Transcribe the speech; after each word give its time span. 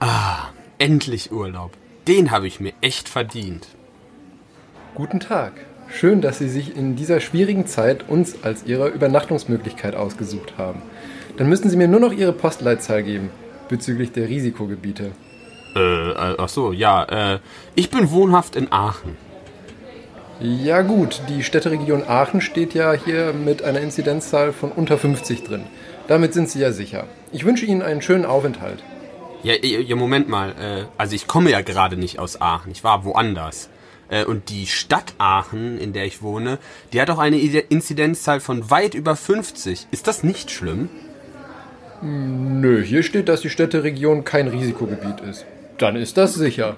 Ah, 0.00 0.48
endlich 0.78 1.30
Urlaub. 1.30 1.72
Den 2.08 2.30
habe 2.30 2.46
ich 2.46 2.58
mir 2.58 2.72
echt 2.80 3.06
verdient. 3.06 3.68
Guten 4.94 5.20
Tag. 5.20 5.52
Schön, 5.90 6.22
dass 6.22 6.38
Sie 6.38 6.48
sich 6.48 6.74
in 6.74 6.96
dieser 6.96 7.20
schwierigen 7.20 7.66
Zeit 7.66 8.08
uns 8.08 8.42
als 8.42 8.64
Ihre 8.64 8.88
Übernachtungsmöglichkeit 8.88 9.94
ausgesucht 9.94 10.54
haben. 10.56 10.80
Dann 11.36 11.50
müssen 11.50 11.68
Sie 11.68 11.76
mir 11.76 11.86
nur 11.86 12.00
noch 12.00 12.12
Ihre 12.12 12.32
Postleitzahl 12.32 13.02
geben 13.02 13.28
bezüglich 13.68 14.10
der 14.12 14.28
Risikogebiete. 14.28 15.12
Äh, 15.76 16.12
ach 16.16 16.48
so, 16.48 16.72
ja, 16.72 17.34
äh, 17.34 17.38
ich 17.74 17.90
bin 17.90 18.10
wohnhaft 18.10 18.56
in 18.56 18.72
Aachen. 18.72 19.18
Ja 20.40 20.80
gut, 20.80 21.20
die 21.28 21.44
Städteregion 21.44 22.04
Aachen 22.08 22.40
steht 22.40 22.72
ja 22.72 22.94
hier 22.94 23.34
mit 23.34 23.62
einer 23.62 23.80
Inzidenzzahl 23.80 24.54
von 24.54 24.72
unter 24.72 24.96
50 24.96 25.44
drin. 25.44 25.64
Damit 26.08 26.32
sind 26.32 26.48
Sie 26.48 26.60
ja 26.60 26.72
sicher. 26.72 27.04
Ich 27.32 27.44
wünsche 27.44 27.66
Ihnen 27.66 27.82
einen 27.82 28.00
schönen 28.00 28.24
Aufenthalt. 28.24 28.82
Ja, 29.42 29.54
ja 29.54 29.96
Moment 29.96 30.28
mal. 30.28 30.50
Äh, 30.50 30.84
also 30.98 31.14
ich 31.14 31.26
komme 31.26 31.50
ja 31.50 31.60
gerade 31.62 31.96
nicht 31.96 32.18
aus 32.18 32.40
Aachen. 32.40 32.72
Ich 32.72 32.84
war 32.84 33.04
woanders. 33.04 33.68
Äh, 34.08 34.24
und 34.24 34.50
die 34.50 34.66
Stadt 34.66 35.14
Aachen, 35.18 35.78
in 35.78 35.92
der 35.92 36.04
ich 36.04 36.22
wohne, 36.22 36.58
die 36.92 37.00
hat 37.00 37.10
auch 37.10 37.18
eine 37.18 37.38
Inzidenzzahl 37.38 38.40
von 38.40 38.70
weit 38.70 38.94
über 38.94 39.16
50. 39.16 39.86
Ist 39.90 40.06
das 40.06 40.22
nicht 40.22 40.50
schlimm? 40.50 40.88
Nö, 42.02 42.82
hier 42.82 43.02
steht, 43.02 43.28
dass 43.28 43.42
die 43.42 43.50
Städteregion 43.50 44.24
kein 44.24 44.48
Risikogebiet 44.48 45.20
ist. 45.20 45.44
Dann 45.78 45.96
ist 45.96 46.16
das 46.16 46.34
sicher. 46.34 46.76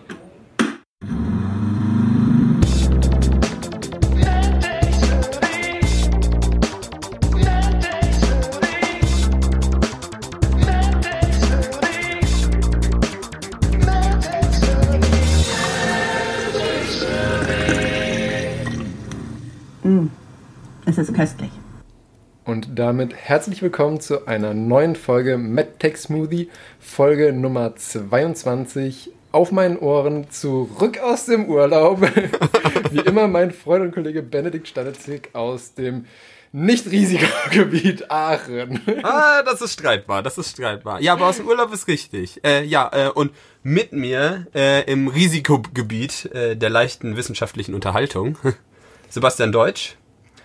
Damit 22.74 23.14
herzlich 23.14 23.60
willkommen 23.60 24.00
zu 24.00 24.26
einer 24.26 24.54
neuen 24.54 24.96
Folge 24.96 25.36
MedTech 25.36 25.98
Smoothie, 25.98 26.48
Folge 26.80 27.32
Nummer 27.32 27.76
22. 27.76 29.10
Auf 29.30 29.52
meinen 29.52 29.78
Ohren, 29.78 30.30
zurück 30.30 30.98
aus 30.98 31.26
dem 31.26 31.46
Urlaub. 31.46 32.00
Wie 32.90 33.00
immer 33.00 33.28
mein 33.28 33.50
Freund 33.50 33.84
und 33.84 33.92
Kollege 33.92 34.22
Benedikt 34.22 34.68
Stanitzig 34.68 35.30
aus 35.34 35.74
dem 35.74 36.06
Nicht-Risikogebiet 36.52 38.10
Aachen. 38.10 38.80
Ah, 39.02 39.42
das 39.42 39.60
ist 39.60 39.74
streitbar, 39.74 40.22
das 40.22 40.38
ist 40.38 40.52
streitbar. 40.52 41.00
Ja, 41.02 41.12
aber 41.12 41.26
aus 41.26 41.36
dem 41.36 41.48
Urlaub 41.48 41.72
ist 41.74 41.88
richtig. 41.88 42.42
Äh, 42.42 42.64
ja, 42.64 42.90
äh, 42.92 43.08
und 43.10 43.32
mit 43.62 43.92
mir 43.92 44.46
äh, 44.54 44.90
im 44.90 45.08
Risikogebiet 45.08 46.26
äh, 46.32 46.56
der 46.56 46.70
leichten 46.70 47.16
wissenschaftlichen 47.16 47.74
Unterhaltung, 47.74 48.38
Sebastian 49.10 49.52
Deutsch. 49.52 49.96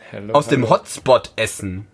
Hello, 0.09 0.33
Aus 0.33 0.47
dem 0.47 0.69
Hotspot 0.69 1.31
Essen. 1.35 1.87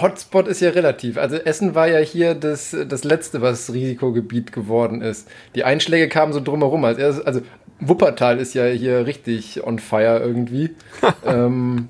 Hotspot 0.00 0.48
ist 0.48 0.60
ja 0.60 0.70
relativ. 0.70 1.18
Also 1.18 1.36
Essen 1.36 1.74
war 1.74 1.88
ja 1.88 1.98
hier 1.98 2.34
das, 2.34 2.76
das 2.88 3.04
letzte, 3.04 3.40
was 3.42 3.72
Risikogebiet 3.72 4.52
geworden 4.52 5.02
ist. 5.02 5.28
Die 5.54 5.64
Einschläge 5.64 6.08
kamen 6.08 6.32
so 6.32 6.40
drumherum. 6.40 6.84
Also, 6.84 7.00
erst- 7.00 7.26
also 7.26 7.40
Wuppertal 7.80 8.38
ist 8.38 8.54
ja 8.54 8.66
hier 8.66 9.06
richtig 9.06 9.64
on 9.64 9.78
fire 9.78 10.20
irgendwie. 10.20 10.70
ähm, 11.26 11.88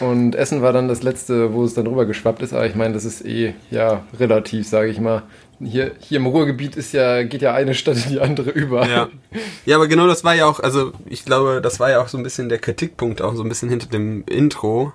und 0.00 0.34
Essen 0.34 0.62
war 0.62 0.72
dann 0.72 0.88
das 0.88 1.02
letzte, 1.02 1.52
wo 1.54 1.64
es 1.64 1.74
dann 1.74 1.86
rüber 1.86 2.06
geschwappt 2.06 2.42
ist. 2.42 2.52
Aber 2.52 2.66
ich 2.66 2.74
meine, 2.74 2.94
das 2.94 3.04
ist 3.04 3.24
eh 3.24 3.54
ja 3.70 4.04
relativ, 4.18 4.66
sage 4.66 4.90
ich 4.90 5.00
mal. 5.00 5.22
Hier, 5.64 5.92
hier 6.00 6.18
im 6.18 6.26
Ruhrgebiet 6.26 6.76
ist 6.76 6.92
ja, 6.92 7.22
geht 7.22 7.40
ja 7.40 7.54
eine 7.54 7.74
Stadt 7.74 7.96
in 8.04 8.10
die 8.12 8.20
andere 8.20 8.50
über. 8.50 8.86
Ja. 8.88 9.08
ja, 9.64 9.76
aber 9.76 9.86
genau 9.86 10.08
das 10.08 10.24
war 10.24 10.34
ja 10.34 10.46
auch, 10.46 10.58
also 10.60 10.92
ich 11.06 11.24
glaube, 11.24 11.60
das 11.62 11.78
war 11.78 11.88
ja 11.90 12.02
auch 12.02 12.08
so 12.08 12.18
ein 12.18 12.24
bisschen 12.24 12.48
der 12.48 12.58
Kritikpunkt, 12.58 13.22
auch 13.22 13.36
so 13.36 13.42
ein 13.44 13.48
bisschen 13.48 13.68
hinter 13.68 13.86
dem 13.86 14.24
Intro. 14.28 14.92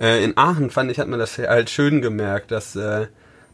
Äh, 0.00 0.24
in 0.24 0.36
Aachen 0.36 0.70
fand 0.70 0.90
ich, 0.90 0.98
hat 0.98 1.08
man 1.08 1.18
das 1.18 1.38
halt 1.38 1.70
schön 1.70 2.02
gemerkt, 2.02 2.50
dass 2.50 2.76
äh, 2.76 3.06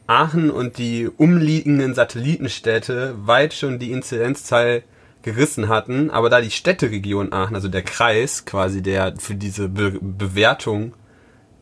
Aachen 0.07 0.51
und 0.51 0.79
die 0.79 1.09
umliegenden 1.09 1.95
Satellitenstädte 1.95 3.15
weit 3.25 3.55
schon 3.55 3.79
die 3.79 3.93
Inzidenzzahl 3.93 4.83
gerissen 5.23 5.69
hatten, 5.69 6.11
aber 6.11 6.29
da 6.31 6.41
die 6.41 6.51
Städteregion 6.51 7.33
Aachen, 7.33 7.55
also 7.55 7.69
der 7.69 7.83
Kreis 7.83 8.45
quasi, 8.45 8.83
der 8.83 9.15
für 9.19 9.37
diese 9.37 9.69
Be 9.69 9.99
Bewertung 10.01 10.95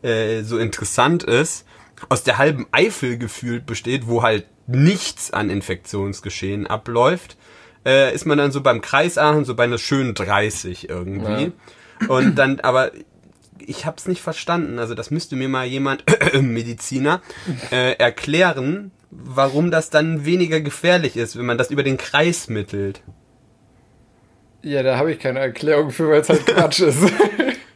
äh, 0.03 0.43
so 0.43 0.59
interessant 0.59 1.23
ist, 1.23 1.67
aus 2.09 2.23
der 2.23 2.39
halben 2.39 2.67
Eifel 2.73 3.19
gefühlt 3.19 3.67
besteht, 3.67 4.07
wo 4.07 4.23
halt 4.23 4.47
nichts 4.67 5.31
an 5.33 5.51
Infektionsgeschehen 5.51 6.67
abläuft, 6.67 7.37
äh, 7.85 8.15
ist 8.15 8.25
man 8.25 8.39
dann 8.39 8.53
so 8.53 8.63
beim 8.63 8.81
Kreis 8.81 9.19
Aachen 9.19 9.45
so 9.45 9.55
bei 9.55 9.65
einer 9.65 9.79
schönen 9.79 10.15
30 10.15 10.89
irgendwie. 10.89 11.53
Und 12.09 12.37
dann, 12.37 12.61
aber 12.61 12.93
ich 13.67 13.87
hab's 13.87 14.07
nicht 14.09 14.21
verstanden. 14.23 14.79
Also 14.79 14.95
das 14.95 15.11
müsste 15.11 15.37
mir 15.37 15.49
mal 15.49 15.67
jemand, 15.67 16.05
Mediziner, 16.41 17.21
äh, 17.71 17.93
erklären, 17.99 18.91
warum 19.11 19.71
das 19.71 19.91
dann 19.91 20.25
weniger 20.25 20.61
gefährlich 20.61 21.17
ist, 21.17 21.37
wenn 21.39 21.47
man 21.47 21.59
das 21.59 21.71
über 21.71 21.83
den 21.83 21.97
Kreis 21.97 22.49
mittelt. 22.49 23.03
Ja, 24.63 24.83
da 24.83 24.99
habe 24.99 25.11
ich 25.13 25.19
keine 25.19 25.39
Erklärung 25.41 25.91
für, 25.91 26.09
weil 26.11 26.21
es 26.21 26.29
halt 26.29 26.47
Quatsch 26.47 26.81
ist. 26.91 26.99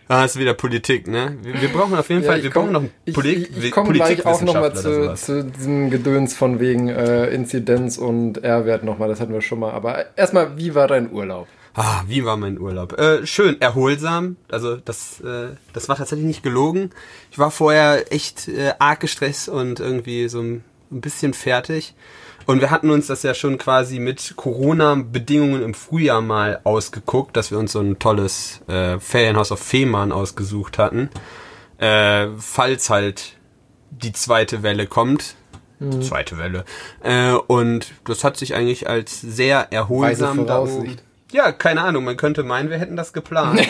Ah, 0.07 0.27
ist 0.27 0.39
wieder 0.39 0.53
Politik, 0.53 1.09
ne? 1.09 1.39
Wir, 1.43 1.63
wir 1.63 1.69
brauchen 1.71 1.95
auf 1.95 2.11
jeden 2.11 2.23
Ja, 2.23 2.33
Fall, 2.33 2.43
wir 2.43 2.51
komm- 2.51 2.65
brauchen 2.65 2.73
noch 2.75 2.81
einen 2.83 2.91
ich, 3.07 3.15
Poli 3.15 3.33
ich, 3.33 3.65
ich 3.65 3.71
komme 3.71 3.91
gleich 3.95 4.27
auch 4.27 4.43
nochmal 4.43 4.75
zu, 4.75 5.15
zu 5.15 5.45
diesem 5.45 5.89
Gedöns 5.91 6.37
von 6.37 6.61
wegen 6.61 6.91
äh, 6.91 7.29
Inzidenz 7.29 7.97
und 7.97 8.45
R-Wert 8.45 8.85
nochmal, 8.85 9.09
das 9.09 9.21
hatten 9.21 9.33
wir 9.33 9.41
schon 9.41 9.61
mal. 9.61 9.73
Aber 9.73 10.05
erstmal, 10.17 10.59
wie 10.59 10.75
war 10.75 10.89
dein 10.89 11.11
Urlaub? 11.11 11.49
Ah, 11.75 12.03
wie 12.07 12.25
war 12.25 12.37
mein 12.37 12.59
Urlaub? 12.61 12.99
Äh, 12.99 13.27
schön, 13.27 13.61
erholsam. 13.61 14.37
Also 14.49 14.77
das, 14.77 15.21
äh, 15.21 15.49
das 15.73 15.89
war 15.89 15.97
tatsächlich 15.97 16.27
nicht 16.27 16.43
gelogen. 16.45 16.91
Ich 17.33 17.39
war 17.39 17.51
vorher 17.51 18.13
echt 18.13 18.47
äh, 18.49 18.75
arg 18.79 19.01
gestresst 19.01 19.49
und 19.49 19.81
irgendwie 19.81 20.29
so 20.29 20.41
ein, 20.41 20.63
ein 20.93 21.01
bisschen 21.01 21.35
fertig. 21.35 21.95
Und 22.47 22.61
wir 22.61 22.71
hatten 22.71 22.91
uns 22.91 23.07
das 23.09 23.23
ja 23.25 23.35
schon 23.35 23.59
quasi 23.59 23.99
mit 23.99 24.35
Corona-Bedingungen 24.37 25.63
im 25.63 25.75
Frühjahr 25.75 26.21
mal 26.21 26.61
ausgeguckt, 26.63 27.37
dass 27.37 27.51
wir 27.51 27.59
uns 27.59 27.73
so 27.73 27.81
ein 27.81 27.99
tolles 27.99 28.61
äh, 28.69 29.01
Ferienhaus 29.01 29.51
auf 29.51 29.61
Fehmarn 29.61 30.13
ausgesucht 30.13 30.79
hatten. 30.79 31.09
Äh, 31.79 32.29
falls 32.39 32.89
halt 32.91 33.33
die 33.91 34.13
zweite 34.13 34.63
Welle 34.63 34.87
kommt. 34.87 35.35
Die 35.81 36.01
zweite 36.01 36.39
Welle. 36.39 36.65
Äh, 37.03 37.33
und 37.33 37.93
das 38.05 38.23
hat 38.25 38.37
sich 38.37 38.55
eigentlich 38.55 38.89
als 38.89 39.21
sehr 39.21 39.59
Weise 39.61 39.73
erholsam 39.73 40.39
oben- 40.39 40.47
Voraussicht. 40.49 41.03
Ja, 41.35 41.51
keine 41.53 41.83
Ahnung, 41.83 42.05
man 42.05 42.17
könnte 42.17 42.45
meinen, 42.45 42.71
wir 42.71 42.79
hätten 42.79 42.97
das 42.97 43.13
geplant. 43.13 43.61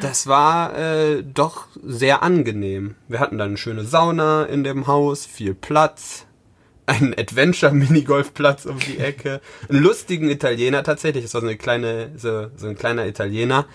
Das 0.00 0.26
war 0.26 0.76
äh, 0.76 1.22
doch 1.22 1.68
sehr 1.80 2.24
angenehm. 2.24 2.96
Wir 3.06 3.20
hatten 3.20 3.38
dann 3.38 3.50
eine 3.50 3.56
schöne 3.56 3.84
Sauna 3.84 4.42
in 4.42 4.64
dem 4.64 4.88
Haus, 4.88 5.24
viel 5.24 5.54
Platz, 5.54 6.26
einen 6.86 7.14
Adventure-Minigolfplatz 7.16 8.66
um 8.66 8.80
die 8.80 8.98
Ecke, 8.98 9.40
einen 9.68 9.84
lustigen 9.84 10.28
Italiener 10.28 10.82
tatsächlich. 10.82 11.22
Das 11.22 11.34
war 11.34 11.42
so 11.42 11.46
eine 11.46 11.56
kleine, 11.56 12.10
so, 12.16 12.48
so 12.56 12.66
ein 12.66 12.74
kleiner 12.74 13.06
Italiener. 13.06 13.66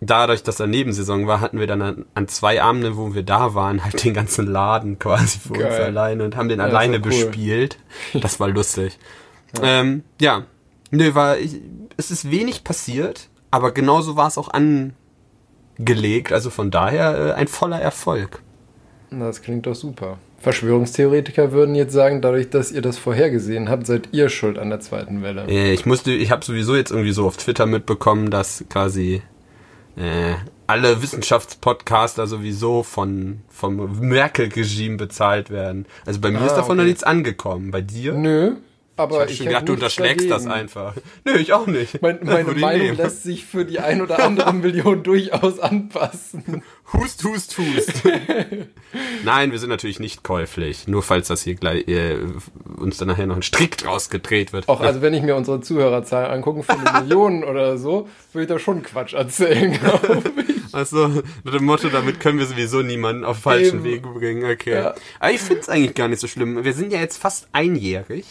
Dadurch, 0.00 0.42
dass 0.42 0.58
er 0.58 0.66
Nebensaison 0.66 1.28
war, 1.28 1.40
hatten 1.40 1.60
wir 1.60 1.68
dann 1.68 1.82
an, 1.82 2.06
an 2.14 2.26
zwei 2.26 2.60
Abenden, 2.60 2.96
wo 2.96 3.14
wir 3.14 3.22
da 3.22 3.54
waren, 3.54 3.84
halt 3.84 4.02
den 4.02 4.12
ganzen 4.12 4.48
Laden 4.48 4.98
quasi 4.98 5.38
für 5.38 5.52
uns 5.52 5.62
Geil. 5.62 5.82
alleine 5.84 6.24
und 6.24 6.34
haben 6.34 6.48
den 6.48 6.58
Ja, 6.58 6.64
alleine 6.64 6.96
cool. 6.96 7.02
bespielt. 7.02 7.78
Das 8.14 8.40
war 8.40 8.48
lustig. 8.48 8.98
Ja, 9.56 9.62
ähm, 9.82 10.02
ja. 10.20 10.46
Nö, 10.90 11.14
war, 11.14 11.38
ich, 11.38 11.60
es 11.96 12.10
ist 12.10 12.30
wenig 12.30 12.64
passiert, 12.64 13.28
aber 13.50 13.72
genauso 13.72 14.16
war 14.16 14.28
es 14.28 14.38
auch 14.38 14.48
angelegt. 15.78 16.32
Also 16.32 16.50
von 16.50 16.70
daher 16.70 17.28
äh, 17.28 17.32
ein 17.32 17.48
voller 17.48 17.80
Erfolg. 17.80 18.42
Na, 19.10 19.26
Das 19.26 19.42
klingt 19.42 19.66
doch 19.66 19.74
super. 19.74 20.18
Verschwörungstheoretiker 20.38 21.52
würden 21.52 21.74
jetzt 21.74 21.92
sagen, 21.92 22.22
dadurch, 22.22 22.48
dass 22.48 22.72
ihr 22.72 22.80
das 22.80 22.96
vorhergesehen 22.96 23.68
habt, 23.68 23.86
seid 23.86 24.08
ihr 24.12 24.30
schuld 24.30 24.58
an 24.58 24.70
der 24.70 24.80
zweiten 24.80 25.22
Welle. 25.22 25.46
Äh, 25.48 25.72
ich 25.74 25.84
musste, 25.84 26.12
ich 26.12 26.30
habe 26.30 26.44
sowieso 26.44 26.76
jetzt 26.76 26.90
irgendwie 26.90 27.12
so 27.12 27.26
auf 27.26 27.36
Twitter 27.36 27.66
mitbekommen, 27.66 28.30
dass 28.30 28.64
quasi 28.70 29.20
äh, 29.96 30.34
alle 30.66 31.02
Wissenschaftspodcaster 31.02 32.26
sowieso 32.26 32.82
von 32.82 33.40
vom 33.48 33.98
Merkel-Regime 34.00 34.96
bezahlt 34.96 35.50
werden. 35.50 35.84
Also 36.06 36.20
bei 36.20 36.30
mir 36.30 36.40
Ah, 36.40 36.46
ist 36.46 36.54
davon 36.54 36.70
okay. 36.72 36.76
noch 36.78 36.84
nichts 36.84 37.02
angekommen. 37.02 37.70
Bei 37.70 37.82
dir? 37.82 38.14
Nö, 38.14 38.52
aber 39.00 39.24
ich 39.24 39.32
ich, 39.32 39.36
schon 39.38 39.46
gedacht, 39.46 39.68
du 39.68 39.72
unterschlägst 39.74 40.30
das 40.30 40.44
dagegen. 40.44 40.60
einfach. 40.60 40.94
Nö, 41.24 41.36
ich 41.36 41.52
auch 41.52 41.66
nicht. 41.66 42.00
Mein, 42.02 42.20
meine 42.22 42.52
Meinung 42.52 42.86
nehmen. 42.86 42.96
lässt 42.96 43.22
sich 43.22 43.44
für 43.44 43.64
die 43.64 43.78
ein 43.80 44.00
oder 44.00 44.22
andere 44.24 44.52
Million 44.52 45.02
durchaus 45.02 45.58
anpassen. 45.58 46.62
Hust, 46.92 47.24
hust, 47.24 47.56
hust. 47.58 48.02
Nein, 49.24 49.52
wir 49.52 49.58
sind 49.58 49.70
natürlich 49.70 50.00
nicht 50.00 50.22
käuflich. 50.22 50.88
Nur 50.88 51.02
falls 51.02 51.28
das 51.28 51.42
hier 51.42 51.54
gleich 51.54 51.86
äh, 51.88 52.16
uns 52.76 52.98
dann 52.98 53.08
nachher 53.08 53.26
noch 53.26 53.36
ein 53.36 53.42
Strick 53.42 53.78
draus 53.78 54.10
gedreht 54.10 54.52
wird. 54.52 54.68
Auch 54.68 54.80
also 54.80 55.02
wenn 55.02 55.14
ich 55.14 55.22
mir 55.22 55.36
unsere 55.36 55.60
Zuhörerzahlen 55.60 56.30
angucke, 56.30 56.62
für 56.62 56.72
eine 56.72 57.00
Million 57.02 57.44
oder 57.44 57.78
so, 57.78 58.08
würde 58.32 58.42
ich 58.44 58.48
da 58.48 58.58
schon 58.58 58.82
Quatsch 58.82 59.14
erzählen, 59.14 59.72
glaube 59.72 60.22
ich. 60.48 60.74
Also 60.74 61.08
mit 61.08 61.54
dem 61.54 61.64
Motto, 61.64 61.88
damit 61.88 62.20
können 62.20 62.38
wir 62.38 62.46
sowieso 62.46 62.82
niemanden 62.82 63.24
auf 63.24 63.38
falschen 63.38 63.84
Eben. 63.84 63.84
Weg 63.84 64.02
bringen. 64.02 64.50
Okay. 64.50 64.74
Ja. 64.74 64.94
Aber 65.18 65.32
ich 65.32 65.40
finde 65.40 65.62
es 65.62 65.68
eigentlich 65.68 65.94
gar 65.94 66.08
nicht 66.08 66.20
so 66.20 66.26
schlimm. 66.26 66.64
Wir 66.64 66.72
sind 66.72 66.92
ja 66.92 67.00
jetzt 67.00 67.18
fast 67.18 67.48
einjährig. 67.52 68.24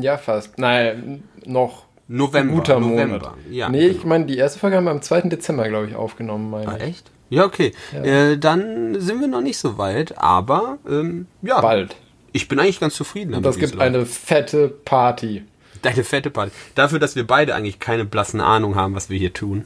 Ja, 0.00 0.16
fast. 0.18 0.58
Nein, 0.58 1.22
noch 1.44 1.84
November. 2.08 2.54
guter 2.54 2.80
November. 2.80 3.18
Monat. 3.18 3.34
Ja, 3.50 3.68
nee, 3.68 3.86
ich 3.86 3.96
genau. 3.98 4.08
meine, 4.08 4.26
die 4.26 4.36
erste 4.36 4.58
Folge 4.58 4.76
haben 4.76 4.84
wir 4.84 4.90
am 4.90 5.02
2. 5.02 5.22
Dezember, 5.22 5.68
glaube 5.68 5.86
ich, 5.88 5.94
aufgenommen, 5.94 6.50
meine 6.50 6.68
Ah, 6.68 6.76
ich. 6.76 6.82
echt? 6.82 7.10
Ja, 7.28 7.44
okay. 7.44 7.72
Ja. 7.92 8.02
Äh, 8.02 8.38
dann 8.38 9.00
sind 9.00 9.20
wir 9.20 9.28
noch 9.28 9.40
nicht 9.42 9.58
so 9.58 9.78
weit, 9.78 10.18
aber 10.18 10.78
ähm, 10.88 11.26
ja, 11.42 11.60
Bald. 11.60 11.94
ich 12.32 12.48
bin 12.48 12.58
eigentlich 12.58 12.80
ganz 12.80 12.94
zufrieden 12.96 13.28
Und 13.34 13.42
damit. 13.44 13.46
das 13.46 13.60
wie 13.60 13.64
es 13.64 13.70
gibt 13.70 13.82
eine 13.82 14.04
fette 14.06 14.68
Party. 14.68 15.44
Deine 15.82 16.02
fette 16.04 16.30
Party. 16.30 16.50
Dafür, 16.74 16.98
dass 16.98 17.14
wir 17.16 17.26
beide 17.26 17.54
eigentlich 17.54 17.78
keine 17.78 18.04
blassen 18.04 18.40
Ahnung 18.40 18.74
haben, 18.74 18.94
was 18.96 19.08
wir 19.10 19.18
hier 19.18 19.32
tun. 19.32 19.64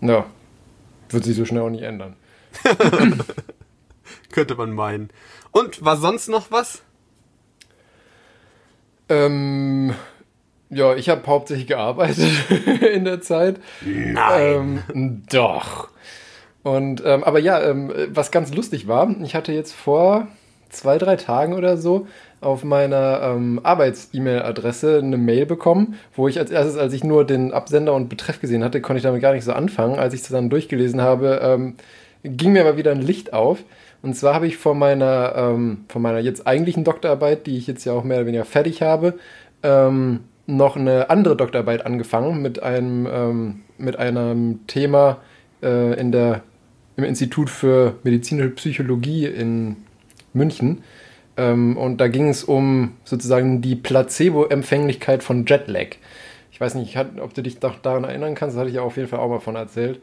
Ja. 0.00 0.24
Wird 1.08 1.24
sich 1.24 1.36
so 1.36 1.44
schnell 1.44 1.62
auch 1.62 1.70
nicht 1.70 1.82
ändern. 1.82 2.14
Könnte 4.32 4.54
man 4.54 4.72
meinen. 4.72 5.10
Und 5.50 5.84
war 5.84 5.96
sonst 5.96 6.28
noch 6.28 6.50
was? 6.50 6.82
Ähm, 9.10 9.94
ja, 10.70 10.94
ich 10.94 11.08
habe 11.08 11.26
hauptsächlich 11.26 11.66
gearbeitet 11.66 12.30
in 12.94 13.04
der 13.04 13.20
Zeit. 13.20 13.56
Nein. 13.84 14.82
Ähm, 14.94 15.22
doch. 15.30 15.88
Und, 16.62 17.02
ähm, 17.04 17.24
aber 17.24 17.38
ja, 17.38 17.60
ähm, 17.60 17.92
was 18.08 18.30
ganz 18.30 18.54
lustig 18.54 18.86
war, 18.86 19.10
ich 19.22 19.34
hatte 19.34 19.52
jetzt 19.52 19.72
vor 19.72 20.28
zwei, 20.68 20.98
drei 20.98 21.16
Tagen 21.16 21.54
oder 21.54 21.76
so 21.76 22.06
auf 22.40 22.64
meiner 22.64 23.20
ähm, 23.22 23.60
Arbeits-E-Mail-Adresse 23.62 24.98
eine 25.02 25.18
Mail 25.18 25.44
bekommen, 25.44 25.96
wo 26.14 26.28
ich 26.28 26.38
als 26.38 26.50
erstes, 26.50 26.76
als 26.76 26.92
ich 26.92 27.04
nur 27.04 27.26
den 27.26 27.52
Absender 27.52 27.92
und 27.94 28.08
Betreff 28.08 28.40
gesehen 28.40 28.64
hatte, 28.64 28.80
konnte 28.80 28.98
ich 28.98 29.02
damit 29.02 29.20
gar 29.20 29.34
nicht 29.34 29.44
so 29.44 29.52
anfangen. 29.52 29.98
Als 29.98 30.14
ich 30.14 30.20
das 30.20 30.30
dann 30.30 30.48
durchgelesen 30.48 31.00
habe, 31.00 31.40
ähm, 31.42 31.74
ging 32.22 32.52
mir 32.52 32.60
aber 32.60 32.76
wieder 32.76 32.92
ein 32.92 33.02
Licht 33.02 33.32
auf. 33.32 33.58
Und 34.02 34.14
zwar 34.14 34.34
habe 34.34 34.46
ich 34.46 34.56
von 34.56 34.78
meiner, 34.78 35.34
ähm, 35.36 35.84
von 35.88 36.02
meiner 36.02 36.20
jetzt 36.20 36.46
eigentlichen 36.46 36.84
Doktorarbeit, 36.84 37.46
die 37.46 37.58
ich 37.58 37.66
jetzt 37.66 37.84
ja 37.84 37.92
auch 37.92 38.04
mehr 38.04 38.18
oder 38.18 38.26
weniger 38.26 38.44
fertig 38.44 38.82
habe, 38.82 39.18
ähm, 39.62 40.20
noch 40.46 40.76
eine 40.76 41.10
andere 41.10 41.36
Doktorarbeit 41.36 41.84
angefangen 41.84 42.42
mit 42.42 42.62
einem, 42.62 43.06
ähm, 43.10 43.60
mit 43.78 43.98
einem 43.98 44.66
Thema 44.66 45.18
äh, 45.62 45.98
in 46.00 46.12
der, 46.12 46.42
im 46.96 47.04
Institut 47.04 47.50
für 47.50 47.96
medizinische 48.02 48.50
Psychologie 48.50 49.26
in 49.26 49.76
München. 50.32 50.82
Ähm, 51.36 51.76
und 51.76 51.98
da 51.98 52.08
ging 52.08 52.28
es 52.28 52.42
um 52.42 52.92
sozusagen 53.04 53.60
die 53.60 53.76
Placebo-Empfänglichkeit 53.76 55.22
von 55.22 55.44
Jetlag. 55.46 55.96
Ich 56.52 56.60
weiß 56.60 56.74
nicht, 56.74 56.98
ob 57.20 57.32
du 57.34 57.42
dich 57.42 57.58
doch 57.58 57.78
daran 57.78 58.04
erinnern 58.04 58.34
kannst, 58.34 58.56
das 58.56 58.60
hatte 58.60 58.70
ich 58.70 58.76
ja 58.76 58.82
auf 58.82 58.96
jeden 58.96 59.08
Fall 59.08 59.20
auch 59.20 59.28
mal 59.28 59.40
von 59.40 59.56
erzählt. 59.56 60.00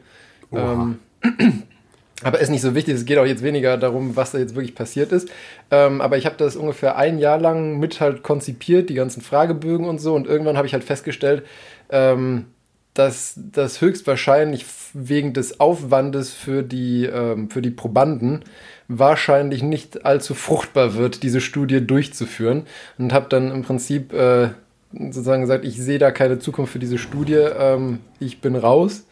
Aber 2.24 2.40
ist 2.40 2.50
nicht 2.50 2.62
so 2.62 2.74
wichtig, 2.74 2.94
es 2.94 3.04
geht 3.04 3.18
auch 3.18 3.26
jetzt 3.26 3.44
weniger 3.44 3.76
darum, 3.76 4.16
was 4.16 4.32
da 4.32 4.38
jetzt 4.38 4.56
wirklich 4.56 4.74
passiert 4.74 5.12
ist. 5.12 5.28
Ähm, 5.70 6.00
aber 6.00 6.18
ich 6.18 6.26
habe 6.26 6.36
das 6.36 6.56
ungefähr 6.56 6.96
ein 6.96 7.18
Jahr 7.18 7.38
lang 7.38 7.78
mit 7.78 8.00
halt 8.00 8.22
konzipiert, 8.24 8.90
die 8.90 8.94
ganzen 8.94 9.22
Fragebögen 9.22 9.86
und 9.86 10.00
so. 10.00 10.14
Und 10.14 10.26
irgendwann 10.26 10.56
habe 10.56 10.66
ich 10.66 10.72
halt 10.72 10.82
festgestellt, 10.82 11.44
ähm, 11.90 12.46
dass 12.94 13.34
das 13.36 13.80
höchstwahrscheinlich 13.80 14.66
wegen 14.92 15.32
des 15.32 15.60
Aufwandes 15.60 16.32
für 16.32 16.64
die, 16.64 17.04
ähm, 17.04 17.50
für 17.50 17.62
die 17.62 17.70
Probanden 17.70 18.42
wahrscheinlich 18.88 19.62
nicht 19.62 20.04
allzu 20.04 20.34
fruchtbar 20.34 20.94
wird, 20.94 21.22
diese 21.22 21.40
Studie 21.40 21.86
durchzuführen. 21.86 22.64
Und 22.98 23.12
habe 23.12 23.28
dann 23.28 23.52
im 23.52 23.62
Prinzip 23.62 24.12
äh, 24.12 24.48
sozusagen 24.92 25.42
gesagt, 25.42 25.64
ich 25.64 25.76
sehe 25.76 25.98
da 26.00 26.10
keine 26.10 26.40
Zukunft 26.40 26.72
für 26.72 26.78
diese 26.80 26.98
Studie, 26.98 27.34
ähm, 27.34 28.00
ich 28.18 28.40
bin 28.40 28.56
raus. 28.56 29.04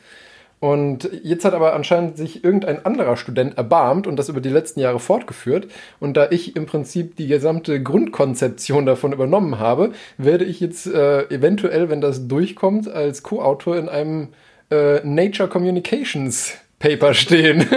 Und 0.59 1.11
jetzt 1.23 1.45
hat 1.45 1.53
aber 1.53 1.75
anscheinend 1.75 2.17
sich 2.17 2.43
irgendein 2.43 2.85
anderer 2.87 3.17
Student 3.19 3.59
erbarmt 3.59 4.07
und 4.07 4.17
das 4.17 4.31
über 4.31 4.41
die 4.41 4.49
letzten 4.49 4.81
Jahre 4.81 4.99
fortgeführt. 4.99 5.69
Und 6.01 6.17
da 6.17 6.29
ich 6.31 6.57
im 6.57 6.65
Prinzip 6.67 7.15
die 7.17 7.27
gesamte 7.27 7.83
Grundkonzeption 7.83 8.87
davon 8.87 9.13
übernommen 9.13 9.59
habe, 9.59 9.93
werde 10.17 10.45
ich 10.47 10.61
jetzt 10.61 10.87
äh, 10.87 11.25
eventuell, 11.29 11.91
wenn 11.91 12.01
das 12.01 12.27
durchkommt, 12.27 12.89
als 12.89 13.23
Co-Autor 13.23 13.77
in 13.77 13.89
einem 13.91 14.29
äh, 14.71 15.01
Nature 15.07 15.49
Communications 15.49 16.55
Paper 16.79 17.15
stehen. 17.15 17.67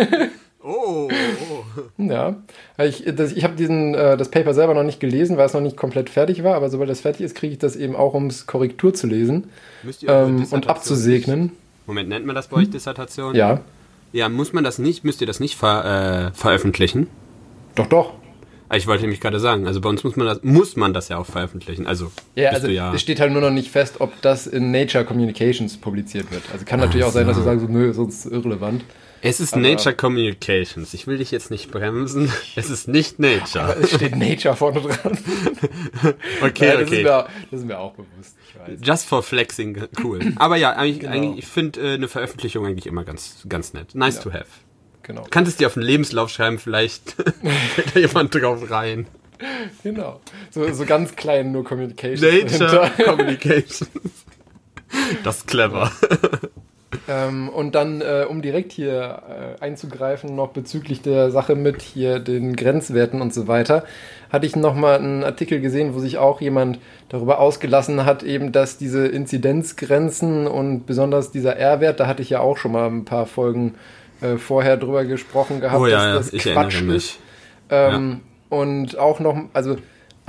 Oh, 0.62 1.08
ja, 1.98 2.36
ich, 2.78 3.06
das, 3.16 3.32
ich 3.32 3.44
habe 3.46 3.56
diesen 3.56 3.96
äh, 3.96 4.18
das 4.18 4.30
Paper 4.30 4.54
selber 4.54 4.74
noch 4.74 4.84
nicht 4.84 5.00
gelesen, 5.00 5.38
weil 5.38 5.46
es 5.46 5.54
noch 5.54 5.62
nicht 5.62 5.78
komplett 5.78 6.10
fertig 6.10 6.44
war. 6.44 6.54
Aber 6.56 6.70
sobald 6.70 6.90
das 6.90 7.00
fertig 7.00 7.22
ist, 7.22 7.34
kriege 7.34 7.54
ich 7.54 7.60
das 7.60 7.78
eben 7.78 7.96
auch, 7.96 8.14
um 8.14 8.28
es 8.28 8.46
Korrektur 8.46 8.94
zu 8.94 9.08
lesen 9.08 9.50
Müsst 9.84 10.04
ihr 10.04 10.10
eure 10.10 10.28
ähm, 10.28 10.46
und 10.52 10.68
abzusegnen. 10.68 11.42
nicht- 11.44 11.54
Moment, 11.90 12.08
nennt 12.08 12.24
man 12.26 12.36
das 12.36 12.48
bei 12.50 12.58
euch 12.58 12.70
Dissertation? 12.70 13.34
Ja, 13.36 13.62
Ja, 14.14 14.30
muss 14.30 14.54
man 14.54 14.64
das 14.64 14.78
nicht, 14.78 15.04
müsst 15.04 15.22
ihr 15.22 15.28
das 15.28 15.40
nicht 15.40 15.56
ver, 15.56 16.32
äh, 16.34 16.38
veröffentlichen? 16.38 17.08
doch, 17.76 17.88
doch. 17.88 18.14
Ah, 18.70 18.76
Ich 18.78 18.86
wollte 18.86 19.02
nämlich 19.02 19.20
gerade 19.20 19.40
sagen, 19.40 19.66
also 19.66 19.82
bei 19.82 19.90
uns 19.90 20.04
muss 20.04 20.16
man 20.16 20.28
das, 20.28 20.44
muss 20.44 20.76
man 20.76 20.94
das 20.94 21.10
ja 21.10 21.18
auch 21.18 21.26
veröffentlichen. 21.26 21.88
Also, 21.88 22.12
Ja, 22.36 22.52
also 22.52 22.68
ja. 22.68 22.94
es 22.94 23.02
steht 23.02 23.20
halt 23.20 23.32
nur 23.34 23.42
noch 23.42 23.50
nicht 23.50 23.72
fest, 23.72 23.96
ob 24.00 24.22
das 24.22 24.46
in 24.46 24.70
Nature 24.70 25.04
Communications 25.04 25.78
publiziert 25.78 26.32
wird. 26.32 26.44
Also 26.54 26.64
kann 26.66 26.80
natürlich 26.80 27.06
auch 27.06 27.12
sein, 27.12 27.26
dass 27.26 27.38
sie 27.38 27.44
sagen, 27.44 27.60
so, 27.60 27.66
nö, 27.68 27.92
sonst 27.94 28.28
irrelevant. 28.28 28.84
Es 29.22 29.40
ist 29.40 29.54
aber- 29.54 29.62
Nature 29.62 29.96
Communications. 29.96 30.94
Ich 30.94 31.06
will 31.08 31.18
dich 31.18 31.32
jetzt 31.32 31.52
nicht 31.52 31.72
bremsen. 31.72 32.32
Es 32.56 32.70
ist 32.70 32.88
nicht 32.88 33.20
Nature. 33.20 33.76
Es 33.82 33.96
steht 33.96 34.16
Nature 34.16 34.56
vorne 34.56 34.82
dran. 34.82 35.18
Okay, 36.42 36.68
Ja, 36.68 36.74
das, 36.78 36.88
okay. 36.88 36.98
ist 36.98 37.04
mir, 37.04 37.28
das 37.52 37.60
ist 37.60 37.66
mir 37.66 37.80
auch 37.80 37.94
bewusst. 37.94 38.36
Just 38.82 39.06
for 39.08 39.24
flexing, 39.24 39.88
cool. 40.04 40.20
Aber 40.38 40.56
ja, 40.58 40.72
eigentlich, 40.74 41.00
Genau. 41.02 41.12
eigentlich 41.14 41.40
ich 41.46 41.48
finde 41.52 41.82
äh, 41.82 41.94
eine 41.96 42.08
Veröffentlichung 42.08 42.66
eigentlich 42.66 42.88
immer 42.88 43.04
ganz, 43.04 43.44
ganz 43.50 43.74
nett. 43.74 43.96
Nice 43.96 44.16
Ja. 44.18 44.22
to 44.24 44.34
have. 44.34 44.46
Genau. 45.04 45.24
Kanntest 45.30 45.60
dir 45.60 45.68
auf 45.68 45.74
den 45.74 45.84
Lebenslauf 45.84 46.30
schreiben, 46.30 46.60
vielleicht 46.60 47.12
fällt 47.76 47.96
da 47.96 48.00
jemand 48.00 48.36
drauf 48.36 48.70
rein. 48.70 49.08
genau. 49.84 50.20
So, 50.52 50.72
so 50.74 50.86
ganz 50.86 51.16
klein 51.16 51.52
nur 51.52 51.64
Communications. 51.64 52.22
Nature. 52.60 52.92
Communications. 53.06 53.90
Das 55.24 55.38
ist 55.38 55.48
clever. 55.48 55.92
Ähm, 57.10 57.50
und 57.50 57.74
dann, 57.74 58.02
äh, 58.02 58.26
um 58.30 58.44
direkt 58.44 58.72
hier 58.72 59.24
äh, 59.60 59.64
einzugreifen, 59.64 60.36
noch 60.36 60.50
bezüglich 60.50 61.02
der 61.02 61.32
Sache 61.32 61.56
mit 61.56 61.82
hier 61.82 62.20
den 62.20 62.56
Grenzwerten 62.56 63.20
und 63.22 63.34
so 63.34 63.48
weiter, 63.48 63.84
hatte 64.30 64.46
ich 64.46 64.56
nochmal 64.56 65.00
einen 65.00 65.24
Artikel 65.24 65.60
gesehen, 65.60 65.96
wo 65.96 66.00
sich 66.00 66.20
auch 66.20 66.40
jemand 66.40 66.78
darüber 67.10 67.40
ausgelassen 67.40 68.06
hat, 68.06 68.22
eben, 68.22 68.52
dass 68.52 68.78
diese 68.78 69.08
Inzidenzgrenzen 69.08 70.46
und 70.46 70.86
besonders 70.86 71.32
dieser 71.32 71.58
R-Wert, 71.58 72.00
da 72.00 72.06
hatte 72.06 72.22
ich 72.22 72.30
ja 72.30 72.42
auch 72.42 72.58
schon 72.58 72.74
mal 72.74 72.88
ein 72.88 73.06
paar 73.06 73.26
Folgen 73.26 73.74
äh, 74.22 74.38
vorher 74.38 74.78
drüber 74.78 75.04
gesprochen 75.06 75.62
gehabt, 75.62 75.82
Oh 75.82 75.88
ja, 75.88 76.10
ja, 76.10 76.14
dass 76.14 76.28
das 76.28 76.34
ich 76.34 76.44
Quatsch 76.44 76.76
erinnere 76.76 76.96
ist. 76.96 77.18
mich. 77.18 77.20
Ähm, 77.72 78.22
Und 78.50 78.98
auch 79.00 79.20
noch, 79.20 79.36
also 79.54 79.78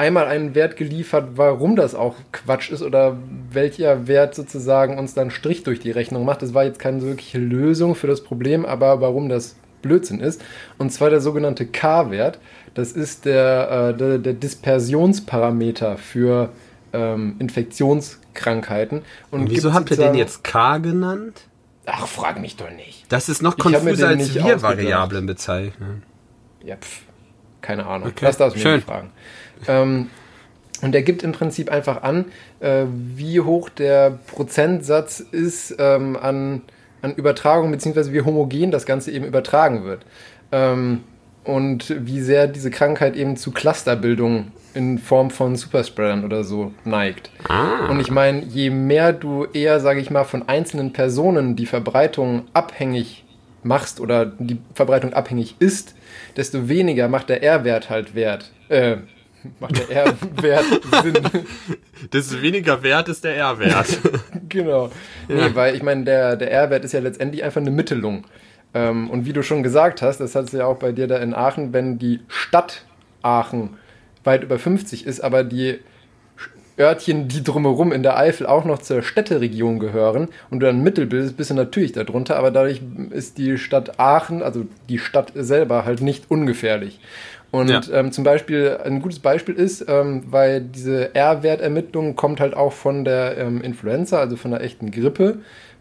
einmal 0.00 0.26
einen 0.28 0.54
Wert 0.54 0.76
geliefert, 0.78 1.32
warum 1.34 1.76
das 1.76 1.94
auch 1.94 2.14
Quatsch 2.32 2.70
ist 2.70 2.80
oder 2.80 3.18
welcher 3.50 4.08
Wert 4.08 4.34
sozusagen 4.34 4.98
uns 4.98 5.12
dann 5.12 5.30
Strich 5.30 5.62
durch 5.62 5.78
die 5.78 5.90
Rechnung 5.90 6.24
macht. 6.24 6.40
Das 6.40 6.54
war 6.54 6.64
jetzt 6.64 6.78
keine 6.78 7.02
wirkliche 7.02 7.38
Lösung 7.38 7.94
für 7.94 8.06
das 8.06 8.24
Problem, 8.24 8.64
aber 8.64 9.02
warum 9.02 9.28
das 9.28 9.56
Blödsinn 9.82 10.20
ist. 10.20 10.42
Und 10.78 10.90
zwar 10.90 11.10
der 11.10 11.20
sogenannte 11.20 11.66
K-Wert. 11.66 12.38
Das 12.72 12.92
ist 12.92 13.26
der, 13.26 13.90
äh, 13.92 13.96
der, 13.96 14.18
der 14.18 14.32
Dispersionsparameter 14.32 15.98
für 15.98 16.48
ähm, 16.94 17.36
Infektionskrankheiten. 17.38 19.02
Und 19.30 19.50
Wieso 19.50 19.68
gibt 19.68 19.74
habt 19.80 19.90
ihr 19.90 19.96
den 19.98 20.14
jetzt 20.14 20.42
K 20.44 20.78
genannt? 20.78 21.42
Ach, 21.84 22.06
frag 22.06 22.40
mich 22.40 22.56
doch 22.56 22.70
nicht. 22.70 23.04
Das 23.10 23.28
ist 23.28 23.42
noch 23.42 23.58
konfuser 23.58 24.08
als 24.08 24.34
wir. 24.34 24.62
Variablen 24.62 25.26
bezeichnen. 25.26 26.04
Ja, 26.64 26.76
pf, 26.76 27.02
keine 27.60 27.86
Ahnung. 27.86 28.08
Okay, 28.08 28.24
Das 28.24 28.38
darfst 28.38 28.56
du 28.56 28.58
mir 28.60 28.62
schön. 28.76 28.82
fragen. 28.82 29.10
Ähm, 29.68 30.08
und 30.82 30.92
der 30.92 31.02
gibt 31.02 31.22
im 31.22 31.32
Prinzip 31.32 31.70
einfach 31.70 32.02
an, 32.02 32.26
äh, 32.60 32.84
wie 32.88 33.40
hoch 33.40 33.68
der 33.68 34.18
Prozentsatz 34.28 35.20
ist 35.20 35.74
ähm, 35.78 36.16
an, 36.16 36.62
an 37.02 37.14
Übertragung, 37.14 37.70
beziehungsweise 37.70 38.12
wie 38.12 38.22
homogen 38.22 38.70
das 38.70 38.86
Ganze 38.86 39.10
eben 39.10 39.26
übertragen 39.26 39.84
wird. 39.84 40.06
Ähm, 40.52 41.04
und 41.44 41.94
wie 42.06 42.20
sehr 42.20 42.46
diese 42.46 42.70
Krankheit 42.70 43.16
eben 43.16 43.36
zu 43.36 43.50
Clusterbildung 43.50 44.52
in 44.74 44.98
Form 44.98 45.30
von 45.30 45.56
Superspreadern 45.56 46.24
oder 46.24 46.44
so 46.44 46.72
neigt. 46.84 47.30
Ah. 47.48 47.88
Und 47.88 48.00
ich 48.00 48.10
meine, 48.10 48.42
je 48.42 48.70
mehr 48.70 49.12
du 49.12 49.46
eher, 49.46 49.80
sage 49.80 50.00
ich 50.00 50.10
mal, 50.10 50.24
von 50.24 50.48
einzelnen 50.48 50.92
Personen 50.92 51.56
die 51.56 51.66
Verbreitung 51.66 52.44
abhängig 52.52 53.24
machst 53.62 54.00
oder 54.00 54.26
die 54.26 54.58
Verbreitung 54.74 55.12
abhängig 55.12 55.56
ist, 55.58 55.94
desto 56.36 56.68
weniger 56.68 57.08
macht 57.08 57.28
der 57.28 57.42
R-Wert 57.42 57.90
halt 57.90 58.14
Wert. 58.14 58.52
Äh, 58.68 58.98
macht 59.58 59.78
der 59.78 59.90
R-Wert 59.90 60.64
Sinn. 61.02 61.18
Desto 62.12 62.40
weniger 62.42 62.82
wert 62.82 63.08
ist 63.08 63.24
der 63.24 63.36
R-Wert. 63.36 63.98
genau. 64.48 64.90
Nee, 65.28 65.50
weil 65.54 65.74
ich 65.74 65.82
meine, 65.82 66.04
der, 66.04 66.36
der 66.36 66.50
R-Wert 66.50 66.84
ist 66.84 66.92
ja 66.92 67.00
letztendlich 67.00 67.44
einfach 67.44 67.60
eine 67.60 67.70
Mittelung. 67.70 68.24
Ähm, 68.74 69.10
und 69.10 69.26
wie 69.26 69.32
du 69.32 69.42
schon 69.42 69.62
gesagt 69.62 70.02
hast, 70.02 70.18
das 70.18 70.34
hat 70.34 70.52
ja 70.52 70.66
auch 70.66 70.78
bei 70.78 70.92
dir 70.92 71.06
da 71.06 71.18
in 71.18 71.34
Aachen, 71.34 71.72
wenn 71.72 71.98
die 71.98 72.20
Stadt 72.28 72.84
Aachen 73.22 73.76
weit 74.24 74.42
über 74.42 74.58
50 74.58 75.06
ist, 75.06 75.20
aber 75.20 75.44
die 75.44 75.80
Örtchen, 76.78 77.28
die 77.28 77.44
drumherum 77.44 77.92
in 77.92 78.02
der 78.02 78.16
Eifel 78.16 78.46
auch 78.46 78.64
noch 78.64 78.78
zur 78.78 79.02
Städteregion 79.02 79.78
gehören 79.78 80.28
und 80.50 80.60
du 80.60 80.66
dann 80.66 80.82
Mittel 80.82 81.06
bildest, 81.06 81.36
bist 81.36 81.50
du 81.50 81.54
natürlich 81.54 81.92
darunter, 81.92 82.36
aber 82.36 82.50
dadurch 82.50 82.80
ist 83.10 83.36
die 83.36 83.58
Stadt 83.58 84.00
Aachen, 84.00 84.42
also 84.42 84.64
die 84.88 84.98
Stadt 84.98 85.32
selber, 85.34 85.84
halt 85.84 86.00
nicht 86.00 86.30
ungefährlich. 86.30 86.98
Und 87.50 87.68
Ja. 87.68 87.80
ähm, 87.92 88.12
zum 88.12 88.22
Beispiel, 88.24 88.78
ein 88.84 89.02
gutes 89.02 89.18
Beispiel 89.18 89.54
ist, 89.54 89.84
ähm, 89.88 90.24
weil 90.30 90.60
diese 90.60 91.14
R-Wertermittlung 91.14 92.14
kommt 92.14 92.38
halt 92.40 92.54
auch 92.54 92.72
von 92.72 93.04
der 93.04 93.36
ähm, 93.38 93.60
Influenza, 93.62 94.18
also 94.20 94.36
von 94.36 94.52
der 94.52 94.60
echten 94.62 94.90
Grippe, 94.92 95.38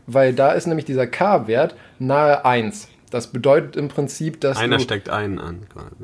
weil 0.07 0.33
da 0.33 0.51
ist 0.53 0.65
nämlich 0.65 0.85
dieser 0.85 1.05
K-Wert 1.05 1.75
nahe 1.99 2.43
1. 2.43 2.88
Das 3.11 3.27
bedeutet 3.27 3.75
im 3.75 3.88
Prinzip, 3.88 4.41
dass 4.41 4.57
Einer 4.57 4.77
du... 4.77 4.83
steckt 4.83 5.09
einen 5.09 5.38
an, 5.39 5.59
quasi. 5.71 5.95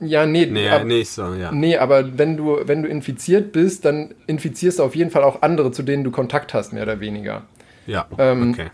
Ja, 0.00 0.26
nee, 0.26 0.46
Nee, 0.46 0.68
ab- 0.68 0.84
nicht 0.84 1.10
so, 1.10 1.34
ja. 1.34 1.52
Nee, 1.52 1.76
aber 1.76 2.18
wenn 2.18 2.36
du, 2.36 2.58
wenn 2.64 2.82
du 2.82 2.88
infiziert 2.88 3.52
bist, 3.52 3.84
dann 3.84 4.14
infizierst 4.26 4.78
du 4.80 4.82
auf 4.84 4.96
jeden 4.96 5.10
Fall 5.10 5.22
auch 5.22 5.42
andere, 5.42 5.70
zu 5.72 5.82
denen 5.84 6.02
du 6.04 6.10
Kontakt 6.10 6.54
hast, 6.54 6.72
mehr 6.72 6.82
oder 6.82 6.98
weniger. 7.00 7.42
Ja, 7.86 8.06
Ähm, 8.18 8.50
okay. 8.52 8.70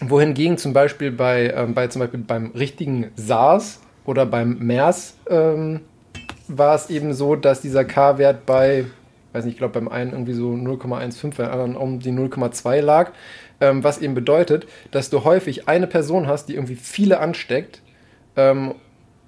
Wohingegen 0.00 0.58
zum 0.58 0.72
Beispiel 0.72 1.12
bei, 1.12 1.52
ähm, 1.54 1.74
bei 1.74 1.86
zum 1.88 2.00
Beispiel 2.00 2.20
beim 2.20 2.50
richtigen 2.52 3.10
SARS 3.16 3.80
oder 4.04 4.26
beim 4.26 4.58
MERS 4.58 5.14
ähm, 5.28 5.80
war 6.48 6.74
es 6.74 6.90
eben 6.90 7.14
so, 7.14 7.36
dass 7.36 7.60
dieser 7.60 7.84
K-Wert 7.84 8.46
bei, 8.46 8.86
weiß 9.32 9.44
nicht, 9.44 9.54
ich 9.54 9.58
glaube 9.58 9.74
beim 9.74 9.88
einen 9.88 10.12
irgendwie 10.12 10.34
so 10.34 10.50
0,15, 10.50 11.36
beim 11.36 11.50
anderen 11.50 11.76
um 11.76 12.00
die 12.00 12.10
0,2 12.10 12.80
lag, 12.80 13.12
ähm, 13.60 13.84
was 13.84 13.98
eben 13.98 14.14
bedeutet, 14.14 14.66
dass 14.90 15.10
du 15.10 15.24
häufig 15.24 15.68
eine 15.68 15.86
Person 15.86 16.26
hast, 16.26 16.48
die 16.48 16.54
irgendwie 16.54 16.74
viele 16.74 17.20
ansteckt 17.20 17.80
ähm, 18.36 18.74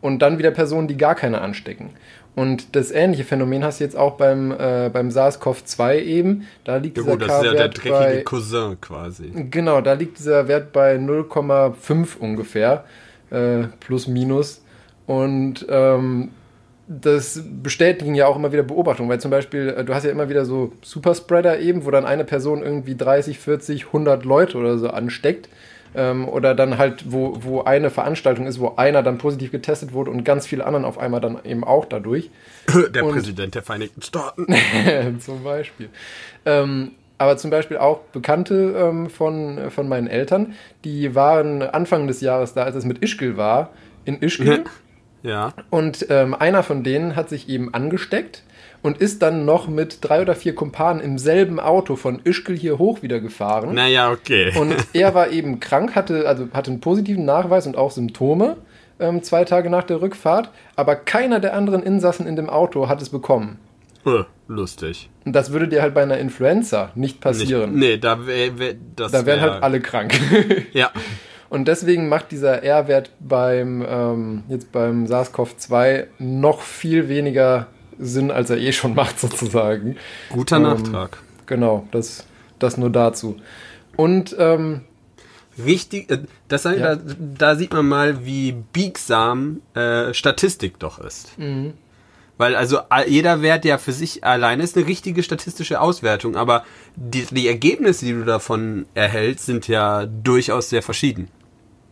und 0.00 0.20
dann 0.20 0.38
wieder 0.38 0.50
Personen, 0.50 0.88
die 0.88 0.96
gar 0.96 1.14
keine 1.14 1.40
anstecken. 1.40 1.90
Und 2.34 2.74
das 2.74 2.90
ähnliche 2.90 3.22
Phänomen 3.22 3.62
hast 3.62 3.78
du 3.78 3.84
jetzt 3.84 3.96
auch 3.96 4.16
beim, 4.16 4.50
äh, 4.50 4.90
beim 4.92 5.10
SARS-CoV-2 5.10 6.00
eben. 6.00 6.48
Da 6.64 6.76
liegt 6.76 6.96
Ja 6.96 7.04
dieser 7.04 7.16
gut, 7.16 7.22
das 7.22 7.38
ist 7.38 7.44
ja 7.44 7.52
der 7.52 7.68
dreckige 7.68 7.94
bei 7.94 8.22
Cousin 8.22 8.80
quasi. 8.80 9.30
Genau, 9.50 9.80
da 9.80 9.92
liegt 9.92 10.18
dieser 10.18 10.48
Wert 10.48 10.72
bei 10.72 10.96
0,5 10.96 12.18
ungefähr, 12.18 12.84
äh, 13.30 13.64
plus 13.78 14.08
minus. 14.08 14.63
Und 15.06 15.66
ähm, 15.68 16.30
das 16.86 17.42
bestätigen 17.62 18.14
ja 18.14 18.26
auch 18.26 18.36
immer 18.36 18.52
wieder 18.52 18.62
Beobachtungen, 18.62 19.08
weil 19.08 19.20
zum 19.20 19.30
Beispiel, 19.30 19.68
äh, 19.76 19.84
du 19.84 19.94
hast 19.94 20.04
ja 20.04 20.10
immer 20.10 20.28
wieder 20.28 20.44
so 20.44 20.72
Superspreader 20.82 21.58
eben, 21.60 21.84
wo 21.84 21.90
dann 21.90 22.04
eine 22.06 22.24
Person 22.24 22.62
irgendwie 22.62 22.94
30, 22.96 23.38
40, 23.38 23.86
100 23.86 24.24
Leute 24.24 24.58
oder 24.58 24.78
so 24.78 24.88
ansteckt. 24.90 25.48
Ähm, 25.96 26.28
oder 26.28 26.56
dann 26.56 26.76
halt, 26.76 27.04
wo, 27.12 27.38
wo 27.42 27.62
eine 27.62 27.88
Veranstaltung 27.88 28.48
ist, 28.48 28.58
wo 28.58 28.74
einer 28.74 29.04
dann 29.04 29.16
positiv 29.16 29.52
getestet 29.52 29.92
wurde 29.92 30.10
und 30.10 30.24
ganz 30.24 30.44
viele 30.44 30.66
anderen 30.66 30.84
auf 30.84 30.98
einmal 30.98 31.20
dann 31.20 31.38
eben 31.44 31.62
auch 31.62 31.84
dadurch. 31.84 32.30
Der 32.94 33.04
Und- 33.04 33.12
Präsident 33.12 33.54
der 33.54 33.62
Vereinigten 33.62 34.02
Staaten. 34.02 34.46
zum 35.20 35.44
Beispiel. 35.44 35.88
Ähm, 36.44 36.90
aber 37.16 37.36
zum 37.36 37.50
Beispiel 37.50 37.76
auch 37.76 38.00
Bekannte 38.12 38.74
ähm, 38.76 39.08
von, 39.08 39.70
von 39.70 39.88
meinen 39.88 40.08
Eltern, 40.08 40.54
die 40.84 41.14
waren 41.14 41.62
Anfang 41.62 42.08
des 42.08 42.20
Jahres 42.20 42.54
da, 42.54 42.64
als 42.64 42.74
es 42.74 42.84
mit 42.84 42.98
Ischgl 43.04 43.36
war, 43.36 43.70
in 44.04 44.20
Ischgl. 44.20 44.64
Ja. 45.24 45.52
Und 45.70 46.06
ähm, 46.10 46.34
einer 46.34 46.62
von 46.62 46.84
denen 46.84 47.16
hat 47.16 47.28
sich 47.28 47.48
eben 47.48 47.74
angesteckt 47.74 48.42
und 48.82 48.98
ist 48.98 49.22
dann 49.22 49.44
noch 49.46 49.66
mit 49.66 49.98
drei 50.02 50.20
oder 50.20 50.34
vier 50.34 50.54
Kumpanen 50.54 51.00
im 51.02 51.16
selben 51.18 51.58
Auto 51.58 51.96
von 51.96 52.20
Ischgl 52.22 52.54
hier 52.56 52.78
hoch 52.78 53.02
wieder 53.02 53.18
gefahren. 53.20 53.74
Naja, 53.74 54.10
okay. 54.12 54.52
Und 54.56 54.76
er 54.92 55.14
war 55.14 55.30
eben 55.30 55.58
krank, 55.60 55.94
hatte, 55.96 56.28
also 56.28 56.48
hatte 56.52 56.70
einen 56.70 56.80
positiven 56.80 57.24
Nachweis 57.24 57.66
und 57.66 57.76
auch 57.76 57.90
Symptome 57.90 58.58
ähm, 59.00 59.22
zwei 59.22 59.44
Tage 59.44 59.70
nach 59.70 59.84
der 59.84 60.02
Rückfahrt, 60.02 60.50
aber 60.76 60.94
keiner 60.94 61.40
der 61.40 61.54
anderen 61.54 61.82
Insassen 61.82 62.26
in 62.28 62.36
dem 62.36 62.48
Auto 62.50 62.88
hat 62.88 63.00
es 63.02 63.08
bekommen. 63.08 63.58
Äh, 64.06 64.24
lustig. 64.48 65.08
Und 65.24 65.32
das 65.34 65.50
würde 65.50 65.66
dir 65.68 65.80
halt 65.80 65.94
bei 65.94 66.02
einer 66.02 66.18
Influenza 66.18 66.90
nicht 66.94 67.14
Nicht, 67.14 67.20
passieren. 67.22 67.74
nee, 67.76 67.96
da 67.96 68.26
wär, 68.26 68.58
wär, 68.58 68.74
das 68.94 69.10
da 69.12 69.24
wären 69.24 69.40
wär- 69.40 69.52
halt 69.54 69.62
alle 69.62 69.80
krank. 69.80 70.12
Ja. 70.74 70.90
Und 71.50 71.68
deswegen 71.68 72.08
macht 72.08 72.30
dieser 72.32 72.62
R-Wert 72.62 73.10
beim, 73.20 73.84
ähm, 73.88 74.42
jetzt 74.48 74.72
beim 74.72 75.06
SARS-CoV-2 75.06 76.06
noch 76.18 76.60
viel 76.62 77.08
weniger 77.08 77.66
Sinn, 77.98 78.30
als 78.30 78.50
er 78.50 78.58
eh 78.58 78.72
schon 78.72 78.94
macht, 78.96 79.20
sozusagen. 79.20 79.96
Guter 80.30 80.56
Ähm, 80.56 80.62
Nachtrag. 80.62 81.18
Genau, 81.46 81.86
das, 81.90 82.24
das 82.58 82.76
nur 82.76 82.90
dazu. 82.90 83.36
Und 83.96 84.34
ähm, 84.38 84.82
Richtig, 85.62 86.10
äh, 86.10 86.18
das, 86.48 86.64
Ja. 86.64 86.96
da, 86.96 86.98
da 87.38 87.54
sieht 87.54 87.72
man 87.72 87.86
mal, 87.86 88.24
wie 88.26 88.52
biegsam 88.72 89.62
äh, 89.74 90.12
Statistik 90.12 90.78
doch 90.80 90.98
ist. 90.98 91.38
Mhm. 91.38 91.74
Weil 92.36 92.56
also 92.56 92.78
jeder 93.06 93.42
Wert 93.42 93.64
ja 93.64 93.78
für 93.78 93.92
sich 93.92 94.24
alleine 94.24 94.62
ist 94.64 94.76
eine 94.76 94.86
richtige 94.86 95.22
statistische 95.22 95.80
Auswertung, 95.80 96.36
aber 96.36 96.64
die, 96.96 97.26
die 97.30 97.46
Ergebnisse, 97.46 98.06
die 98.06 98.12
du 98.12 98.24
davon 98.24 98.86
erhältst, 98.94 99.46
sind 99.46 99.68
ja 99.68 100.06
durchaus 100.06 100.68
sehr 100.68 100.82
verschieden. 100.82 101.28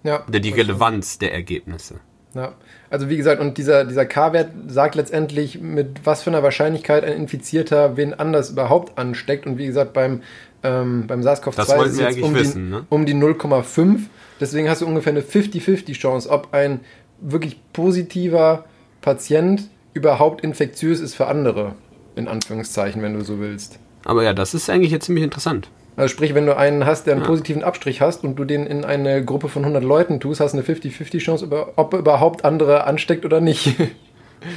ja. 0.02 0.24
Oder 0.26 0.40
die 0.40 0.50
Relevanz 0.50 1.18
der 1.18 1.32
Ergebnisse. 1.32 2.00
Ja, 2.34 2.54
also 2.88 3.10
wie 3.10 3.16
gesagt, 3.16 3.40
und 3.40 3.58
dieser, 3.58 3.84
dieser 3.84 4.06
K-Wert 4.06 4.50
sagt 4.66 4.94
letztendlich, 4.94 5.60
mit 5.60 6.00
was 6.04 6.22
für 6.22 6.30
einer 6.30 6.42
Wahrscheinlichkeit 6.42 7.04
ein 7.04 7.12
Infizierter 7.12 7.96
wen 7.96 8.14
anders 8.14 8.50
überhaupt 8.50 8.98
ansteckt. 8.98 9.46
Und 9.46 9.58
wie 9.58 9.66
gesagt, 9.66 9.92
beim, 9.92 10.22
ähm, 10.62 11.06
beim 11.06 11.20
SARS-CoV-2 11.22 11.56
Das 11.56 11.68
wollten 11.68 12.00
ist 12.00 12.16
es 12.16 12.22
um, 12.22 12.34
wissen, 12.34 12.64
die, 12.64 12.70
ne? 12.70 12.86
um 12.88 13.06
die 13.06 13.14
0,5. 13.14 14.00
Deswegen 14.40 14.68
hast 14.68 14.80
du 14.80 14.86
ungefähr 14.86 15.12
eine 15.12 15.20
50-50 15.20 15.92
Chance, 15.92 16.30
ob 16.30 16.54
ein 16.54 16.80
wirklich 17.20 17.60
positiver 17.72 18.64
Patient 19.02 19.68
überhaupt 19.94 20.42
infektiös 20.42 21.00
ist 21.00 21.14
für 21.14 21.26
andere. 21.26 21.74
In 22.14 22.28
Anführungszeichen, 22.28 23.02
wenn 23.02 23.14
du 23.14 23.24
so 23.24 23.40
willst. 23.40 23.78
Aber 24.04 24.22
ja, 24.22 24.34
das 24.34 24.54
ist 24.54 24.68
eigentlich 24.68 24.92
jetzt 24.92 25.06
ziemlich 25.06 25.24
interessant. 25.24 25.68
Also 25.96 26.08
sprich, 26.08 26.34
wenn 26.34 26.46
du 26.46 26.56
einen 26.56 26.86
hast, 26.86 27.06
der 27.06 27.14
einen 27.14 27.24
positiven 27.24 27.62
Abstrich 27.62 28.00
hast 28.00 28.24
und 28.24 28.36
du 28.36 28.44
den 28.44 28.66
in 28.66 28.84
eine 28.84 29.24
Gruppe 29.24 29.48
von 29.48 29.62
100 29.62 29.84
Leuten 29.84 30.20
tust, 30.20 30.40
hast 30.40 30.52
du 30.52 30.58
eine 30.58 30.66
50-50 30.66 31.18
Chance, 31.18 31.72
ob 31.76 31.92
er 31.92 31.98
überhaupt 31.98 32.44
andere 32.44 32.84
ansteckt 32.84 33.24
oder 33.24 33.40
nicht. 33.40 33.74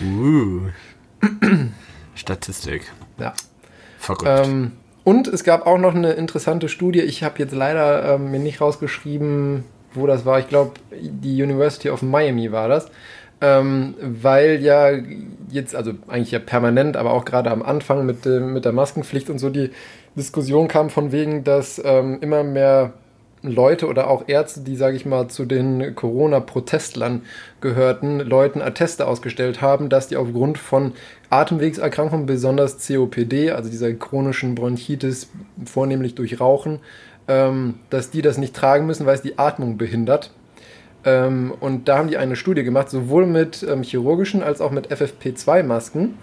Uh. 0.04 0.70
Statistik. 2.16 2.92
ja. 3.20 3.34
Verrückt. 4.00 4.24
Ähm, 4.26 4.72
und 5.04 5.28
es 5.28 5.44
gab 5.44 5.68
auch 5.68 5.78
noch 5.78 5.94
eine 5.94 6.14
interessante 6.14 6.70
Studie. 6.70 7.02
Ich 7.02 7.24
habe 7.24 7.38
jetzt 7.40 7.54
leider 7.54 8.16
ähm, 8.16 8.32
mir 8.32 8.40
nicht 8.40 8.62
rausgeschrieben, 8.62 9.64
wo 9.94 10.08
das 10.08 10.26
war. 10.26 10.40
Ich 10.40 10.48
glaube, 10.48 10.72
die 10.92 11.42
University 11.44 11.90
of 11.90 12.02
Miami 12.02 12.52
war 12.52 12.68
das. 12.68 12.90
Ähm, 13.42 13.96
weil 14.02 14.62
ja 14.62 14.92
jetzt, 15.50 15.76
also 15.76 15.92
eigentlich 16.08 16.32
ja 16.32 16.40
permanent, 16.40 16.98
aber 16.98 17.12
auch 17.12 17.26
gerade 17.26 17.52
am 17.52 17.62
Anfang 17.62 18.06
mit, 18.06 18.26
dem, 18.26 18.54
mit 18.54 18.66
der 18.66 18.72
Maskenpflicht 18.72 19.30
und 19.30 19.40
so 19.40 19.50
die 19.50 19.72
Diskussion 20.16 20.68
kam 20.68 20.90
von 20.90 21.12
wegen, 21.12 21.44
dass 21.44 21.82
ähm, 21.84 22.20
immer 22.22 22.44
mehr 22.44 22.94
Leute 23.46 23.88
oder 23.88 24.10
auch 24.10 24.24
Ärzte, 24.28 24.62
die, 24.62 24.76
sage 24.76 24.96
ich 24.96 25.06
mal, 25.06 25.28
zu 25.28 25.46
den 25.46 25.96
Corona-Protestlern 25.96 27.22
gehörten, 27.62 28.20
Leuten 28.20 28.62
Atteste 28.62 29.08
ausgestellt 29.08 29.62
haben, 29.62 29.90
dass 29.90 30.08
die 30.08 30.18
aufgrund 30.18 30.58
von 30.58 30.94
Atemwegserkrankungen, 31.30 32.26
besonders 32.26 32.86
COPD, 32.88 33.52
also 33.52 33.70
dieser 33.70 33.94
chronischen 33.94 34.56
Bronchitis, 34.56 35.30
vornehmlich 35.66 36.16
durch 36.16 36.40
Rauchen, 36.40 36.80
ähm, 37.28 37.76
dass 37.90 38.10
die 38.10 38.22
das 38.22 38.38
nicht 38.38 38.56
tragen 38.56 38.86
müssen, 38.86 39.06
weil 39.06 39.16
es 39.16 39.22
die 39.22 39.38
Atmung 39.38 39.78
behindert. 39.78 40.32
Ähm, 41.06 41.54
und 41.60 41.88
da 41.88 42.00
haben 42.00 42.10
die 42.10 42.18
eine 42.18 42.36
Studie 42.36 42.64
gemacht, 42.64 42.90
sowohl 42.90 43.26
mit 43.26 43.64
ähm, 43.64 43.84
chirurgischen 43.84 44.44
als 44.44 44.60
auch 44.60 44.72
mit 44.72 44.92
FFP2-Masken. 44.92 46.16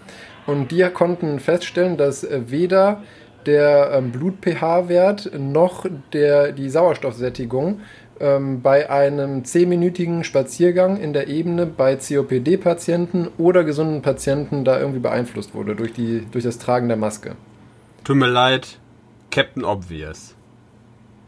Und 0.47 0.73
die 0.73 0.83
konnten 0.93 1.39
feststellen, 1.39 1.97
dass 1.97 2.25
äh, 2.25 2.43
weder 2.47 3.03
der 3.47 3.93
ähm, 3.93 4.11
Blut-pH-Wert 4.11 5.33
noch 5.39 5.87
der, 6.13 6.53
die 6.53 6.69
Sauerstoffsättigung 6.69 7.81
ähm, 8.21 8.61
bei 8.63 8.91
einem 8.91 9.43
10-minütigen 9.43 10.25
Spaziergang 10.25 10.97
in 10.97 11.13
der 11.13 11.29
Ebene 11.29 11.67
bei 11.67 11.97
COPD-Patienten 11.97 13.29
oder 13.39 13.65
gesunden 13.65 14.03
Patienten 14.03 14.65
da 14.65 14.79
irgendwie 14.79 15.01
beeinflusst 15.01 15.55
wurde 15.55 15.75
durch, 15.75 15.93
die, 15.93 16.27
durch 16.31 16.45
das 16.45 16.59
Tragen 16.59 16.89
der 16.89 16.97
Maske. 16.97 17.37
Tut 18.05 18.17
mir 18.17 18.29
leid, 18.29 18.79
Captain 19.31 19.65
Obvious. 19.65 20.35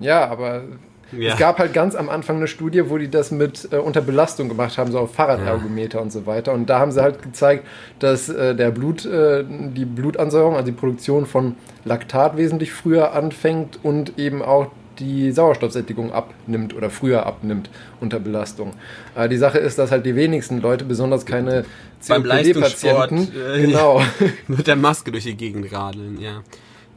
Ja, 0.00 0.26
aber 0.28 0.64
Ja. 1.12 1.32
es 1.32 1.38
gab 1.38 1.58
halt 1.58 1.73
ganz 1.73 1.94
am 1.94 2.08
Anfang 2.08 2.37
eine 2.37 2.46
Studie, 2.46 2.88
wo 2.88 2.99
die 2.99 3.11
das 3.11 3.30
mit 3.30 3.68
äh, 3.73 3.76
unter 3.76 4.00
Belastung 4.00 4.49
gemacht 4.49 4.78
haben, 4.78 4.90
so 4.90 4.99
auf 4.99 5.14
Fahrradergometer 5.14 6.00
und 6.00 6.11
so 6.12 6.26
weiter. 6.26 6.52
Und 6.52 6.68
da 6.70 6.78
haben 6.78 6.92
sie 6.92 7.02
halt 7.02 7.23
gezeigt, 7.23 7.66
dass 7.99 8.28
äh, 8.28 8.54
der 8.54 8.70
Blut, 8.70 9.04
äh, 9.04 9.44
die 9.49 9.84
Blutansäuerung, 9.84 10.54
also 10.54 10.66
die 10.66 10.76
Produktion 10.76 11.26
von 11.26 11.56
Laktat 11.84 12.37
wesentlich 12.37 12.73
früher 12.73 13.12
anfängt 13.12 13.78
und 13.82 14.18
eben 14.18 14.42
auch 14.42 14.70
die 14.99 15.32
Sauerstoffsättigung 15.32 16.12
abnimmt 16.12 16.75
oder 16.75 16.90
früher 16.90 17.26
abnimmt 17.26 17.70
unter 18.00 18.20
Belastung. 18.20 18.73
Äh, 19.14 19.28
die 19.28 19.37
Sache 19.37 19.58
ist, 19.58 19.78
dass 19.78 19.90
halt 19.90 20.06
die 20.06 20.14
wenigsten 20.14 20.61
Leute, 20.61 20.84
besonders 20.84 21.26
keine 21.26 21.64
COPD-Patienten, 22.06 23.28
äh, 23.34 23.61
genau, 23.66 24.02
mit 24.49 24.66
der 24.66 24.76
Maske 24.76 25.11
durch 25.11 25.25
die 25.25 25.37
Gegend 25.37 25.73
radeln, 25.73 26.20
ja. 26.20 26.42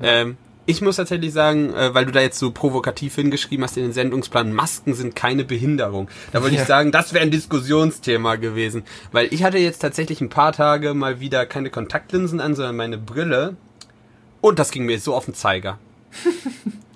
Ähm, 0.02 0.38
ich 0.68 0.82
muss 0.82 0.98
tatsächlich 0.98 1.34
sagen, 1.34 1.74
äh, 1.74 1.94
weil 1.96 2.06
du 2.06 2.12
da 2.12 2.20
jetzt 2.22 2.38
so 2.38 2.52
provokativ 2.52 3.16
hingeschrieben 3.16 3.64
hast 3.64 3.78
in 3.78 3.84
den 3.84 3.94
Sendungsplan, 3.94 4.54
Masken 4.54 4.94
sind 4.94 5.16
keine 5.16 5.44
Behinderung. 5.46 6.10
Da 6.34 6.44
wollte 6.44 6.56
Ja. 6.56 6.62
ich 6.62 6.68
sagen, 6.68 6.92
das 6.92 7.14
wäre 7.14 7.24
ein 7.24 7.32
Diskussionsthema 7.32 8.36
gewesen. 8.36 8.84
Weil 9.12 9.34
ich 9.34 9.44
hatte 9.44 9.58
jetzt 9.58 9.80
tatsächlich 9.80 10.22
ein 10.22 10.30
paar 10.30 10.52
Tage 10.52 10.94
mal 10.94 11.20
wieder 11.20 11.46
keine 11.48 11.72
Kontaktlinsen 11.72 12.40
an, 12.40 12.54
sondern 12.56 12.76
meine 12.76 12.98
Brille. 13.00 13.56
Und 14.42 14.60
das 14.60 14.70
ging 14.72 14.86
mir 14.86 15.00
so 15.00 15.16
auf 15.16 15.26
den 15.26 15.34
Zeiger. 15.34 15.80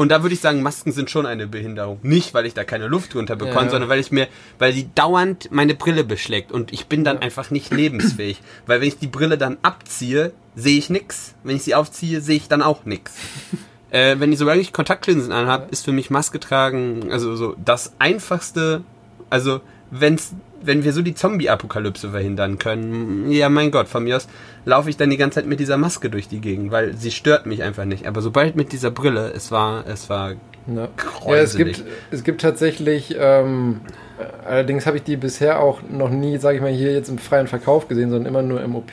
Und 0.00 0.08
da 0.08 0.22
würde 0.22 0.32
ich 0.32 0.40
sagen, 0.40 0.62
Masken 0.62 0.92
sind 0.92 1.10
schon 1.10 1.26
eine 1.26 1.46
Behinderung. 1.46 1.98
Nicht, 2.00 2.32
weil 2.32 2.46
ich 2.46 2.54
da 2.54 2.64
keine 2.64 2.86
Luft 2.86 3.12
drunter 3.12 3.36
bekomme, 3.36 3.66
Ja. 3.66 3.70
sondern 3.70 3.90
weil 3.90 4.00
ich 4.00 4.10
mir, 4.10 4.28
weil 4.58 4.72
die 4.72 4.88
dauernd 4.94 5.52
meine 5.52 5.74
Brille 5.74 6.04
beschlägt 6.04 6.52
und 6.52 6.72
ich 6.72 6.86
bin 6.86 7.04
dann 7.04 7.18
einfach 7.18 7.50
nicht 7.50 7.70
lebensfähig. 7.70 8.40
Weil 8.66 8.80
wenn 8.80 8.88
ich 8.88 8.96
die 8.96 9.08
Brille 9.08 9.36
dann 9.36 9.58
abziehe, 9.60 10.32
sehe 10.54 10.78
ich 10.78 10.88
nix. 10.88 11.34
Wenn 11.44 11.56
ich 11.56 11.64
sie 11.64 11.74
aufziehe, 11.74 12.22
sehe 12.22 12.36
ich 12.36 12.48
dann 12.48 12.62
auch 12.62 12.86
nix. 12.86 13.12
äh, 13.90 14.16
wenn 14.18 14.32
ich 14.32 14.38
solange 14.38 14.62
ich 14.62 14.72
Kontaktlinsen 14.72 15.32
anhab, 15.32 15.70
ist 15.70 15.84
für 15.84 15.92
mich 15.92 16.08
Maske 16.08 16.40
tragen, 16.40 17.12
also 17.12 17.36
so 17.36 17.54
das 17.62 17.92
einfachste, 17.98 18.82
also 19.28 19.60
wenn's, 19.90 20.32
wenn 20.62 20.84
wir 20.84 20.92
so 20.92 21.02
die 21.02 21.14
Zombie-Apokalypse 21.14 22.10
verhindern 22.10 22.58
können, 22.58 23.30
ja 23.30 23.48
mein 23.48 23.70
Gott, 23.70 23.88
von 23.88 24.04
mir 24.04 24.16
aus 24.16 24.28
laufe 24.64 24.90
ich 24.90 24.96
dann 24.96 25.10
die 25.10 25.16
ganze 25.16 25.36
Zeit 25.36 25.46
mit 25.46 25.60
dieser 25.60 25.76
Maske 25.76 26.10
durch 26.10 26.28
die 26.28 26.40
Gegend, 26.40 26.70
weil 26.70 26.96
sie 26.96 27.10
stört 27.10 27.46
mich 27.46 27.62
einfach 27.62 27.84
nicht. 27.84 28.06
Aber 28.06 28.20
sobald 28.20 28.56
mit 28.56 28.72
dieser 28.72 28.90
Brille, 28.90 29.32
es 29.34 29.50
war, 29.50 29.86
es 29.86 30.10
war 30.10 30.34
Ja, 30.66 30.88
ja 31.26 31.34
es, 31.36 31.56
gibt, 31.56 31.82
es 32.10 32.24
gibt 32.24 32.42
tatsächlich, 32.42 33.16
ähm, 33.18 33.80
äh, 34.18 34.46
allerdings 34.46 34.86
habe 34.86 34.98
ich 34.98 35.02
die 35.02 35.16
bisher 35.16 35.60
auch 35.60 35.80
noch 35.88 36.10
nie, 36.10 36.36
sage 36.38 36.56
ich 36.56 36.62
mal, 36.62 36.70
hier 36.70 36.92
jetzt 36.92 37.08
im 37.08 37.18
freien 37.18 37.46
Verkauf 37.46 37.88
gesehen, 37.88 38.10
sondern 38.10 38.26
immer 38.26 38.42
nur 38.42 38.62
im 38.62 38.76
OP, 38.76 38.92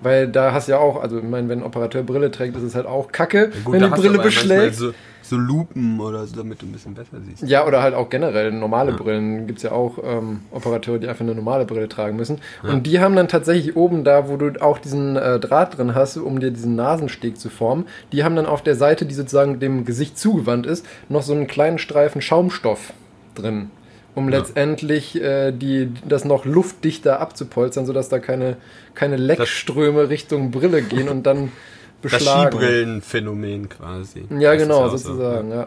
weil 0.00 0.28
da 0.28 0.52
hast 0.52 0.68
du 0.68 0.72
ja 0.72 0.78
auch, 0.78 1.02
also 1.02 1.18
ich 1.18 1.24
meine, 1.24 1.48
wenn 1.48 1.60
ein 1.60 1.64
Operateur 1.64 2.02
Brille 2.02 2.30
trägt, 2.30 2.56
ist 2.56 2.62
es 2.62 2.74
halt 2.74 2.86
auch 2.86 3.10
kacke, 3.10 3.50
wenn 3.66 3.80
da 3.80 3.86
die 3.86 3.92
hast 3.92 4.04
du 4.04 4.08
Brille 4.08 4.22
beschlägt. 4.22 4.76
So, 4.76 4.92
so 5.30 5.36
Lupen 5.36 6.00
oder 6.00 6.26
so, 6.26 6.36
damit 6.36 6.60
du 6.60 6.66
ein 6.66 6.72
bisschen 6.72 6.94
besser 6.94 7.18
siehst. 7.24 7.42
Ja, 7.48 7.66
oder 7.66 7.82
halt 7.82 7.94
auch 7.94 8.10
generell 8.10 8.52
normale 8.52 8.92
Brillen. 8.92 9.46
Gibt 9.46 9.60
es 9.60 9.62
ja 9.62 9.72
auch 9.72 9.98
ähm, 10.02 10.40
Operateure, 10.50 10.98
die 10.98 11.08
einfach 11.08 11.22
eine 11.22 11.34
normale 11.34 11.64
Brille 11.64 11.88
tragen 11.88 12.16
müssen. 12.16 12.40
Und 12.62 12.86
die 12.86 13.00
haben 13.00 13.16
dann 13.16 13.28
tatsächlich 13.28 13.76
oben 13.76 14.04
da, 14.04 14.28
wo 14.28 14.36
du 14.36 14.60
auch 14.60 14.78
diesen 14.78 15.16
äh, 15.16 15.40
Draht 15.40 15.78
drin 15.78 15.94
hast, 15.94 16.16
um 16.16 16.40
dir 16.40 16.50
diesen 16.50 16.74
Nasensteg 16.74 17.38
zu 17.38 17.48
formen, 17.48 17.86
die 18.12 18.24
haben 18.24 18.36
dann 18.36 18.46
auf 18.46 18.62
der 18.62 18.74
Seite, 18.74 19.06
die 19.06 19.14
sozusagen 19.14 19.60
dem 19.60 19.84
Gesicht 19.84 20.18
zugewandt 20.18 20.66
ist, 20.66 20.84
noch 21.08 21.22
so 21.22 21.32
einen 21.32 21.46
kleinen 21.46 21.78
Streifen 21.78 22.20
Schaumstoff 22.20 22.92
drin. 23.34 23.70
Um 24.16 24.28
letztendlich 24.28 25.22
äh, 25.22 25.52
die, 25.52 25.92
das 26.06 26.24
noch 26.24 26.44
luftdichter 26.44 27.20
abzupolstern, 27.20 27.86
sodass 27.86 28.08
da 28.08 28.18
keine, 28.18 28.56
keine 28.94 29.16
Leckströme 29.16 30.08
Richtung 30.08 30.50
Brille 30.50 30.82
gehen 30.82 31.08
und 31.08 31.24
dann 31.24 31.52
Das 32.02 32.12
beschlagen. 32.12 32.52
Skibrillenphänomen 32.52 33.68
quasi. 33.68 34.24
Ja, 34.38 34.52
Das 34.54 34.62
genau, 34.62 34.88
so. 34.88 34.96
sozusagen, 34.96 35.50
ja. 35.50 35.66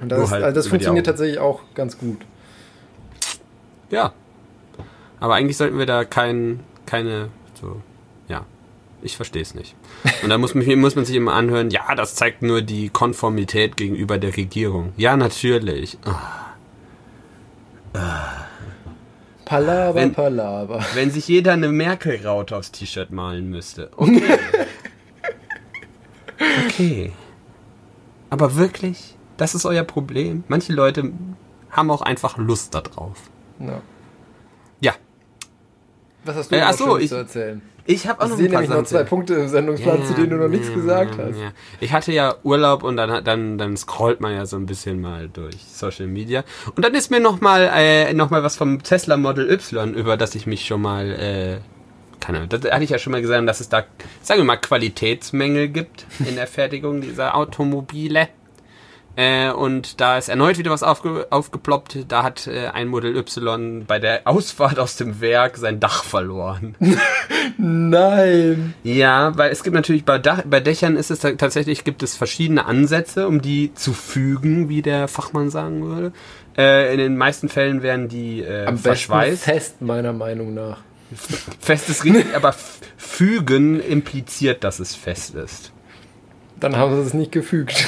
Und 0.00 0.08
das, 0.10 0.30
halt 0.30 0.42
also 0.42 0.56
das 0.56 0.66
funktioniert 0.66 1.06
tatsächlich 1.06 1.38
auch 1.38 1.60
ganz 1.74 1.98
gut. 1.98 2.18
Ja. 3.90 4.12
Aber 5.20 5.34
eigentlich 5.34 5.56
sollten 5.56 5.78
wir 5.78 5.86
da 5.86 6.04
kein, 6.04 6.60
keine, 6.84 7.28
so, 7.60 7.80
ja. 8.28 8.44
Ich 9.02 9.16
verstehe 9.16 9.42
es 9.42 9.54
nicht. 9.54 9.76
Und 10.22 10.30
da 10.30 10.38
muss, 10.38 10.54
muss 10.54 10.96
man 10.96 11.04
sich 11.04 11.14
immer 11.14 11.34
anhören, 11.34 11.70
ja, 11.70 11.94
das 11.94 12.14
zeigt 12.14 12.42
nur 12.42 12.62
die 12.62 12.88
Konformität 12.88 13.76
gegenüber 13.76 14.18
der 14.18 14.36
Regierung. 14.36 14.92
Ja, 14.96 15.16
natürlich. 15.16 15.98
Ah. 16.04 16.40
Palaver, 19.44 19.94
Wenn- 19.94 20.14
Palaver. 20.14 20.84
Wenn 20.94 21.10
sich 21.10 21.28
jeder 21.28 21.52
eine 21.52 21.68
Merkel-Raute 21.68 22.56
aufs 22.56 22.72
T-Shirt 22.72 23.10
malen 23.10 23.50
müsste. 23.50 23.90
Okay. 23.96 24.22
okay. 26.74 27.12
Aber 28.30 28.56
wirklich? 28.56 29.16
Das 29.36 29.54
ist 29.54 29.64
euer 29.66 29.84
Problem? 29.84 30.44
Manche 30.48 30.72
Leute 30.72 31.12
haben 31.70 31.90
auch 31.90 32.02
einfach 32.02 32.36
Lust 32.38 32.74
darauf. 32.74 33.18
Ja. 33.58 33.80
Ja. 34.80 34.92
Was 36.24 36.36
hast 36.36 36.50
du 36.52 36.56
Äh, 36.56 36.60
noch 36.60 36.66
ach 36.68 36.72
so, 36.74 36.84
Schönes 36.86 37.02
ich- 37.02 37.08
zu 37.10 37.16
erzählen? 37.16 37.62
Ich 37.86 38.06
habe 38.08 38.24
auch 38.24 38.28
noch 38.30 38.38
ein 38.38 38.50
paar 38.50 38.62
noch 38.62 38.84
zwei. 38.84 39.02
Punkte 39.04 39.34
im 39.34 39.46
Sendungsplan, 39.48 40.06
zu 40.06 40.14
denen 40.14 40.30
du 40.30 40.36
noch 40.36 40.48
nichts 40.48 40.68
ja, 40.68 40.74
gesagt 40.74 41.18
ja, 41.18 41.24
hast. 41.26 41.36
Ich 41.80 41.92
hatte 41.92 42.12
ja 42.12 42.34
Urlaub 42.42 42.82
und 42.82 42.96
dann, 42.96 43.22
dann, 43.22 43.58
dann 43.58 43.76
scrollt 43.76 44.22
man 44.22 44.32
ja 44.32 44.46
so 44.46 44.56
ein 44.56 44.64
bisschen 44.64 45.02
mal 45.02 45.28
durch 45.28 45.56
Social 45.70 46.06
Media. 46.06 46.44
Und 46.74 46.82
dann 46.82 46.94
ist 46.94 47.10
mir 47.10 47.20
nochmal 47.20 47.70
äh, 47.74 48.14
noch 48.14 48.30
mal 48.30 48.42
was 48.42 48.56
vom 48.56 48.82
Tesla 48.82 49.18
Model 49.18 49.50
Y, 49.50 49.92
über 49.92 50.16
das 50.16 50.34
ich 50.34 50.46
mich 50.46 50.64
schon 50.64 50.80
mal, 50.80 51.10
äh, 51.10 51.58
keine 52.24 52.38
Ahnung, 52.38 52.48
das 52.48 52.70
hatte 52.70 52.84
ich 52.84 52.90
ja 52.90 52.98
schon 52.98 53.10
mal 53.12 53.20
gesagt, 53.20 53.46
dass 53.48 53.60
es 53.60 53.68
da, 53.68 53.84
sagen 54.22 54.40
wir 54.40 54.44
mal, 54.44 54.56
Qualitätsmängel 54.56 55.68
gibt 55.68 56.06
in 56.26 56.36
der 56.36 56.46
Fertigung 56.46 57.00
dieser 57.02 57.34
Automobile. 57.36 58.28
Äh, 59.16 59.50
und 59.52 60.00
da 60.00 60.18
ist 60.18 60.28
erneut 60.28 60.58
wieder 60.58 60.72
was 60.72 60.82
aufge 60.82 61.28
aufgeploppt. 61.30 62.06
Da 62.08 62.24
hat 62.24 62.48
äh, 62.48 62.66
ein 62.68 62.88
Model 62.88 63.14
Y 63.16 63.84
bei 63.86 64.00
der 64.00 64.22
Ausfahrt 64.26 64.80
aus 64.80 64.96
dem 64.96 65.20
Werk 65.20 65.56
sein 65.56 65.78
Dach 65.78 66.02
verloren. 66.02 66.74
Nein! 67.58 68.74
Ja, 68.82 69.36
weil 69.36 69.50
es 69.52 69.62
gibt 69.62 69.74
natürlich 69.74 70.04
bei, 70.04 70.18
Dach, 70.18 70.42
bei 70.44 70.60
Dächern 70.60 70.96
ist 70.96 71.10
es 71.10 71.20
ta- 71.20 71.32
tatsächlich 71.32 71.84
gibt 71.84 72.02
es 72.02 72.16
verschiedene 72.16 72.66
Ansätze, 72.66 73.28
um 73.28 73.40
die 73.40 73.72
zu 73.74 73.92
fügen, 73.92 74.68
wie 74.68 74.82
der 74.82 75.08
Fachmann 75.08 75.50
sagen 75.50 75.84
würde. 75.84 76.12
Äh, 76.56 76.92
in 76.92 76.98
den 76.98 77.16
meisten 77.16 77.48
Fällen 77.48 77.82
werden 77.82 78.08
die 78.08 78.40
äh, 78.42 78.66
Am 78.66 78.78
verschweißt. 78.78 79.44
fest, 79.44 79.82
meiner 79.82 80.12
Meinung 80.12 80.54
nach. 80.54 80.78
Fest 81.60 81.88
ist 81.88 82.04
richtig, 82.04 82.34
aber 82.34 82.54
fügen 82.96 83.80
impliziert, 83.80 84.64
dass 84.64 84.80
es 84.80 84.94
fest 84.94 85.34
ist. 85.34 85.72
Dann 86.58 86.76
haben 86.76 86.94
sie 86.96 87.02
es 87.02 87.14
nicht 87.14 87.32
gefügt. 87.32 87.84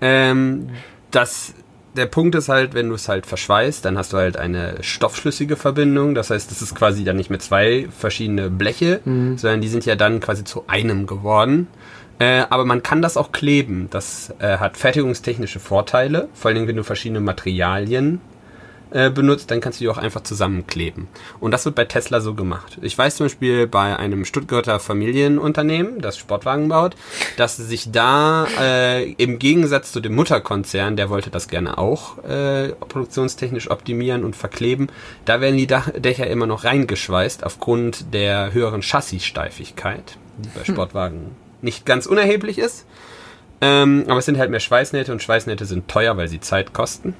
Ähm, 0.00 0.68
das, 1.10 1.54
der 1.96 2.06
Punkt 2.06 2.34
ist 2.34 2.48
halt, 2.48 2.74
wenn 2.74 2.88
du 2.88 2.94
es 2.94 3.08
halt 3.08 3.26
verschweißt, 3.26 3.84
dann 3.84 3.98
hast 3.98 4.12
du 4.12 4.18
halt 4.18 4.36
eine 4.36 4.76
stoffschlüssige 4.82 5.56
Verbindung. 5.56 6.14
Das 6.14 6.30
heißt, 6.30 6.50
das 6.50 6.62
ist 6.62 6.74
quasi 6.74 7.02
dann 7.02 7.16
nicht 7.16 7.30
mehr 7.30 7.40
zwei 7.40 7.88
verschiedene 7.96 8.50
Bleche, 8.50 9.00
sondern 9.36 9.60
die 9.60 9.68
sind 9.68 9.86
ja 9.86 9.96
dann 9.96 10.20
quasi 10.20 10.44
zu 10.44 10.64
einem 10.68 11.06
geworden. 11.06 11.66
Äh, 12.20 12.44
aber 12.50 12.64
man 12.64 12.82
kann 12.82 13.00
das 13.02 13.16
auch 13.16 13.32
kleben. 13.32 13.88
Das 13.90 14.34
äh, 14.38 14.58
hat 14.58 14.76
fertigungstechnische 14.76 15.60
Vorteile, 15.60 16.28
vor 16.34 16.48
allen 16.48 16.56
Dingen, 16.56 16.68
wenn 16.68 16.76
du 16.76 16.84
verschiedene 16.84 17.20
Materialien 17.20 18.20
äh, 18.90 19.10
benutzt, 19.10 19.50
dann 19.50 19.60
kannst 19.60 19.80
du 19.80 19.84
die 19.84 19.88
auch 19.88 19.98
einfach 19.98 20.22
zusammenkleben. 20.22 21.08
Und 21.40 21.50
das 21.50 21.64
wird 21.64 21.74
bei 21.74 21.84
Tesla 21.84 22.20
so 22.20 22.34
gemacht. 22.34 22.78
Ich 22.82 22.96
weiß 22.96 23.16
zum 23.16 23.26
Beispiel 23.26 23.66
bei 23.66 23.96
einem 23.96 24.24
Stuttgarter 24.24 24.80
Familienunternehmen, 24.80 26.00
das 26.00 26.16
Sportwagen 26.16 26.68
baut, 26.68 26.96
dass 27.36 27.56
sich 27.56 27.90
da 27.92 28.46
äh, 28.60 29.12
im 29.12 29.38
Gegensatz 29.38 29.92
zu 29.92 30.00
dem 30.00 30.14
Mutterkonzern, 30.14 30.96
der 30.96 31.10
wollte 31.10 31.30
das 31.30 31.48
gerne 31.48 31.78
auch 31.78 32.22
äh, 32.24 32.68
produktionstechnisch 32.68 33.70
optimieren 33.70 34.24
und 34.24 34.36
verkleben, 34.36 34.88
da 35.24 35.40
werden 35.40 35.56
die 35.56 35.66
Dach 35.66 35.90
Dächer 35.96 36.26
immer 36.26 36.46
noch 36.46 36.64
reingeschweißt 36.64 37.44
aufgrund 37.44 38.14
der 38.14 38.52
höheren 38.52 38.82
Chassissteifigkeit, 38.82 40.16
die 40.38 40.48
bei 40.56 40.64
Sportwagen 40.64 41.36
nicht 41.60 41.86
ganz 41.86 42.06
unerheblich 42.06 42.58
ist. 42.58 42.86
Ähm, 43.60 44.04
aber 44.06 44.18
es 44.18 44.26
sind 44.26 44.38
halt 44.38 44.50
mehr 44.50 44.60
Schweißnähte 44.60 45.10
und 45.12 45.22
Schweißnähte 45.22 45.64
sind 45.64 45.88
teuer, 45.88 46.16
weil 46.16 46.28
sie 46.28 46.40
Zeit 46.40 46.72
kosten. 46.72 47.14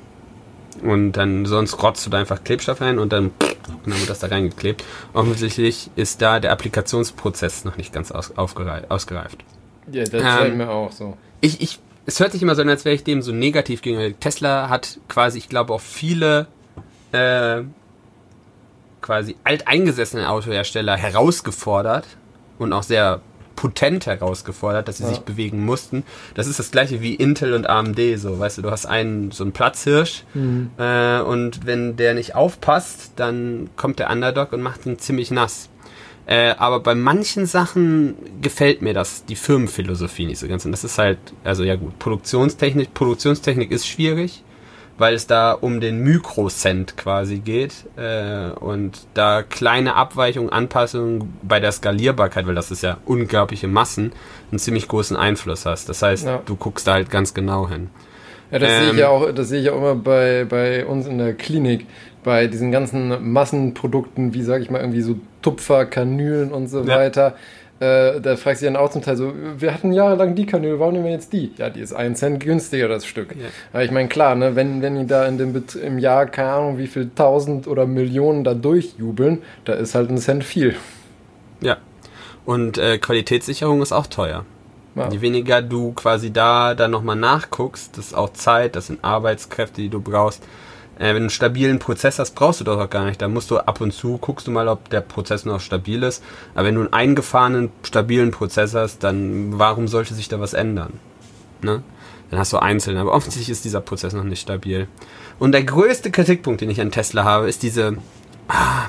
Und 0.83 1.13
dann 1.13 1.47
sonst 1.47 1.83
rotzt 1.83 2.05
du 2.07 2.11
da 2.11 2.19
einfach 2.19 2.45
Klebstoff 2.45 2.81
rein 2.81 2.99
und 2.99 3.13
dann, 3.13 3.27
und 3.27 3.87
dann 3.87 3.99
wird 3.99 4.11
das 4.11 4.21
da 4.21 4.29
reingeklebt. 4.29 4.85
Offensichtlich 5.13 5.91
ist 5.97 6.23
da 6.23 6.41
der 6.41 6.53
Applikationsprozess 6.53 7.65
noch 7.65 7.77
nicht 7.77 7.93
ganz 7.93 8.11
aus, 8.11 8.33
ausgereift. 8.37 9.45
Ja, 9.91 10.05
das 10.05 10.23
Ähm, 10.23 10.59
mir 10.59 10.71
auch 10.71 10.93
so. 10.93 11.17
Ich, 11.41 11.61
ich, 11.61 11.79
es 12.07 12.21
hört 12.21 12.33
sich 12.33 12.43
immer 12.43 12.55
so 12.55 12.63
an, 12.63 12.69
als 12.69 12.85
wäre 12.85 12.95
ich 12.95 13.05
dem 13.05 13.23
so 13.23 13.33
negativ 13.33 13.83
gegenüber. 13.83 14.19
Tesla 14.19 14.69
hat 14.69 14.99
quasi, 15.09 15.39
ich 15.39 15.49
glaube, 15.49 15.73
auch 15.73 15.81
viele 15.81 16.47
äh, 17.13 17.63
quasi 19.01 19.37
alteingesessene 19.45 20.29
Autohersteller 20.29 20.97
herausgefordert 20.97 22.07
und 22.59 22.73
auch 22.73 22.83
sehr 22.83 23.21
potent 23.59 24.07
herausgefordert, 24.07 24.87
dass 24.87 24.99
sie 24.99 25.03
Ja. 25.03 25.09
sich 25.09 25.21
bewegen 25.21 25.65
mussten. 25.65 26.05
Das 26.35 26.47
ist 26.47 26.61
das 26.61 26.71
gleiche 26.71 27.01
wie 27.03 27.15
Intel 27.17 27.55
und 27.55 27.69
AMD, 27.69 27.99
so, 28.17 28.39
weißt 28.39 28.59
du, 28.59 28.63
du 28.63 28.71
hast 28.71 28.87
einen, 28.87 29.33
so 29.33 29.43
einen 29.43 29.53
Platzhirsch 29.53 30.23
äh, 30.79 31.21
und 31.21 31.67
wenn 31.67 31.97
der 31.97 32.15
nicht 32.15 32.37
aufpasst, 32.37 33.13
dann 33.17 33.69
kommt 33.77 33.99
der 33.99 34.11
Underdog 34.11 34.53
und 34.53 34.63
macht 34.63 34.87
ihn 34.87 34.99
ziemlich 35.01 35.33
nass. 35.33 35.69
Äh, 36.27 36.55
aber 36.59 36.81
bei 36.81 36.95
manchen 36.95 37.47
Sachen 37.47 38.15
gefällt 38.43 38.81
mir 38.83 38.95
das, 38.95 39.25
die 39.25 39.35
Firmenphilosophie 39.35 40.27
nicht 40.27 40.39
so 40.39 40.47
ganz. 40.47 40.65
Und 40.65 40.73
das 40.73 40.85
ist 40.85 40.99
halt, 40.99 41.19
also 41.43 41.65
ja 41.65 41.75
gut, 41.75 41.99
Produktionstechnik, 41.99 42.93
Produktionstechnik 42.95 43.71
ist 43.73 43.89
schwierig, 43.89 44.45
weil 44.99 45.15
es 45.15 45.27
da 45.27 45.53
um 45.53 45.81
den 45.81 46.01
Mikrocent 46.03 46.97
quasi 46.97 47.39
geht 47.39 47.73
äh, 47.97 48.51
und 48.51 49.07
da 49.15 49.43
kleine 49.43 49.95
Abweichungen, 49.95 50.51
Anpassungen 50.51 51.39
bei 51.43 51.61
der 51.61 51.73
Skalierbarkeit, 51.73 52.47
weil 52.47 52.55
das 52.57 52.71
ist 52.71 52.83
ja 52.83 52.99
unglaubliche 53.07 53.69
Massen, 53.69 54.13
einen 54.51 54.59
ziemlich 54.59 54.89
großen 54.89 55.17
Einfluss 55.17 55.65
hast. 55.67 55.89
Das 55.89 56.03
heißt, 56.03 56.27
Ja. 56.27 56.43
du 56.45 56.57
guckst 56.57 56.87
da 56.87 56.95
halt 56.95 57.11
ganz 57.11 57.33
genau 57.33 57.69
hin. 57.69 57.91
Ja, 58.51 58.59
das 58.59 58.79
sehe 58.79 58.87
ich 58.87 58.93
Ähm, 58.93 58.99
ja 58.99 59.09
auch, 59.09 59.31
das 59.33 59.49
sehe 59.51 59.61
ich 59.61 59.71
auch 59.71 59.77
immer 59.77 59.95
bei, 59.95 60.47
bei 60.49 60.85
uns 60.87 61.07
in 61.07 61.19
der 61.19 61.35
Klinik, 61.35 61.87
bei 62.25 62.47
diesen 62.47 62.73
ganzen 62.73 63.33
Massenprodukten, 63.33 64.35
wie 64.35 64.43
sage 64.43 64.63
ich 64.63 64.71
mal, 64.71 64.81
irgendwie 64.81 65.03
so 65.03 65.17
Tupfer, 65.43 65.87
Kanülen 65.87 66.51
und 66.53 66.69
so 66.69 66.83
Ja. 66.83 66.97
weiter. 66.97 67.37
Äh, 67.81 68.21
da 68.21 68.37
fragst 68.37 68.63
du 68.63 68.67
dann 68.67 68.77
auch 68.77 68.91
zum 68.91 69.03
Teil 69.03 69.17
so, 69.17 69.33
wir 69.57 69.73
hatten 69.73 69.93
jahrelang 69.93 70.35
die 70.35 70.47
Kanüle, 70.47 70.81
warum 70.81 70.95
nehmen 70.95 71.05
wir 71.05 71.13
jetzt 71.13 71.33
die? 71.33 71.53
Ja, 71.59 71.71
die 71.71 71.81
ist 71.81 71.93
einen 71.93 72.17
Cent 72.17 72.41
günstiger, 72.41 72.89
das 72.89 73.07
Stück. 73.07 73.37
Ja. 73.37 73.47
Aber 73.73 73.85
ich 73.85 73.93
meine, 73.93 74.09
klar, 74.09 74.35
ne, 74.35 74.57
wenn, 74.57 74.83
wenn 74.83 74.99
die 74.99 75.07
da 75.07 75.27
in 75.27 75.39
dem 75.39 75.53
Bet 75.53 75.77
im 75.77 75.99
Jahr, 75.99 76.27
keine 76.27 76.51
Ahnung, 76.51 76.79
wie 76.79 76.89
viel 76.89 77.11
tausend 77.15 77.69
oder 77.69 77.87
Millionen 77.87 78.43
da 78.43 78.55
durchjubeln, 78.55 79.43
da 79.65 79.75
ist 79.75 79.95
halt 79.95 80.11
ein 80.11 80.19
Cent 80.19 80.43
viel. 80.43 80.75
Ja. 81.61 81.77
Und 82.45 82.79
äh, 82.79 82.99
Qualitätssicherung 82.99 83.81
ist 83.81 83.93
auch 83.93 84.09
teuer. 84.09 84.45
Ja. 84.97 85.09
Je 85.11 85.21
weniger 85.21 85.63
du 85.63 85.93
quasi 85.93 86.33
da 86.33 86.75
dann 86.75 86.91
nochmal 86.91 87.15
nachguckst, 87.15 87.97
das 87.97 88.07
ist 88.07 88.15
auch 88.15 88.33
Zeit, 88.33 88.75
das 88.75 88.89
sind 88.89 89.05
Arbeitskräfte, 89.05 89.81
die 89.83 89.89
du 89.89 90.01
brauchst. 90.01 90.43
Äh, 90.99 91.09
wenn 91.09 91.15
du 91.15 91.21
einen 91.21 91.31
stabilen 91.31 91.79
Prozess 91.79 92.19
hast, 92.19 92.35
brauchst 92.35 92.61
du 92.61 92.65
das 92.65 92.79
auch 92.79 92.91
gar 92.91 93.05
nicht. 93.05 93.23
Da 93.23 93.29
musst 93.29 93.51
du 93.51 93.59
ab 93.59 93.81
und 93.81 93.93
zu, 93.93 94.19
guckst 94.19 94.47
du 94.47 94.51
mal, 94.51 94.69
ob 94.69 94.91
der 94.91 95.01
Prozess 95.01 95.45
noch 95.45 95.61
stabil 95.61 96.03
ist. 96.03 96.23
Aber 96.55 96.67
wenn 96.67 96.75
du 96.75 96.83
einen 96.83 96.93
eingefahrenen, 96.93 97.71
stabilen 97.83 98.31
Prozess 98.31 98.75
hast, 98.75 99.05
dann 99.05 99.59
warum 99.59 99.89
sollte 99.89 100.15
sich 100.15 100.29
da 100.29 100.41
was 100.41 100.55
ändern? 100.55 100.95
Ne? 101.63 101.83
Dann 102.31 102.39
hast 102.39 102.53
du 102.53 102.59
einzelne. 102.59 103.01
Aber 103.01 103.13
offensichtlich 103.13 103.51
ist 103.51 103.65
dieser 103.65 103.81
Prozess 103.81 104.13
noch 104.13 104.25
nicht 104.25 104.41
stabil. 104.41 104.89
Und 105.39 105.53
der 105.53 105.65
größte 105.65 106.11
Kritikpunkt, 106.11 106.61
den 106.61 106.71
ich 106.71 106.81
an 106.81 106.91
Tesla 106.91 107.25
habe, 107.25 107.49
ist 107.49 107.63
diese, 107.63 107.97
ah, 108.49 108.89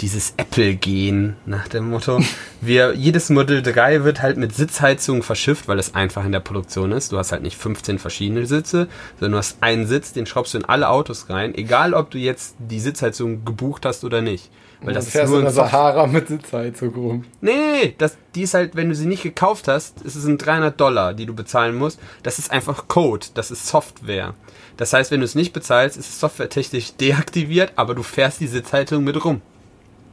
dieses 0.00 0.34
Apple-Gen 0.36 1.36
nach 1.46 1.68
dem 1.68 1.90
Motto. 1.90 2.20
Wir, 2.60 2.94
jedes 2.94 3.30
Model 3.30 3.62
3 3.62 4.04
wird 4.04 4.22
halt 4.22 4.36
mit 4.36 4.54
Sitzheizung 4.54 5.22
verschifft, 5.22 5.68
weil 5.68 5.78
es 5.78 5.94
einfach 5.94 6.24
in 6.24 6.32
der 6.32 6.40
Produktion 6.40 6.92
ist. 6.92 7.12
Du 7.12 7.18
hast 7.18 7.32
halt 7.32 7.42
nicht 7.42 7.56
15 7.56 7.98
verschiedene 7.98 8.46
Sitze, 8.46 8.88
sondern 9.18 9.32
du 9.32 9.38
hast 9.38 9.62
einen 9.62 9.86
Sitz, 9.86 10.12
den 10.12 10.26
schraubst 10.26 10.54
du 10.54 10.58
in 10.58 10.64
alle 10.64 10.88
Autos 10.88 11.30
rein, 11.30 11.54
egal 11.54 11.94
ob 11.94 12.10
du 12.10 12.18
jetzt 12.18 12.56
die 12.58 12.80
Sitzheizung 12.80 13.44
gebucht 13.44 13.86
hast 13.86 14.04
oder 14.04 14.22
nicht. 14.22 14.50
Weil 14.82 14.92
das 14.92 15.04
du 15.04 15.08
ist 15.08 15.12
fährst 15.12 15.30
nur 15.30 15.38
in 15.38 15.44
der 15.44 15.54
Sahara 15.54 16.06
mit 16.06 16.28
Sitzheizung 16.28 16.94
rum. 16.94 17.24
Nee, 17.40 17.52
nee, 17.52 17.82
nee, 17.82 17.94
das, 17.96 18.18
die 18.34 18.42
ist 18.42 18.54
halt, 18.54 18.76
wenn 18.76 18.90
du 18.90 18.94
sie 18.94 19.06
nicht 19.06 19.22
gekauft 19.22 19.68
hast, 19.68 20.02
ist 20.02 20.16
es 20.16 20.26
ein 20.26 20.36
300 20.36 20.78
Dollar, 20.78 21.14
die 21.14 21.24
du 21.24 21.34
bezahlen 21.34 21.74
musst. 21.74 21.98
Das 22.22 22.38
ist 22.38 22.50
einfach 22.50 22.86
Code, 22.86 23.26
das 23.34 23.50
ist 23.50 23.66
Software. 23.66 24.34
Das 24.76 24.92
heißt, 24.92 25.10
wenn 25.10 25.20
du 25.20 25.24
es 25.24 25.34
nicht 25.34 25.54
bezahlst, 25.54 25.96
ist 25.96 26.10
es 26.10 26.20
softwaretechnisch 26.20 26.94
deaktiviert, 26.96 27.72
aber 27.76 27.94
du 27.94 28.02
fährst 28.02 28.40
die 28.40 28.46
Sitzheizung 28.46 29.02
mit 29.04 29.24
rum. 29.24 29.40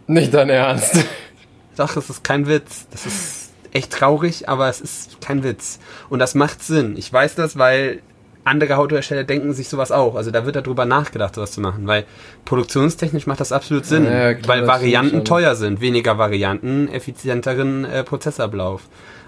Nicht 0.07 0.33
dein 0.33 0.49
Ernst. 0.49 1.03
Doch, 1.77 1.93
das 1.93 2.09
ist 2.09 2.23
kein 2.23 2.47
Witz. 2.47 2.87
Das 2.91 3.05
ist 3.05 3.53
echt 3.71 3.91
traurig, 3.91 4.47
aber 4.47 4.69
es 4.69 4.81
ist 4.81 5.21
kein 5.21 5.43
Witz. 5.43 5.79
Und 6.09 6.19
das 6.19 6.35
macht 6.35 6.63
Sinn. 6.63 6.95
Ich 6.97 7.11
weiß 7.11 7.35
das, 7.35 7.57
weil 7.57 8.01
andere 8.43 8.77
Autohersteller 8.77 9.23
denken 9.23 9.53
sich 9.53 9.69
sowas 9.69 9.91
auch. 9.91 10.15
Also 10.15 10.31
da 10.31 10.45
wird 10.45 10.55
darüber 10.55 10.85
nachgedacht, 10.85 11.35
sowas 11.35 11.51
zu 11.51 11.61
machen, 11.61 11.87
weil 11.87 12.05
produktionstechnisch 12.45 13.25
macht 13.25 13.39
das 13.39 13.51
absolut 13.51 13.85
Sinn, 13.85 14.05
Ja, 14.05 14.33
klar, 14.33 14.57
weil 14.57 14.67
Varianten 14.67 15.23
teuer 15.23 15.55
sind, 15.55 15.81
weniger 15.81 16.17
Varianten, 16.17 16.89
effizienteren 16.89 17.85
äh, 17.85 18.03
Prozessablauf. 18.03 18.81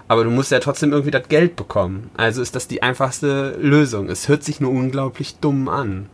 Aber 0.08 0.22
du 0.22 0.30
musst 0.30 0.52
ja 0.52 0.60
trotzdem 0.60 0.92
irgendwie 0.92 1.10
das 1.10 1.28
Geld 1.28 1.56
bekommen. 1.56 2.10
Also 2.16 2.40
ist 2.40 2.54
das 2.54 2.68
die 2.68 2.82
einfachste 2.82 3.56
Lösung. 3.60 4.08
Es 4.08 4.28
hört 4.28 4.44
sich 4.44 4.60
nur 4.60 4.70
unglaublich 4.70 5.36
dumm 5.40 5.68
an. 5.68 6.08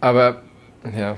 Aber, 0.00 0.42
ja. 0.96 1.16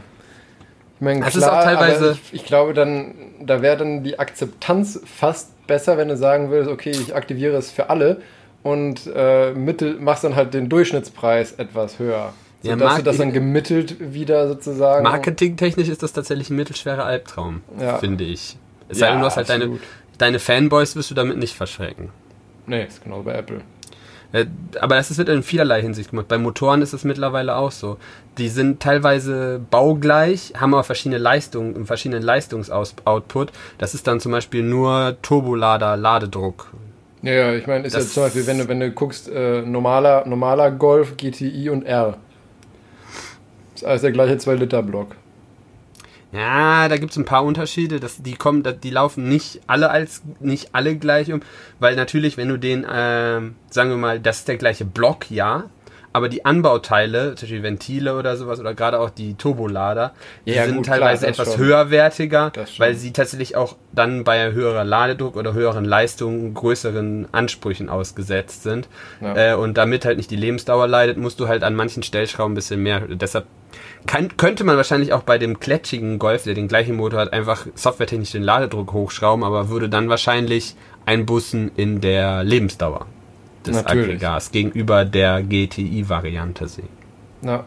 Ich 1.05 1.19
meine, 1.19 1.21
Das 1.21 1.35
klar, 1.35 1.43
ist 1.43 1.49
auch 1.49 1.63
teilweise- 1.65 2.13
ich, 2.33 2.41
ich 2.41 2.45
glaube 2.47 2.73
dann, 2.73 3.15
da 3.41 3.61
wäre 3.61 3.77
dann 3.77 4.03
die 4.05 4.19
Akzeptanz 4.19 5.01
fast 5.05 5.67
besser, 5.67 5.99
wenn 5.99 6.09
du 6.09 6.17
sagen 6.17 6.51
würdest, 6.51 6.71
okay, 6.71 6.91
ich 6.93 7.15
aktiviere 7.15 7.57
es 7.57 7.71
für 7.71 7.91
alle 7.91 8.23
und 8.63 9.03
äh, 9.15 9.53
mittel, 9.53 10.01
machst 10.01 10.25
dann 10.25 10.35
halt 10.35 10.55
den 10.55 10.71
Durchschnittspreis 10.71 11.53
etwas 11.53 11.99
höher. 11.99 12.33
Ja, 12.63 12.73
Sodass 12.73 12.87
Mark- 12.89 12.97
du 12.99 13.03
das 13.05 13.17
dann 13.19 13.33
gemittelt 13.35 13.97
wieder 14.15 14.49
sozusagen. 14.49 15.03
Marketingtechnisch 15.03 15.89
ist 15.91 16.03
das 16.03 16.15
tatsächlich 16.15 16.49
ein 16.49 16.57
mittelschwerer 16.57 17.05
Albtraum, 17.05 17.61
Ja. 17.79 17.99
finde 17.99 18.25
ich. 18.25 18.57
Es 18.89 18.99
Ja, 19.01 19.07
sei 19.09 19.13
denn, 19.13 19.21
du 19.21 19.27
hast 19.27 19.37
halt 19.37 19.49
deine, 19.51 19.79
deine 20.17 20.39
Fanboys 20.39 20.97
wirst 20.97 21.11
du 21.11 21.15
damit 21.15 21.37
nicht 21.37 21.55
verschrecken. 21.55 22.09
Nee, 22.67 22.85
ist 22.85 23.05
genau 23.05 23.21
bei 23.23 23.33
Apple. 23.35 23.61
Äh, 24.35 24.47
Aber 24.81 24.97
das 24.97 25.17
wird 25.17 25.29
in 25.29 25.43
vielerlei 25.45 25.81
Hinsicht 25.81 26.11
gemacht. 26.11 26.27
Bei 26.29 26.39
Motoren 26.39 26.83
ist 26.83 26.93
es 26.93 27.05
mittlerweile 27.05 27.55
auch 27.57 27.71
so. 27.71 27.97
Die 28.37 28.49
sind 28.49 28.81
teilweise 28.81 29.61
baugleich, 29.71 30.53
haben 30.61 30.75
aber 30.75 30.83
verschiedene 30.85 31.19
Leistungen, 31.19 31.77
einen 31.77 31.87
verschiedenen 31.87 32.23
Leistungsoutput. 32.23 33.53
Das 33.79 33.95
ist 33.95 34.07
dann 34.09 34.19
zum 34.19 34.33
Beispiel 34.33 34.63
nur 34.65 35.17
Turbolader, 35.23 35.97
Ladedruck. 35.97 36.67
Ja, 37.23 37.33
ja, 37.33 37.53
ich 37.55 37.67
meine, 37.69 37.87
ist 37.87 37.95
Das- 37.97 38.09
ja 38.09 38.11
zum 38.15 38.23
Beispiel, 38.25 38.47
wenn 38.49 38.59
du, 38.59 38.69
wenn 38.69 38.81
du 38.81 38.91
guckst, 38.91 39.29
äh, 39.31 39.63
normaler, 39.63 40.27
normaler 40.27 40.71
Golf, 40.73 41.17
GTI 41.17 41.71
und 41.71 41.85
R. 41.87 42.17
Ist 43.75 43.85
alles 43.85 44.03
der 44.03 44.13
gleiche 44.13 44.37
2-Liter-Block. 44.37 45.15
Ja, 46.35 46.89
da 46.89 46.97
gibt 46.97 47.13
es 47.13 47.17
ein 47.17 47.25
paar 47.25 47.45
Unterschiede. 47.45 48.01
Das, 48.01 48.21
die 48.21 48.35
kommen, 48.35 48.65
die 48.83 48.91
laufen 48.91 49.29
nicht 49.29 49.61
alle 49.69 49.91
als 49.91 50.23
nicht 50.41 50.75
alle 50.75 50.97
gleich 50.97 51.33
um, 51.33 51.41
weil 51.79 51.95
natürlich, 51.95 52.37
wenn 52.37 52.49
du 52.49 52.59
den, 52.59 52.85
ähm, 52.91 53.55
sagen 53.71 53.91
wir 53.91 53.97
mal, 53.97 54.19
das 54.19 54.39
ist 54.39 54.49
der 54.49 54.57
gleiche 54.57 54.85
Block, 54.85 55.31
ja, 55.31 55.71
aber 56.15 56.29
die 56.29 56.45
Anbauteile, 56.45 57.35
zum 57.35 57.47
Beispiel 57.47 57.65
Ventile 57.65 58.17
oder 58.17 58.37
sowas 58.37 58.61
oder 58.61 58.73
gerade 58.73 59.01
auch 59.01 59.11
die 59.11 59.35
Turbolader, 59.35 60.13
die 60.47 60.53
Ja, 60.53 60.65
sind 60.65 60.77
gut, 60.77 60.85
klar, 60.85 60.99
teilweise 60.99 61.27
das 61.27 61.41
etwas 61.41 61.55
schon. 61.55 61.65
höherwertiger, 61.65 62.53
weil 62.79 62.95
sie 62.95 63.13
tatsächlich 63.13 63.57
auch 63.57 63.75
dann 63.91 64.23
bei 64.23 64.53
höherer 64.53 64.85
Ladedruck 64.85 65.35
oder 65.35 65.55
höheren 65.55 65.85
Leistungen 65.85 66.55
größeren 66.55 67.27
Ansprüchen 67.33 67.89
ausgesetzt 67.89 68.63
sind. 68.63 68.89
Ja. 69.21 69.55
Äh, 69.55 69.55
und 69.57 69.77
damit 69.77 70.05
halt 70.05 70.17
nicht 70.17 70.31
die 70.31 70.37
Lebensdauer 70.37 70.87
leidet, 70.87 71.17
musst 71.17 71.41
du 71.41 71.49
halt 71.49 71.65
an 71.65 71.75
manchen 71.75 72.05
Stellschrauben 72.05 72.53
ein 72.53 72.55
bisschen 72.55 72.81
mehr. 72.81 73.01
Deshalb 73.09 73.47
kann, 74.07 74.37
könnte 74.37 74.63
man 74.63 74.77
wahrscheinlich 74.77 75.13
auch 75.13 75.25
bei 75.25 75.37
dem 75.39 75.59
klätschigen 75.59 76.21
Golf, 76.21 76.45
der 76.45 76.55
den 76.55 76.69
gleichen 76.69 76.95
Motor 76.95 77.19
hat, 77.19 77.33
einfach 77.33 77.67
softwaretechnisch 77.75 78.31
den 78.31 78.45
Ladedruck 78.45 78.93
hochschrauben, 78.93 79.43
aber 79.43 79.69
würde 79.69 79.89
dann 79.89 80.09
wahrscheinlich 80.09 80.77
einbußen 81.07 81.73
in 81.75 82.01
der 82.01 82.45
Lebensdauer 82.45 83.07
des 83.67 83.77
Natürlich. 83.77 84.05
Aggregats 84.07 84.51
gegenüber 84.51 85.05
der 85.05 85.43
GTI-Variante 85.43 86.69
sehen. 86.69 86.89
Ja. 87.43 87.65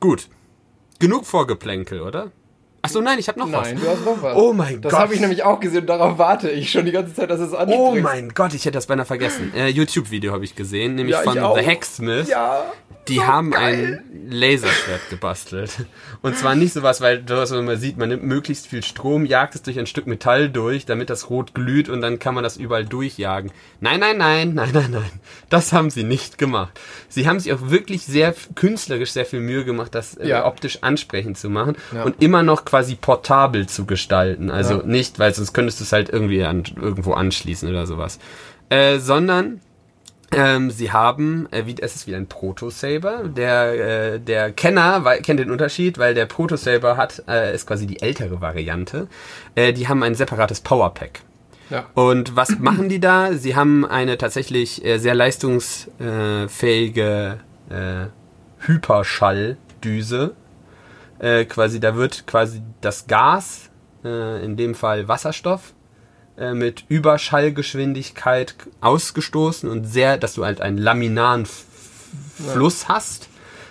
Gut. 0.00 0.28
Genug 0.98 1.26
Vorgeplänkel, 1.26 2.00
oder? 2.00 2.30
Achso, 2.82 3.00
nein, 3.00 3.18
ich 3.18 3.26
habe 3.28 3.40
noch 3.40 3.48
Nein, 3.48 3.76
was. 3.76 3.82
du 3.82 3.90
hast 3.90 4.04
noch 4.04 4.22
was. 4.22 4.36
Oh 4.36 4.52
mein 4.52 4.80
das 4.80 4.92
Gott. 4.92 5.00
habe 5.00 5.14
ich 5.14 5.20
nämlich 5.20 5.42
auch 5.42 5.58
gesehen 5.58 5.80
und 5.80 5.86
darauf 5.88 6.18
warte 6.18 6.50
ich 6.50 6.70
schon 6.70 6.84
die 6.86 6.92
ganze 6.92 7.14
Zeit, 7.14 7.28
dass 7.30 7.40
es 7.40 7.52
anspricht. 7.52 7.80
Oh 7.80 7.96
mein 7.96 8.28
Gott, 8.28 8.54
ich 8.54 8.64
hätte 8.64 8.72
das 8.76 8.86
beinahe 8.86 9.04
vergessen. 9.06 9.52
Äh, 9.56 9.68
YouTube-Video 9.68 10.32
habe 10.32 10.44
ich 10.44 10.54
gesehen, 10.54 10.94
nämlich 10.94 11.14
Ja, 11.14 11.20
ich 11.22 11.28
von 11.28 11.38
auch. 11.40 11.58
The 11.58 11.66
Hacksmith. 11.66 12.28
Ja. 12.28 12.64
Die 13.08 13.22
haben 13.22 13.54
ein 13.54 14.00
Laserschwert 14.28 15.08
gebastelt. 15.10 15.70
Und 16.22 16.36
zwar 16.36 16.54
nicht 16.56 16.72
sowas, 16.72 17.00
weil 17.00 17.22
du 17.22 17.36
was 17.36 17.50
man 17.52 17.76
sieht, 17.78 17.96
man 17.98 18.08
nimmt 18.08 18.24
möglichst 18.24 18.66
viel 18.66 18.82
Strom, 18.82 19.24
jagt 19.24 19.54
es 19.54 19.62
durch 19.62 19.78
ein 19.78 19.86
Stück 19.86 20.06
Metall 20.06 20.48
durch, 20.48 20.86
damit 20.86 21.10
das 21.10 21.30
rot 21.30 21.54
glüht 21.54 21.88
und 21.88 22.00
dann 22.00 22.18
kann 22.18 22.34
man 22.34 22.42
das 22.42 22.56
überall 22.56 22.84
durchjagen. 22.84 23.52
Nein, 23.80 24.00
nein, 24.00 24.18
nein, 24.18 24.54
nein, 24.54 24.70
nein, 24.72 24.90
nein. 24.90 25.10
Das 25.50 25.72
haben 25.72 25.90
sie 25.90 26.02
nicht 26.02 26.38
gemacht. 26.38 26.78
Sie 27.08 27.28
haben 27.28 27.38
sich 27.38 27.52
auch 27.52 27.70
wirklich 27.70 28.04
sehr 28.04 28.34
künstlerisch 28.54 29.12
sehr 29.12 29.26
viel 29.26 29.40
Mühe 29.40 29.64
gemacht, 29.64 29.94
das 29.94 30.16
äh, 30.16 30.28
Ja. 30.28 30.46
optisch 30.46 30.78
ansprechend 30.82 31.38
zu 31.38 31.48
machen 31.48 31.76
Ja. 31.94 32.02
und 32.04 32.20
immer 32.22 32.42
noch 32.42 32.64
quasi 32.64 32.96
portabel 32.96 33.66
zu 33.68 33.86
gestalten. 33.86 34.50
Also 34.50 34.80
Ja. 34.80 34.86
nicht, 34.86 35.18
weil 35.18 35.32
sonst 35.34 35.52
könntest 35.52 35.78
du 35.80 35.84
es 35.84 35.92
halt 35.92 36.08
irgendwie 36.08 36.42
an, 36.42 36.64
irgendwo 36.80 37.12
anschließen 37.12 37.68
oder 37.68 37.86
sowas. 37.86 38.18
Äh, 38.68 38.98
sondern 38.98 39.60
ähm, 40.32 40.70
sie 40.70 40.92
haben, 40.92 41.46
äh, 41.52 41.66
wie, 41.66 41.76
es 41.80 41.94
ist 41.94 42.06
wie 42.06 42.14
ein 42.14 42.26
Proto-Saber. 42.26 43.24
Der, 43.28 44.14
äh, 44.14 44.20
der 44.20 44.52
Kenner 44.52 45.04
wei- 45.04 45.18
kennt 45.20 45.40
den 45.40 45.50
Unterschied, 45.50 45.98
weil 45.98 46.14
der 46.14 46.26
Proto-Saber 46.26 46.96
hat, 46.96 47.22
äh, 47.28 47.54
ist 47.54 47.66
quasi 47.66 47.86
die 47.86 48.00
ältere 48.02 48.40
Variante. 48.40 49.08
Äh, 49.54 49.72
die 49.72 49.88
haben 49.88 50.02
ein 50.02 50.14
separates 50.14 50.60
Powerpack. 50.60 51.20
Ja. 51.70 51.86
Und 51.94 52.36
was 52.36 52.50
machen 52.58 52.88
die 52.88 53.00
da? 53.00 53.32
Sie 53.34 53.56
haben 53.56 53.84
eine 53.86 54.18
tatsächlich 54.18 54.84
äh, 54.84 54.98
sehr 54.98 55.14
leistungsfähige 55.14 57.38
äh, 57.70 58.06
Hyperschalldüse. 58.66 60.34
Äh, 61.18 61.44
quasi, 61.46 61.80
da 61.80 61.96
wird 61.96 62.26
quasi 62.26 62.62
das 62.80 63.06
Gas, 63.06 63.70
in 64.04 64.56
dem 64.56 64.76
Fall 64.76 65.08
Wasserstoff, 65.08 65.72
äh, 66.38 66.54
mit 66.54 66.84
Überschallgeschwindigkeit 66.88 68.54
ausgestoßen 68.80 69.70
und 69.70 69.84
sehr, 69.84 70.18
dass 70.18 70.34
du 70.34 70.44
halt 70.44 70.60
einen 70.60 70.78
laminaren 70.78 71.46
Fluss 71.46 72.88
hast. 72.88 73.28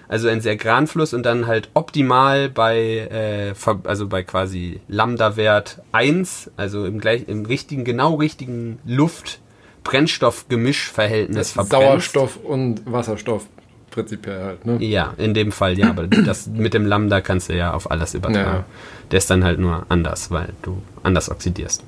Also 0.08 0.28
einen 0.28 0.41
sehr 0.41 0.56
geraden 0.56 0.86
Fluss 0.86 1.15
und 1.15 1.23
dann 1.23 1.47
halt 1.47 1.71
optimal 1.73 2.47
bei, 2.49 2.78
äh, 2.78 3.56
also 3.86 4.08
bei 4.08 4.21
quasi 4.21 4.80
Lambda-Wert 4.88 5.82
1, 5.93 6.51
also 6.58 6.86
im 6.86 6.99
gleich, 6.99 7.28
im 7.28 7.45
richtigen, 7.45 7.84
genau 7.84 8.13
richtigen 8.13 8.78
Luft-Brennstoff-Gemischverhältnis 8.86 11.54
verbrennst. 11.54 11.88
Sauerstoff 11.88 12.38
und 12.43 12.84
Wasserstoff 12.86 13.47
prinzipiell 13.95 14.43
halt, 14.43 14.65
ne? 14.65 14.77
Ja, 14.86 15.13
in 15.17 15.34
dem 15.34 15.51
Fall 15.51 15.79
ja, 15.79 15.89
aber 15.89 16.05
das 16.08 16.45
mit 16.47 16.75
dem 16.75 16.86
Lambda 16.86 17.21
kannst 17.21 17.49
du 17.49 17.55
ja 17.55 17.73
auf 17.73 17.89
alles 17.89 18.13
übertragen. 18.13 18.58
Ja. 18.60 18.65
Der 19.10 19.17
ist 19.17 19.29
dann 19.31 19.43
halt 19.43 19.58
nur 19.60 19.86
anders, 19.89 20.29
weil 20.29 20.49
du 20.62 20.81
anders 21.01 21.31
oxidierst. 21.31 21.84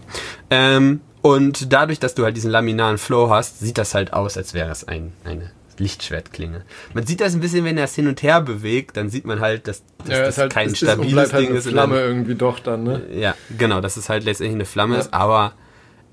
Ähm, 0.50 1.02
und 1.22 1.72
dadurch, 1.74 2.00
dass 2.00 2.15
du 2.15 2.24
halt 2.24 2.36
diesen 2.36 2.50
laminaren 2.52 2.98
Flow 2.98 3.30
hast, 3.30 3.60
sieht 3.60 3.78
das 3.78 3.93
halt 3.93 4.13
aus, 4.13 4.38
als 4.38 4.54
wäre 4.56 4.72
es 4.72 4.88
ein, 4.88 5.12
eine 5.26 5.52
Lichtschwertklinge. 5.78 6.62
Man 6.93 7.06
sieht 7.06 7.22
das 7.22 7.34
ein 7.36 7.39
bisschen, 7.39 7.63
wenn 7.65 7.78
er 7.78 7.84
es 7.84 7.93
hin 7.96 8.08
und 8.08 8.24
her 8.24 8.41
bewegt, 8.41 8.98
dann 8.98 9.10
sieht 9.10 9.26
man 9.26 9.39
halt, 9.41 9.67
dass, 9.67 9.84
dass 10.00 10.08
Ja, 10.10 10.20
das 10.22 10.30
ist 10.30 10.38
halt, 10.39 10.54
kein 10.54 10.67
ist 10.70 10.78
stabiles 10.78 11.12
bleibt 11.13 11.34
halt 11.34 11.41
Ding 11.43 11.50
eine 11.52 11.60
ist. 11.60 11.67
Flamme 11.67 12.00
irgendwie 12.02 12.36
doch 12.36 12.60
dann, 12.60 12.84
ne? 12.84 13.02
ja, 13.13 13.36
genau, 13.58 13.82
dass 13.82 13.98
es 13.98 14.10
halt 14.10 14.24
letztendlich 14.24 14.56
eine 14.56 14.65
Flamme 14.65 14.96
Ja. 14.96 15.02
ist, 15.02 15.13
aber 15.13 15.54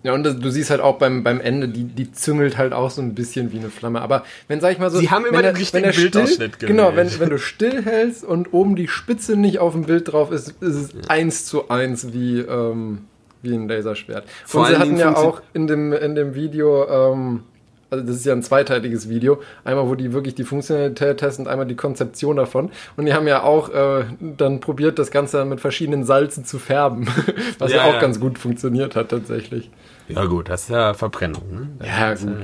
Ja, 0.04 0.12
und 0.12 0.22
das, 0.22 0.38
du 0.38 0.50
siehst 0.50 0.68
halt 0.70 0.82
auch 0.82 0.98
beim, 0.98 1.24
beim 1.24 1.40
Ende, 1.40 1.66
die, 1.66 1.84
die 1.84 2.12
züngelt 2.12 2.58
halt 2.58 2.74
auch 2.74 2.90
so 2.90 3.00
ein 3.00 3.14
bisschen 3.14 3.52
wie 3.52 3.58
eine 3.58 3.70
Flamme. 3.70 4.02
Aber 4.02 4.24
wenn, 4.48 4.60
sag 4.60 4.72
ich 4.72 4.78
mal 4.78 4.90
so. 4.90 4.98
Sie 4.98 5.10
haben 5.10 5.24
immer 5.24 5.38
wenn 5.38 5.46
den 5.46 5.56
richtigen 5.56 5.90
Bildausschnitt 5.90 6.56
still, 6.56 6.68
Genau, 6.68 6.90
gewählt. 6.90 7.12
wenn, 7.14 7.20
wenn 7.20 7.30
du 7.30 7.38
still 7.38 7.82
hältst 7.82 8.22
und 8.22 8.52
oben 8.52 8.76
die 8.76 8.86
Spitze 8.86 9.34
nicht 9.34 9.60
auf 9.60 9.72
dem 9.72 9.86
Bild 9.86 10.12
drauf 10.12 10.30
ist, 10.30 10.50
ist 10.60 10.76
es 10.76 11.08
eins 11.08 11.46
zu 11.46 11.70
eins 11.70 12.12
wie, 12.12 12.38
ähm, 12.40 13.06
wie 13.40 13.54
ein 13.54 13.66
Laserschwert. 13.66 14.24
Vor 14.44 14.60
Und 14.60 14.66
sie 14.68 14.76
hatten 14.76 14.96
ja 14.98 15.16
auch 15.16 15.40
in 15.54 15.66
dem, 15.66 15.94
in 15.94 16.14
dem 16.14 16.34
Video, 16.34 16.86
ähm, 16.86 17.40
also 17.88 18.04
das 18.04 18.16
ist 18.16 18.26
ja 18.26 18.34
ein 18.34 18.42
zweiteiliges 18.42 19.08
Video, 19.08 19.40
einmal 19.64 19.88
wo 19.88 19.94
die 19.94 20.12
wirklich 20.12 20.34
die 20.34 20.44
Funktionalität 20.44 21.16
testen 21.16 21.46
und 21.46 21.50
einmal 21.50 21.66
die 21.66 21.76
Konzeption 21.76 22.36
davon. 22.36 22.70
Und 22.98 23.06
die 23.06 23.14
haben 23.14 23.26
ja 23.26 23.42
auch 23.42 23.70
äh, 23.70 24.04
dann 24.20 24.60
probiert, 24.60 24.98
das 24.98 25.10
Ganze 25.10 25.46
mit 25.46 25.60
verschiedenen 25.60 26.04
Salzen 26.04 26.44
zu 26.44 26.58
färben, 26.58 27.06
was 27.58 27.70
ja, 27.70 27.78
Ja, 27.78 27.84
auch 27.84 27.94
ja. 27.94 28.00
ganz 28.00 28.20
gut 28.20 28.38
funktioniert 28.38 28.96
hat 28.96 29.08
tatsächlich. 29.08 29.70
Ja 30.08 30.24
gut, 30.26 30.48
das 30.48 30.62
ist 30.64 30.70
ja 30.70 30.94
Verbrennung. 30.94 31.42
Ne? 31.50 31.68
Das 31.78 31.88
Ja, 31.88 32.12
ist, 32.12 32.22
gut. 32.26 32.30
äh, 32.30 32.42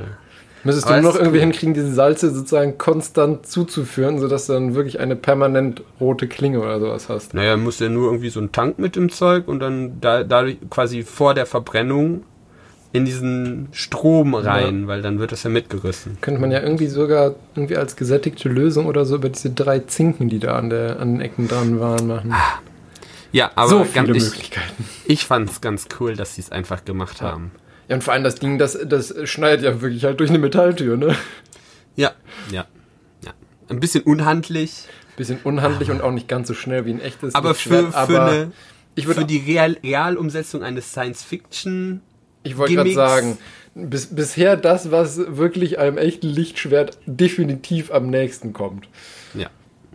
Müsstest 0.62 0.90
du 0.90 0.94
es 0.94 1.02
noch 1.02 1.14
irgendwie 1.16 1.38
cool. 1.38 1.44
hinkriegen, 1.44 1.72
diese 1.74 1.92
Salze 1.94 2.30
sozusagen 2.30 2.76
konstant 2.76 3.46
zuzuführen, 3.46 4.18
sodass 4.18 4.46
du 4.46 4.52
dann 4.52 4.74
wirklich 4.74 5.00
eine 5.00 5.16
permanent 5.16 5.82
rote 6.00 6.28
Klinge 6.28 6.60
oder 6.60 6.78
sowas 6.80 7.08
hast. 7.08 7.32
Naja, 7.32 7.56
muss 7.56 7.80
ja 7.80 7.88
nur 7.88 8.08
irgendwie 8.10 8.28
so 8.28 8.40
ein 8.40 8.52
Tank 8.52 8.78
mit 8.78 8.94
dem 8.94 9.10
Zeug 9.10 9.48
und 9.48 9.60
dann 9.60 10.00
da, 10.02 10.22
dadurch 10.22 10.58
quasi 10.68 11.02
vor 11.02 11.32
der 11.32 11.46
Verbrennung 11.46 12.24
in 12.92 13.04
diesen 13.04 13.68
Strom 13.72 14.34
rein, 14.34 14.86
weil 14.88 15.00
dann 15.00 15.18
wird 15.20 15.32
das 15.32 15.44
ja 15.44 15.50
mitgerissen. 15.50 16.18
Könnte 16.20 16.40
man 16.40 16.50
ja 16.50 16.60
irgendwie 16.60 16.88
sogar 16.88 17.36
irgendwie 17.54 17.76
als 17.76 17.94
gesättigte 17.96 18.48
Lösung 18.48 18.86
oder 18.86 19.04
so 19.06 19.14
über 19.14 19.28
diese 19.28 19.50
drei 19.50 19.78
Zinken, 19.78 20.28
die 20.28 20.40
da 20.40 20.56
an, 20.56 20.70
der, 20.70 20.98
an 21.00 21.14
den 21.14 21.20
Ecken 21.20 21.46
dran 21.48 21.78
waren, 21.80 22.06
machen. 22.06 22.34
Ja, 23.32 23.50
aber 23.54 23.68
so 23.68 23.78
ganz, 23.78 24.08
viele 24.08 24.18
ich, 24.18 24.24
Möglichkeiten. 24.24 24.84
ich 25.04 25.24
fand's 25.24 25.60
ganz 25.60 25.86
cool, 25.98 26.16
dass 26.16 26.34
sie 26.34 26.40
es 26.40 26.50
einfach 26.50 26.84
gemacht 26.84 27.22
haben. 27.22 27.52
Ja, 27.88 27.96
und 27.96 28.04
vor 28.04 28.12
allem 28.12 28.24
das 28.24 28.36
Ding, 28.36 28.58
das, 28.58 28.78
das 28.84 29.14
schneidet 29.24 29.64
ja 29.64 29.80
wirklich 29.80 30.04
halt 30.04 30.20
durch 30.20 30.30
eine 30.30 30.38
Metalltür, 30.38 30.96
ne? 30.96 31.16
Ja, 31.96 32.12
ja, 32.50 32.66
ja. 33.24 33.32
Ein 33.68 33.80
bisschen 33.80 34.02
unhandlich, 34.02 34.86
Bisschen 35.20 35.40
unhandlich 35.44 35.90
und 35.90 36.00
auch 36.00 36.12
nicht 36.12 36.28
ganz 36.28 36.48
so 36.48 36.54
schnell 36.54 36.86
wie 36.86 36.92
ein 36.92 37.00
echtes 37.00 37.34
aber 37.34 37.54
für, 37.54 37.82
Lichtschwert, 37.82 37.92
für, 37.92 37.98
aber 37.98 38.30
eine, 38.30 38.52
ich 38.94 39.06
für 39.06 39.24
die 39.26 39.36
Real, 39.36 39.76
Realumsetzung 39.82 40.62
eines 40.62 40.92
Science-Fiction 40.92 42.00
Ich 42.42 42.56
wollte 42.56 42.74
gerade 42.74 42.94
sagen, 42.94 43.36
bis, 43.74 44.06
bisher 44.06 44.56
das, 44.56 44.90
was 44.90 45.18
wirklich 45.36 45.78
einem 45.78 45.98
echten 45.98 46.26
Lichtschwert 46.26 46.96
definitiv 47.04 47.92
am 47.92 48.08
nächsten 48.08 48.54
kommt. 48.54 48.88
Ja. 49.34 49.50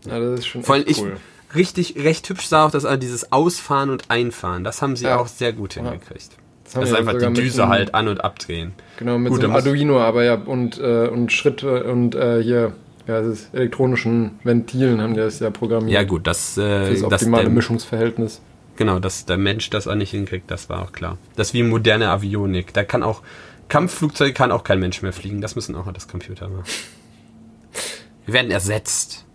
Ja, 0.06 0.20
das 0.20 0.42
ist 0.42 0.48
schon 0.48 0.64
Vor 0.64 0.76
allem 0.76 0.86
echt 0.86 0.98
ich 1.00 1.04
cool. 1.04 1.18
Richtig 1.56 1.96
recht 1.98 2.28
hübsch 2.30 2.48
sah 2.48 2.66
auch 2.66 2.72
das 2.72 2.84
äh, 2.84 2.98
dieses 2.98 3.32
Ausfahren 3.32 3.90
und 3.90 4.10
Einfahren. 4.10 4.64
Das 4.64 4.82
haben 4.82 4.96
sie 4.96 5.06
Ja. 5.06 5.18
auch 5.18 5.28
sehr 5.28 5.54
gut 5.54 5.74
hingekriegt. 5.74 6.32
haben 6.74 6.82
Das 6.82 6.90
ist 6.90 6.96
einfach 6.96 7.18
die 7.18 7.34
Düse 7.34 7.64
einem- 7.64 7.72
halt 7.72 7.96
an 7.96 8.08
und 8.08 8.24
abdrehen. 8.24 8.74
Genau, 8.98 9.18
mit 9.18 9.32
Gut, 9.32 9.42
so 9.42 9.48
einem 9.48 9.56
Arduino, 9.56 10.00
aber 10.00 10.24
ja, 10.24 10.36
und, 10.36 10.78
äh, 10.80 11.08
und 11.08 11.32
Schritte 11.32 11.84
und 11.86 12.16
äh, 12.16 12.42
hier, 12.42 12.74
ja, 13.08 13.22
das 13.22 13.28
ist 13.28 13.54
elektronischen 13.54 14.40
Ventilen 14.44 15.00
haben 15.02 15.14
die 15.14 15.20
das 15.20 15.40
ja 15.40 15.50
programmiert. 15.52 15.92
Ja 15.94 16.04
gut, 16.04 16.26
das, 16.28 16.58
äh, 16.58 16.90
Das 16.92 17.02
das 17.02 17.04
optimale 17.14 17.44
der, 17.44 17.52
Mischungsverhältnis. 17.54 18.42
genau, 18.78 19.00
dass 19.00 19.26
der 19.26 19.38
Mensch 19.38 19.70
das 19.70 19.88
auch 19.88 19.96
nicht 19.96 20.12
hinkriegt, 20.12 20.50
das 20.50 20.68
war 20.70 20.82
auch 20.82 20.92
klar. 20.92 21.18
Das 21.36 21.48
ist 21.50 21.54
wie 21.54 21.64
moderne 21.64 22.10
Avionik. 22.10 22.74
Da 22.74 22.84
kann 22.84 23.04
auch 23.04 23.22
Kampfflugzeuge 23.70 24.34
kann 24.34 24.52
auch 24.52 24.64
kein 24.64 24.80
Mensch 24.80 25.02
mehr 25.02 25.14
fliegen. 25.14 25.42
Das 25.42 25.56
müssen 25.56 25.76
auch 25.76 25.92
das 25.92 26.08
Computer 26.08 26.50
machen. 26.50 26.64
Wir 28.26 28.34
werden 28.34 28.52
ersetzt. 28.52 29.26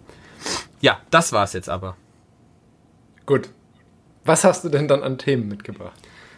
Ja, 0.80 0.98
das 1.10 1.32
war's 1.32 1.52
jetzt 1.52 1.68
aber. 1.68 1.96
Gut. 3.30 3.48
Was 4.24 4.42
hast 4.42 4.64
du 4.64 4.68
denn 4.70 4.88
dann 4.88 5.04
an 5.04 5.16
Themen 5.16 5.46
mitgebracht? 5.46 5.92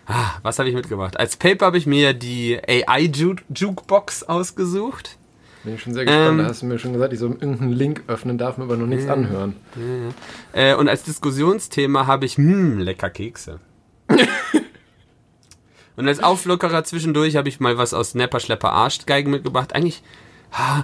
Ah, 0.06 0.32
was 0.42 0.58
habe 0.58 0.68
ich 0.68 0.74
mitgebracht? 0.74 1.18
Als 1.18 1.38
Paper 1.38 1.64
habe 1.64 1.78
ich 1.78 1.86
mir 1.86 2.12
die 2.12 2.60
AI 2.68 3.04
Ju- 3.06 3.40
Jukebox 3.48 4.24
ausgesucht. 4.24 5.16
Bin 5.64 5.76
ich 5.76 5.80
schon 5.80 5.94
sehr 5.94 6.04
gespannt. 6.04 6.32
Ähm. 6.32 6.38
da 6.38 6.44
hast 6.48 6.60
du 6.60 6.66
mir 6.66 6.78
schon 6.78 6.92
gesagt, 6.92 7.14
ich 7.14 7.18
soll 7.18 7.30
irgendeinen 7.30 7.72
Link 7.72 8.02
öffnen, 8.08 8.36
darf 8.36 8.58
mir 8.58 8.64
aber 8.64 8.76
noch 8.76 8.86
nichts 8.86 9.08
anhören. 9.08 9.56
Äh, 10.52 10.74
und 10.74 10.86
als 10.90 11.02
Diskussionsthema 11.04 12.06
habe 12.06 12.26
ich, 12.26 12.36
hm, 12.36 12.78
lecker 12.80 13.08
Kekse. 13.08 13.58
und 15.96 16.06
als 16.08 16.22
Auflockerer 16.22 16.84
zwischendurch 16.84 17.36
habe 17.36 17.48
ich 17.48 17.58
mal 17.58 17.78
was 17.78 17.94
aus 17.94 18.14
Nepper 18.14 18.40
Schlepper 18.40 18.70
Arschgeigen 18.72 19.30
mitgebracht. 19.30 19.74
Eigentlich, 19.74 20.02
ah, 20.50 20.82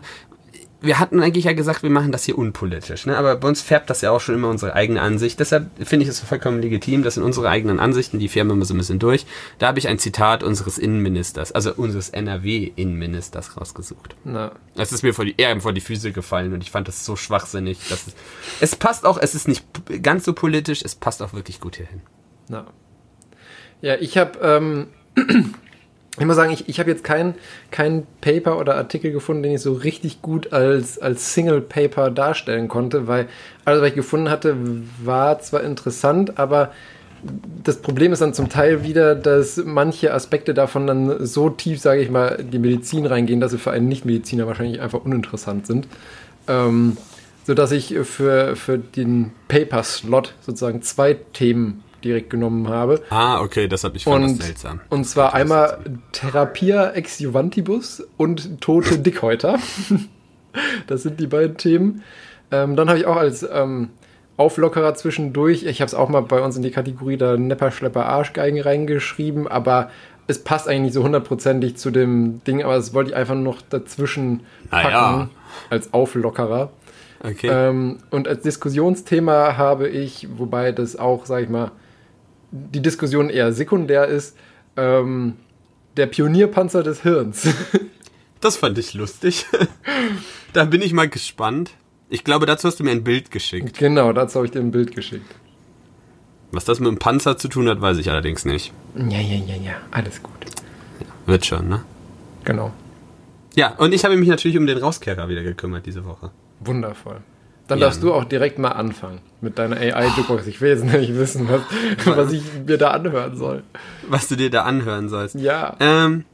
wir 0.81 1.01
hatten 1.01 1.21
eigentlich 1.21 1.47
ja 1.47 1.55
gesagt, 1.55 1.83
wir 1.83 1.91
machen 1.91 2.13
das 2.13 2.25
hier 2.25 2.39
unpolitisch, 2.39 3.07
ne? 3.07 3.17
aber 3.17 3.35
bei 3.37 3.49
uns 3.49 3.63
färbt 3.63 3.91
das 3.91 4.01
ja 4.01 4.13
auch 4.13 4.21
schon 4.21 4.37
immer 4.37 4.49
unsere 4.49 4.75
eigene 4.75 5.01
Ansicht. 5.01 5.41
Deshalb 5.41 5.67
finde 5.85 6.05
ich 6.05 6.09
es 6.09 6.21
vollkommen 6.21 6.63
legitim, 6.63 7.03
das 7.03 7.15
sind 7.15 7.25
unsere 7.25 7.49
eigenen 7.49 7.81
Ansichten, 7.81 8.21
die 8.21 8.29
färben 8.29 8.53
immer 8.53 8.65
so 8.65 8.75
ein 8.75 8.79
bisschen 8.79 9.01
durch. 9.01 9.27
Da 9.59 9.69
habe 9.69 9.81
ich 9.81 9.89
ein 9.89 9.99
Zitat 9.99 10.45
unseres 10.45 10.79
Innenministers, 10.79 11.51
also 11.51 11.75
unseres 11.75 12.11
NRW-Innenministers 12.11 13.57
rausgesucht. 13.57 14.15
Na, 14.25 14.53
Es 14.77 14.93
ist 14.93 15.03
mir 15.03 15.15
vor 15.15 15.25
die, 15.25 15.35
eher 15.37 15.61
vor 15.61 15.73
die 15.73 15.81
Füße 15.81 16.13
gefallen 16.13 16.53
und 16.53 16.63
ich 16.63 16.71
fand 16.71 16.87
das 16.87 17.05
so 17.05 17.17
schwachsinnig. 17.17 17.79
Dass 17.89 18.07
es, 18.07 18.15
es 18.61 18.77
passt 18.77 19.05
auch, 19.05 19.19
es 19.19 19.35
ist 19.35 19.49
nicht 19.49 19.65
ganz 20.03 20.25
so 20.25 20.33
politisch, 20.33 20.83
es 20.85 20.95
passt 20.95 21.23
auch 21.23 21.33
wirklich 21.33 21.61
gut 21.61 21.77
hierhin. 21.77 22.03
na. 22.49 22.67
Ja, 23.81 23.95
ich 23.95 24.19
habe, 24.19 24.39
ähm, 24.43 24.89
ich 26.19 26.27
muss 26.27 26.37
sagen, 26.37 26.53
ich, 26.53 26.69
ich 26.69 26.81
habe 26.81 26.91
jetzt 26.91 27.05
kein, 27.05 27.35
kein 27.71 28.07
Paper 28.21 28.59
oder 28.59 28.77
Artikel 28.77 29.13
gefunden, 29.13 29.43
den 29.43 29.53
ich 29.53 29.61
so 29.61 29.73
richtig 29.73 30.23
gut 30.23 30.53
als, 30.53 30.99
als 30.99 31.35
Single 31.35 31.61
Paper 31.61 32.11
darstellen 32.11 32.69
konnte, 32.69 33.07
weil 33.07 33.29
alles, 33.65 33.83
was 33.83 33.89
ich 33.89 33.95
gefunden 33.95 34.31
hatte, 34.31 34.57
war 35.03 35.39
zwar 35.41 35.63
interessant, 35.63 36.39
aber 36.39 36.73
das 37.65 37.79
Problem 37.79 38.13
ist 38.13 38.23
dann 38.23 38.35
zum 38.35 38.49
Teil 38.49 38.85
wieder, 38.85 39.15
dass 39.15 39.57
manche 39.65 40.15
Aspekte 40.15 40.55
davon 40.55 40.87
dann 40.87 41.27
so 41.27 41.51
tief, 41.51 41.81
sage 41.81 42.01
ich 42.01 42.11
mal, 42.11 42.29
in 42.29 42.51
die 42.51 42.59
Medizin 42.59 43.07
reingehen, 43.07 43.41
dass 43.41 43.51
sie 43.51 43.59
für 43.59 43.73
einen 43.73 43.89
Nicht-Mediziner 43.89 44.47
wahrscheinlich 44.47 44.81
einfach 44.81 45.05
uninteressant 45.05 45.67
sind. 45.67 45.89
Ähm, 46.47 46.97
sodass 47.45 47.73
ich 47.73 47.97
für, 48.03 48.57
für 48.57 48.79
den 48.79 49.33
Paper-Slot 49.49 50.35
sozusagen 50.43 50.83
zwei 50.83 51.15
Themen 51.33 51.83
direkt 52.05 52.31
genommen 52.31 52.69
habe. 52.69 53.03
Ah, 53.11 53.41
okay, 53.41 53.69
das 53.69 53.85
habe 53.85 53.97
ich 53.97 54.07
Und, 54.07 54.41
und 54.89 55.05
zwar 55.05 55.35
einmal 55.35 55.79
Therapia 56.13 56.91
ex 56.91 57.19
Juvantibus 57.19 58.07
und 58.17 58.61
tote 58.61 58.99
Dickhäuter. 58.99 59.59
das 60.87 61.03
sind 61.03 61.21
die 61.21 61.27
beiden 61.27 61.57
Themen. 61.57 62.03
Ähm, 62.51 62.77
dann 62.77 62.89
habe 62.89 62.99
ich 62.99 63.07
auch 63.07 63.17
als 63.17 63.47
ähm, 63.51 63.91
Auflockerer 64.37 64.95
zwischendurch, 64.95 65.65
ich 65.65 65.81
habe 65.81 65.89
es 65.89 65.95
auch 65.95 66.09
mal 66.09 66.23
bei 66.23 66.41
uns 66.41 66.57
in 66.57 66.63
die 66.63 66.71
Kategorie 66.71 67.17
der 67.17 67.37
Nepper, 67.37 67.71
Schlepper, 67.71 68.07
Arschgeigen 68.07 68.61
reingeschrieben, 68.61 69.49
aber 69.49 69.91
es 70.29 70.45
passt 70.45 70.69
eigentlich 70.69 70.83
nicht 70.83 70.93
so 70.95 71.03
hundertprozentig 71.03 71.77
zu 71.77 71.91
dem 71.91 72.45
Ding, 72.45 72.63
aber 72.63 72.75
das 72.75 72.95
wollte 72.95 73.11
ich 73.11 73.17
einfach 73.17 73.35
noch 73.35 73.63
dazwischen 73.63 74.41
packen 74.71 74.91
ja. 74.91 75.29
als 75.71 75.93
Auflockerer. 75.93 76.71
Okay. 77.25 77.49
Ähm, 77.51 77.99
und 78.11 78.29
als 78.29 78.43
Diskussionsthema 78.43 79.57
habe 79.57 79.89
ich, 79.89 80.29
wobei 80.37 80.71
das 80.73 80.97
auch, 80.97 81.27
sag 81.27 81.43
ich 81.43 81.49
mal, 81.49 81.73
die 82.51 82.81
Diskussion 82.81 83.31
eher 83.31 83.53
sekundär 83.53 84.07
ist, 84.07 84.37
ähm, 84.77 85.35
der 85.97 86.07
Pionierpanzer 86.07 86.83
des 86.83 87.03
Hirns. 87.03 87.49
das 88.41 88.57
fand 88.57 88.79
ich 88.79 88.95
lustig. 88.95 89.47
da 90.53 90.65
bin 90.65 90.83
ich 90.83 90.93
mal 90.93 91.09
gespannt. 91.09 91.73
Ich 92.09 92.25
glaube, 92.25 92.47
dazu 92.47 92.69
hast 92.69 92.81
du 92.81 92.85
mir 92.85 92.93
ein 92.93 93.05
Bild 93.05 93.31
geschickt. 93.31 93.77
genau, 93.79 94.13
dazu 94.13 94.37
habe 94.37 94.47
ich 94.47 94.53
dir 94.53 94.61
ein 94.61 94.71
Bild 94.71 94.95
geschickt. 94.95 95.35
Was 96.53 96.65
das 96.65 96.81
mit 96.81 96.89
dem 96.89 96.99
Panzer 96.99 97.37
zu 97.37 97.49
tun 97.49 97.69
hat, 97.69 97.83
weiß 97.83 97.99
ich 97.99 98.11
allerdings 98.11 98.47
nicht. 98.47 98.73
Ja, 98.97 99.19
ja, 99.19 99.37
ja, 99.47 99.55
ja, 99.57 99.73
alles 99.91 100.23
gut. 100.23 100.33
Wird 101.27 101.45
schon, 101.45 101.69
ne? 101.69 101.85
Genau. 102.45 102.73
Ja, 103.55 103.75
und 103.77 103.93
ich 103.93 104.05
habe 104.05 104.17
mich 104.17 104.29
natürlich 104.29 104.57
um 104.57 104.67
den 104.67 104.79
Rauskehrer 104.79 105.29
wieder 105.29 105.43
gekümmert 105.43 105.85
diese 105.85 106.07
Woche. 106.07 106.31
Wundervoll. 106.61 107.21
Dann 107.69 107.79
Ja. 107.79 107.87
darfst 107.87 108.03
du 108.03 108.13
auch 108.13 108.25
direkt 108.25 108.59
mal 108.59 108.71
anfangen 108.73 109.21
mit 109.41 109.59
deiner 109.59 109.77
AI-Jukebox. 109.77 110.47
Ich 110.47 110.61
will 110.61 110.71
jetzt 110.71 110.85
nicht 110.85 111.15
wissen, 111.17 111.49
was, 111.49 111.61
was 112.17 112.33
ich 112.33 112.43
mir 112.67 112.79
da 112.79 112.91
anhören 112.91 113.37
soll. 113.37 113.63
Was 114.09 114.27
du 114.29 114.37
dir 114.37 114.51
da 114.51 114.63
anhören 114.63 115.09
sollst. 115.09 115.35
Ja. 115.37 115.77
Ähm, 115.79 116.25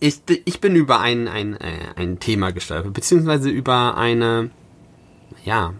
ich, 0.00 0.20
ich 0.44 0.60
bin 0.60 0.76
über 0.76 1.00
ein, 1.00 1.26
ein, 1.28 1.54
äh, 1.56 1.66
ein 1.96 2.20
Thema 2.20 2.52
gestolpert, 2.52 2.94
beziehungsweise 2.94 3.50
über 3.50 3.96
eine, 3.96 4.50
ja, 5.44 5.74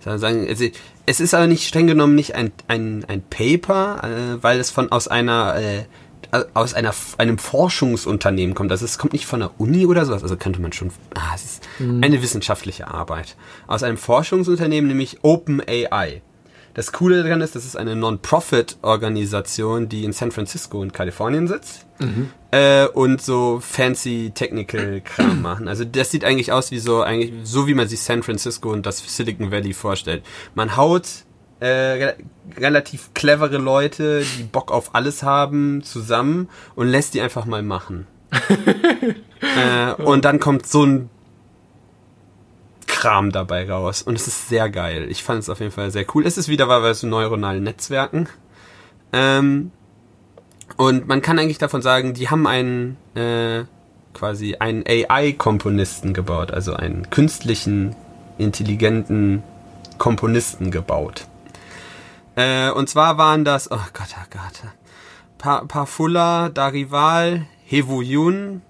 soll 0.00 0.18
sagen, 0.18 0.46
also, 0.48 0.64
es 1.06 1.20
ist 1.20 1.34
aber 1.34 1.48
nicht 1.48 1.66
streng 1.66 1.88
genommen 1.88 2.14
nicht 2.14 2.34
ein, 2.36 2.52
ein, 2.68 3.04
ein 3.08 3.22
Paper, 3.22 4.02
äh, 4.04 4.42
weil 4.42 4.60
es 4.60 4.70
von 4.70 4.92
aus 4.92 5.08
einer 5.08 5.56
äh, 5.56 5.84
aus 6.54 6.74
einer, 6.74 6.94
einem 7.18 7.38
Forschungsunternehmen 7.38 8.54
kommt. 8.54 8.70
Also 8.70 8.84
es 8.84 8.98
kommt 8.98 9.12
nicht 9.12 9.26
von 9.26 9.40
der 9.40 9.50
Uni 9.58 9.86
oder 9.86 10.04
sowas, 10.04 10.22
also 10.22 10.36
könnte 10.36 10.60
man 10.60 10.72
schon, 10.72 10.90
ah, 11.14 11.32
es 11.34 11.44
ist 11.44 11.68
eine 11.80 12.22
wissenschaftliche 12.22 12.88
Arbeit. 12.88 13.36
Aus 13.66 13.82
einem 13.82 13.96
Forschungsunternehmen, 13.96 14.88
nämlich 14.88 15.18
OpenAI. 15.22 16.22
Das 16.76 16.92
Coole 16.92 17.22
daran 17.22 17.40
ist, 17.40 17.56
das 17.56 17.64
ist 17.64 17.74
eine 17.74 17.96
Non-Profit-Organisation, 17.96 19.88
die 19.88 20.04
in 20.04 20.12
San 20.12 20.30
Francisco 20.30 20.82
in 20.82 20.92
Kalifornien 20.92 21.48
sitzt 21.48 21.86
äh, 22.50 22.86
und 22.88 23.22
so 23.22 23.60
fancy 23.62 24.30
Technical-Kram 24.34 25.40
machen. 25.42 25.68
Also 25.68 25.86
das 25.86 26.10
sieht 26.10 26.22
eigentlich 26.22 26.52
aus 26.52 26.70
wie 26.70 26.78
so, 26.78 27.00
eigentlich 27.00 27.32
so 27.44 27.66
wie 27.66 27.72
man 27.72 27.88
sich 27.88 28.00
San 28.00 28.22
Francisco 28.22 28.70
und 28.70 28.84
das 28.84 28.98
Silicon 28.98 29.50
Valley 29.50 29.72
vorstellt. 29.72 30.22
Man 30.54 30.76
haut 30.76 31.08
äh, 31.60 31.66
re 31.66 32.16
relativ 32.58 33.12
clevere 33.14 33.58
Leute, 33.58 34.22
die 34.38 34.44
Bock 34.44 34.70
auf 34.70 34.94
alles 34.94 35.22
haben, 35.22 35.82
zusammen 35.82 36.48
und 36.74 36.88
lässt 36.88 37.14
die 37.14 37.20
einfach 37.20 37.44
mal 37.44 37.62
machen. 37.62 38.06
äh, 39.40 39.92
und 40.02 40.24
dann 40.24 40.38
kommt 40.40 40.66
so 40.66 40.84
ein 40.84 41.10
Kram 42.86 43.32
dabei 43.32 43.68
raus. 43.70 44.02
Und 44.02 44.14
es 44.16 44.26
ist 44.26 44.48
sehr 44.48 44.70
geil. 44.70 45.06
Ich 45.10 45.22
fand 45.22 45.40
es 45.40 45.48
auf 45.48 45.60
jeden 45.60 45.72
Fall 45.72 45.90
sehr 45.90 46.06
cool. 46.14 46.26
Es 46.26 46.38
ist 46.38 46.48
wieder 46.48 46.66
bei 46.66 46.94
so 46.94 47.06
neuronalen 47.06 47.62
Netzwerken. 47.64 48.28
Ähm, 49.12 49.72
Und 50.76 51.06
man 51.08 51.22
kann 51.22 51.38
eigentlich 51.38 51.58
davon 51.58 51.82
sagen, 51.82 52.14
die 52.14 52.28
haben 52.28 52.46
einen 52.46 52.96
äh, 53.14 53.64
quasi 54.12 54.56
einen 54.56 54.84
AI-Komponisten 54.86 56.12
gebaut, 56.12 56.50
also 56.50 56.74
einen 56.74 57.08
künstlichen, 57.10 57.94
intelligenten 58.38 59.42
Komponisten 59.98 60.70
gebaut. 60.70 61.26
Äh, 62.36 62.70
und 62.70 62.88
zwar 62.88 63.18
waren 63.18 63.44
das, 63.44 63.70
oh 63.70 63.80
Gott, 63.92 64.14
oh 64.14 64.26
Gott, 64.30 64.70
pa 65.38 65.64
Pafula, 65.64 66.50
Darival, 66.50 67.46
Hewu 67.64 68.02
Yun, 68.02 68.62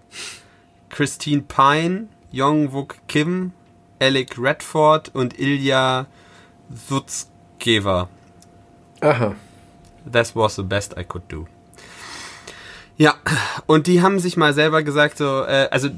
Christine 0.89 1.43
Pine, 1.43 2.09
Young 2.33 2.73
Wook 2.73 2.97
Kim, 3.09 3.53
Alec 4.01 4.39
Redford 4.39 5.15
und 5.15 5.39
Ilya 5.39 6.07
Sutzkever. 6.89 8.09
Aha. 9.01 9.35
That 10.11 10.35
was 10.35 10.57
the 10.57 10.63
best 10.63 10.97
I 10.97 11.05
could 11.05 11.25
do. 11.29 11.47
Ja, 12.97 13.15
und 13.67 13.89
die 13.89 14.01
haben 14.01 14.21
sich 14.21 14.37
mal 14.37 14.55
selber 14.55 14.83
gesagt, 14.83 15.19
so, 15.19 15.43
äh, 15.43 15.69
also 15.71 15.91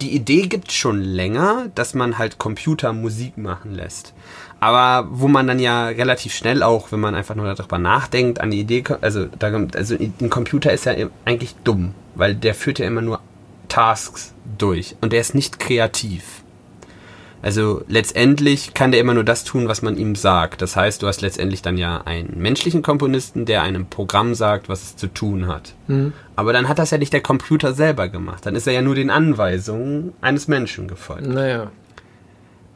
die 0.00 0.14
Idee 0.14 0.46
gibt 0.46 0.72
schon 0.72 1.00
länger, 1.00 1.68
dass 1.74 1.94
man 1.94 2.18
halt 2.18 2.38
Computer 2.38 2.92
Musik 2.92 3.36
machen 3.36 3.74
lässt. 3.74 4.14
Aber 4.58 5.08
wo 5.10 5.28
man 5.28 5.46
dann 5.46 5.58
ja 5.58 5.88
relativ 5.88 6.34
schnell 6.34 6.62
auch, 6.62 6.90
wenn 6.90 7.00
man 7.00 7.14
einfach 7.14 7.34
nur 7.34 7.52
darüber 7.54 7.78
nachdenkt, 7.78 8.40
an 8.40 8.50
die 8.50 8.60
Idee 8.60 8.82
kommt, 8.82 9.02
also, 9.02 9.26
da, 9.38 9.48
also 9.74 9.96
ein 9.96 10.30
Computer 10.30 10.72
ist 10.72 10.86
ja 10.86 10.94
eigentlich 11.24 11.54
dumm, 11.62 11.94
weil 12.14 12.34
der 12.34 12.54
führt 12.54 12.78
ja 12.78 12.86
immer 12.86 13.02
nur 13.02 13.20
Tasks 13.68 14.32
durch 14.58 14.96
und 15.00 15.12
der 15.12 15.20
ist 15.20 15.34
nicht 15.34 15.58
kreativ. 15.58 16.42
Also 17.42 17.84
letztendlich 17.86 18.74
kann 18.74 18.90
der 18.90 19.00
immer 19.00 19.14
nur 19.14 19.22
das 19.22 19.44
tun, 19.44 19.68
was 19.68 19.82
man 19.82 19.96
ihm 19.96 20.16
sagt. 20.16 20.62
Das 20.62 20.74
heißt, 20.74 21.02
du 21.02 21.06
hast 21.06 21.20
letztendlich 21.20 21.62
dann 21.62 21.76
ja 21.78 22.02
einen 22.04 22.32
menschlichen 22.38 22.82
Komponisten, 22.82 23.44
der 23.44 23.62
einem 23.62 23.86
Programm 23.86 24.34
sagt, 24.34 24.68
was 24.68 24.82
es 24.82 24.96
zu 24.96 25.06
tun 25.06 25.46
hat. 25.46 25.74
Mhm. 25.86 26.12
Aber 26.34 26.52
dann 26.52 26.68
hat 26.68 26.78
das 26.78 26.90
ja 26.90 26.98
nicht 26.98 27.12
der 27.12 27.20
Computer 27.20 27.72
selber 27.74 28.08
gemacht. 28.08 28.46
Dann 28.46 28.56
ist 28.56 28.66
er 28.66 28.72
ja 28.72 28.82
nur 28.82 28.94
den 28.94 29.10
Anweisungen 29.10 30.12
eines 30.20 30.48
Menschen 30.48 30.88
gefolgt. 30.88 31.26
Naja. 31.26 31.70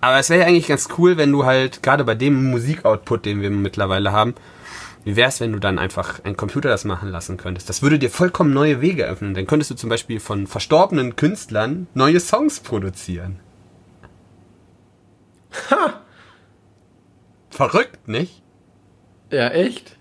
Aber 0.00 0.18
es 0.18 0.30
wäre 0.30 0.40
ja 0.40 0.46
eigentlich 0.46 0.68
ganz 0.68 0.88
cool, 0.98 1.16
wenn 1.16 1.32
du 1.32 1.44
halt, 1.44 1.82
gerade 1.82 2.04
bei 2.04 2.14
dem 2.14 2.50
Musikoutput, 2.50 3.26
den 3.26 3.42
wir 3.42 3.50
mittlerweile 3.50 4.12
haben, 4.12 4.34
wie 5.04 5.16
wäre 5.16 5.28
es, 5.28 5.40
wenn 5.40 5.52
du 5.52 5.58
dann 5.58 5.78
einfach 5.78 6.24
einen 6.24 6.36
Computer 6.36 6.68
das 6.68 6.84
machen 6.84 7.10
lassen 7.10 7.36
könntest? 7.36 7.68
Das 7.68 7.82
würde 7.82 7.98
dir 7.98 8.10
vollkommen 8.10 8.52
neue 8.52 8.80
Wege 8.80 9.04
öffnen. 9.04 9.34
Dann 9.34 9.46
könntest 9.46 9.70
du 9.70 9.74
zum 9.74 9.88
Beispiel 9.88 10.20
von 10.20 10.46
verstorbenen 10.46 11.16
Künstlern 11.16 11.86
neue 11.94 12.20
Songs 12.20 12.60
produzieren. 12.60 13.40
Ha! 15.70 16.00
Verrückt, 17.50 18.08
nicht? 18.08 18.42
Ja, 19.30 19.48
echt? 19.48 19.96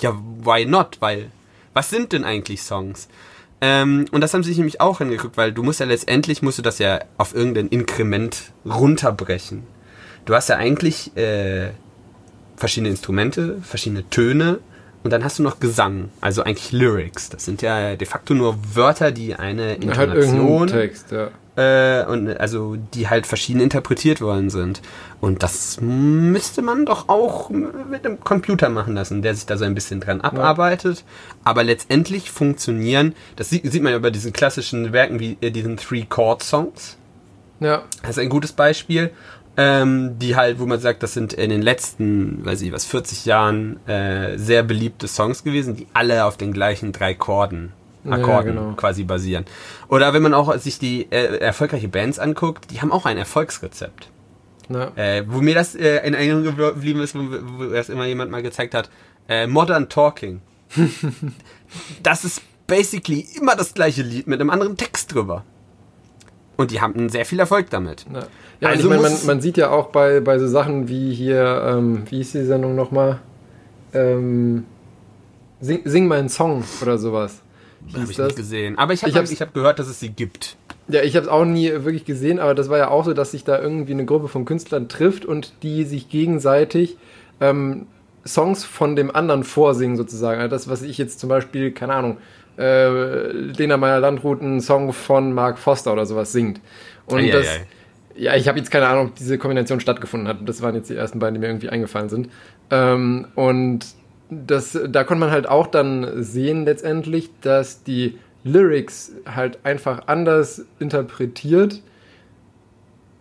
Ja, 0.00 0.16
why 0.42 0.64
not? 0.64 0.98
Weil, 1.00 1.30
was 1.74 1.90
sind 1.90 2.12
denn 2.12 2.24
eigentlich 2.24 2.62
Songs? 2.62 3.08
Ähm, 3.60 4.06
und 4.10 4.20
das 4.20 4.34
haben 4.34 4.42
sie 4.42 4.50
sich 4.50 4.58
nämlich 4.58 4.80
auch 4.80 5.00
angeguckt, 5.00 5.36
weil 5.36 5.52
du 5.52 5.62
musst 5.62 5.80
ja 5.80 5.86
letztendlich, 5.86 6.42
musst 6.42 6.58
du 6.58 6.62
das 6.62 6.78
ja 6.78 7.00
auf 7.16 7.34
irgendein 7.34 7.68
Inkrement 7.68 8.52
runterbrechen. 8.66 9.62
Du 10.24 10.34
hast 10.34 10.48
ja 10.48 10.56
eigentlich 10.56 11.16
äh, 11.16 11.70
verschiedene 12.56 12.90
Instrumente, 12.90 13.58
verschiedene 13.62 14.08
Töne 14.10 14.58
und 15.04 15.12
dann 15.12 15.24
hast 15.24 15.38
du 15.38 15.42
noch 15.42 15.60
Gesang, 15.60 16.10
also 16.20 16.42
eigentlich 16.42 16.72
Lyrics. 16.72 17.30
Das 17.30 17.44
sind 17.44 17.62
ja 17.62 17.96
de 17.96 18.06
facto 18.06 18.34
nur 18.34 18.58
Wörter, 18.74 19.12
die 19.12 19.34
eine 19.34 19.74
Intonation 19.74 20.60
halt 20.60 20.70
Text, 20.70 21.12
ja 21.12 21.30
äh, 21.56 22.04
und 22.04 22.38
also 22.38 22.76
die 22.94 23.08
halt 23.08 23.26
verschieden 23.26 23.60
interpretiert 23.60 24.20
worden 24.20 24.50
sind. 24.50 24.82
Und 25.20 25.42
das 25.42 25.80
müsste 25.80 26.62
man 26.62 26.84
doch 26.84 27.08
auch 27.08 27.48
mit 27.50 28.04
einem 28.04 28.20
Computer 28.20 28.68
machen 28.68 28.94
lassen, 28.94 29.22
der 29.22 29.34
sich 29.34 29.46
da 29.46 29.56
so 29.56 29.64
ein 29.64 29.74
bisschen 29.74 30.00
dran 30.00 30.20
abarbeitet. 30.20 30.98
Ja. 30.98 31.04
Aber 31.44 31.64
letztendlich 31.64 32.30
funktionieren, 32.30 33.14
das 33.36 33.50
sieht, 33.50 33.70
sieht 33.70 33.82
man 33.82 33.92
ja 33.92 33.98
bei 33.98 34.10
diesen 34.10 34.32
klassischen 34.32 34.92
Werken 34.92 35.18
wie 35.18 35.38
äh, 35.40 35.50
diesen 35.50 35.78
Three-Chord-Songs. 35.78 36.98
Ja. 37.60 37.82
Das 38.02 38.10
ist 38.10 38.18
ein 38.18 38.28
gutes 38.28 38.52
Beispiel. 38.52 39.10
Ähm, 39.58 40.18
die 40.18 40.36
halt, 40.36 40.60
wo 40.60 40.66
man 40.66 40.80
sagt, 40.80 41.02
das 41.02 41.14
sind 41.14 41.32
in 41.32 41.48
den 41.48 41.62
letzten, 41.62 42.44
weiß 42.44 42.60
ich 42.60 42.72
was, 42.72 42.84
40 42.84 43.24
Jahren 43.24 43.80
äh, 43.86 44.36
sehr 44.36 44.62
beliebte 44.62 45.08
Songs 45.08 45.44
gewesen, 45.44 45.74
die 45.74 45.86
alle 45.94 46.26
auf 46.26 46.36
den 46.36 46.52
gleichen 46.52 46.92
drei 46.92 47.14
Chorden 47.14 47.72
Akkorden 48.12 48.54
ja, 48.54 48.62
genau. 48.62 48.72
quasi 48.74 49.04
basieren. 49.04 49.44
Oder 49.88 50.12
wenn 50.12 50.22
man 50.22 50.34
auch 50.34 50.54
sich 50.58 50.78
die 50.78 51.10
äh, 51.10 51.38
erfolgreiche 51.38 51.88
Bands 51.88 52.18
anguckt, 52.18 52.70
die 52.70 52.80
haben 52.80 52.92
auch 52.92 53.06
ein 53.06 53.18
Erfolgsrezept. 53.18 54.08
Ja. 54.68 54.90
Äh, 54.96 55.24
wo 55.28 55.40
mir 55.40 55.54
das 55.54 55.74
äh, 55.74 56.06
in 56.06 56.14
Erinnerung 56.14 56.56
geblieben 56.56 57.00
ist, 57.00 57.14
wo, 57.14 57.20
wo 57.20 57.64
das 57.64 57.88
immer 57.88 58.06
jemand 58.06 58.30
mal 58.30 58.42
gezeigt 58.42 58.74
hat, 58.74 58.90
äh, 59.28 59.46
Modern 59.46 59.88
Talking. 59.88 60.40
das 62.02 62.24
ist 62.24 62.42
basically 62.66 63.26
immer 63.36 63.54
das 63.54 63.74
gleiche 63.74 64.02
Lied 64.02 64.26
mit 64.26 64.40
einem 64.40 64.50
anderen 64.50 64.76
Text 64.76 65.14
drüber. 65.14 65.44
Und 66.56 66.70
die 66.70 66.80
haben 66.80 67.08
sehr 67.08 67.26
viel 67.26 67.38
Erfolg 67.38 67.70
damit. 67.70 68.06
Ja, 68.12 68.20
ja 68.60 68.68
also 68.68 68.84
ich 68.84 68.88
mein, 68.88 69.02
man, 69.02 69.26
man, 69.26 69.40
sieht 69.40 69.56
ja 69.56 69.70
auch 69.70 69.88
bei, 69.88 70.20
bei 70.20 70.38
so 70.38 70.48
Sachen 70.48 70.88
wie 70.88 71.12
hier, 71.12 71.62
ähm, 71.66 72.04
wie 72.08 72.20
ist 72.20 72.34
die 72.34 72.44
Sendung 72.44 72.74
nochmal? 72.74 73.20
Ähm, 73.92 74.64
sing, 75.60 75.82
sing 75.84 76.08
mal 76.08 76.18
einen 76.18 76.28
Song 76.28 76.64
oder 76.80 76.98
sowas. 76.98 77.42
Habe 77.94 78.10
ich 78.10 78.16
das? 78.16 78.26
nicht 78.28 78.36
gesehen. 78.36 78.78
Aber 78.78 78.92
ich 78.92 79.02
habe 79.02 79.22
ich 79.22 79.40
hab 79.40 79.54
gehört, 79.54 79.78
dass 79.78 79.88
es 79.88 80.00
sie 80.00 80.10
gibt. 80.10 80.56
Ja, 80.88 81.02
ich 81.02 81.16
habe 81.16 81.26
es 81.26 81.32
auch 81.32 81.44
nie 81.44 81.70
wirklich 81.70 82.04
gesehen, 82.04 82.38
aber 82.38 82.54
das 82.54 82.68
war 82.68 82.78
ja 82.78 82.88
auch 82.88 83.04
so, 83.04 83.12
dass 83.12 83.32
sich 83.32 83.44
da 83.44 83.60
irgendwie 83.60 83.92
eine 83.92 84.04
Gruppe 84.04 84.28
von 84.28 84.44
Künstlern 84.44 84.88
trifft 84.88 85.24
und 85.24 85.52
die 85.62 85.84
sich 85.84 86.08
gegenseitig 86.08 86.96
ähm, 87.40 87.86
Songs 88.24 88.64
von 88.64 88.94
dem 88.94 89.14
anderen 89.14 89.44
vorsingen 89.44 89.96
sozusagen. 89.96 90.40
Also 90.40 90.50
das, 90.50 90.68
was 90.68 90.82
ich 90.82 90.98
jetzt 90.98 91.18
zum 91.18 91.28
Beispiel, 91.28 91.72
keine 91.72 91.94
Ahnung, 91.94 92.18
äh, 92.58 93.30
Lena 93.32 93.76
Meyer-Landrut 93.76 94.40
einen 94.40 94.60
Song 94.60 94.92
von 94.92 95.32
Mark 95.32 95.58
Foster 95.58 95.92
oder 95.92 96.06
sowas 96.06 96.32
singt. 96.32 96.60
Und 97.06 97.20
ei, 97.20 97.30
das, 97.30 97.46
ei, 97.46 97.50
ei. 97.50 97.66
ja, 98.16 98.36
ich 98.36 98.48
habe 98.48 98.58
jetzt 98.58 98.70
keine 98.70 98.86
Ahnung, 98.86 99.08
ob 99.08 99.14
diese 99.16 99.38
Kombination 99.38 99.80
stattgefunden 99.80 100.28
hat. 100.28 100.38
Das 100.46 100.62
waren 100.62 100.74
jetzt 100.74 100.88
die 100.88 100.96
ersten 100.96 101.18
beiden, 101.18 101.34
die 101.34 101.40
mir 101.40 101.48
irgendwie 101.48 101.68
eingefallen 101.68 102.08
sind. 102.08 102.30
Ähm, 102.70 103.26
und 103.34 103.86
das, 104.30 104.78
da 104.88 105.04
konnte 105.04 105.20
man 105.20 105.30
halt 105.30 105.48
auch 105.48 105.66
dann 105.66 106.22
sehen 106.22 106.64
letztendlich, 106.64 107.30
dass 107.42 107.82
die 107.82 108.18
Lyrics 108.44 109.12
halt 109.26 109.58
einfach 109.64 110.06
anders 110.06 110.64
interpretiert 110.78 111.82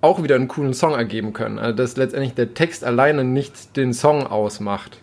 auch 0.06 0.22
wieder 0.22 0.36
einen 0.36 0.48
coolen 0.48 0.74
Song 0.74 0.94
ergeben 0.94 1.34
können. 1.34 1.58
Also 1.58 1.76
dass 1.76 1.98
letztendlich 1.98 2.36
der 2.36 2.54
Text 2.54 2.84
alleine 2.84 3.24
nicht 3.24 3.76
den 3.76 3.92
Song 3.92 4.28
ausmacht, 4.28 5.00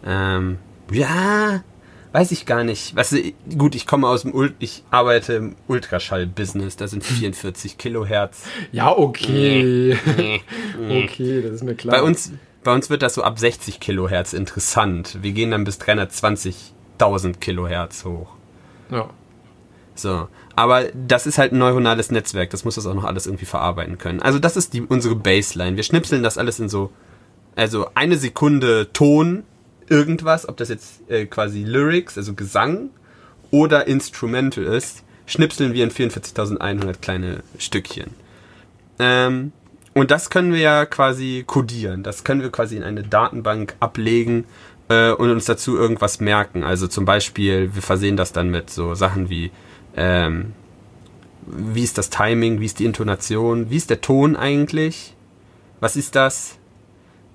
Ähm, 0.06 0.58
ja, 0.92 1.64
weiß 2.12 2.32
ich 2.32 2.46
gar 2.46 2.64
nicht. 2.64 2.96
Was, 2.96 3.16
gut, 3.58 3.76
ich 3.76 3.86
komme 3.86 4.08
aus 4.08 4.22
dem 4.22 4.34
Ult, 4.34 4.54
ich 4.60 4.84
arbeite 4.92 5.34
im 5.34 5.56
Ultraschall-Business, 5.68 6.78
da 6.78 6.88
sind 6.88 7.04
44 7.04 7.78
Kilohertz. 7.78 8.46
Ja, 8.72 8.96
okay. 8.96 9.98
okay, 10.90 11.42
das 11.42 11.52
ist 11.54 11.64
mir 11.64 11.76
klar. 11.76 11.98
Bei 11.98 12.04
uns, 12.04 12.32
bei 12.64 12.74
uns 12.74 12.90
wird 12.90 13.02
das 13.02 13.16
so 13.16 13.24
ab 13.24 13.40
60 13.40 13.80
Kilohertz 13.80 14.34
interessant. 14.34 15.20
Wir 15.22 15.32
gehen 15.32 15.52
dann 15.52 15.64
bis 15.64 15.80
320.000 15.80 17.40
Kilohertz 17.40 18.06
hoch. 18.06 18.30
Ja. 18.90 19.10
So. 19.96 20.28
Aber 20.56 20.86
das 20.94 21.26
ist 21.26 21.38
halt 21.38 21.52
ein 21.52 21.58
neuronales 21.58 22.12
Netzwerk, 22.12 22.52
das 22.52 22.64
muss 22.64 22.76
das 22.76 22.86
auch 22.86 22.94
noch 22.94 23.06
alles 23.06 23.26
irgendwie 23.26 23.46
verarbeiten 23.46 23.98
können. 23.98 24.22
Also 24.22 24.40
das 24.40 24.56
ist 24.56 24.74
die, 24.74 24.82
unsere 24.82 25.16
Baseline. 25.16 25.76
Wir 25.76 25.84
schnipseln 25.84 26.22
das 26.22 26.38
alles 26.38 26.60
in 26.60 26.70
so, 26.70 26.92
also 27.56 27.88
eine 27.96 28.18
Sekunde 28.18 28.92
Ton, 28.94 29.44
irgendwas, 29.90 30.48
ob 30.48 30.58
das 30.58 30.70
jetzt 30.70 31.10
äh, 31.10 31.26
quasi 31.26 31.64
Lyrics, 31.64 32.18
also 32.18 32.34
Gesang 32.34 32.92
oder 33.50 33.88
Instrumental 33.88 34.64
ist, 34.64 35.04
schnipseln 35.26 35.74
wir 35.74 35.84
in 35.84 35.92
44.100 35.92 37.00
kleine 37.02 37.44
Stückchen. 37.58 38.12
Ähm, 39.00 39.52
und 39.94 40.12
das 40.12 40.30
können 40.30 40.54
wir 40.54 40.60
ja 40.60 40.86
quasi 40.86 41.44
codieren. 41.46 42.04
Das 42.04 42.24
können 42.24 42.42
wir 42.42 42.52
quasi 42.52 42.78
in 42.78 42.84
eine 42.84 43.04
Datenbank 43.04 43.76
ablegen 43.80 44.46
äh, 44.90 45.12
und 45.12 45.30
uns 45.30 45.46
dazu 45.46 45.78
irgendwas 45.78 46.20
merken. 46.20 46.64
Also 46.64 46.88
zum 46.88 47.06
Beispiel, 47.06 47.74
wir 47.74 47.82
versehen 47.82 48.18
das 48.18 48.34
dann 48.34 48.50
mit 48.50 48.70
so 48.70 48.96
Sachen 48.96 49.30
wie, 49.30 49.52
ähm, 49.96 50.54
wie 51.46 51.84
ist 51.84 51.98
das 51.98 52.10
Timing, 52.10 52.60
wie 52.60 52.66
ist 52.66 52.80
die 52.80 52.86
Intonation, 52.86 53.70
wie 53.70 53.78
ist 53.78 53.90
der 53.90 54.02
Ton 54.02 54.36
eigentlich, 54.36 55.16
was 55.80 55.96
ist 55.96 56.16
das, 56.16 56.58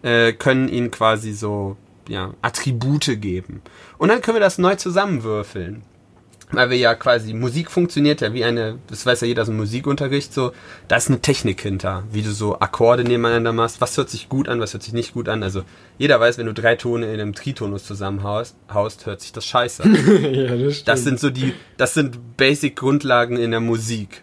äh, 0.02 0.32
können 0.32 0.68
ihnen 0.68 0.90
quasi 0.90 1.32
so 1.32 1.76
ja, 2.08 2.32
Attribute 2.40 3.20
geben. 3.20 3.62
Und 3.98 4.08
dann 4.08 4.22
können 4.22 4.36
wir 4.36 4.40
das 4.40 4.58
neu 4.58 4.76
zusammenwürfeln 4.76 5.82
weil 6.50 6.70
wir 6.70 6.76
ja 6.78 6.94
quasi, 6.94 7.34
Musik 7.34 7.70
funktioniert 7.70 8.20
ja 8.20 8.32
wie 8.32 8.44
eine, 8.44 8.78
das 8.88 9.04
weiß 9.04 9.20
ja 9.20 9.26
jeder 9.26 9.42
aus 9.42 9.48
dem 9.48 9.56
Musikunterricht 9.56 10.32
so, 10.32 10.52
da 10.88 10.96
ist 10.96 11.08
eine 11.08 11.20
Technik 11.20 11.60
hinter, 11.60 12.04
wie 12.10 12.22
du 12.22 12.30
so 12.30 12.58
Akkorde 12.58 13.04
nebeneinander 13.04 13.52
machst, 13.52 13.80
was 13.80 13.96
hört 13.96 14.08
sich 14.08 14.28
gut 14.28 14.48
an, 14.48 14.60
was 14.60 14.72
hört 14.72 14.82
sich 14.82 14.92
nicht 14.92 15.14
gut 15.14 15.28
an, 15.28 15.42
also 15.42 15.62
jeder 15.98 16.18
weiß, 16.20 16.38
wenn 16.38 16.46
du 16.46 16.54
drei 16.54 16.76
Tone 16.76 17.06
in 17.06 17.20
einem 17.20 17.34
Tritonus 17.34 17.84
zusammenhaust, 17.84 18.56
haust, 18.72 19.06
hört 19.06 19.20
sich 19.20 19.32
das 19.32 19.44
scheiße 19.44 19.82
an. 19.82 19.94
ja, 20.34 20.56
das, 20.56 20.84
das 20.84 21.04
sind 21.04 21.20
so 21.20 21.30
die, 21.30 21.54
das 21.76 21.94
sind 21.94 22.36
Basic 22.36 22.76
Grundlagen 22.76 23.36
in 23.36 23.50
der 23.50 23.60
Musik. 23.60 24.22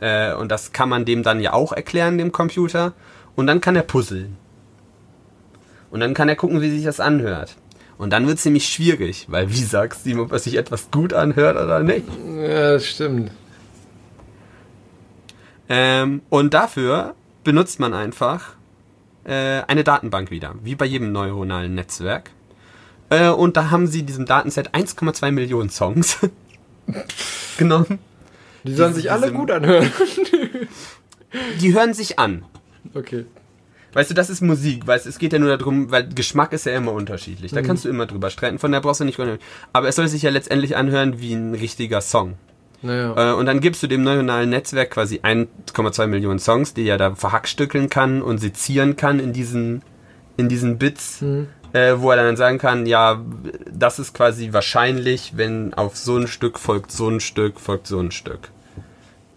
Äh, 0.00 0.34
und 0.34 0.50
das 0.50 0.72
kann 0.72 0.88
man 0.88 1.04
dem 1.04 1.22
dann 1.22 1.40
ja 1.40 1.52
auch 1.52 1.72
erklären, 1.72 2.18
dem 2.18 2.32
Computer, 2.32 2.92
und 3.34 3.46
dann 3.46 3.60
kann 3.60 3.76
er 3.76 3.82
puzzeln. 3.82 4.36
Und 5.90 6.00
dann 6.00 6.14
kann 6.14 6.28
er 6.28 6.36
gucken, 6.36 6.60
wie 6.60 6.70
sich 6.70 6.84
das 6.84 7.00
anhört. 7.00 7.56
Und 7.98 8.10
dann 8.10 8.26
wird 8.26 8.38
es 8.38 8.44
nämlich 8.44 8.68
schwierig, 8.68 9.26
weil 9.28 9.50
wie 9.50 9.62
sagst 9.62 10.04
du 10.04 10.10
ihm, 10.10 10.20
ob 10.20 10.32
es 10.32 10.44
sich 10.44 10.56
etwas 10.56 10.90
gut 10.90 11.12
anhört 11.12 11.56
oder 11.56 11.82
nicht? 11.82 12.06
Ja, 12.36 12.72
das 12.72 12.86
stimmt. 12.86 13.30
Ähm, 15.68 16.22
und 16.28 16.54
dafür 16.54 17.14
benutzt 17.42 17.80
man 17.80 17.94
einfach 17.94 18.54
äh, 19.24 19.62
eine 19.66 19.82
Datenbank 19.82 20.30
wieder, 20.30 20.54
wie 20.62 20.74
bei 20.74 20.84
jedem 20.84 21.12
neuronalen 21.12 21.74
Netzwerk. 21.74 22.30
Äh, 23.10 23.30
und 23.30 23.56
da 23.56 23.70
haben 23.70 23.86
sie 23.86 24.02
diesem 24.02 24.26
Datenset 24.26 24.74
1,2 24.74 25.30
Millionen 25.32 25.70
Songs 25.70 26.18
genommen. 27.58 27.98
Die 28.64 28.74
sollen 28.74 28.94
sich 28.94 29.10
alle 29.10 29.32
gut 29.32 29.50
anhören. 29.50 29.90
die 31.60 31.72
hören 31.72 31.94
sich 31.94 32.18
an. 32.18 32.44
Okay. 32.94 33.26
Weißt 33.92 34.10
du, 34.10 34.14
das 34.14 34.28
ist 34.28 34.42
Musik, 34.42 34.86
weißt 34.86 35.06
es 35.06 35.18
geht 35.18 35.32
ja 35.32 35.38
nur 35.38 35.56
darum, 35.56 35.90
weil 35.90 36.08
Geschmack 36.08 36.52
ist 36.52 36.66
ja 36.66 36.76
immer 36.76 36.92
unterschiedlich. 36.92 37.52
Da 37.52 37.62
mhm. 37.62 37.66
kannst 37.66 37.84
du 37.84 37.88
immer 37.88 38.06
drüber 38.06 38.30
streiten, 38.30 38.58
von 38.58 38.70
der 38.70 38.80
brauchst 38.80 39.00
du 39.00 39.04
nicht. 39.04 39.18
Aber 39.72 39.88
es 39.88 39.96
soll 39.96 40.08
sich 40.08 40.22
ja 40.22 40.30
letztendlich 40.30 40.76
anhören 40.76 41.20
wie 41.20 41.32
ein 41.32 41.54
richtiger 41.54 42.00
Song. 42.00 42.34
Naja. 42.82 43.32
Äh, 43.32 43.34
und 43.34 43.46
dann 43.46 43.60
gibst 43.60 43.82
du 43.82 43.86
dem 43.86 44.02
neuronalen 44.02 44.50
Netzwerk 44.50 44.90
quasi 44.90 45.20
1,2 45.20 46.06
Millionen 46.06 46.38
Songs, 46.38 46.74
die 46.74 46.86
er 46.86 46.98
da 46.98 47.14
verhackstückeln 47.14 47.88
kann 47.88 48.22
und 48.22 48.38
sezieren 48.38 48.96
kann 48.96 49.18
in 49.18 49.32
diesen, 49.32 49.82
in 50.36 50.48
diesen 50.48 50.78
Bits, 50.78 51.22
mhm. 51.22 51.48
äh, 51.72 51.94
wo 51.96 52.10
er 52.10 52.16
dann 52.22 52.36
sagen 52.36 52.58
kann, 52.58 52.86
ja, 52.86 53.20
das 53.70 53.98
ist 53.98 54.14
quasi 54.14 54.52
wahrscheinlich, 54.52 55.32
wenn 55.36 55.74
auf 55.74 55.96
so 55.96 56.16
ein 56.16 56.28
Stück 56.28 56.58
folgt 56.58 56.92
so 56.92 57.08
ein 57.08 57.20
Stück, 57.20 57.60
folgt 57.60 57.86
so 57.86 57.98
ein 57.98 58.10
Stück. 58.10 58.50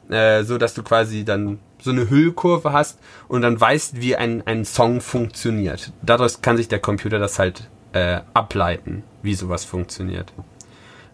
Äh, 0.10 0.44
so 0.44 0.58
dass 0.58 0.74
du 0.74 0.84
quasi 0.84 1.24
dann 1.24 1.60
so 1.82 1.92
eine 1.92 2.10
Hüllkurve 2.10 2.72
hast 2.72 3.00
und 3.28 3.42
dann 3.42 3.60
weißt, 3.60 4.02
wie 4.02 4.16
ein, 4.16 4.46
ein 4.46 4.66
Song 4.66 5.02
funktioniert. 5.02 5.92
Dadurch 6.02 6.42
kann 6.42 6.58
sich 6.58 6.68
der 6.68 6.80
Computer 6.80 7.20
das 7.20 7.40
halt 7.40 7.70
äh, 7.94 8.22
ableiten, 8.34 9.04
wie 9.22 9.34
sowas 9.34 9.66
funktioniert. 9.66 10.34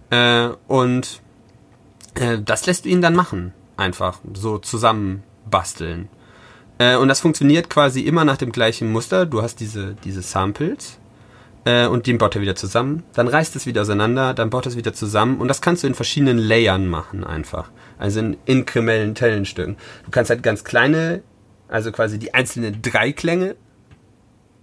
Äh, 0.09 0.49
und 0.67 1.21
äh, 2.15 2.39
das 2.43 2.65
lässt 2.65 2.85
du 2.85 2.89
ihn 2.89 3.01
dann 3.01 3.15
machen. 3.15 3.53
Einfach 3.77 4.19
so 4.33 4.57
zusammenbasteln. 4.57 6.09
Äh, 6.77 6.95
und 6.95 7.07
das 7.07 7.19
funktioniert 7.19 7.69
quasi 7.69 8.01
immer 8.01 8.25
nach 8.25 8.37
dem 8.37 8.51
gleichen 8.51 8.91
Muster. 8.91 9.25
Du 9.25 9.41
hast 9.41 9.59
diese, 9.59 9.95
diese 10.03 10.21
Samples 10.21 10.97
äh, 11.65 11.87
und 11.87 12.07
den 12.07 12.17
baut 12.17 12.35
er 12.35 12.41
wieder 12.41 12.55
zusammen. 12.55 13.03
Dann 13.13 13.27
reißt 13.27 13.55
es 13.55 13.65
wieder 13.65 13.81
auseinander, 13.81 14.33
dann 14.33 14.49
baut 14.49 14.65
es 14.65 14.77
wieder 14.77 14.93
zusammen 14.93 15.39
und 15.39 15.47
das 15.47 15.61
kannst 15.61 15.83
du 15.83 15.87
in 15.87 15.95
verschiedenen 15.95 16.37
Layern 16.37 16.87
machen 16.87 17.23
einfach. 17.23 17.69
Also 17.97 18.19
in 18.19 18.37
inkrementellen 18.45 19.45
Stücken. 19.45 19.77
Du 20.05 20.11
kannst 20.11 20.29
halt 20.29 20.43
ganz 20.43 20.63
kleine, 20.63 21.23
also 21.67 21.91
quasi 21.91 22.19
die 22.19 22.33
einzelnen 22.33 22.81
Dreiklänge 22.81 23.55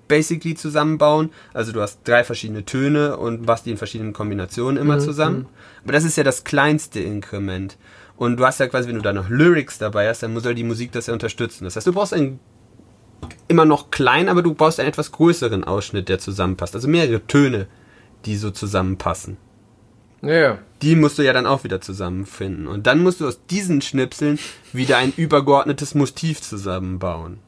basically 0.09 0.55
zusammenbauen. 0.55 1.30
Also 1.55 1.72
du 1.72 1.80
hast 1.80 2.01
drei 2.05 2.22
verschiedene 2.22 2.64
Töne 2.64 3.16
und 3.16 3.47
machst 3.47 3.64
die 3.64 3.70
in 3.70 3.78
verschiedenen 3.78 4.12
Kombinationen 4.12 4.80
immer 4.80 4.97
mhm. 4.97 5.01
zusammen. 5.01 5.39
Mhm. 5.39 5.47
Aber 5.85 5.93
das 5.93 6.05
ist 6.05 6.16
ja 6.16 6.24
das 6.24 6.45
kleinste 6.45 7.01
Inkrement. 7.01 7.78
Und 8.16 8.37
du 8.37 8.45
hast 8.45 8.61
ja 8.61 8.66
quasi, 8.66 8.89
wenn 8.89 8.97
du 8.97 9.03
da 9.03 9.12
noch 9.12 9.30
Lyrics 9.30 9.78
dabei 9.78 10.09
hast, 10.09 10.22
dann 10.22 10.39
soll 10.39 10.55
die 10.55 10.64
Musik 10.64 10.93
das 10.93 11.07
ja 11.07 11.14
unterstützen. 11.14 11.64
Das 11.64 11.76
heißt, 11.76 11.87
du 11.87 11.93
brauchst 11.93 12.12
ein 12.12 12.41
immer 13.49 13.64
noch 13.64 13.91
klein, 13.91 14.28
aber 14.28 14.43
du 14.43 14.55
brauchst 14.55 14.80
einen 14.80 14.89
etwas 14.89 15.12
größeren 15.12 15.64
Ausschnitt, 15.64 16.09
der 16.09 16.18
zusammenpasst. 16.18 16.74
Also 16.74 16.89
mehrere 16.89 17.26
Töne, 17.26 17.66
die 18.24 18.37
so 18.37 18.51
zusammenpassen. 18.51 19.37
Ja. 20.22 20.58
Die 20.82 20.96
musst 20.96 21.18
du 21.18 21.22
ja 21.22 21.32
dann 21.32 21.46
auch 21.46 21.64
wieder 21.64 21.80
zusammenfinden. 21.80 22.66
Und 22.66 22.86
dann 22.86 23.02
musst 23.02 23.20
du 23.20 23.26
aus 23.26 23.40
diesen 23.46 23.82
Schnipseln 23.82 24.38
wieder 24.72 24.96
ein 24.96 25.12
übergeordnetes 25.16 25.94
Motiv 25.94 26.40
zusammenbauen. 26.40 27.38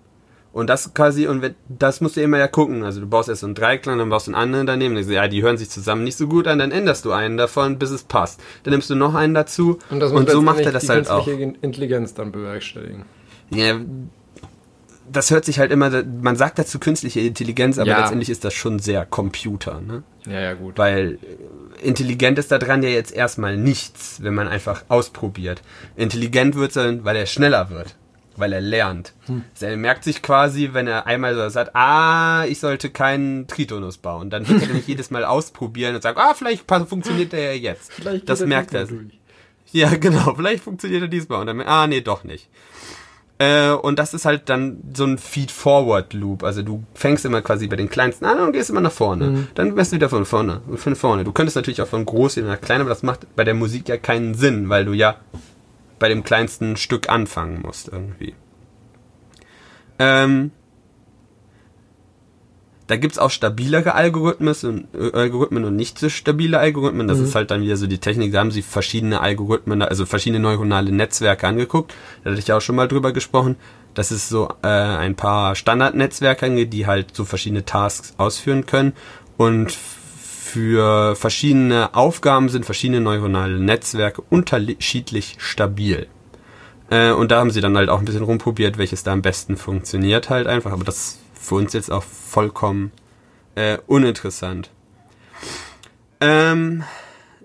Und 0.52 0.70
das 0.70 0.94
quasi, 0.94 1.26
und 1.26 1.54
das 1.68 2.00
musst 2.00 2.16
du 2.16 2.20
immer 2.20 2.38
ja 2.38 2.46
gucken. 2.46 2.84
Also 2.84 3.00
du 3.00 3.08
baust 3.08 3.28
erst 3.28 3.40
so 3.40 3.46
einen 3.46 3.56
Dreiklang, 3.56 3.98
dann 3.98 4.08
baust 4.08 4.28
du 4.28 4.30
einen 4.30 4.40
anderen 4.40 4.66
daneben. 4.68 4.94
Dann 4.94 5.10
ja, 5.10 5.26
die 5.26 5.42
hören 5.42 5.56
sich 5.56 5.68
zusammen 5.68 6.04
nicht 6.04 6.16
so 6.16 6.28
gut 6.28 6.46
an, 6.46 6.60
dann 6.60 6.70
änderst 6.70 7.04
du 7.04 7.10
einen 7.10 7.36
davon, 7.36 7.78
bis 7.78 7.90
es 7.90 8.04
passt. 8.04 8.40
Dann 8.62 8.72
nimmst 8.72 8.88
du 8.88 8.94
noch 8.94 9.14
einen 9.14 9.34
dazu. 9.34 9.78
Und, 9.90 10.02
und 10.02 10.30
so 10.30 10.42
macht 10.42 10.60
er 10.60 10.70
das 10.70 10.88
halt 10.88 11.10
auch. 11.10 11.26
Intelligenz 11.26 12.14
dann 12.14 12.30
bewerkstelligen. 12.30 13.02
Ja, 13.50 13.80
das 15.11 15.30
hört 15.30 15.44
sich 15.44 15.59
halt 15.59 15.70
immer, 15.70 15.90
man 16.05 16.36
sagt 16.36 16.59
dazu 16.59 16.78
künstliche 16.78 17.20
Intelligenz, 17.20 17.78
aber 17.78 17.90
ja. 17.90 18.00
letztendlich 18.00 18.30
ist 18.30 18.44
das 18.44 18.55
schon 18.55 18.78
sehr 18.78 19.05
Computer, 19.05 19.80
ne? 19.80 20.02
Ja, 20.26 20.40
ja, 20.40 20.55
gut. 20.55 20.78
Weil 20.78 21.18
äh, 21.82 21.86
intelligent 21.86 22.38
ist 22.38 22.50
daran 22.50 22.82
ja 22.82 22.88
jetzt 22.88 23.12
erstmal 23.12 23.57
nichts, 23.57 24.22
wenn 24.22 24.34
man 24.34 24.48
einfach 24.48 24.84
ausprobiert. 24.88 25.62
Intelligent 25.96 26.55
wird 26.55 26.74
dann, 26.76 27.05
weil 27.05 27.16
er 27.16 27.26
schneller 27.26 27.70
wird, 27.70 27.94
weil 28.36 28.52
er 28.52 28.62
lernt. 28.62 29.12
Hm. 29.26 29.44
Also 29.52 29.66
er 29.66 29.76
merkt 29.76 30.05
sich 30.05 30.22
quasi, 30.22 30.70
wenn 30.72 30.86
er 30.86 31.07
einmal 31.07 31.34
so 31.34 31.46
sagt, 31.48 31.74
ah, 31.74 32.44
ich 32.46 32.59
sollte 32.61 32.90
keinen 32.90 33.46
Tritonus 33.46 33.98
bauen, 33.98 34.30
dann 34.30 34.48
wird 34.48 34.62
er 34.62 34.74
nicht 34.74 34.88
jedes 34.88 35.11
Mal 35.11 35.24
ausprobieren 35.24 35.94
und 35.94 36.02
sagen, 36.02 36.18
ah, 36.18 36.34
vielleicht 36.34 36.64
funktioniert 36.66 37.32
der 37.32 37.55
ja 37.55 37.72
jetzt. 37.72 37.92
Vielleicht 37.92 38.28
das 38.28 38.40
merkt 38.46 38.72
er. 38.72 38.88
Ja, 39.72 39.94
genau, 40.00 40.34
vielleicht 40.34 40.64
funktioniert 40.64 41.02
er 41.02 41.09
diesmal 41.09 41.40
und 41.40 41.48
dann, 41.48 41.61
ah, 41.61 41.86
nee, 41.86 42.00
doch 42.00 42.24
nicht. 42.24 42.48
Äh, 43.39 43.70
und 43.70 43.99
das 43.99 44.14
ist 44.14 44.26
halt 44.26 44.49
dann 44.49 44.78
so 44.95 45.05
ein 45.05 45.18
Feed-Forward-Loop. 45.18 46.45
Also 46.45 46.62
du 46.62 46.85
fängst 46.95 47.24
immer 47.24 47.43
quasi 47.43 47.66
bei 47.66 47.76
den 47.76 47.89
kleinsten 47.89 48.24
an 48.24 48.39
und 48.39 48.53
gehst 48.53 48.70
immer 48.70 48.80
nach 48.80 48.93
vorne. 48.93 49.26
Mhm. 49.26 49.49
Dann 49.55 49.76
wirst 49.76 49.93
du 49.93 49.97
wieder 49.97 50.09
von 50.09 50.24
vorne 50.24 50.61
und 50.68 50.78
von 50.78 50.95
vorne. 50.95 51.24
Du 51.24 51.32
könntest 51.32 51.57
natürlich 51.57 51.82
auch 51.82 51.89
von 51.89 52.05
groß 52.05 52.37
nach 52.39 52.61
klein, 52.61 52.80
aber 52.80 52.91
das 52.91 53.03
macht 53.03 53.26
bei 53.35 53.45
der 53.45 53.55
Musik 53.55 53.89
ja 53.89 53.97
keinen 53.97 54.35
Sinn, 54.35 54.68
weil 54.68 54.85
du 54.85 54.93
ja 54.93 55.16
bei 55.99 56.09
dem 56.09 56.22
kleinsten 56.22 56.76
Stück 56.76 57.09
anfangen 57.09 57.62
musst 57.62 57.89
irgendwie. 57.89 58.35
Ähm, 59.99 60.51
da 62.87 62.97
gibt's 62.97 63.18
auch 63.18 63.30
stabilere 63.30 63.95
Algorithmen 63.95 64.55
und, 64.62 64.87
äh, 64.95 65.16
Algorithmen 65.16 65.64
und 65.64 65.76
nicht 65.76 65.99
so 65.99 66.09
stabile 66.09 66.59
Algorithmen. 66.59 67.09
Das 67.09 67.18
mhm. 67.18 67.24
ist 67.24 67.35
halt 67.35 67.51
dann 67.51 67.62
wieder 67.62 67.76
so 67.76 67.87
die 67.87 67.99
Technik. 67.99 68.32
Da 68.32 68.41
haben 68.41 68.51
sie 68.51 68.62
verschiedene 68.62 69.20
Algorithmen, 69.20 69.80
also 69.82 70.05
verschiedene 70.05 70.41
neuronale 70.41 70.93
Netzwerke 70.93 71.47
angeguckt. 71.47 71.95
Da 72.22 72.30
hatte 72.30 72.41
ich 72.41 72.49
ja 72.49 72.57
auch 72.57 72.61
schon 72.61 72.76
mal 72.76 72.89
drüber 72.89 73.12
gesprochen. 73.12 73.57
Das 73.95 74.12
ist 74.12 74.28
so 74.28 74.49
äh, 74.62 74.66
ein 74.66 75.14
paar 75.14 75.55
Standardnetzwerke, 75.55 76.66
die 76.66 76.87
halt 76.87 77.16
so 77.16 77.24
verschiedene 77.24 77.64
Tasks 77.64 78.14
ausführen 78.18 78.66
können. 78.66 78.93
Und 79.37 79.72
für 79.72 81.16
verschiedene 81.16 81.95
Aufgaben 81.95 82.49
sind 82.49 82.66
verschiedene 82.66 83.01
neuronale 83.01 83.59
Netzwerke 83.59 84.22
unterschiedlich 84.28 85.37
stabil. 85.39 86.07
Äh, 86.91 87.12
und 87.12 87.30
da 87.30 87.41
haben 87.41 87.51
sie 87.51 87.62
dann 87.62 87.76
halt 87.76 87.89
auch 87.89 87.99
ein 87.99 88.05
bisschen 88.05 88.24
rumprobiert, 88.24 88.76
welches 88.76 89.05
da 89.05 89.12
am 89.12 89.22
besten 89.22 89.57
funktioniert 89.57 90.28
halt 90.28 90.47
einfach. 90.47 90.72
Aber 90.72 90.85
das 90.85 91.18
für 91.45 91.57
uns 91.57 91.74
jetzt 91.74 91.92
auch 91.92 92.03
vollkommen 92.03 92.90
äh, 93.55 93.78
uninteressant. 93.86 94.70
Ähm, 96.20 96.84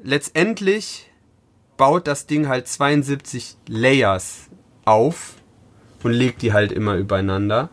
letztendlich 0.02 1.12
baut 1.76 2.08
das 2.08 2.26
Ding 2.26 2.48
halt 2.48 2.68
72 2.68 3.58
Layers 3.68 4.48
auf 4.86 5.36
und 6.02 6.14
legt 6.14 6.42
die 6.42 6.54
halt 6.54 6.72
immer 6.72 6.96
übereinander. 6.96 7.70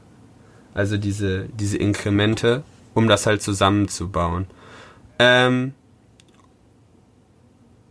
Also 0.74 0.96
diese, 0.96 1.48
diese 1.54 1.78
Inkremente, 1.78 2.64
um 2.92 3.06
das 3.06 3.26
halt 3.26 3.40
zusammenzubauen. 3.40 4.46
Ähm, 5.18 5.74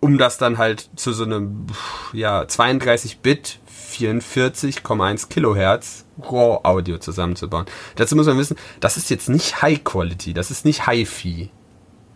um 0.02 0.18
das 0.18 0.38
dann 0.38 0.58
halt 0.58 0.90
zu 0.98 1.14
so 1.14 1.24
einem 1.24 1.68
ja, 2.14 2.48
32 2.48 3.20
Bit 3.20 3.60
44,1 3.92 5.30
Kilohertz 5.30 6.05
RAW-Audio 6.22 6.98
zusammenzubauen. 6.98 7.66
Dazu 7.96 8.16
muss 8.16 8.28
man 8.28 8.38
wissen, 8.38 8.58
das 8.80 8.98
ist 8.98 9.10
jetzt 9.10 9.30
nicht 9.30 9.62
High 9.62 9.84
Quality, 9.84 10.34
das 10.34 10.52
ist 10.52 10.66
nicht 10.66 10.88
Hi-Fi. 10.88 11.52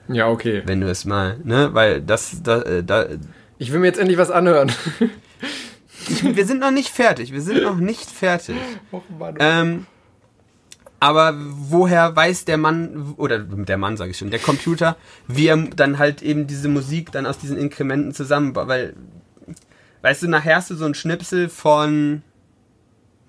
Ja, 0.07 0.27
okay. 0.27 0.63
Wenn 0.65 0.81
du 0.81 0.89
es 0.89 1.05
mal, 1.05 1.39
ne, 1.43 1.69
weil 1.73 2.01
das, 2.01 2.41
da, 2.41 2.61
äh, 2.61 2.83
da 2.83 3.05
Ich 3.57 3.71
will 3.71 3.79
mir 3.79 3.87
jetzt 3.87 3.99
endlich 3.99 4.17
was 4.17 4.31
anhören. 4.31 4.71
wir 6.21 6.45
sind 6.45 6.59
noch 6.59 6.71
nicht 6.71 6.89
fertig. 6.89 7.31
Wir 7.31 7.41
sind 7.41 7.61
noch 7.61 7.77
nicht 7.77 8.09
fertig. 8.09 8.55
Och, 8.91 9.03
Mann. 9.17 9.35
Ähm, 9.39 9.85
aber 10.99 11.33
woher 11.37 12.15
weiß 12.15 12.45
der 12.45 12.57
Mann, 12.57 13.13
oder 13.17 13.39
der 13.39 13.77
Mann 13.77 13.97
sage 13.97 14.11
ich 14.11 14.17
schon, 14.17 14.31
der 14.31 14.39
Computer, 14.39 14.97
wie 15.27 15.47
er 15.47 15.57
dann 15.57 15.97
halt 15.97 16.21
eben 16.21 16.47
diese 16.47 16.67
Musik 16.67 17.11
dann 17.11 17.25
aus 17.25 17.37
diesen 17.37 17.57
Inkrementen 17.57 18.13
zusammenbaut? 18.13 18.67
Weil, 18.67 18.95
weißt 20.01 20.23
du, 20.23 20.27
nachher 20.27 20.57
hast 20.57 20.71
du 20.71 20.75
so 20.75 20.85
einen 20.85 20.95
Schnipsel 20.95 21.47
von 21.49 22.23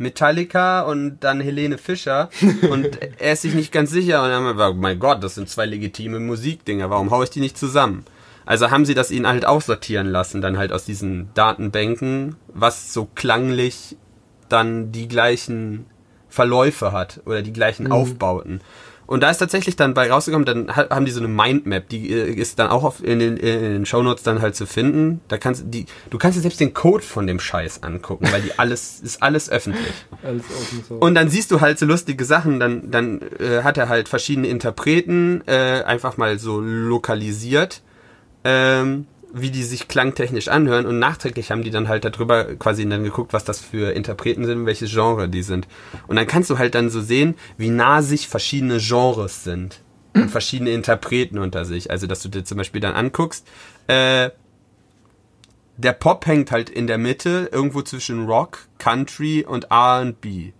Metallica 0.00 0.80
und 0.80 1.20
dann 1.20 1.40
Helene 1.40 1.78
Fischer 1.78 2.30
und 2.70 2.98
er 3.18 3.32
ist 3.34 3.42
sich 3.42 3.54
nicht 3.54 3.70
ganz 3.70 3.90
sicher 3.90 4.22
und 4.22 4.30
dann 4.30 4.56
war, 4.56 4.74
mein 4.74 4.98
Gott, 4.98 5.22
das 5.22 5.34
sind 5.34 5.48
zwei 5.48 5.66
legitime 5.66 6.18
Musikdinger, 6.18 6.90
warum 6.90 7.10
haue 7.10 7.24
ich 7.24 7.30
die 7.30 7.40
nicht 7.40 7.58
zusammen? 7.58 8.04
Also 8.46 8.70
haben 8.70 8.84
sie 8.84 8.94
das 8.94 9.10
ihn 9.10 9.26
halt 9.26 9.44
aussortieren 9.44 10.08
lassen, 10.08 10.40
dann 10.40 10.58
halt 10.58 10.72
aus 10.72 10.84
diesen 10.84 11.28
Datenbänken, 11.34 12.36
was 12.48 12.92
so 12.92 13.04
klanglich 13.14 13.96
dann 14.48 14.90
die 14.90 15.06
gleichen 15.06 15.86
Verläufe 16.28 16.92
hat 16.92 17.20
oder 17.26 17.42
die 17.42 17.52
gleichen 17.52 17.92
Aufbauten. 17.92 18.60
Und 19.10 19.24
da 19.24 19.30
ist 19.30 19.38
tatsächlich 19.38 19.74
dann 19.74 19.92
bei 19.92 20.08
rausgekommen, 20.08 20.46
dann 20.46 20.76
ha- 20.76 20.86
haben 20.88 21.04
die 21.04 21.10
so 21.10 21.18
eine 21.18 21.26
Mindmap, 21.26 21.88
die 21.88 22.12
äh, 22.12 22.32
ist 22.32 22.60
dann 22.60 22.68
auch 22.68 22.84
auf, 22.84 23.02
in 23.02 23.18
den, 23.18 23.36
in 23.38 23.60
den 23.72 23.84
Shownotes 23.86 24.22
dann 24.22 24.40
halt 24.40 24.54
zu 24.54 24.66
finden. 24.66 25.20
Da 25.26 25.36
kannst 25.36 25.64
die, 25.66 25.86
du 26.10 26.16
kannst 26.18 26.38
dir 26.38 26.42
selbst 26.42 26.60
den 26.60 26.74
Code 26.74 27.02
von 27.02 27.26
dem 27.26 27.40
Scheiß 27.40 27.82
angucken, 27.82 28.28
weil 28.30 28.40
die 28.42 28.56
alles, 28.56 29.00
ist 29.04 29.20
alles 29.20 29.50
öffentlich. 29.50 29.92
Alles 30.22 30.44
offen 30.44 30.84
so. 30.88 30.94
Und 30.94 31.16
dann 31.16 31.28
siehst 31.28 31.50
du 31.50 31.60
halt 31.60 31.80
so 31.80 31.86
lustige 31.86 32.24
Sachen, 32.24 32.60
dann, 32.60 32.92
dann 32.92 33.20
äh, 33.40 33.62
hat 33.64 33.78
er 33.78 33.88
halt 33.88 34.08
verschiedene 34.08 34.46
Interpreten 34.46 35.42
äh, 35.46 35.82
einfach 35.82 36.16
mal 36.16 36.38
so 36.38 36.60
lokalisiert, 36.60 37.82
ähm, 38.44 39.06
wie 39.32 39.50
die 39.50 39.62
sich 39.62 39.88
klangtechnisch 39.88 40.48
anhören 40.48 40.86
und 40.86 40.98
nachträglich 40.98 41.50
haben 41.50 41.62
die 41.62 41.70
dann 41.70 41.88
halt 41.88 42.04
darüber 42.04 42.44
quasi 42.56 42.88
dann 42.88 43.04
geguckt, 43.04 43.32
was 43.32 43.44
das 43.44 43.60
für 43.60 43.92
Interpreten 43.92 44.44
sind 44.44 44.66
welches 44.66 44.90
Genre 44.90 45.28
die 45.28 45.42
sind. 45.42 45.68
Und 46.06 46.16
dann 46.16 46.26
kannst 46.26 46.50
du 46.50 46.58
halt 46.58 46.74
dann 46.74 46.90
so 46.90 47.00
sehen, 47.00 47.34
wie 47.56 47.70
nah 47.70 48.02
sich 48.02 48.28
verschiedene 48.28 48.78
Genres 48.78 49.44
sind 49.44 49.80
und 50.14 50.30
verschiedene 50.30 50.70
Interpreten 50.70 51.38
unter 51.38 51.64
sich. 51.64 51.90
Also, 51.90 52.06
dass 52.06 52.22
du 52.22 52.28
dir 52.28 52.44
zum 52.44 52.58
Beispiel 52.58 52.80
dann 52.80 52.94
anguckst, 52.94 53.46
äh, 53.86 54.30
der 55.76 55.92
Pop 55.92 56.26
hängt 56.26 56.50
halt 56.50 56.68
in 56.68 56.86
der 56.86 56.98
Mitte, 56.98 57.48
irgendwo 57.52 57.82
zwischen 57.82 58.26
Rock, 58.26 58.66
Country 58.78 59.44
und 59.48 59.70
R&B. 59.70 60.52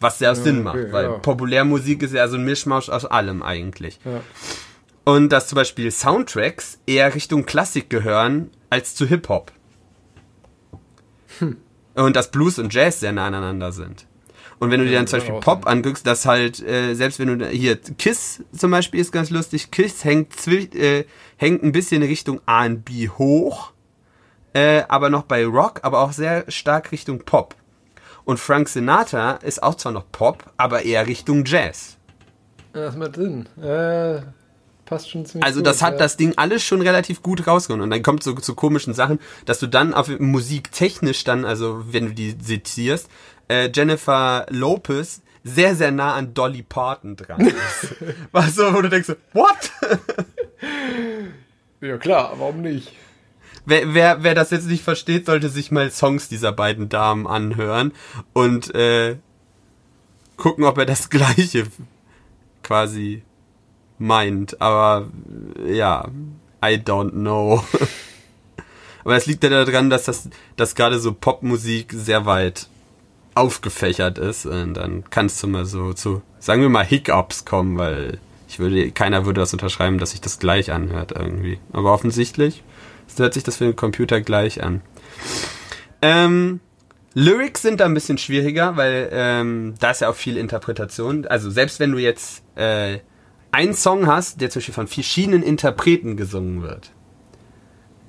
Was 0.00 0.18
sehr 0.18 0.34
Sinn 0.36 0.62
macht, 0.62 0.76
okay, 0.76 0.92
weil 0.92 1.04
ja. 1.04 1.10
Populärmusik 1.18 2.02
ist 2.02 2.14
ja 2.14 2.28
so 2.28 2.36
ein 2.36 2.44
Mischmasch 2.44 2.88
aus 2.88 3.04
allem 3.04 3.42
eigentlich. 3.42 3.98
ja. 4.04 4.20
Und 5.08 5.30
dass 5.30 5.48
zum 5.48 5.56
Beispiel 5.56 5.90
Soundtracks 5.90 6.80
eher 6.86 7.14
Richtung 7.14 7.46
Klassik 7.46 7.88
gehören 7.88 8.50
als 8.68 8.94
zu 8.94 9.06
Hip-Hop. 9.06 9.52
Hm. 11.38 11.56
Und 11.94 12.14
dass 12.14 12.30
Blues 12.30 12.58
und 12.58 12.74
Jazz 12.74 13.00
sehr 13.00 13.12
nah 13.12 13.28
aneinander 13.28 13.72
sind. 13.72 14.06
Und 14.58 14.70
wenn 14.70 14.80
du 14.80 14.86
dir 14.86 14.98
dann 14.98 15.06
zum 15.06 15.20
Beispiel 15.20 15.40
Pop 15.40 15.66
anguckst, 15.66 16.06
dass 16.06 16.26
halt, 16.26 16.62
äh, 16.62 16.92
selbst 16.92 17.18
wenn 17.20 17.38
du 17.38 17.46
hier, 17.46 17.76
Kiss 17.76 18.44
zum 18.52 18.70
Beispiel 18.70 19.00
ist 19.00 19.10
ganz 19.10 19.30
lustig, 19.30 19.70
Kiss 19.70 20.04
hängt, 20.04 20.46
äh, 20.46 21.06
hängt 21.38 21.62
ein 21.62 21.72
bisschen 21.72 22.02
Richtung 22.02 22.42
R&B 22.46 23.08
hoch, 23.08 23.72
äh, 24.52 24.82
aber 24.90 25.08
noch 25.08 25.22
bei 25.22 25.46
Rock, 25.46 25.80
aber 25.84 26.00
auch 26.00 26.12
sehr 26.12 26.44
stark 26.50 26.92
Richtung 26.92 27.20
Pop. 27.20 27.54
Und 28.26 28.38
Frank 28.38 28.68
Sinatra 28.68 29.36
ist 29.36 29.62
auch 29.62 29.76
zwar 29.76 29.92
noch 29.92 30.04
Pop, 30.12 30.52
aber 30.58 30.84
eher 30.84 31.06
Richtung 31.06 31.46
Jazz. 31.46 31.96
Das 32.74 32.94
macht 32.94 33.16
Sinn. 33.16 33.48
Äh, 33.56 34.20
passt 34.88 35.10
schon 35.10 35.26
ziemlich 35.26 35.44
Also 35.44 35.60
gut, 35.60 35.66
das 35.66 35.82
hat 35.82 35.94
ja. 35.94 35.98
das 35.98 36.16
Ding 36.16 36.32
alles 36.36 36.62
schon 36.62 36.80
relativ 36.80 37.22
gut 37.22 37.46
rausgehauen. 37.46 37.82
Und 37.82 37.90
dann 37.90 38.02
kommt 38.02 38.22
so 38.22 38.34
zu 38.34 38.54
komischen 38.54 38.94
Sachen, 38.94 39.20
dass 39.44 39.58
du 39.58 39.66
dann 39.66 39.94
auf 39.94 40.08
musiktechnisch 40.18 41.24
dann, 41.24 41.44
also 41.44 41.84
wenn 41.90 42.06
du 42.06 42.14
die 42.14 42.38
zitierst, 42.38 43.08
äh, 43.48 43.70
Jennifer 43.72 44.46
Lopez 44.50 45.22
sehr, 45.44 45.74
sehr 45.74 45.92
nah 45.92 46.14
an 46.14 46.34
Dolly 46.34 46.62
Parton 46.62 47.16
dran 47.16 47.40
ist. 47.46 47.94
Was 48.32 48.54
so, 48.54 48.74
wo 48.74 48.82
du 48.82 48.88
denkst, 48.88 49.08
so, 49.08 49.14
what? 49.32 49.70
Ja 51.80 51.96
klar, 51.96 52.34
warum 52.38 52.62
nicht? 52.62 52.92
Wer, 53.64 53.94
wer, 53.94 54.22
wer 54.22 54.34
das 54.34 54.50
jetzt 54.50 54.66
nicht 54.66 54.82
versteht, 54.82 55.26
sollte 55.26 55.48
sich 55.48 55.70
mal 55.70 55.90
Songs 55.90 56.28
dieser 56.28 56.52
beiden 56.52 56.88
Damen 56.88 57.26
anhören 57.26 57.92
und 58.32 58.74
äh, 58.74 59.16
gucken, 60.36 60.64
ob 60.64 60.78
er 60.78 60.86
das 60.86 61.10
gleiche 61.10 61.66
quasi 62.62 63.22
meint. 63.98 64.60
Aber 64.60 65.08
ja, 65.66 66.08
I 66.64 66.74
don't 66.76 67.10
know. 67.10 67.64
Aber 69.04 69.16
es 69.16 69.26
liegt 69.26 69.42
ja 69.44 69.50
daran, 69.50 69.90
dass 69.90 70.04
das 70.04 70.28
dass 70.56 70.74
gerade 70.74 70.98
so 70.98 71.12
Popmusik 71.12 71.92
sehr 71.92 72.26
weit 72.26 72.68
aufgefächert 73.34 74.18
ist. 74.18 74.46
Und 74.46 74.74
dann 74.74 75.04
kannst 75.10 75.42
du 75.42 75.46
mal 75.46 75.64
so 75.64 75.92
zu, 75.92 76.22
sagen 76.40 76.62
wir 76.62 76.68
mal, 76.68 76.84
Hiccups 76.84 77.44
kommen, 77.44 77.78
weil 77.78 78.18
ich 78.48 78.58
würde, 78.58 78.90
keiner 78.90 79.26
würde 79.26 79.40
das 79.40 79.52
unterschreiben, 79.52 79.98
dass 79.98 80.10
sich 80.10 80.20
das 80.20 80.38
gleich 80.38 80.72
anhört 80.72 81.12
irgendwie. 81.12 81.58
Aber 81.72 81.92
offensichtlich 81.92 82.62
hört 83.16 83.34
sich 83.34 83.44
das 83.44 83.56
für 83.56 83.64
den 83.64 83.76
Computer 83.76 84.20
gleich 84.20 84.62
an. 84.62 84.80
Ähm, 86.02 86.60
Lyrics 87.14 87.62
sind 87.62 87.80
da 87.80 87.86
ein 87.86 87.94
bisschen 87.94 88.18
schwieriger, 88.18 88.76
weil 88.76 89.08
ähm, 89.12 89.74
da 89.80 89.90
ist 89.90 90.00
ja 90.00 90.08
auch 90.08 90.14
viel 90.14 90.36
Interpretation. 90.36 91.26
Also 91.26 91.50
selbst 91.50 91.80
wenn 91.80 91.92
du 91.92 91.98
jetzt 91.98 92.42
äh, 92.56 92.98
einen 93.52 93.74
Song 93.74 94.06
hast, 94.06 94.40
der 94.40 94.50
zum 94.50 94.60
Beispiel 94.60 94.74
von 94.74 94.86
verschiedenen 94.88 95.42
Interpreten 95.42 96.16
gesungen 96.16 96.62
wird, 96.62 96.90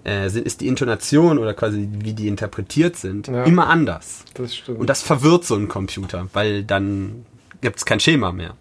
äh, 0.06 0.28
ist 0.28 0.62
die 0.62 0.68
Intonation 0.68 1.38
oder 1.40 1.54
quasi 1.54 1.88
wie 1.92 2.14
die 2.14 2.28
interpretiert 2.28 2.96
sind 2.96 3.28
Ja. 3.28 3.44
immer 3.44 3.68
anders. 3.68 4.24
Das 4.34 4.56
stimmt. 4.56 4.80
Und 4.80 4.88
das 4.90 5.02
verwirrt 5.02 5.46
so 5.46 5.56
einen 5.56 5.68
Computer, 5.68 6.28
weil 6.34 6.64
dann 6.64 7.26
gibt 7.62 7.78
es 7.78 7.86
kein 7.86 8.00
Schema 8.00 8.32
mehr. 8.32 8.56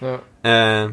ja. 0.00 0.20
Äh, 0.42 0.90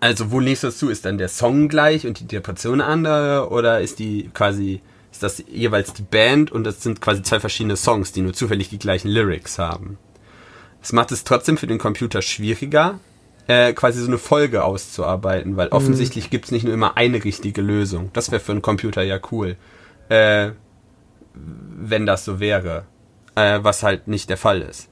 also 0.00 0.30
wo 0.32 0.40
legst 0.40 0.62
du 0.62 0.68
das 0.68 0.78
zu? 0.78 0.88
Ist 0.88 1.04
dann 1.04 1.18
der 1.18 1.28
Song 1.28 1.68
gleich 1.68 2.06
und 2.06 2.18
die 2.18 2.22
Interpretation 2.24 2.80
eine 2.80 2.86
andere 2.90 3.50
oder 3.50 3.80
ist 3.80 3.98
die 3.98 4.30
quasi 4.34 4.80
ist 5.12 5.22
das 5.22 5.44
jeweils 5.46 5.92
die 5.92 6.02
Band 6.02 6.50
und 6.50 6.64
das 6.64 6.82
sind 6.82 7.00
quasi 7.02 7.22
zwei 7.22 7.38
verschiedene 7.38 7.76
Songs, 7.76 8.10
die 8.12 8.22
nur 8.22 8.32
zufällig 8.32 8.70
die 8.70 8.78
gleichen 8.78 9.08
Lyrics 9.08 9.58
haben? 9.58 9.98
Das 10.80 10.92
macht 10.92 11.12
es 11.12 11.22
trotzdem 11.24 11.56
für 11.58 11.66
den 11.66 11.78
Computer 11.78 12.22
schwieriger, 12.22 12.98
äh, 13.48 13.72
quasi 13.72 14.00
so 14.00 14.06
eine 14.06 14.18
Folge 14.18 14.64
auszuarbeiten, 14.64 15.56
weil 15.56 15.68
offensichtlich 15.68 16.30
gibt 16.30 16.46
es 16.46 16.50
nicht 16.52 16.64
nur 16.64 16.74
immer 16.74 16.96
eine 16.96 17.24
richtige 17.24 17.60
Lösung. 17.60 18.10
Das 18.12 18.30
wäre 18.30 18.40
für 18.40 18.52
einen 18.52 18.62
Computer 18.62 19.02
ja 19.02 19.18
cool, 19.30 19.56
äh, 20.08 20.50
wenn 21.34 22.06
das 22.06 22.24
so 22.24 22.40
wäre, 22.40 22.84
äh, 23.34 23.60
was 23.62 23.82
halt 23.82 24.08
nicht 24.08 24.30
der 24.30 24.36
Fall 24.36 24.62
ist. 24.62 24.88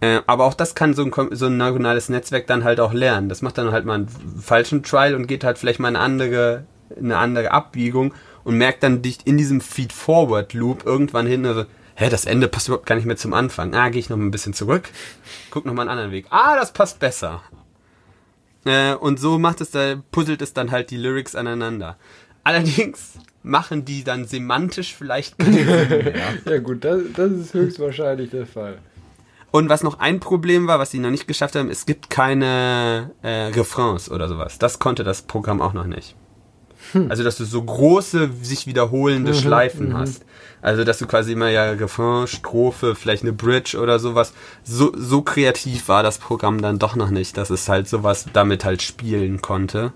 Äh, 0.00 0.20
aber 0.26 0.44
auch 0.44 0.54
das 0.54 0.74
kann 0.74 0.94
so 0.94 1.04
ein, 1.04 1.12
so 1.30 1.46
ein 1.46 1.56
neuronales 1.56 2.08
Netzwerk 2.08 2.46
dann 2.46 2.64
halt 2.64 2.78
auch 2.80 2.92
lernen. 2.92 3.28
Das 3.28 3.42
macht 3.42 3.58
dann 3.58 3.72
halt 3.72 3.86
mal 3.86 3.94
einen 3.94 4.08
falschen 4.40 4.82
Trial 4.82 5.14
und 5.14 5.26
geht 5.26 5.44
halt 5.44 5.58
vielleicht 5.58 5.80
mal 5.80 5.88
eine 5.88 5.98
andere, 5.98 6.64
eine 6.96 7.16
andere 7.16 7.52
Abbiegung 7.52 8.12
und 8.44 8.58
merkt 8.58 8.82
dann 8.82 9.02
dich 9.02 9.18
in 9.24 9.38
diesem 9.38 9.60
Feed-Forward-Loop 9.60 10.84
irgendwann 10.84 11.26
hin, 11.26 11.46
also, 11.46 11.64
hä, 11.94 12.10
das 12.10 12.26
Ende 12.26 12.48
passt 12.48 12.68
überhaupt 12.68 12.86
gar 12.86 12.96
nicht 12.96 13.06
mehr 13.06 13.16
zum 13.16 13.32
Anfang. 13.32 13.74
Ah, 13.74 13.88
gehe 13.88 14.00
ich 14.00 14.10
noch 14.10 14.18
mal 14.18 14.24
ein 14.24 14.30
bisschen 14.30 14.52
zurück, 14.52 14.90
guck 15.50 15.64
noch 15.64 15.72
mal 15.72 15.82
einen 15.82 15.90
anderen 15.90 16.12
Weg. 16.12 16.26
Ah, 16.30 16.56
das 16.56 16.72
passt 16.72 16.98
besser. 16.98 17.42
Äh, 18.64 18.94
und 18.94 19.20
so 19.20 19.38
macht 19.38 19.60
es 19.60 19.70
da, 19.70 19.96
puzzelt 20.10 20.42
es 20.42 20.52
dann 20.52 20.70
halt 20.70 20.90
die 20.90 20.96
Lyrics 20.96 21.34
aneinander. 21.34 21.96
Allerdings 22.44 23.18
machen 23.42 23.84
die 23.84 24.04
dann 24.04 24.24
semantisch 24.24 24.94
vielleicht 24.94 25.38
keinen 25.38 25.54
Sinn 25.54 26.04
mehr. 26.04 26.14
ja 26.46 26.58
gut, 26.58 26.84
das, 26.84 27.02
das 27.14 27.32
ist 27.32 27.54
höchstwahrscheinlich 27.54 28.30
der 28.30 28.46
Fall. 28.46 28.78
Und 29.50 29.68
was 29.68 29.84
noch 29.84 30.00
ein 30.00 30.18
Problem 30.18 30.66
war, 30.66 30.80
was 30.80 30.90
sie 30.90 30.98
noch 30.98 31.10
nicht 31.10 31.28
geschafft 31.28 31.54
haben, 31.54 31.70
es 31.70 31.86
gibt 31.86 32.10
keine 32.10 33.12
äh, 33.22 33.46
Refrains 33.52 34.10
oder 34.10 34.26
sowas. 34.26 34.58
Das 34.58 34.80
konnte 34.80 35.04
das 35.04 35.22
Programm 35.22 35.60
auch 35.60 35.72
noch 35.72 35.86
nicht. 35.86 36.16
Also, 37.10 37.24
dass 37.24 37.36
du 37.36 37.44
so 37.44 37.62
große, 37.62 38.30
sich 38.42 38.66
wiederholende 38.66 39.34
Schleifen 39.34 39.96
hast. 39.96 40.24
Also, 40.62 40.84
dass 40.84 40.98
du 40.98 41.06
quasi 41.06 41.32
immer 41.32 41.48
ja 41.48 41.70
Refrain, 41.72 42.26
Strophe, 42.26 42.94
vielleicht 42.94 43.22
eine 43.22 43.32
Bridge 43.32 43.78
oder 43.78 43.98
sowas. 43.98 44.32
So, 44.62 44.92
so 44.96 45.22
kreativ 45.22 45.88
war 45.88 46.02
das 46.02 46.18
Programm 46.18 46.62
dann 46.62 46.78
doch 46.78 46.96
noch 46.96 47.10
nicht, 47.10 47.36
dass 47.36 47.50
es 47.50 47.68
halt 47.68 47.88
sowas 47.88 48.26
damit 48.32 48.64
halt 48.64 48.82
spielen 48.82 49.42
konnte. 49.42 49.92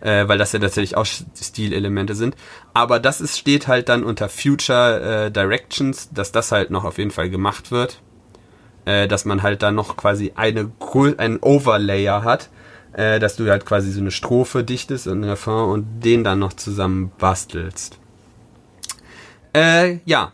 Äh, 0.00 0.26
weil 0.26 0.36
das 0.36 0.50
ja 0.52 0.58
tatsächlich 0.58 0.96
auch 0.96 1.06
Stilelemente 1.06 2.16
sind. 2.16 2.34
Aber 2.74 2.98
das 2.98 3.20
ist, 3.20 3.38
steht 3.38 3.68
halt 3.68 3.88
dann 3.88 4.02
unter 4.02 4.28
Future 4.28 5.26
äh, 5.26 5.30
Directions, 5.30 6.10
dass 6.12 6.32
das 6.32 6.50
halt 6.50 6.70
noch 6.70 6.84
auf 6.84 6.98
jeden 6.98 7.12
Fall 7.12 7.30
gemacht 7.30 7.70
wird 7.70 8.02
äh, 8.84 9.08
dass 9.08 9.24
man 9.24 9.42
halt 9.42 9.62
dann 9.62 9.74
noch 9.74 9.96
quasi 9.96 10.32
eine 10.34 10.70
einen 11.18 11.38
Overlayer 11.40 12.24
hat, 12.24 12.50
äh, 12.92 13.18
dass 13.18 13.36
du 13.36 13.48
halt 13.48 13.64
quasi 13.66 13.90
so 13.90 14.00
eine 14.00 14.10
Strophe 14.10 14.64
dichtest 14.64 15.06
und 15.06 15.14
einen 15.14 15.30
Refrain 15.30 15.68
und 15.70 16.00
den 16.00 16.24
dann 16.24 16.38
noch 16.38 16.52
zusammen 16.52 17.12
bastelst. 17.18 17.98
Äh, 19.54 19.98
ja. 20.04 20.32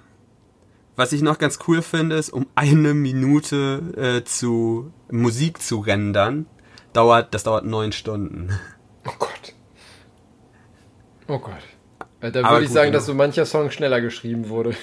Was 0.97 1.13
ich 1.13 1.23
noch 1.23 1.39
ganz 1.39 1.61
cool 1.69 1.83
finde, 1.83 2.17
ist, 2.17 2.31
um 2.31 2.47
eine 2.57 2.93
Minute 2.93 3.83
äh, 3.97 4.25
zu 4.25 4.93
Musik 5.11 5.63
zu 5.63 5.79
rendern, 5.79 6.47
dauert, 6.93 7.35
das 7.35 7.45
dauert 7.45 7.65
neun 7.65 7.93
Stunden. 7.93 8.51
Oh 9.07 9.13
Gott. 9.19 9.55
Oh 11.29 11.39
Gott. 11.39 11.55
Äh, 12.21 12.33
Da 12.33 12.41
Aber 12.41 12.57
würde 12.57 12.65
ich 12.67 12.73
sagen, 12.73 12.87
genau. 12.87 12.99
dass 12.99 13.07
so 13.07 13.15
mancher 13.15 13.47
Song 13.47 13.71
schneller 13.71 14.01
geschrieben 14.01 14.49
wurde. 14.49 14.75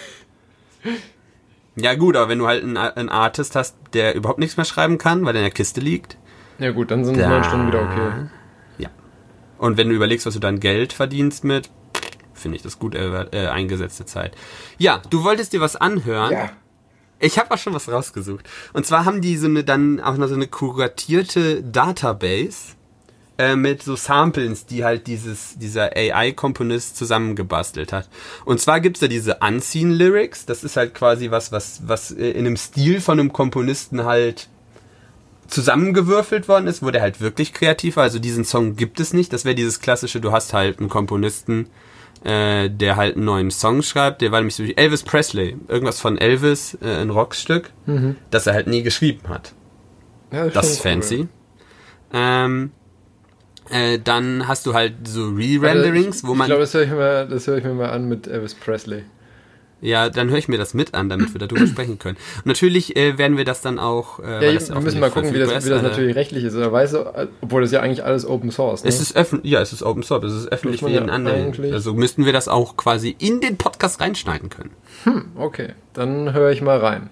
Ja 1.76 1.96
gut, 1.96 2.16
aber 2.16 2.30
wenn 2.30 2.40
du 2.40 2.48
halt 2.48 2.64
einen, 2.64 2.78
einen 2.78 3.10
Artist 3.10 3.56
hast, 3.56 3.76
der 3.94 4.16
überhaupt 4.16 4.40
nichts 4.40 4.56
mehr 4.56 4.66
schreiben 4.66 4.98
kann, 4.98 5.26
weil 5.26 5.36
er 5.36 5.42
in 5.42 5.46
der 5.46 5.52
Kiste 5.52 5.82
liegt. 5.82 6.18
Ja 6.60 6.72
gut, 6.72 6.92
dann 6.92 7.04
sind 7.06 7.18
Da- 7.18 7.30
neun 7.30 7.44
Stunden 7.44 7.68
wieder 7.68 7.82
okay. 7.82 8.12
Ja. 8.78 8.90
Und 9.58 9.78
wenn 9.78 9.90
du 9.90 9.96
überlegst, 9.96 10.26
was 10.26 10.34
du 10.34 10.40
dann 10.40 10.60
Geld 10.60 10.94
verdienst 10.94 11.44
mit, 11.44 11.70
finde 12.34 12.58
ich 12.58 12.64
das 12.64 12.80
gut 12.80 12.96
äh, 12.96 13.24
äh, 13.32 13.48
eingesetzte 13.48 14.06
Zeit. 14.06 14.36
Ja, 14.78 15.02
du 15.10 15.24
wolltest 15.24 15.54
dir 15.54 15.62
was 15.62 15.76
anhören. 15.76 16.32
Ja. 16.34 16.50
Ich 17.20 17.40
habe 17.40 17.54
auch 17.54 17.58
schon 17.58 17.74
was 17.74 17.90
rausgesucht. 17.90 18.46
Und 18.74 18.86
zwar 18.86 19.06
haben 19.06 19.22
die 19.22 19.38
so 19.38 19.48
eine 19.48 19.64
dann 19.64 20.02
auch 20.02 20.18
noch 20.18 20.28
so 20.28 20.36
eine 20.36 20.48
kuratierte 20.48 21.64
Database 21.64 22.74
äh, 23.38 23.56
mit 23.56 23.84
so 23.84 23.96
Samples, 23.96 24.66
die 24.66 24.84
halt 24.84 25.08
dieses 25.08 25.58
dieser 25.58 25.92
AI-Komponist 25.96 26.98
zusammengebastelt 26.98 27.94
hat. 27.94 28.10
Und 28.44 28.60
zwar 28.60 28.80
gibt's 28.82 29.00
da 29.00 29.08
diese 29.08 29.38
Unseen 29.42 29.92
Lyrics. 29.92 30.46
Das 30.46 30.64
ist 30.66 30.76
halt 30.78 30.94
quasi 30.94 31.32
was, 31.32 31.52
was, 31.54 31.82
was 31.88 32.12
äh, 32.12 32.32
in 32.32 32.46
einem 32.46 32.58
Stil 32.58 33.00
von 33.02 33.20
einem 33.20 33.32
Komponisten 33.34 34.04
halt 34.04 34.50
zusammengewürfelt 35.48 36.48
worden 36.48 36.68
ist, 36.68 36.82
wo 36.84 36.92
der 36.92 37.02
halt 37.02 37.22
wirklich 37.22 37.54
kreativ 37.54 37.98
war. 37.98 38.04
Also 38.04 38.20
diesen 38.20 38.46
Song 38.46 38.76
gibt 38.76 39.00
es 39.00 39.14
nicht. 39.14 39.32
Das 39.34 39.46
wäre 39.46 39.56
dieses 39.56 39.80
klassische, 39.80 40.20
du 40.22 40.32
hast 40.32 40.54
halt 40.54 40.80
einen 40.80 40.90
Komponisten, 40.90 41.68
äh, 42.24 42.70
der 42.70 42.96
halt 42.96 43.16
einen 43.16 43.26
neuen 43.26 43.52
Song 43.52 43.82
schreibt. 43.82 44.22
Der 44.22 44.32
war 44.32 44.40
nämlich 44.40 44.56
so 44.56 44.64
wie 44.64 44.76
Elvis 44.76 45.04
Presley. 45.04 45.58
Irgendwas 45.68 46.00
von 46.00 46.18
Elvis, 46.18 46.78
äh, 46.82 47.02
ein 47.02 47.10
Rockstück, 47.10 47.72
das 48.32 48.48
er 48.48 48.54
halt 48.54 48.68
nie 48.68 48.84
geschrieben 48.84 49.30
hat. 49.30 49.54
Ja, 50.32 50.48
Das 50.50 50.70
ist 50.72 50.82
schon 50.82 50.92
cool. 50.92 51.02
fancy. 51.02 51.28
Ähm, 52.14 52.72
äh, 53.70 54.00
dann 54.04 54.48
hast 54.48 54.66
du 54.66 54.74
halt 54.74 55.08
so 55.08 55.30
Re-Renderings, 55.30 56.24
wo 56.24 56.32
ich, 56.34 56.38
man... 56.38 56.46
Ich 56.46 56.50
glaube, 56.50 56.62
das 56.62 56.74
höre 56.74 56.84
ich, 56.84 56.90
mir 56.90 56.96
mal- 56.96 57.28
das 57.28 57.48
höre 57.48 57.58
ich 57.58 57.64
mir 57.64 57.74
mal 57.74 57.90
an 57.90 58.08
mit 58.08 58.28
Elvis 58.28 58.54
Presley. 58.56 59.04
Ja, 59.82 60.10
dann 60.10 60.30
höre 60.30 60.38
ich 60.38 60.48
mir 60.48 60.58
das 60.58 60.74
mit 60.74 60.94
an, 60.94 61.10
damit 61.10 61.34
wir 61.34 61.40
darüber 61.40 61.68
sprechen 61.68 62.00
können. 62.00 62.18
Und 62.38 62.48
natürlich 62.48 62.96
äh, 62.96 63.18
werden 63.18 63.38
wir 63.38 63.46
das 63.46 63.62
dann 63.62 63.80
auch... 63.80 64.20
Äh, 64.20 64.46
Ja, 64.46 64.54
das 64.54 64.70
wir 64.70 64.80
müssen 64.80 65.00
mal 65.00 65.12
gucken, 65.12 65.34
wie 65.34 65.40
das, 65.40 65.50
wie 65.66 65.70
das 65.70 65.80
äh, 65.80 65.84
natürlich 65.84 66.16
rechtlich 66.16 66.44
ist. 66.44 66.56
Oder 66.56 66.72
weißt 66.72 66.94
du, 66.94 67.30
obwohl 67.42 67.62
das 67.62 67.72
ja 67.72 67.82
eigentlich 67.82 68.04
alles 68.04 68.26
Open 68.26 68.52
Source 68.52 68.84
ne? 68.84 68.90
Es 68.90 69.00
ist 69.00 69.16
öffentlich, 69.16 69.52
ja, 69.52 69.62
es 69.62 69.74
ist 69.74 69.84
Open 69.84 70.04
Source, 70.04 70.24
es 70.26 70.34
ist 70.34 70.52
öffentlich 70.52 70.82
für 70.82 70.90
jeden 70.90 71.08
ja 71.08 71.14
anderen. 71.14 71.54
Also 71.74 71.94
müssten 71.94 72.26
wir 72.26 72.34
das 72.34 72.48
auch 72.48 72.78
quasi 72.78 73.16
in 73.20 73.42
den 73.42 73.58
Podcast 73.58 74.02
reinschneiden 74.02 74.50
können. 74.50 74.72
Okay, 75.36 75.70
dann 75.94 76.34
höre 76.34 76.52
ich 76.52 76.62
mal 76.62 76.78
rein. 76.78 77.10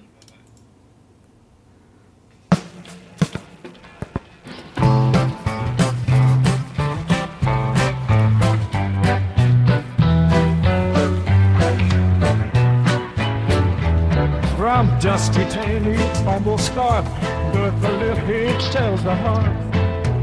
From 14.84 15.00
dusty 15.00 15.46
Taney, 15.46 15.96
almost 16.28 16.66
scarf, 16.66 17.06
but 17.54 17.72
the 17.80 17.90
lip 17.90 18.18
it 18.28 18.60
tells 18.70 19.02
the 19.02 19.16
heart. 19.16 19.48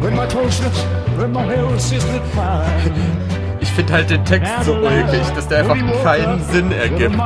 When 0.03 0.15
my 0.15 0.27
toe 0.27 0.51
slips, 0.51 0.83
when 1.17 1.33
my 1.33 1.45
hair 1.45 1.65
is 1.75 1.83
sizzling 1.83 2.23
fine. 2.35 2.93
Ich 3.61 3.71
finde 3.71 3.95
halt 3.95 4.11
den 4.11 4.23
Text 4.27 4.53
so 4.65 4.75
ulkig, 4.75 5.33
dass 5.35 5.49
der 5.49 5.61
einfach 5.61 5.79
keinen 6.03 6.45
Sinn 6.45 6.73
ergibt. 6.73 7.17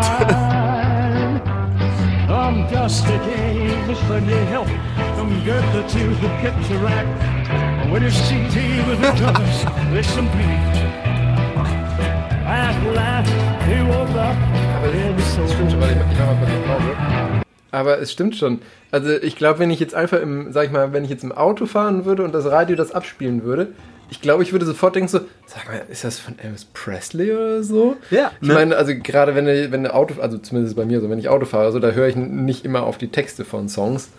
His 15.17 15.35
soul. 15.35 15.49
Stimmt 15.49 15.71
schon, 15.73 15.81
warte, 15.81 15.95
ich 15.95 16.19
mach 16.19 16.27
mal 16.27 16.37
kurz 16.39 16.67
Pause. 16.67 17.43
Aber 17.71 17.99
es 17.99 18.13
stimmt 18.13 18.37
schon. 18.37 18.61
Also 18.91 19.11
ich 19.11 19.37
glaube, 19.37 19.59
wenn 19.59 19.71
ich 19.71 19.81
jetzt 19.81 19.95
einfach 19.95 20.21
im, 20.21 20.53
sag 20.53 20.67
ich 20.67 20.71
mal, 20.71 20.93
wenn 20.93 21.05
ich 21.05 21.11
jetzt 21.11 21.25
im 21.25 21.33
Auto 21.33 21.67
fahren 21.67 22.05
würde 22.05 22.23
und 22.23 22.33
das 22.35 22.45
Radio 22.47 22.77
das 22.77 22.93
abspielen 22.93 23.43
würde, 23.43 23.69
ich 24.11 24.21
glaube, 24.21 24.43
ich 24.43 24.53
würde 24.53 24.67
sofort 24.67 24.95
denken 24.95 25.09
so, 25.09 25.21
sag 25.47 25.67
mal, 25.67 25.83
ist 25.91 26.05
das 26.05 26.19
von 26.19 26.39
Elvis 26.39 26.67
Presley 26.67 27.33
oder 27.33 27.63
so? 27.65 27.97
Ja, 28.11 28.31
Ich 28.41 28.47
ne? 28.49 28.55
meine, 28.55 28.77
also 28.77 28.93
gerade 28.95 29.35
wenn 29.35 29.47
du, 29.47 29.73
wenn 29.73 29.83
du 29.83 29.93
Auto, 29.95 30.21
also 30.21 30.39
zumindest 30.39 30.77
bei 30.77 30.85
mir 30.85 31.01
so, 31.01 31.09
wenn 31.11 31.19
ich 31.19 31.29
Auto 31.31 31.47
fahre, 31.47 31.73
so, 31.73 31.79
da 31.81 31.91
höre 31.91 32.07
ich 32.09 32.15
nicht 32.17 32.65
immer 32.65 32.83
auf 32.85 32.99
die 32.99 33.09
Texte 33.09 33.45
von 33.45 33.69
Songs. 33.69 34.11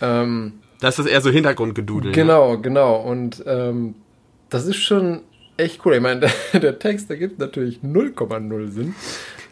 Ähm, 0.00 0.54
Das 0.80 0.98
ist 0.98 1.06
eher 1.06 1.20
so 1.20 1.30
Hintergrundgedudel. 1.30 2.12
Ne? 2.12 2.14
Genau, 2.14 2.56
genau. 2.58 2.96
Und 2.96 3.42
ähm, 3.46 3.94
das 4.48 4.66
ist 4.66 4.76
schon 4.76 5.20
echt 5.62 5.84
cool. 5.84 5.94
Ich 5.94 6.00
meine, 6.00 6.20
der, 6.52 6.60
der 6.60 6.78
Text, 6.78 7.10
der 7.10 7.16
gibt 7.16 7.38
natürlich 7.38 7.80
0,0 7.82 8.70
Sinn. 8.70 8.94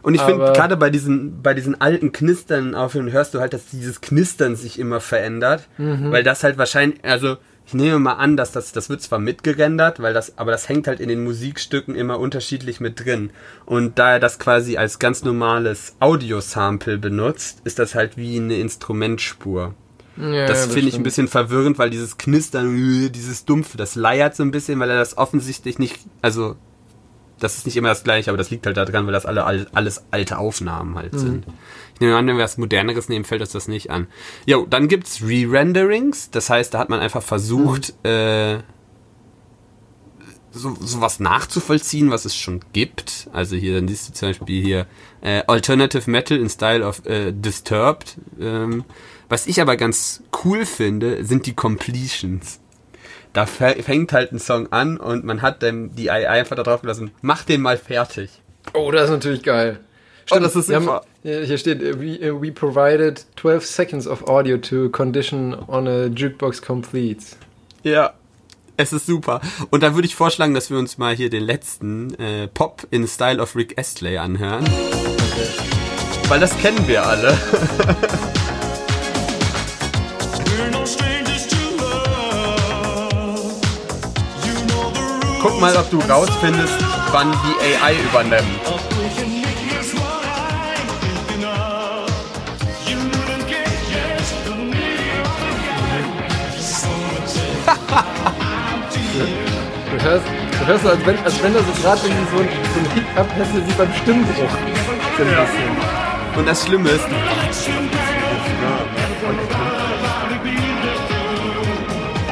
Und 0.03 0.15
ich 0.15 0.23
finde, 0.23 0.53
gerade 0.53 0.77
bei 0.77 0.89
diesen, 0.89 1.43
bei 1.43 1.53
diesen 1.53 1.79
alten 1.81 2.13
Knistern 2.13 2.75
aufhören, 2.75 3.13
hörst 3.13 3.35
du 3.35 3.41
halt, 3.41 3.53
dass 3.53 3.67
dieses 3.67 4.01
Knistern 4.01 4.57
sich 4.57 4.79
immer 4.79 5.01
verändert. 5.01 5.69
Mhm. 5.77 6.11
Weil 6.11 6.23
das 6.23 6.43
halt 6.43 6.57
wahrscheinlich, 6.57 7.05
also 7.05 7.37
ich 7.67 7.75
nehme 7.75 7.99
mal 8.01 8.15
an, 8.15 8.37
dass 8.37 8.51
das, 8.51 8.73
das 8.73 8.89
wird 8.89 9.01
zwar 9.03 9.19
mitgerendert, 9.19 10.01
weil 10.01 10.13
das, 10.13 10.39
aber 10.39 10.51
das 10.51 10.69
hängt 10.69 10.89
halt 10.89 10.99
in 10.99 11.09
den 11.09 11.23
Musikstücken 11.23 11.95
immer 11.95 12.19
unterschiedlich 12.19 12.81
mit 12.81 13.05
drin. 13.05 13.31
Und 13.65 13.99
da 13.99 14.15
er 14.15 14.21
das 14.21 14.39
quasi 14.39 14.77
als 14.77 14.99
ganz 14.99 15.23
normales 15.23 15.95
Audiosample 16.01 16.99
benutzt, 16.99 17.61
ist 17.65 17.79
das 17.79 17.95
halt 17.95 18.17
wie 18.17 18.39
eine 18.39 18.57
Instrumentspur. 18.57 19.75
Ja, 20.21 20.47
Das 20.47 20.67
finde 20.67 20.89
ich 20.89 20.95
ein 20.97 21.03
bisschen 21.03 21.29
verwirrend, 21.29 21.79
weil 21.79 21.91
dieses 21.91 22.17
Knistern, 22.19 22.77
äh, 23.07 23.11
dieses 23.11 23.45
Dumpfe, 23.45 23.77
das 23.77 23.95
leiert 23.95 24.37
so 24.37 24.43
ein 24.43 24.51
bisschen, 24.51 24.79
weil 24.81 24.91
er 24.91 24.99
das 24.99 25.17
offensichtlich 25.17 25.79
nicht, 25.79 25.99
also 26.23 26.57
das 27.39 27.57
ist 27.57 27.65
nicht 27.65 27.77
immer 27.79 27.89
das 27.89 28.05
gleiche, 28.05 28.31
aber 28.31 28.37
das 28.37 28.51
liegt 28.51 28.67
halt 28.67 28.77
daran, 28.77 29.07
weil 29.07 29.15
das 29.15 29.25
alle 29.25 29.45
all- 29.45 29.67
alles 29.73 30.05
alte 30.11 30.37
Aufnahmen 30.37 30.97
halt 30.97 31.19
sind. 31.19 31.47
Ich 31.95 32.01
nehme 32.01 32.15
an, 32.17 32.27
wenn 32.27 32.37
wir 32.37 32.45
was 32.45 32.59
moderneres 32.59 33.09
nehmen, 33.09 33.25
fällt 33.25 33.41
uns 33.41 33.53
das 33.53 33.67
nicht 33.67 33.91
an. 33.91 34.09
Jo, 34.45 34.67
dann 34.69 34.89
gibt's 34.89 35.23
Re-Renderings, 35.23 36.31
das 36.31 36.51
heißt, 36.51 36.75
da 36.75 36.79
hat 36.79 36.91
man 36.91 37.01
einfach 37.01 37.23
versucht, 37.23 37.95
äh, 38.05 38.59
so, 40.53 40.75
sowas 40.81 41.21
nachzuvollziehen, 41.21 42.11
was 42.11 42.25
es 42.25 42.37
schon 42.37 42.61
gibt. 42.73 43.29
Also 43.33 43.55
hier, 43.57 43.75
dann 43.75 43.87
siehst 43.89 44.09
du 44.09 44.13
zum 44.15 44.29
Beispiel 44.31 44.63
hier 44.63 44.87
äh, 45.21 45.43
Alternative 45.47 46.11
Metal 46.11 46.37
in 46.39 46.49
Style 46.51 46.85
of 46.85 47.07
äh, 47.07 47.33
Disturbed. 47.33 48.17
Ähm, 48.41 48.85
was 49.31 49.47
ich 49.47 49.61
aber 49.63 49.77
ganz 49.79 50.23
cool 50.45 50.67
finde, 50.67 51.25
sind 51.25 51.47
die 51.47 51.55
Completions. 51.55 52.61
Da 53.33 53.45
fä- 53.45 53.83
fängt 53.83 54.13
halt 54.13 54.33
ein 54.33 54.39
Song 54.39 54.71
an 54.73 54.99
und 54.99 55.25
man 55.25 55.41
hat 55.41 55.63
dann 55.63 55.95
die 55.95 56.11
AI 56.11 56.27
einfach 56.29 56.57
da 56.57 56.63
drauf 56.65 56.83
gelassen, 56.83 57.13
mach 57.23 57.45
den 57.45 57.63
mal 57.63 57.79
fertig. 57.79 58.29
Oh, 58.75 58.91
das 58.91 59.05
ist 59.05 59.11
natürlich 59.11 59.43
geil. 59.43 59.81
Oh, 60.33 60.39
das 60.39 60.55
ist 60.55 60.67
super. 60.67 61.03
haben, 61.23 61.45
hier 61.45 61.59
steht, 61.59 61.83
äh, 61.83 61.99
we, 62.01 62.21
äh, 62.21 62.33
we 62.41 62.53
provided 62.53 63.25
12 63.37 63.65
seconds 63.67 64.07
of 64.07 64.29
audio 64.29 64.59
to 64.59 64.89
condition 64.91 65.55
on 65.69 65.89
a 65.89 66.07
jukebox 66.07 66.61
complete. 66.61 67.25
Ja, 67.83 68.13
es 68.77 68.93
ist 68.93 69.07
super. 69.07 69.41
Und 69.71 69.83
da 69.83 69.95
würde 69.95 70.07
ich 70.07 70.15
vorschlagen, 70.15 70.55
dass 70.55 70.71
wir 70.71 70.79
uns 70.79 70.99
mal 70.99 71.15
hier 71.17 71.31
den 71.31 71.43
letzten 71.45 72.15
äh, 72.15 72.47
Pop 72.49 72.87
in 72.91 73.07
Style 73.09 73.41
of 73.41 73.57
Rick 73.57 73.79
Astley 73.79 74.19
anhören. 74.19 74.65
Weil 76.29 76.41
das 76.41 76.57
kennen 76.59 76.87
wir 76.87 77.05
alle. 77.05 77.37
Guck 85.41 85.59
mal, 85.59 85.75
ob 85.75 85.89
du 85.91 85.99
rausfindest, 86.01 86.75
wann 87.13 87.33
die 87.33 87.83
AI 87.83 87.95
übernimmt. 88.11 88.45
Du 99.91 100.05
hörst, 100.05 100.25
du 100.27 100.67
hörst 100.67 100.85
so, 100.85 100.91
als 100.91 101.07
wenn, 101.07 101.19
als 101.25 101.43
wenn 101.43 101.55
da 101.55 101.61
so 101.61 101.83
gerade 101.83 102.01
irgendwie 102.05 102.37
so 102.37 102.43
ein, 102.43 102.49
so 102.75 102.81
ein 102.81 102.91
Hiccup 102.95 103.37
hätte, 103.37 103.67
wie 103.67 103.73
beim 103.73 103.95
Stimmbruch. 103.95 104.51
So 105.17 105.23
ein 105.23 105.29
bisschen. 105.29 106.37
Und 106.37 106.49
das 106.49 106.67
Schlimme 106.67 106.91
ist, 106.91 107.05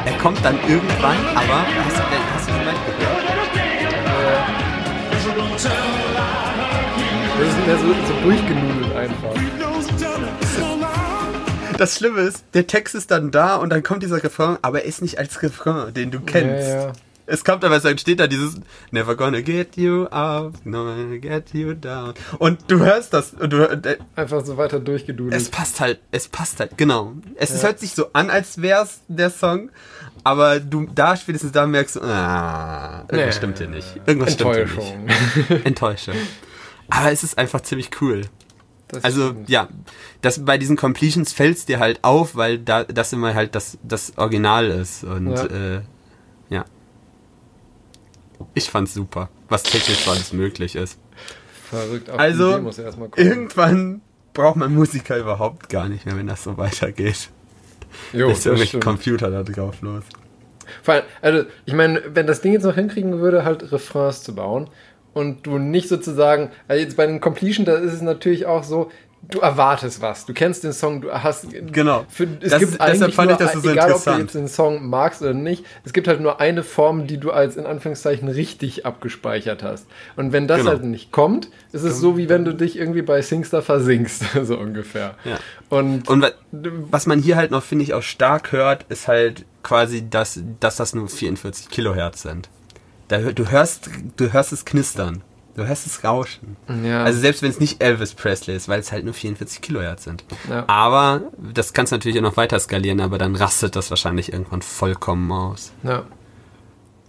er 0.05 0.19
kommt 0.19 0.45
dann 0.45 0.59
irgendwann, 0.69 1.17
aber 1.35 1.67
hast 1.85 1.97
hast 2.35 2.49
du 2.49 2.53
vielleicht 2.53 2.98
mehr 7.69 7.77
so, 7.77 7.87
so 7.89 8.23
durchgenudelt 8.23 8.97
einfach. 8.97 9.35
Das 11.77 11.97
Schlimme 11.97 12.23
ist, 12.23 12.45
der 12.55 12.67
Text 12.67 12.95
ist 12.95 13.11
dann 13.11 13.31
da 13.31 13.57
und 13.57 13.69
dann 13.71 13.83
kommt 13.83 14.03
dieser 14.03 14.23
Refrain, 14.23 14.57
aber 14.63 14.81
er 14.83 14.85
ist 14.87 15.03
nicht 15.03 15.19
als 15.19 15.43
Refrain, 15.43 15.93
den 15.93 16.11
du 16.11 16.21
kennst. 16.21 16.67
Ja, 16.67 16.87
ja. 16.87 16.93
es 17.27 17.45
kommt 17.45 17.65
aber, 17.65 17.77
es 17.77 18.01
steht 18.01 18.21
da 18.21 18.27
dieses 18.27 18.59
Never 18.91 19.17
gonna 19.17 19.43
get 19.43 19.77
you 19.77 20.05
up, 20.05 20.55
never 20.65 20.95
gonna 20.97 21.19
get 21.19 21.53
you 21.53 21.75
down. 21.75 22.15
Und 22.39 22.59
du 22.69 22.79
hörst 22.79 23.13
das 23.13 23.35
und 23.35 23.53
du 23.53 23.59
äh, 23.71 23.99
Einfach 24.17 24.43
so 24.47 24.57
weiter 24.57 24.81
durchgedudelt. 24.81 25.39
es 25.39 25.51
passt 25.51 25.79
halt, 25.79 26.01
es 26.11 26.27
passt 26.27 26.61
halt, 26.61 26.79
genau. 26.79 27.13
Es 27.37 27.51
es 27.51 27.63
hört 27.63 27.81
sich 27.81 27.93
so 27.93 28.07
an, 28.15 28.31
als 28.31 28.63
wär's 28.63 29.01
der 29.09 29.29
Song, 29.29 29.69
aber 30.25 30.59
du 30.59 30.89
da 30.95 31.17
spätestens 31.17 31.53
da 31.53 31.67
merkst 31.67 31.97
du, 31.97 32.01
ah, 32.01 33.05
irgendwas 33.11 33.27
Nee. 33.27 33.33
stimmt 33.33 33.59
hier 33.59 33.69
nicht. 33.69 34.01
Irgendwas 34.07 34.33
stimmt 34.33 34.55
hier 34.55 34.65
nicht. 34.65 35.67
Enttäuschung. 35.67 36.15
Aber 36.91 37.13
es 37.13 37.23
ist 37.23 37.37
einfach 37.39 37.61
ziemlich 37.61 37.91
cool. 38.01 38.23
Das 38.89 39.05
Also 39.05 39.35
ja, 39.47 39.69
das 40.23 40.45
bei 40.45 40.57
diesen 40.57 40.77
Completions 40.77 41.33
fällt's 41.33 41.67
dir 41.67 41.79
halt 41.79 42.03
auf, 42.03 42.37
weil 42.37 42.59
da 42.59 42.85
das 42.85 43.13
immer 43.13 43.35
halt 43.35 43.55
das 43.55 43.77
das 43.83 44.17
Original 44.17 44.67
ist 44.69 45.05
und 45.05 45.33
Ja. 45.33 45.45
äh, 45.45 45.81
ja. 46.49 46.65
Ich 48.55 48.71
fand's 48.71 48.95
super, 48.95 49.29
was 49.49 49.63
technisch 49.65 50.07
alles 50.09 50.33
möglich 50.33 50.75
ist. 50.77 50.99
Verrückt. 51.69 52.09
Auf 52.09 52.19
Also 52.19 52.59
muss 52.61 52.79
er 52.79 52.87
erstmal 52.87 53.09
kommen. 53.11 53.27
irgendwann 53.27 54.01
braucht 54.33 54.57
man 54.57 54.73
Musiker 54.75 55.19
überhaupt 55.19 55.69
gar 55.69 55.89
nicht 55.89 56.07
mehr, 56.07 56.17
wenn 56.17 56.27
das 56.29 56.45
so 56.45 56.57
weitergeht. 56.57 57.29
Jo, 58.13 58.31
ist 58.31 58.47
irgendwelche. 58.47 58.81
Computer 58.81 59.31
da 59.31 59.43
drauf 59.43 59.81
los. 59.83 60.05
Vor 60.83 60.95
allem, 60.95 61.05
also, 61.23 61.45
ich 61.65 61.73
meine, 61.75 62.03
wenn 62.15 62.27
das 62.27 62.43
Ding 62.43 62.53
jetzt 62.53 62.63
noch 62.65 62.75
hinkriegen 62.75 63.21
würde, 63.21 63.45
halt 63.45 63.73
Refrains 63.73 64.23
zu 64.23 64.35
bauen 64.35 64.69
und 65.19 65.47
du 65.47 65.59
nicht 65.59 65.89
sozusagen, 65.89 66.51
also 66.69 66.83
jetzt 66.83 66.97
bei 66.97 67.07
den 67.07 67.21
Completion, 67.21 67.65
da 67.67 67.75
ist 67.77 67.93
es 67.93 68.03
natürlich 68.03 68.47
auch 68.47 68.63
so, 68.65 68.91
du 69.31 69.41
erwartest 69.41 70.01
was. 70.01 70.27
Du 70.27 70.33
kennst 70.33 70.63
den 70.63 70.73
Song, 70.73 71.01
du 71.01 71.11
hast. 71.13 71.47
Genau. 71.73 72.07
Für, 72.09 72.25
es 72.41 72.51
Das- 72.53 72.61
gibt 72.61 72.75
deshalb 72.81 73.13
fand 73.13 73.31
nur, 73.31 73.41
ich 73.41 73.47
das 73.53 73.61
so 73.63 73.69
egal 73.71 73.93
ob 73.93 74.05
du 74.05 74.11
jetzt 74.13 74.35
den 74.37 74.47
Song 74.49 74.89
magst 74.89 75.21
oder 75.23 75.35
nicht, 75.35 75.65
es 75.85 75.93
gibt 75.93 76.07
halt 76.07 76.21
nur 76.21 76.41
eine 76.41 76.63
Form, 76.63 77.07
die 77.09 77.19
du 77.19 77.33
als 77.33 77.57
in 77.57 77.67
Anführungszeichen 77.67 78.29
richtig 78.29 78.87
abgespeichert 78.87 79.63
hast. 79.65 79.87
Und 80.17 80.33
wenn 80.33 80.47
das 80.47 80.59
Genau. 80.59 80.71
halt 80.71 80.85
nicht 80.85 81.11
kommt, 81.11 81.49
ist 81.73 81.83
es 81.83 81.99
so, 81.99 82.17
wie 82.17 82.29
wenn 82.29 82.45
du 82.45 82.55
dich 82.55 82.79
irgendwie 82.79 83.03
bei 83.03 83.21
Singstar 83.21 83.61
versinkst, 83.63 84.23
so 84.45 84.57
ungefähr. 84.57 85.17
Ja. 85.25 85.37
Und, 85.69 86.09
Und 86.09 86.23
wa- 86.23 86.31
was 86.91 87.07
man 87.07 87.19
hier 87.21 87.35
halt 87.37 87.51
noch, 87.51 87.65
finde 87.65 87.83
ich, 87.83 87.95
auch 87.95 88.03
stark 88.03 88.53
hört, 88.53 88.87
ist 88.89 89.09
halt 89.09 89.45
quasi, 89.65 90.09
dass, 90.09 90.41
dass 90.61 90.77
das 90.77 90.95
nur 90.95 91.09
44 91.09 91.69
Kilohertz 91.71 92.23
sind. 92.23 92.49
Da, 93.09 93.33
du, 93.33 93.51
hörst, 93.51 93.91
du 94.17 94.33
hörst 94.33 94.53
es 94.53 94.65
knistern. 94.65 95.23
Du 95.57 95.67
hörst 95.67 95.87
es 95.87 96.05
rauschen. 96.05 96.57
Ja. 96.85 97.03
Also 97.03 97.19
selbst 97.19 97.43
wenn 97.43 97.51
es 97.51 97.59
nicht 97.59 97.83
Elvis 97.83 98.15
Presley 98.15 98.55
ist, 98.55 98.69
weil 98.69 98.79
es 98.79 98.93
halt 98.93 99.05
nur 99.05 99.15
44 99.15 99.61
Kilohertz 99.61 100.05
sind. 100.05 100.25
Ja. 100.49 100.65
Aber 100.69 101.23
das 101.37 101.73
kannst 101.73 101.91
du 101.91 101.97
natürlich 101.97 102.17
auch 102.19 102.23
noch 102.23 102.37
weiter 102.37 102.61
skalieren, 102.61 103.01
aber 103.01 103.19
dann 103.19 103.35
rastet 103.35 103.75
das 103.75 103.91
wahrscheinlich 103.91 104.33
irgendwann 104.33 104.63
vollkommen 104.63 105.33
aus. 105.33 105.73
ja. 105.83 106.05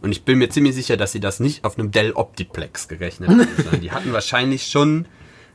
Und 0.01 0.11
ich 0.11 0.23
bin 0.23 0.37
mir 0.37 0.49
ziemlich 0.49 0.75
sicher, 0.75 0.95
dass 0.95 1.11
sie 1.11 1.19
das 1.19 1.41
nicht 1.41 1.65
auf 1.65 1.77
einem 1.77 1.91
Dell 1.91 2.13
Optiplex 2.13 2.87
gerechnet 2.87 3.29
haben, 3.29 3.47
die 3.81 3.91
hatten 3.91 4.13
wahrscheinlich 4.13 4.67
schon 4.67 5.05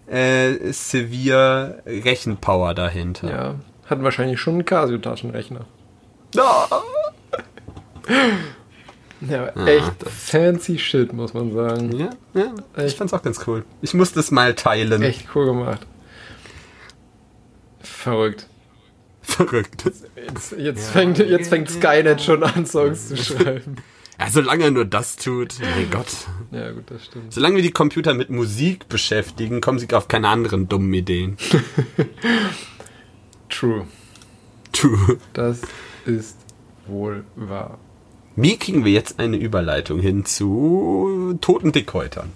äh, 0.07 0.71
severe 0.71 1.83
Rechenpower 1.87 2.75
dahinter. 2.75 3.31
Ja, 3.31 3.55
hatten 3.87 4.05
wahrscheinlich 4.05 4.39
schon 4.39 4.55
einen 4.55 4.65
Casio-Taschenrechner. 4.67 5.65
Ja, 9.29 9.49
echt 9.67 10.03
fancy 10.09 10.79
shit, 10.79 11.13
muss 11.13 11.35
man 11.35 11.53
sagen. 11.53 11.97
Ja, 11.99 12.11
ja, 12.35 12.85
ich 12.85 12.95
fand's 12.95 13.13
auch 13.13 13.23
ganz 13.23 13.41
cool. 13.47 13.65
Ich 13.83 13.95
muss 13.95 14.13
das 14.13 14.31
mal 14.31 14.55
teilen. 14.55 15.03
Echt 15.03 15.29
cool 15.35 15.47
gemacht. 15.47 15.87
Verrückt. 17.81 18.47
Verrückt. 19.23 19.85
Jetzt, 20.17 20.53
jetzt, 20.53 20.91
fängt, 20.91 21.19
jetzt 21.19 21.49
fängt 21.49 21.71
Skynet 21.71 22.21
schon 22.21 22.43
an, 22.43 22.67
Songs 22.67 23.09
zu 23.09 23.17
schreiben. 23.17 23.77
Ja, 24.17 24.31
solange 24.31 24.63
er 24.63 24.71
nur 24.71 24.85
das 24.85 25.17
tut, 25.17 25.55
mein 25.61 25.91
Gott. 25.91 26.07
Ja, 26.53 26.71
gut, 26.71 26.85
das 26.87 27.07
stimmt. 27.07 27.33
Solange 27.33 27.57
wir 27.57 27.63
die 27.63 27.73
Computer 27.73 28.15
mit 28.15 28.31
Musik 28.31 28.89
beschäftigen, 28.89 29.61
kommen 29.61 29.81
sie 29.81 29.93
auf 29.93 30.07
keine 30.07 30.29
anderen 30.29 30.69
dummen 30.69 30.95
Ideen. 30.95 31.37
True. 33.49 33.89
True. 34.73 35.19
Das 35.33 35.63
ist 36.07 36.37
wohl 36.87 37.25
wahr. 37.35 37.79
Wie 38.37 38.57
kriegen 38.59 38.85
wir 38.85 38.93
jetzt 38.93 39.21
eine 39.21 39.37
Überleitung 39.37 40.01
hin 40.01 40.25
zu 40.25 41.39
toten 41.41 41.73
Dickhäutern? 41.73 42.31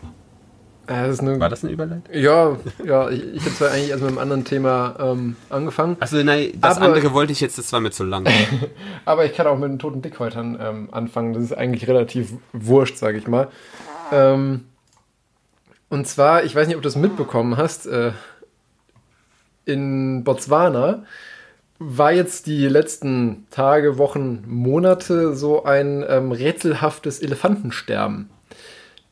Ja, 0.88 1.06
das 1.06 1.22
War 1.22 1.48
das 1.50 1.64
eine 1.64 1.72
Überleitung? 1.74 2.04
ja, 2.14 2.56
ja, 2.82 3.10
ich, 3.10 3.22
ich 3.34 3.44
habe 3.44 3.54
zwar 3.54 3.70
eigentlich 3.72 3.90
erst 3.90 4.00
mit 4.02 4.08
einem 4.08 4.18
anderen 4.18 4.44
Thema 4.46 4.96
ähm, 4.98 5.36
angefangen, 5.50 5.96
Achso, 6.00 6.16
nein, 6.22 6.52
das 6.60 6.76
Aber- 6.78 6.86
andere 6.86 7.12
wollte 7.12 7.32
ich 7.32 7.40
jetzt, 7.40 7.58
das 7.58 7.70
war 7.74 7.80
mir 7.80 7.90
zu 7.90 8.04
lang. 8.04 8.26
aber 9.04 9.26
ich 9.26 9.34
kann 9.34 9.46
auch 9.46 9.58
mit 9.58 9.70
den 9.70 9.78
toten 9.78 10.00
Dickhäutern 10.00 10.56
ähm, 10.60 10.88
anfangen. 10.90 11.34
Das 11.34 11.42
ist 11.42 11.52
eigentlich 11.52 11.86
relativ 11.88 12.32
wurscht, 12.54 12.96
sage 12.96 13.18
ich 13.18 13.26
mal. 13.28 13.48
Ähm, 14.12 14.64
und 15.90 16.06
zwar, 16.06 16.44
ich 16.44 16.54
weiß 16.54 16.66
nicht, 16.68 16.76
ob 16.76 16.82
du 16.82 16.86
das 16.88 16.96
mitbekommen 16.96 17.58
hast, 17.58 17.86
äh, 17.86 18.12
in 19.66 20.24
Botswana 20.24 21.04
war 21.78 22.12
jetzt 22.12 22.46
die 22.46 22.66
letzten 22.66 23.46
Tage, 23.50 23.98
Wochen, 23.98 24.44
Monate 24.46 25.34
so 25.34 25.64
ein 25.64 26.04
ähm, 26.08 26.32
rätselhaftes 26.32 27.20
Elefantensterben. 27.20 28.28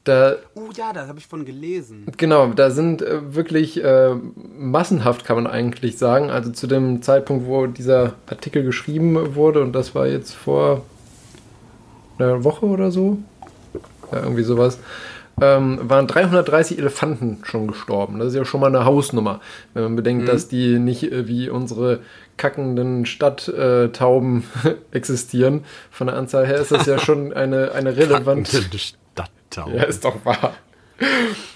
Da 0.05 0.37
Oh 0.55 0.71
ja, 0.77 0.93
da 0.93 1.09
habe 1.09 1.19
ich 1.19 1.27
von 1.27 1.45
gelesen. 1.45 2.07
Genau, 2.17 2.47
da 2.49 2.71
sind 2.71 3.03
äh, 3.03 3.35
wirklich 3.35 3.83
äh, 3.83 4.15
massenhaft, 4.57 5.25
kann 5.25 5.37
man 5.37 5.47
eigentlich 5.47 5.99
sagen. 5.99 6.31
Also 6.31 6.53
zu 6.53 6.67
dem 6.67 7.03
Zeitpunkt, 7.03 7.47
wo 7.47 7.67
dieser 7.67 8.15
Artikel 8.29 8.63
geschrieben 8.63 9.35
wurde, 9.35 9.63
und 9.63 9.73
das 9.73 9.95
war 9.95 10.07
jetzt 10.07 10.33
vor 10.33 10.83
einer 12.19 12.45
Woche 12.45 12.67
oder 12.67 12.91
so, 12.91 13.19
ja, 14.13 14.23
irgendwie 14.23 14.45
sowas, 14.45 14.79
ähm, 15.41 15.81
waren 15.83 16.07
330 16.07 16.79
Elefanten 16.79 17.39
schon 17.43 17.67
gestorben. 17.67 18.19
Das 18.19 18.29
ist 18.29 18.35
ja 18.35 18.45
schon 18.45 18.61
mal 18.61 18.69
eine 18.69 18.85
Hausnummer, 18.85 19.41
wenn 19.75 19.83
man 19.83 19.97
bedenkt, 19.97 20.29
dass 20.29 20.49
die 20.49 20.79
nicht 20.79 21.11
äh, 21.13 21.27
wie 21.27 21.51
unsere 21.51 22.01
kackenden 22.37 23.07
Stadttauben 23.07 24.45
existieren. 24.93 25.65
Von 25.91 26.09
der 26.09 26.17
Anzahl 26.17 26.47
her 26.47 26.57
ist 26.61 26.73
das 26.73 26.87
ja 26.87 26.99
schon 27.05 27.33
eine, 27.33 27.73
eine 27.73 27.97
relevante. 27.97 28.63
Stadttau. 28.79 29.71
Ja, 29.71 29.85
ist 29.85 30.05
doch 30.05 30.25
wahr 30.25 30.55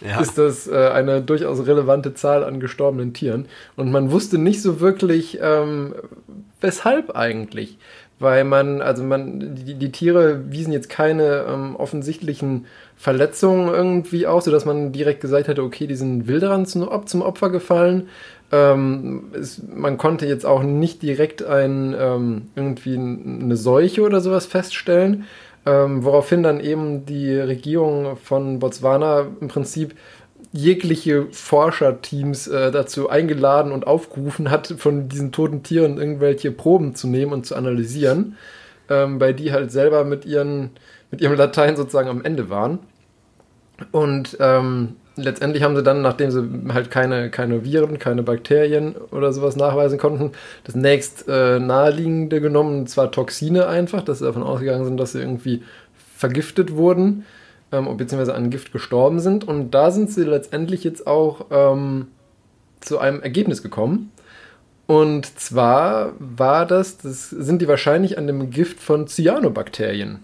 Ja. 0.07 0.21
ist 0.21 0.39
das 0.39 0.67
äh, 0.67 0.89
eine 0.89 1.23
durchaus 1.23 1.67
relevante 1.67 2.15
Zahl 2.15 2.45
an 2.45 2.61
gestorbenen 2.61 3.13
Tieren. 3.15 3.47
Und 3.77 3.91
man 3.91 4.11
wusste 4.11 4.39
nicht 4.39 4.63
so 4.63 4.81
wirklich, 4.81 5.39
ähm, 5.43 5.95
weshalb 6.61 7.17
eigentlich. 7.17 7.79
Weil 8.19 8.45
man, 8.45 8.83
also 8.83 9.03
man, 9.03 9.55
die, 9.55 9.75
die 9.75 9.93
Tiere 9.93 10.53
wiesen 10.53 10.75
jetzt 10.75 10.91
keine 10.91 11.47
ähm, 11.49 11.75
offensichtlichen 11.77 12.67
Verletzungen 12.95 13.69
irgendwie 13.69 14.27
aus, 14.27 14.45
sodass 14.45 14.67
man 14.67 14.93
direkt 14.93 15.23
gesagt 15.23 15.49
hätte, 15.49 15.63
okay, 15.63 15.87
die 15.87 15.95
sind 15.95 16.27
Wilderern 16.27 16.67
zum, 16.67 16.87
zum 17.07 17.23
Opfer 17.23 17.49
gefallen. 17.49 18.09
Ähm, 18.53 19.31
es, 19.33 19.63
man 19.63 19.97
konnte 19.97 20.27
jetzt 20.27 20.45
auch 20.45 20.63
nicht 20.63 21.03
direkt 21.03 21.43
ein, 21.43 21.95
ähm, 21.99 22.43
irgendwie 22.57 22.97
eine 22.97 23.57
Seuche 23.57 24.03
oder 24.03 24.21
sowas 24.21 24.47
feststellen. 24.47 25.25
Ähm, 25.67 26.05
woraufhin 26.05 26.43
dann 26.43 26.59
eben 26.59 27.05
die 27.05 27.35
Regierung 27.35 28.17
von 28.17 28.61
Botswana 28.61 29.27
im 29.41 29.49
Prinzip 29.49 29.95
jegliche 30.53 31.27
Forscherteams 31.31 32.49
äh, 32.49 32.71
dazu 32.71 33.09
eingeladen 33.09 33.71
und 33.71 33.87
aufgerufen 33.87 34.51
hat, 34.51 34.75
von 34.79 35.09
diesen 35.09 35.33
toten 35.33 35.63
Tieren 35.63 35.99
irgendwelche 35.99 36.51
Proben 36.51 36.95
zu 36.95 37.09
nehmen 37.09 37.33
und 37.33 37.47
zu 37.47 37.55
analysieren, 37.55 38.37
ähm, 38.89 39.21
weil 39.21 39.35
die 39.35 39.53
halt 39.53 39.71
selber 39.71 40.05
mit, 40.05 40.25
ihren, 40.25 40.71
mit 41.11 41.21
ihrem 41.21 41.37
Latein 41.37 41.77
sozusagen 41.77 42.09
am 42.09 42.25
Ende 42.25 42.49
waren. 42.51 42.81
Und 43.93 44.37
ähm, 44.41 44.97
letztendlich 45.17 45.63
haben 45.63 45.77
sie 45.77 45.83
dann, 45.83 46.03
nachdem 46.03 46.31
sie 46.31 46.49
halt 46.73 46.91
keine, 46.91 47.31
keine 47.31 47.65
Viren, 47.65 47.99
keine 47.99 48.23
Bakterien 48.23 48.95
oder 49.11 49.33
sowas 49.33 49.57
nachweisen 49.57 49.99
konnten, 49.99 50.33
das 50.65 50.75
nächst 50.75 51.29
äh, 51.29 51.59
naheliegende 51.59 52.41
genommen, 52.41 52.81
und 52.81 52.91
zwar 52.91 53.11
Toxine 53.11 53.67
einfach, 53.67 54.03
dass 54.03 54.19
sie 54.19 54.25
davon 54.25 54.43
ausgegangen 54.43 54.85
sind, 54.85 54.97
dass 54.97 55.13
sie 55.13 55.21
irgendwie 55.21 55.63
vergiftet 56.17 56.75
wurden, 56.75 57.25
ähm, 57.73 57.97
beziehungsweise 57.97 58.35
an 58.35 58.51
Gift 58.51 58.73
gestorben 58.73 59.21
sind. 59.21 59.47
Und 59.47 59.71
da 59.73 59.91
sind 59.91 60.11
sie 60.11 60.25
letztendlich 60.25 60.85
jetzt 60.85 61.07
auch 61.07 61.47
ähm, 61.51 62.09
zu 62.81 62.99
einem 62.99 63.21
Ergebnis 63.23 63.63
gekommen. 63.63 64.13
Und 64.87 65.39
zwar 65.39 66.15
war 66.19 66.67
das, 66.67 66.99
das 66.99 67.31
sind 67.31 67.63
die 67.63 67.69
wahrscheinlich 67.69 68.19
an 68.19 68.27
dem 68.27 68.51
Gift 68.51 68.81
von 68.81 69.07
Cyanobakterien 69.07 70.19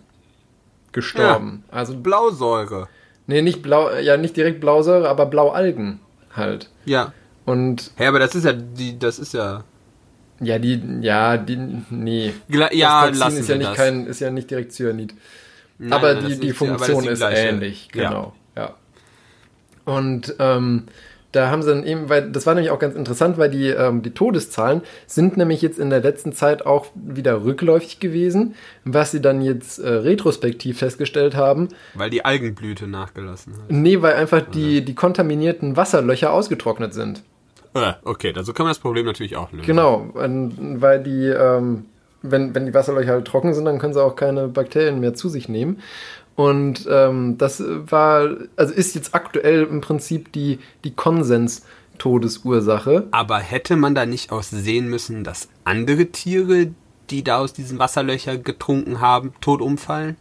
gestorben. 0.93 1.63
Also 1.71 1.97
Blausäure. 1.97 2.89
Nee, 3.27 3.43
nicht 3.43 3.63
blau, 3.63 3.91
ja, 3.95 4.17
nicht 4.17 4.37
direkt 4.37 4.61
Blausäure, 4.61 5.09
aber 5.09 5.27
Blaualgen 5.27 6.01
halt. 6.35 6.69
Ja. 6.85 7.13
Und 7.45 7.91
Hey, 7.97 8.07
aber 8.09 8.19
das 8.19 8.35
ist 8.35 8.45
ja 8.45 8.53
die, 8.53 8.99
das 8.99 9.19
ist 9.19 9.35
ja. 9.35 9.65
ja, 10.41 10.59
die, 10.59 10.81
ja, 11.01 11.37
die, 11.37 11.57
nee. 11.91 12.33
Gla 12.49 12.73
ja, 12.73 13.09
das 13.09 13.19
Toxin 13.19 13.39
ist 13.41 13.49
ja 13.49 13.57
nicht 13.57 13.71
das. 13.71 13.77
kein, 13.77 14.07
ist 14.07 14.21
ja 14.21 14.31
nicht 14.31 14.51
direkt 14.51 14.73
Cyanid. 14.73 15.15
Nein, 15.79 15.93
aber 15.93 16.15
nein, 16.15 16.27
die, 16.29 16.39
die 16.41 16.49
ist- 16.49 16.61
aber 16.63 16.69
Funktion 16.79 17.03
die 17.03 17.09
ist 17.11 17.19
gleiche. 17.19 17.49
ähnlich, 17.49 17.89
Ja. 17.95 18.09
genau. 18.09 18.33
Ja. 18.57 18.75
Und 19.85 20.35
ähm, 20.39 20.85
Da 21.33 21.51
haben 21.51 21.63
sie 21.63 21.71
dann 21.71 21.85
eben, 21.85 22.09
weil 22.09 22.31
das 22.31 22.47
war 22.47 22.55
nämlich 22.55 22.71
auch 22.71 22.79
ganz 22.79 22.95
interessant, 22.95 23.37
weil 23.37 23.51
die, 23.51 23.69
ähm, 23.69 24.03
die 24.03 24.13
Todeszahlen 24.13 24.83
sind 25.07 25.37
nämlich 25.37 25.61
jetzt 25.61 25.79
in 25.79 25.91
der 25.91 26.01
letzten 26.01 26.33
Zeit 26.33 26.65
auch 26.65 26.87
wieder 26.95 27.45
rückläufig 27.45 28.01
gewesen, 28.01 28.55
was 28.85 29.11
sie 29.11 29.21
dann 29.21 29.43
jetzt 29.43 29.79
äh, 29.79 29.89
retrospektiv 29.89 30.79
festgestellt 30.79 31.35
haben. 31.35 31.69
Weil 31.95 32.11
die 32.11 32.25
Algenblüte 32.25 32.87
nachgelassen 32.87 33.55
hat. 33.55 33.71
Nee, 33.71 34.01
weil 34.03 34.15
einfach 34.15 34.41
die, 34.41 34.85
die 34.85 34.95
kontaminierten 34.95 35.77
Wasserlöcher 35.77 36.33
ausgetrocknet 36.33 36.95
sind. 36.95 37.23
Äh, 37.75 37.93
okay, 38.05 38.33
also 38.35 38.53
kann 38.53 38.65
man 38.65 38.71
das 38.71 38.79
Problem 38.79 39.05
natürlich 39.05 39.37
auch 39.37 39.53
lösen. 39.53 39.67
Genau, 39.67 40.11
weil 40.15 41.03
die, 41.03 41.27
ähm, 41.27 41.85
wenn, 42.23 42.55
wenn 42.55 42.67
die 42.67 42.75
Wasserlöcher 42.75 43.13
halt 43.13 43.27
trocken 43.27 43.53
sind, 43.53 43.67
dann 43.67 43.79
können 43.79 43.93
sie 43.93 44.03
auch 44.03 44.17
keine 44.17 44.49
Bakterien 44.49 45.01
mehr 45.01 45.15
zu 45.15 45.29
sich 45.29 45.49
nehmen. 45.49 45.81
Und 46.37 46.87
ähm, 46.91 47.39
das 47.39 47.63
war, 47.67 48.29
also 48.57 48.75
ist 48.75 48.95
jetzt 48.95 49.15
aktuell 49.15 49.63
im 49.65 49.81
Prinzip 49.81 50.31
die, 50.33 50.59
die 50.85 50.95
Konsens-Todesursache. 50.95 53.05
Aber 53.11 53.39
hätte 53.39 53.77
man 53.77 53.95
da 53.95 54.05
nicht 54.05 54.31
auch 54.31 54.43
sehen 54.43 54.89
müssen, 54.89 55.25
dass 55.25 55.49
andere 55.65 56.05
Tiere, 56.07 56.69
die 57.11 57.25
da 57.25 57.39
aus 57.39 57.55
diesen 57.55 57.79
Wasserlöchern 57.79 58.43
getrunken 58.43 59.01
haben, 59.01 59.33
tot 59.41 59.63
umfallen? 59.63 60.17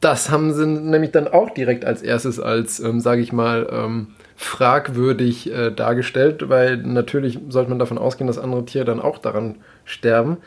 Das 0.00 0.30
haben 0.30 0.54
sie 0.54 0.66
nämlich 0.66 1.12
dann 1.12 1.28
auch 1.28 1.50
direkt 1.50 1.84
als 1.84 2.02
erstes 2.02 2.40
als, 2.40 2.80
ähm, 2.80 2.98
sage 3.00 3.20
ich 3.20 3.32
mal, 3.32 3.68
ähm, 3.70 4.08
fragwürdig 4.36 5.52
äh, 5.52 5.70
dargestellt, 5.70 6.48
weil 6.48 6.78
natürlich 6.78 7.38
sollte 7.48 7.70
man 7.70 7.78
davon 7.80 7.98
ausgehen, 7.98 8.28
dass 8.28 8.38
andere 8.38 8.64
Tiere 8.64 8.84
dann 8.84 9.00
auch 9.00 9.18
daran 9.18 9.56
sterben. 9.84 10.38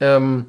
Ähm, 0.00 0.46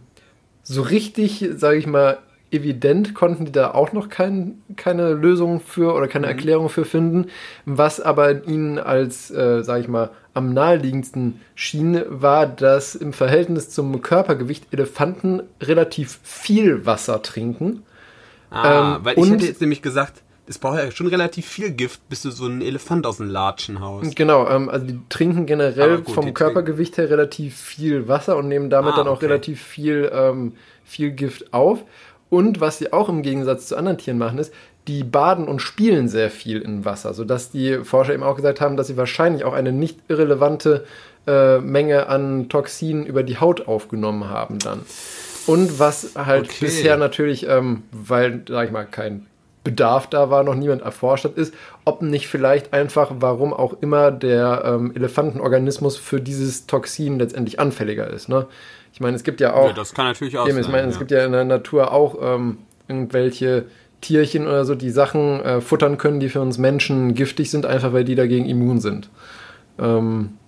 so 0.63 0.81
richtig, 0.81 1.47
sage 1.55 1.77
ich 1.77 1.85
mal, 1.87 2.17
evident 2.51 3.13
konnten 3.13 3.45
die 3.45 3.51
da 3.51 3.71
auch 3.73 3.91
noch 3.93 4.09
kein, 4.09 4.61
keine 4.75 5.13
Lösung 5.13 5.59
für 5.59 5.93
oder 5.93 6.07
keine 6.07 6.27
Erklärung 6.27 6.69
für 6.69 6.85
finden. 6.85 7.27
Was 7.65 7.99
aber 7.99 8.45
ihnen 8.47 8.79
als, 8.79 9.29
äh, 9.31 9.63
sage 9.63 9.81
ich 9.81 9.87
mal, 9.87 10.11
am 10.33 10.53
naheliegendsten 10.53 11.41
schien, 11.55 12.01
war, 12.07 12.45
dass 12.47 12.95
im 12.95 13.11
Verhältnis 13.11 13.69
zum 13.69 14.01
Körpergewicht 14.01 14.67
Elefanten 14.71 15.41
relativ 15.61 16.19
viel 16.23 16.85
Wasser 16.85 17.21
trinken. 17.21 17.83
Ah, 18.49 18.95
Ähm, 18.97 19.05
weil 19.05 19.13
ich 19.17 19.23
und- 19.23 19.31
hätte 19.31 19.45
jetzt 19.45 19.61
nämlich 19.61 19.81
gesagt, 19.81 20.21
es 20.49 20.57
braucht 20.59 20.77
ja 20.77 20.89
schon 20.91 21.07
relativ 21.07 21.45
viel 21.45 21.71
Gift, 21.71 22.07
bis 22.07 22.21
du 22.21 22.31
so 22.31 22.45
einen 22.45 22.61
Elefant 22.61 23.05
aus 23.05 23.17
dem 23.17 23.29
Latschen 23.29 23.81
haust. 23.81 24.15
Genau, 24.15 24.47
ähm, 24.47 24.69
also 24.69 24.85
die 24.85 24.97
trinken 25.09 25.45
generell 25.45 25.97
gut, 26.01 26.13
vom 26.15 26.33
Körpergewicht 26.33 26.97
her 26.97 27.09
relativ 27.09 27.57
viel 27.57 28.07
Wasser 28.07 28.37
und 28.37 28.47
nehmen 28.47 28.69
damit 28.69 28.93
Ah, 28.93 28.97
dann 28.97 29.07
auch 29.09 29.17
okay. 29.17 29.25
relativ 29.25 29.61
viel, 29.61 30.09
ähm, 30.13 30.53
viel 30.85 31.11
Gift 31.11 31.53
auf. 31.53 31.83
Und 32.29 32.59
was 32.59 32.77
sie 32.77 32.91
auch 32.93 33.09
im 33.09 33.21
Gegensatz 33.21 33.67
zu 33.67 33.77
anderen 33.77 33.97
Tieren 33.97 34.17
machen, 34.17 34.37
ist, 34.37 34.53
die 34.87 35.03
baden 35.03 35.47
und 35.47 35.61
spielen 35.61 36.07
sehr 36.07 36.29
viel 36.29 36.61
in 36.61 36.85
Wasser, 36.85 37.13
sodass 37.13 37.51
die 37.51 37.79
Forscher 37.83 38.13
eben 38.13 38.23
auch 38.23 38.35
gesagt 38.35 38.61
haben, 38.61 38.77
dass 38.77 38.87
sie 38.87 38.97
wahrscheinlich 38.97 39.43
auch 39.43 39.53
eine 39.53 39.71
nicht 39.71 39.99
irrelevante 40.07 40.85
äh, 41.25 41.59
Menge 41.59 42.07
an 42.07 42.47
Toxinen 42.49 43.05
über 43.05 43.23
die 43.23 43.37
Haut 43.37 43.67
aufgenommen 43.67 44.29
haben 44.29 44.59
dann. 44.59 44.81
Und 45.45 45.79
was 45.79 46.15
halt 46.15 46.45
Okay. 46.45 46.57
bisher 46.61 46.97
natürlich, 46.97 47.47
ähm, 47.47 47.83
weil, 47.91 48.43
sag 48.47 48.65
ich 48.65 48.71
mal, 48.71 48.85
kein 48.85 49.25
Bedarf 49.63 50.07
da 50.07 50.29
war, 50.29 50.43
noch 50.43 50.55
niemand 50.55 50.81
erforscht 50.81 51.25
hat, 51.25 51.35
ist, 51.35 51.53
ob 51.83 52.01
nicht 52.01 52.27
vielleicht 52.29 52.71
einfach, 52.73 53.11
warum 53.19 53.53
auch 53.53 53.75
immer 53.81 54.11
der 54.11 54.63
ähm, 54.65 54.93
Elefantenorganismus 54.95 55.97
für 55.97 56.21
dieses 56.21 56.67
Toxin 56.67 57.19
letztendlich 57.19 57.59
anfälliger 57.59 58.09
ist. 58.09 58.29
Ne? 58.29 58.45
Ich 58.97 59.01
meine, 59.01 59.15
es 59.15 59.23
gibt 59.23 59.41
ja 59.41 59.53
auch, 59.53 59.67
Ja, 59.67 59.73
das 59.73 59.93
kann 59.93 60.07
natürlich 60.07 60.39
auch 60.39 60.49
eben, 60.49 60.57
ich 60.57 60.69
meine, 60.69 60.87
es 60.87 60.95
ja. 60.95 60.99
gibt 60.99 61.11
ja 61.11 61.23
in 61.23 61.31
der 61.31 61.45
Natur 61.45 61.91
auch 61.91 62.17
ähm, 62.19 62.57
irgendwelche 62.87 63.65
Tierchen 64.01 64.47
oder 64.47 64.65
so, 64.65 64.73
die 64.73 64.89
Sachen 64.89 65.39
äh, 65.39 65.61
futtern 65.61 65.99
können, 65.99 66.19
die 66.19 66.29
für 66.29 66.41
uns 66.41 66.57
Menschen 66.57 67.13
giftig 67.13 67.51
sind, 67.51 67.67
einfach 67.67 67.93
weil 67.93 68.05
die 68.05 68.15
dagegen 68.15 68.47
immun 68.47 68.79
sind. 68.79 69.11
Ähm, 69.77 70.39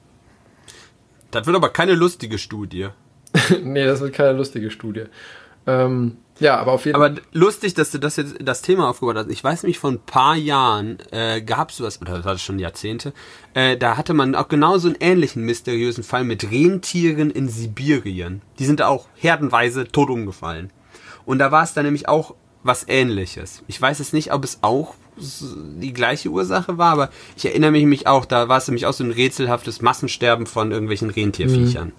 das 1.30 1.46
wird 1.46 1.56
aber 1.56 1.70
keine 1.70 1.94
lustige 1.94 2.40
Studie. 2.40 2.88
nee, 3.64 3.86
das 3.86 4.02
wird 4.02 4.14
keine 4.14 4.36
lustige 4.36 4.72
Studie. 4.72 5.04
Ähm, 5.68 6.18
ja, 6.40 6.58
aber 6.58 6.74
auf 6.74 6.86
jeden 6.86 6.98
Fall. 6.98 7.12
Aber 7.12 7.22
lustig, 7.32 7.74
dass 7.74 7.92
du 7.92 8.00
das 8.00 8.16
jetzt 8.16 8.36
das 8.40 8.62
Thema 8.62 8.90
aufgebaut 8.90 9.18
hast. 9.18 9.30
Ich 9.30 9.44
weiß 9.44 9.64
nämlich, 9.64 9.80
vor 9.80 9.92
ein 9.92 10.00
paar 10.00 10.36
Jahren 10.36 10.98
äh, 11.12 11.42
gab 11.42 11.72
es 11.72 11.82
was, 11.82 12.02
oder 12.02 12.18
das 12.18 12.26
war 12.26 12.34
das 12.34 12.42
schon 12.42 12.60
Jahrzehnte, 12.60 13.14
äh, 13.54 13.78
da 13.78 13.98
hatte 13.98 14.14
man 14.14 14.36
auch 14.36 14.48
genauso 14.48 14.88
einen 14.88 14.98
ähnlichen 15.00 15.44
mysteriösen 15.44 16.04
Fall 16.04 16.24
mit 16.24 16.50
Rentieren 16.52 17.32
in 17.32 17.50
Sibirien. 17.50 18.42
Die 18.60 18.66
sind 18.66 18.82
auch 18.82 19.08
herdenweise 19.16 19.88
tot 19.88 20.10
umgefallen. 20.10 20.72
Und 21.26 21.40
da 21.40 21.52
war 21.52 21.64
es 21.64 21.74
dann 21.74 21.86
nämlich 21.86 22.08
auch 22.08 22.36
was 22.64 22.86
ähnliches. 22.88 23.64
Ich 23.68 23.82
weiß 23.82 24.00
jetzt 24.00 24.14
nicht, 24.14 24.34
ob 24.34 24.44
es 24.44 24.60
auch 24.62 24.96
die 25.18 25.94
gleiche 25.94 26.30
Ursache 26.30 26.78
war, 26.78 26.92
aber 26.92 27.10
ich 27.36 27.46
erinnere 27.46 27.72
mich, 27.72 27.86
mich 27.86 28.08
auch, 28.08 28.26
da 28.26 28.48
war 28.48 28.58
es 28.58 28.68
nämlich 28.68 28.86
auch 28.86 28.94
so 28.94 29.04
ein 29.04 29.12
rätselhaftes 29.12 29.82
Massensterben 29.82 30.46
von 30.46 30.72
irgendwelchen 30.72 31.10
Rentierviechern. 31.10 31.92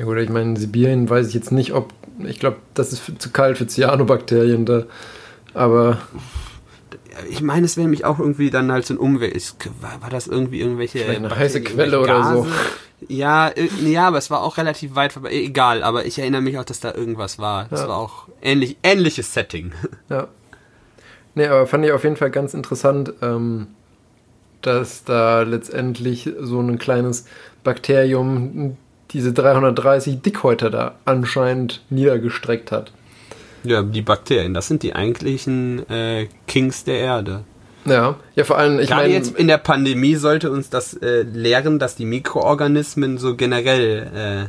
Ja 0.00 0.06
gut, 0.06 0.16
ich 0.16 0.30
meine, 0.30 0.50
in 0.52 0.56
Sibirien 0.56 1.10
weiß 1.10 1.28
ich 1.28 1.34
jetzt 1.34 1.52
nicht, 1.52 1.74
ob. 1.74 1.92
Ich 2.24 2.40
glaube, 2.40 2.56
das 2.72 2.90
ist 2.94 3.02
zu 3.18 3.30
kalt 3.30 3.58
für 3.58 3.66
Cyanobakterien 3.66 4.64
da. 4.64 4.84
Aber 5.52 5.98
Ich 7.28 7.42
meine, 7.42 7.66
es 7.66 7.76
wäre 7.76 7.84
nämlich 7.84 8.06
auch 8.06 8.18
irgendwie 8.18 8.48
dann 8.48 8.72
halt 8.72 8.86
so 8.86 8.94
ein 8.94 8.98
Umwelt. 8.98 9.54
War, 9.82 10.00
war 10.00 10.08
das 10.08 10.26
irgendwie 10.26 10.60
irgendwelche. 10.60 11.04
Eine 11.04 11.36
heiße 11.36 11.60
Quelle 11.60 12.00
oder 12.00 12.24
so. 12.32 12.46
Ja, 13.08 13.52
ja, 13.84 14.08
aber 14.08 14.16
es 14.16 14.30
war 14.30 14.40
auch 14.42 14.56
relativ 14.56 14.94
weit 14.94 15.12
vorbei. 15.12 15.32
Egal, 15.32 15.82
aber 15.82 16.06
ich 16.06 16.18
erinnere 16.18 16.40
mich 16.40 16.56
auch, 16.58 16.64
dass 16.64 16.80
da 16.80 16.94
irgendwas 16.94 17.38
war. 17.38 17.66
Das 17.68 17.80
Ja. 17.82 17.88
war 17.88 17.98
auch 17.98 18.28
ähnlich, 18.40 18.78
ähnliches 18.82 19.34
Setting. 19.34 19.72
ja. 20.08 20.28
Nee, 21.34 21.46
aber 21.46 21.66
fand 21.66 21.84
ich 21.84 21.92
auf 21.92 22.04
jeden 22.04 22.16
Fall 22.16 22.30
ganz 22.30 22.54
interessant, 22.54 23.12
ähm, 23.20 23.66
dass 24.62 25.04
da 25.04 25.42
letztendlich 25.42 26.30
so 26.40 26.58
ein 26.58 26.78
kleines 26.78 27.26
Bakterium 27.64 28.78
diese 29.12 29.32
330 29.32 30.22
Dickhäuter 30.22 30.70
da 30.70 30.94
anscheinend 31.04 31.82
niedergestreckt 31.90 32.72
hat. 32.72 32.92
Ja, 33.62 33.82
die 33.82 34.02
Bakterien, 34.02 34.54
das 34.54 34.68
sind 34.68 34.82
die 34.82 34.94
eigentlichen 34.94 35.88
äh, 35.90 36.28
Kings 36.46 36.84
der 36.84 36.98
Erde. 36.98 37.44
Ja, 37.84 38.16
ja, 38.34 38.44
vor 38.44 38.58
allem, 38.58 38.78
ich 38.78 38.88
Gerade 38.88 39.02
meine, 39.02 39.14
jetzt 39.14 39.36
in 39.36 39.48
der 39.48 39.58
Pandemie 39.58 40.14
sollte 40.16 40.50
uns 40.50 40.70
das 40.70 40.94
äh, 40.94 41.22
lehren, 41.22 41.78
dass 41.78 41.96
die 41.96 42.04
Mikroorganismen 42.04 43.18
so 43.18 43.36
generell, 43.36 44.48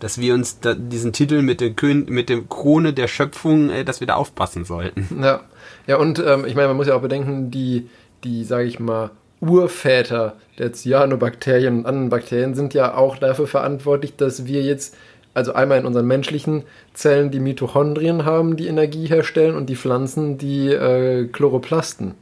dass 0.00 0.18
wir 0.18 0.34
uns 0.34 0.60
da, 0.60 0.74
diesen 0.74 1.12
Titel 1.12 1.42
mit 1.42 1.60
der, 1.60 1.70
Kön 1.70 2.06
mit 2.08 2.28
der 2.28 2.40
Krone 2.42 2.92
der 2.92 3.08
Schöpfung, 3.08 3.70
äh, 3.70 3.84
dass 3.84 4.00
wir 4.00 4.06
da 4.06 4.14
aufpassen 4.14 4.64
sollten. 4.64 5.22
Ja, 5.22 5.40
ja 5.86 5.96
und 5.96 6.18
ähm, 6.18 6.44
ich 6.44 6.54
meine, 6.54 6.68
man 6.68 6.76
muss 6.76 6.88
ja 6.88 6.96
auch 6.96 7.02
bedenken, 7.02 7.50
die, 7.50 7.88
die 8.24 8.44
sage 8.44 8.64
ich 8.64 8.80
mal, 8.80 9.10
Urväter 9.42 10.36
der 10.58 10.72
Cyanobakterien 10.72 11.78
und 11.78 11.86
anderen 11.86 12.10
Bakterien 12.10 12.54
sind 12.54 12.74
ja 12.74 12.94
auch 12.94 13.18
dafür 13.18 13.48
verantwortlich, 13.48 14.14
dass 14.16 14.46
wir 14.46 14.62
jetzt, 14.62 14.96
also 15.34 15.52
einmal 15.52 15.80
in 15.80 15.86
unseren 15.86 16.06
menschlichen 16.06 16.62
Zellen 16.94 17.32
die 17.32 17.40
Mitochondrien 17.40 18.24
haben, 18.24 18.56
die 18.56 18.68
Energie 18.68 19.06
herstellen 19.06 19.56
und 19.56 19.68
die 19.68 19.74
Pflanzen 19.74 20.38
die 20.38 20.68
äh, 20.68 21.26
Chloroplasten. 21.26 22.14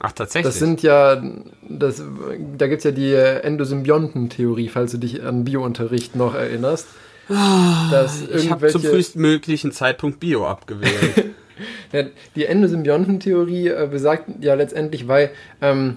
Ach, 0.00 0.12
tatsächlich. 0.12 0.52
Das 0.52 0.58
sind 0.58 0.82
ja, 0.82 1.22
das, 1.68 2.02
da 2.56 2.66
gibt 2.66 2.78
es 2.78 2.84
ja 2.84 2.90
die 2.90 3.14
Endosymbionten-Theorie, 3.14 4.68
falls 4.68 4.92
du 4.92 4.98
dich 4.98 5.22
an 5.22 5.44
Biounterricht 5.44 6.16
noch 6.16 6.34
erinnerst. 6.34 6.88
dass 7.28 8.22
ich 8.22 8.50
habe 8.50 8.68
zum 8.68 8.82
frühestmöglichen 8.82 9.70
Zeitpunkt 9.70 10.18
Bio 10.18 10.46
abgewählt. 10.46 11.26
Die 12.36 12.44
Endosymbionten-Theorie 12.44 13.68
äh, 13.68 13.88
besagt 13.90 14.28
ja 14.40 14.54
letztendlich, 14.54 15.08
weil, 15.08 15.30
ähm, 15.60 15.96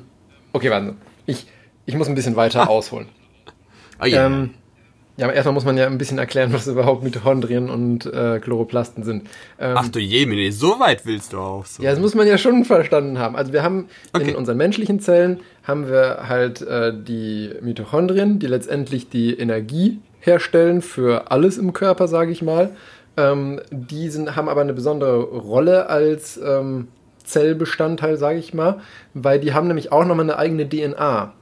okay, 0.54 0.70
warte, 0.70 0.96
ich, 1.26 1.48
ich 1.86 1.96
muss 1.96 2.08
ein 2.08 2.16
bisschen 2.16 2.36
weiter 2.36 2.70
ausholen. 2.70 3.08
Ah, 4.00 4.06
ja. 4.08 4.26
Ähm, 4.26 4.52
ja, 5.18 5.26
aber 5.28 5.36
erstmal 5.36 5.54
muss 5.54 5.66
man 5.66 5.78
ja 5.78 5.86
ein 5.86 5.98
bisschen 5.98 6.18
erklären, 6.18 6.52
was 6.54 6.66
überhaupt 6.68 7.04
Mitochondrien 7.04 7.70
und 7.70 8.06
äh, 8.08 8.40
Chloroplasten 8.40 9.04
sind. 9.04 9.28
Ähm, 9.60 9.76
Ach 9.78 9.88
du 9.90 10.00
Jemine, 10.00 10.52
so 10.52 10.80
weit 10.80 11.06
willst 11.06 11.34
du 11.34 11.40
auch 11.40 11.66
so. 11.66 11.84
ja, 11.84 11.92
das 11.92 12.00
muss 12.00 12.16
man 12.16 12.26
ja 12.28 12.38
schon 12.38 12.66
verstanden 12.66 13.20
haben. 13.20 13.36
Also 13.36 13.54
wir 13.54 13.62
haben 13.62 13.88
Okay. 14.14 14.30
in 14.32 14.36
unseren 14.36 14.58
menschlichen 14.58 15.00
Zellen 15.00 15.42
haben 15.64 15.88
wir 15.90 16.28
halt 16.28 16.62
äh, 16.62 16.94
die 16.96 17.52
Mitochondrien, 17.62 18.40
die 18.40 18.48
letztendlich 18.48 19.10
die 19.10 19.38
Energie 19.38 20.00
herstellen 20.22 20.82
für 20.82 21.30
alles 21.30 21.58
im 21.58 21.74
Körper, 21.74 22.08
sage 22.08 22.32
ich 22.32 22.42
mal. 22.42 22.72
Ähm, 23.18 23.60
die 23.70 24.10
sind, 24.10 24.36
haben 24.36 24.48
aber 24.50 24.62
eine 24.62 24.74
besondere 24.74 25.20
Rolle 25.22 25.90
als 25.90 26.40
ähm, 26.44 26.88
Zellbestandteil, 27.32 28.18
sage 28.18 28.40
ich 28.40 28.54
mal, 28.54 28.82
weil 29.14 29.40
die 29.40 29.54
haben 29.54 29.68
nämlich 29.68 29.92
auch 29.92 30.06
nochmal 30.06 30.26
eine 30.26 30.38
eigene 30.38 30.68
DNA. 30.68 31.34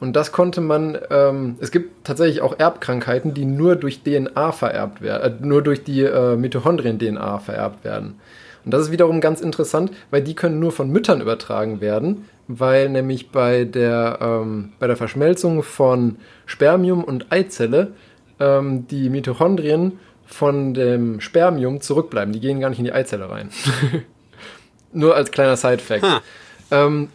Und 0.00 0.14
das 0.14 0.30
konnte 0.30 0.60
man, 0.60 0.96
ähm, 1.10 1.56
es 1.60 1.70
gibt 1.70 2.04
tatsächlich 2.04 2.40
auch 2.40 2.58
Erbkrankheiten, 2.58 3.34
die 3.34 3.44
nur 3.44 3.76
durch 3.76 4.02
DNA 4.02 4.52
vererbt 4.52 5.02
werden, 5.02 5.42
äh, 5.42 5.46
nur 5.46 5.62
durch 5.62 5.82
die 5.82 6.02
äh, 6.02 6.36
Mitochondrien-DNA 6.36 7.38
vererbt 7.38 7.84
werden. 7.84 8.20
Und 8.64 8.72
das 8.72 8.82
ist 8.82 8.92
wiederum 8.92 9.20
ganz 9.20 9.40
interessant, 9.40 9.92
weil 10.10 10.22
die 10.22 10.34
können 10.34 10.60
nur 10.60 10.72
von 10.72 10.90
Müttern 10.90 11.20
übertragen 11.20 11.80
werden, 11.80 12.26
weil 12.46 12.88
nämlich 12.88 13.30
bei 13.30 13.64
der, 13.64 14.18
ähm, 14.20 14.72
bei 14.78 14.86
der 14.86 14.96
Verschmelzung 14.96 15.62
von 15.62 16.16
Spermium 16.46 17.02
und 17.02 17.32
Eizelle 17.32 17.92
ähm, 18.38 18.86
die 18.88 19.10
Mitochondrien 19.10 19.98
von 20.26 20.74
dem 20.74 21.20
Spermium 21.20 21.80
zurückbleiben. 21.80 22.32
Die 22.32 22.40
gehen 22.40 22.60
gar 22.60 22.68
nicht 22.68 22.78
in 22.78 22.84
die 22.84 22.92
Eizelle 22.92 23.30
rein. 23.30 23.50
nur 24.92 25.14
als 25.14 25.30
kleiner 25.30 25.56
Side-Fact. 25.56 26.04
Ähm, 26.70 27.08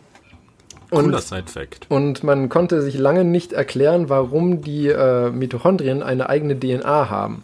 Cooler 1.05 1.21
Side-Fact. 1.21 1.86
Und 1.89 2.24
man 2.24 2.49
konnte 2.49 2.82
sich 2.82 2.97
lange 2.97 3.24
nicht 3.24 3.51
erklären, 3.53 4.09
warum 4.09 4.61
die 4.61 4.88
äh, 4.89 5.32
Mitochondrien 5.32 6.03
eine 6.03 6.30
eigene 6.30 6.59
DNA 6.59 7.09
haben. 7.09 7.43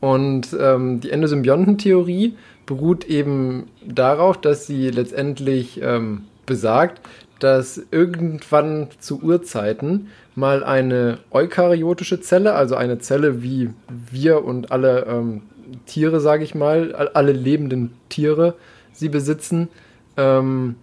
Und 0.00 0.56
ähm, 0.58 1.00
die 1.00 1.10
Endosymbiontentheorie 1.10 2.34
beruht 2.64 3.04
eben 3.04 3.68
darauf, 3.84 4.40
dass 4.40 4.66
sie 4.66 4.90
letztendlich 4.90 5.80
ähm, 5.82 6.24
besagt, 6.46 7.00
dass 7.38 7.80
irgendwann 7.90 8.88
zu 8.98 9.20
Urzeiten 9.22 10.08
mal 10.34 10.64
eine 10.64 11.18
eukaryotische 11.30 12.20
Zelle, 12.20 12.54
also 12.54 12.76
eine 12.76 12.98
Zelle 12.98 13.42
wie 13.42 13.70
wir 14.10 14.42
und 14.44 14.72
alle 14.72 15.06
ähm, 15.06 15.42
Tiere, 15.86 16.20
sage 16.20 16.44
ich 16.44 16.54
mal, 16.54 16.94
all- 16.94 17.08
alle 17.08 17.32
lebenden 17.32 17.94
Tiere 18.08 18.54
sie 18.98 19.08
besitzen, 19.08 19.68
ähm, 20.16 20.76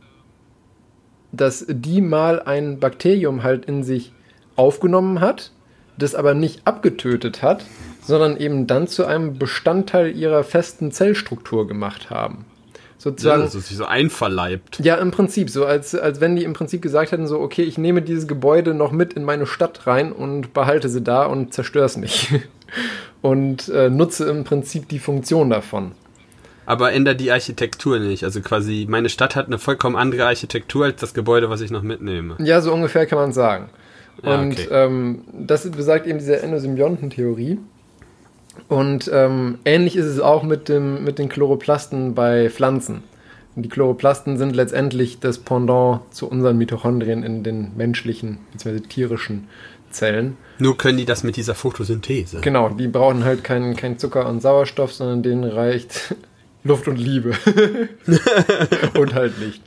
dass 1.31 1.65
die 1.67 2.01
mal 2.01 2.41
ein 2.41 2.79
Bakterium 2.79 3.43
halt 3.43 3.65
in 3.65 3.83
sich 3.83 4.13
aufgenommen 4.55 5.19
hat, 5.19 5.51
das 5.97 6.15
aber 6.15 6.33
nicht 6.33 6.65
abgetötet 6.65 7.41
hat, 7.41 7.65
sondern 8.01 8.37
eben 8.37 8.67
dann 8.67 8.87
zu 8.87 9.05
einem 9.05 9.37
Bestandteil 9.37 10.15
ihrer 10.15 10.43
festen 10.43 10.91
Zellstruktur 10.91 11.67
gemacht 11.67 12.09
haben. 12.09 12.45
Ja, 12.45 13.09
Sozusagen, 13.09 13.41
das 13.41 13.55
ist 13.55 13.67
sich 13.67 13.75
so 13.75 13.85
einverleibt. 13.85 14.79
ja, 14.79 14.95
im 14.95 15.11
Prinzip, 15.11 15.49
so 15.49 15.65
als, 15.65 15.93
als 15.93 16.21
wenn 16.21 16.37
die 16.37 16.45
im 16.45 16.53
Prinzip 16.53 16.81
gesagt 16.81 17.11
hätten, 17.11 17.27
so, 17.27 17.41
okay, 17.41 17.63
ich 17.63 17.77
nehme 17.77 18.01
dieses 18.01 18.27
Gebäude 18.27 18.73
noch 18.73 18.93
mit 18.93 19.13
in 19.13 19.25
meine 19.25 19.45
Stadt 19.45 19.87
rein 19.87 20.13
und 20.13 20.53
behalte 20.53 20.87
sie 20.87 21.01
da 21.01 21.25
und 21.25 21.53
zerstöre 21.53 21.85
es 21.85 21.97
nicht. 21.97 22.33
und 23.21 23.67
äh, 23.69 23.89
nutze 23.89 24.29
im 24.29 24.45
Prinzip 24.45 24.87
die 24.87 24.99
Funktion 24.99 25.49
davon. 25.49 25.91
Aber 26.65 26.93
ändert 26.93 27.19
die 27.19 27.31
Architektur 27.31 27.99
nicht. 27.99 28.23
Also 28.23 28.41
quasi, 28.41 28.85
meine 28.89 29.09
Stadt 29.09 29.35
hat 29.35 29.47
eine 29.47 29.59
vollkommen 29.59 29.95
andere 29.95 30.25
Architektur 30.25 30.85
als 30.85 31.01
das 31.01 31.13
Gebäude, 31.13 31.49
was 31.49 31.61
ich 31.61 31.71
noch 31.71 31.81
mitnehme. 31.81 32.35
Ja, 32.39 32.61
so 32.61 32.73
ungefähr 32.73 33.05
kann 33.05 33.17
man 33.17 33.33
sagen. 33.33 33.69
Ja, 34.21 34.39
Und 34.39 34.53
okay. 34.53 34.67
ähm, 34.71 35.21
das 35.33 35.69
besagt 35.69 36.07
eben 36.07 36.19
diese 36.19 36.41
Endosymbiontentheorie. 36.41 37.59
Und 38.67 39.09
ähm, 39.11 39.59
ähnlich 39.65 39.95
ist 39.95 40.05
es 40.05 40.19
auch 40.19 40.43
mit, 40.43 40.69
dem, 40.69 41.03
mit 41.03 41.19
den 41.19 41.29
Chloroplasten 41.29 42.13
bei 42.13 42.49
Pflanzen. 42.49 43.03
Und 43.55 43.63
die 43.63 43.69
Chloroplasten 43.69 44.37
sind 44.37 44.55
letztendlich 44.55 45.19
das 45.19 45.37
Pendant 45.39 46.01
zu 46.11 46.27
unseren 46.27 46.57
Mitochondrien 46.57 47.23
in 47.23 47.43
den 47.43 47.71
menschlichen 47.75 48.39
bzw. 48.51 48.79
tierischen 48.81 49.47
Zellen. 49.91 50.37
Nur 50.57 50.77
können 50.77 50.97
die 50.97 51.05
das 51.05 51.23
mit 51.23 51.35
dieser 51.35 51.53
Photosynthese. 51.55 52.39
Genau, 52.41 52.69
die 52.69 52.87
brauchen 52.87 53.23
halt 53.23 53.43
keinen 53.43 53.75
kein 53.75 53.99
Zucker 53.99 54.27
und 54.27 54.41
Sauerstoff, 54.41 54.93
sondern 54.93 55.21
denen 55.23 55.43
reicht 55.43 56.15
Luft 56.63 56.87
und 56.87 56.97
Liebe. 56.97 57.33
und 58.97 59.13
halt 59.13 59.37
Licht. 59.39 59.61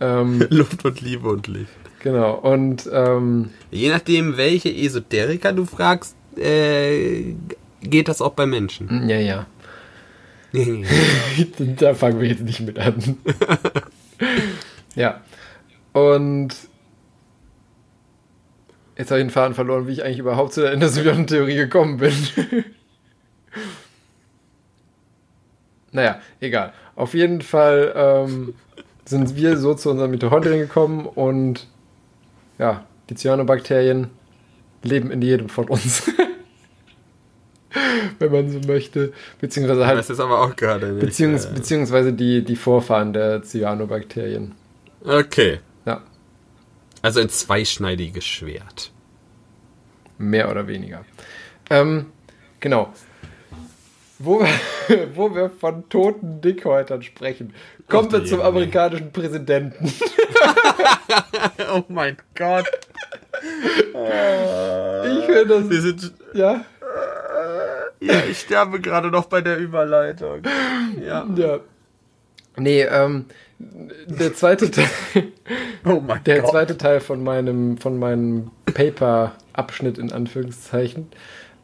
Ähm, 0.00 0.44
Luft 0.50 0.84
und 0.84 1.00
Liebe 1.00 1.28
und 1.28 1.46
Licht. 1.46 1.70
genau, 2.00 2.34
und 2.34 2.88
ähm, 2.92 3.50
Je 3.70 3.88
nachdem, 3.90 4.36
welche 4.36 4.74
Esoteriker 4.74 5.52
du 5.52 5.64
fragst, 5.64 6.16
äh, 6.36 7.34
geht 7.80 8.08
das 8.08 8.20
auch 8.20 8.32
bei 8.32 8.46
Menschen. 8.46 9.08
ja, 9.08 9.18
ja. 9.18 9.46
da 11.78 11.94
fangen 11.94 12.20
wir 12.20 12.28
jetzt 12.28 12.42
nicht 12.42 12.60
mit 12.60 12.78
an. 12.78 13.16
ja. 14.94 15.22
Und 15.92 16.50
jetzt 18.98 19.10
habe 19.10 19.20
ich 19.20 19.26
den 19.26 19.30
Faden 19.30 19.54
verloren, 19.54 19.86
wie 19.86 19.92
ich 19.92 20.04
eigentlich 20.04 20.18
überhaupt 20.18 20.52
zu 20.52 20.60
der 20.60 20.72
Endosymbiontentheorie 20.72 21.54
gekommen 21.54 21.98
bin. 21.98 22.12
Naja, 25.92 26.20
egal. 26.40 26.72
Auf 26.96 27.14
jeden 27.14 27.42
Fall 27.42 27.92
ähm, 27.94 28.54
sind 29.04 29.36
wir 29.36 29.56
so 29.56 29.74
zu 29.74 29.90
unseren 29.90 30.10
Mitochondrien 30.10 30.58
gekommen 30.60 31.06
und 31.06 31.66
ja, 32.58 32.84
die 33.10 33.14
Cyanobakterien 33.14 34.08
leben 34.82 35.10
in 35.10 35.22
jedem 35.22 35.48
von 35.48 35.68
uns. 35.68 36.10
Wenn 38.18 38.32
man 38.32 38.50
so 38.50 38.60
möchte. 38.66 39.12
Beziehungsweise 39.40 39.86
halt 39.86 39.98
Das 39.98 40.10
ist 40.10 40.20
aber 40.20 40.40
auch 40.42 40.54
gerade 40.56 40.92
nicht. 40.92 41.06
Beziehungs 41.06 41.46
äh, 41.46 41.52
beziehungsweise 41.54 42.12
die, 42.12 42.44
die 42.44 42.56
Vorfahren 42.56 43.12
der 43.12 43.42
Cyanobakterien. 43.42 44.54
okay. 45.04 45.60
Ja, 45.86 46.02
Also 47.00 47.20
ein 47.20 47.28
zweischneidiges 47.28 48.24
Schwert. 48.24 48.92
mehr 50.18 50.50
oder 50.50 50.66
weniger. 50.68 51.04
Ähm, 51.70 52.06
genau. 52.60 52.92
Wo 54.24 54.40
wir, 54.40 54.48
wo 55.14 55.34
wir 55.34 55.50
von 55.50 55.88
toten 55.88 56.40
Dickhäutern 56.40 57.02
sprechen, 57.02 57.54
kommen 57.88 58.08
Ach, 58.08 58.12
wir 58.20 58.24
zum 58.24 58.40
amerikanischen 58.40 59.12
Präsidenten. 59.12 59.92
Oh 61.74 61.82
mein 61.88 62.16
Gott. 62.34 62.66
Ich 63.92 65.24
finde 65.24 65.46
das. 65.46 65.70
Wir 65.70 65.80
sind. 65.80 66.12
Ja, 66.34 66.64
Ja, 68.00 68.22
ich 68.28 68.40
sterbe 68.40 68.80
gerade 68.80 69.10
noch 69.10 69.26
bei 69.26 69.40
der 69.40 69.58
Überleitung. 69.58 70.42
Ja. 71.00 71.26
ja. 71.36 71.60
Nee, 72.56 72.82
ähm, 72.82 73.26
der 73.58 74.34
zweite 74.34 74.70
Teil, 74.70 74.88
Oh 75.84 76.02
mein 76.06 76.22
der 76.24 76.44
zweite 76.44 76.76
Teil 76.76 77.00
von 77.00 77.22
meinem, 77.22 77.78
von 77.78 77.98
meinem 77.98 78.50
Paper-Abschnitt 78.66 79.98
in 79.98 80.12
Anführungszeichen, 80.12 81.08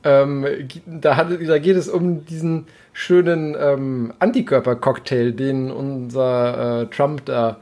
ähm, 0.04 0.46
da, 0.86 1.16
hat, 1.16 1.28
da 1.46 1.58
geht 1.58 1.76
es 1.76 1.88
um 1.88 2.24
diesen 2.24 2.66
schönen 2.92 3.56
ähm, 3.58 4.12
Antikörper-Cocktail, 4.18 5.32
den 5.32 5.70
unser 5.70 6.82
äh, 6.82 6.86
Trump 6.86 7.24
da 7.24 7.58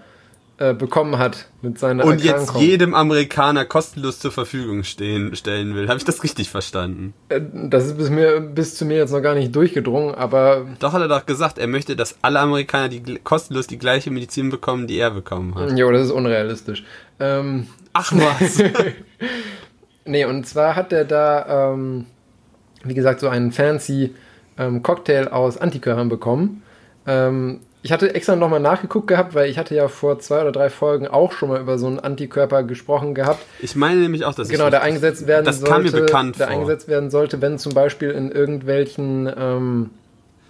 äh, 0.58 0.72
bekommen 0.72 1.18
hat 1.18 1.48
mit 1.60 1.78
seiner 1.78 2.04
Und 2.04 2.22
jetzt 2.24 2.32
Erkrankung. 2.48 2.62
jedem 2.62 2.94
Amerikaner 2.94 3.66
kostenlos 3.66 4.20
zur 4.20 4.32
Verfügung 4.32 4.84
stehen, 4.84 5.36
stellen 5.36 5.74
will. 5.74 5.86
Habe 5.88 5.98
ich 5.98 6.04
das 6.04 6.22
richtig 6.22 6.48
verstanden? 6.48 7.12
Äh, 7.28 7.42
das 7.52 7.86
ist 7.86 7.98
bis, 7.98 8.08
mir, 8.08 8.40
bis 8.40 8.74
zu 8.74 8.86
mir 8.86 8.96
jetzt 8.96 9.12
noch 9.12 9.20
gar 9.20 9.34
nicht 9.34 9.54
durchgedrungen, 9.54 10.14
aber 10.14 10.66
Doch 10.78 10.94
hat 10.94 11.02
er 11.02 11.08
doch 11.08 11.26
gesagt, 11.26 11.58
er 11.58 11.66
möchte, 11.66 11.94
dass 11.94 12.16
alle 12.22 12.40
Amerikaner 12.40 12.88
die, 12.88 13.18
kostenlos 13.22 13.66
die 13.66 13.78
gleiche 13.78 14.10
Medizin 14.10 14.48
bekommen, 14.48 14.86
die 14.86 14.98
er 14.98 15.10
bekommen 15.10 15.54
hat. 15.56 15.76
jo, 15.76 15.90
das 15.90 16.06
ist 16.06 16.10
unrealistisch. 16.12 16.84
Ähm, 17.20 17.66
Ach 17.92 18.12
was. 18.12 18.62
Nee, 20.08 20.24
und 20.24 20.46
zwar 20.46 20.76
hat 20.76 20.92
er 20.92 21.04
da, 21.04 21.72
ähm, 21.72 22.06
wie 22.88 22.94
gesagt, 22.94 23.20
so 23.20 23.28
einen 23.28 23.52
fancy 23.52 24.14
ähm, 24.58 24.82
Cocktail 24.82 25.28
aus 25.28 25.58
Antikörpern 25.58 26.08
bekommen. 26.08 26.62
Ähm, 27.06 27.60
ich 27.82 27.92
hatte 27.92 28.12
extra 28.16 28.34
nochmal 28.34 28.58
nachgeguckt 28.58 29.06
gehabt, 29.06 29.34
weil 29.34 29.48
ich 29.48 29.58
hatte 29.58 29.74
ja 29.76 29.86
vor 29.86 30.18
zwei 30.18 30.40
oder 30.40 30.50
drei 30.50 30.70
Folgen 30.70 31.06
auch 31.06 31.30
schon 31.30 31.50
mal 31.50 31.60
über 31.60 31.78
so 31.78 31.86
einen 31.86 32.00
Antikörper 32.00 32.64
gesprochen 32.64 33.14
gehabt. 33.14 33.44
Ich 33.60 33.76
meine 33.76 34.00
nämlich 34.00 34.24
auch, 34.24 34.34
dass 34.34 34.48
Genau, 34.48 34.70
der 34.70 34.82
eingesetzt 34.82 35.28
werden 35.28 35.44
das 35.44 35.60
sollte. 35.60 35.72
kam 35.72 35.82
mir 35.84 35.92
bekannt 35.92 36.38
der 36.40 36.48
vor. 36.48 36.56
eingesetzt 36.56 36.88
werden 36.88 37.10
sollte, 37.10 37.40
wenn 37.42 37.58
zum 37.58 37.74
Beispiel 37.74 38.10
in 38.10 38.32
irgendwelchen, 38.32 39.30
ähm, 39.38 39.90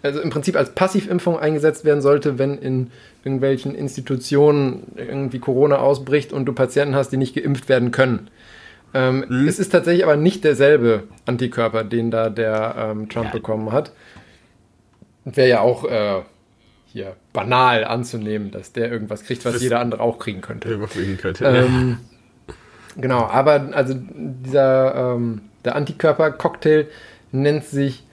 also 0.03 0.21
im 0.21 0.31
Prinzip 0.31 0.57
als 0.57 0.71
Passivimpfung 0.71 1.39
eingesetzt 1.39 1.85
werden 1.85 2.01
sollte, 2.01 2.39
wenn 2.39 2.57
in 2.57 2.91
irgendwelchen 3.23 3.75
Institutionen 3.75 4.93
irgendwie 4.97 5.39
Corona 5.39 5.77
ausbricht 5.77 6.33
und 6.33 6.47
du 6.47 6.55
Patienten 6.55 6.95
hast, 6.95 7.11
die 7.11 7.19
nicht 7.19 7.35
geimpft 7.35 7.69
werden 7.69 7.91
können. 7.91 8.29
Ähm, 8.97 9.25
Mhm. 9.29 9.49
Es 9.49 9.59
ist 9.59 9.71
tatsächlich 9.71 10.05
aber 10.05 10.17
nicht 10.17 10.43
derselbe 10.45 11.05
Antikörper, 11.27 11.85
den 11.85 12.11
da 12.11 12.31
der 12.31 12.75
ähm, 12.79 13.09
Trump 13.09 13.27
Ja. 13.27 13.33
bekommen 13.33 13.73
hat. 13.73 13.93
Wäre 15.25 15.49
ja 15.49 15.61
auch 15.61 15.85
äh, 15.85 16.23
hier 16.87 17.17
banal 17.33 17.85
anzunehmen, 17.85 18.51
dass 18.53 18.73
der 18.73 18.91
irgendwas 18.91 19.25
kriegt, 19.25 19.45
was 19.45 19.55
Das- 19.55 19.63
jeder 19.63 19.81
andere 19.81 20.01
auch 20.01 20.19
kriegen 20.19 20.41
könnte. 20.41 20.73
überfliegen 20.73 21.19
könnte. 21.19 21.45
Ähm, 21.45 21.99
genau, 22.97 23.25
aber 23.27 23.69
also 23.73 23.95
dieser 23.99 25.15
ähm, 25.15 25.43
der 25.65 25.75
Antikörper-Cocktail 25.77 26.87
nennt 27.33 27.65
sich 27.65 28.06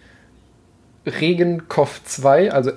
Regenkov2, 1.06 2.50
also 2.50 2.72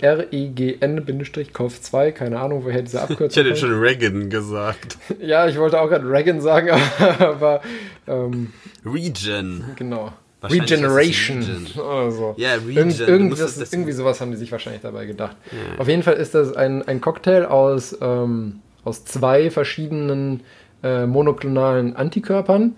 R-E-G-N-Kov2, 0.87 2.13
keine 2.13 2.39
Ahnung, 2.41 2.65
woher 2.65 2.83
diese 2.83 2.97
ich 2.99 3.03
Abkürzung 3.03 3.45
hätte 3.45 3.49
kommt. 3.55 3.59
schon 3.59 3.79
Reagan 3.81 4.31
gesagt. 4.31 4.99
Ja, 5.21 5.47
ich 5.49 5.59
wollte 5.59 5.81
auch 5.81 5.89
gerade 5.89 6.09
Reagan 6.09 6.41
sagen, 6.41 6.71
aber 7.19 7.61
ähm, 8.07 8.53
Region. 8.85 9.65
genau. 9.77 10.13
Regeneration 10.43 11.39
Region. 11.39 11.67
oder 11.85 12.11
so. 12.13 12.35
Ja, 12.37 12.55
Region. 12.55 12.77
Irgend, 12.77 13.01
Du 13.01 13.05
irgendwas, 13.05 13.39
musstest 13.41 13.61
das- 13.63 13.73
irgendwie 13.73 13.93
sowas 13.93 14.21
haben 14.21 14.31
die 14.31 14.37
sich 14.37 14.53
wahrscheinlich 14.53 14.83
dabei 14.83 15.07
gedacht. 15.07 15.37
Ja. 15.51 15.79
Auf 15.81 15.89
jeden 15.89 16.03
Fall 16.03 16.15
ist 16.15 16.35
das 16.35 16.55
ein, 16.55 16.87
ein 16.87 17.01
Cocktail 17.01 17.47
aus, 17.47 17.97
ähm, 18.01 18.61
aus 18.85 19.05
zwei 19.05 19.51
verschiedenen 19.51 20.43
äh, 20.83 21.07
monoklonalen 21.07 21.97
Antikörpern. 21.97 22.77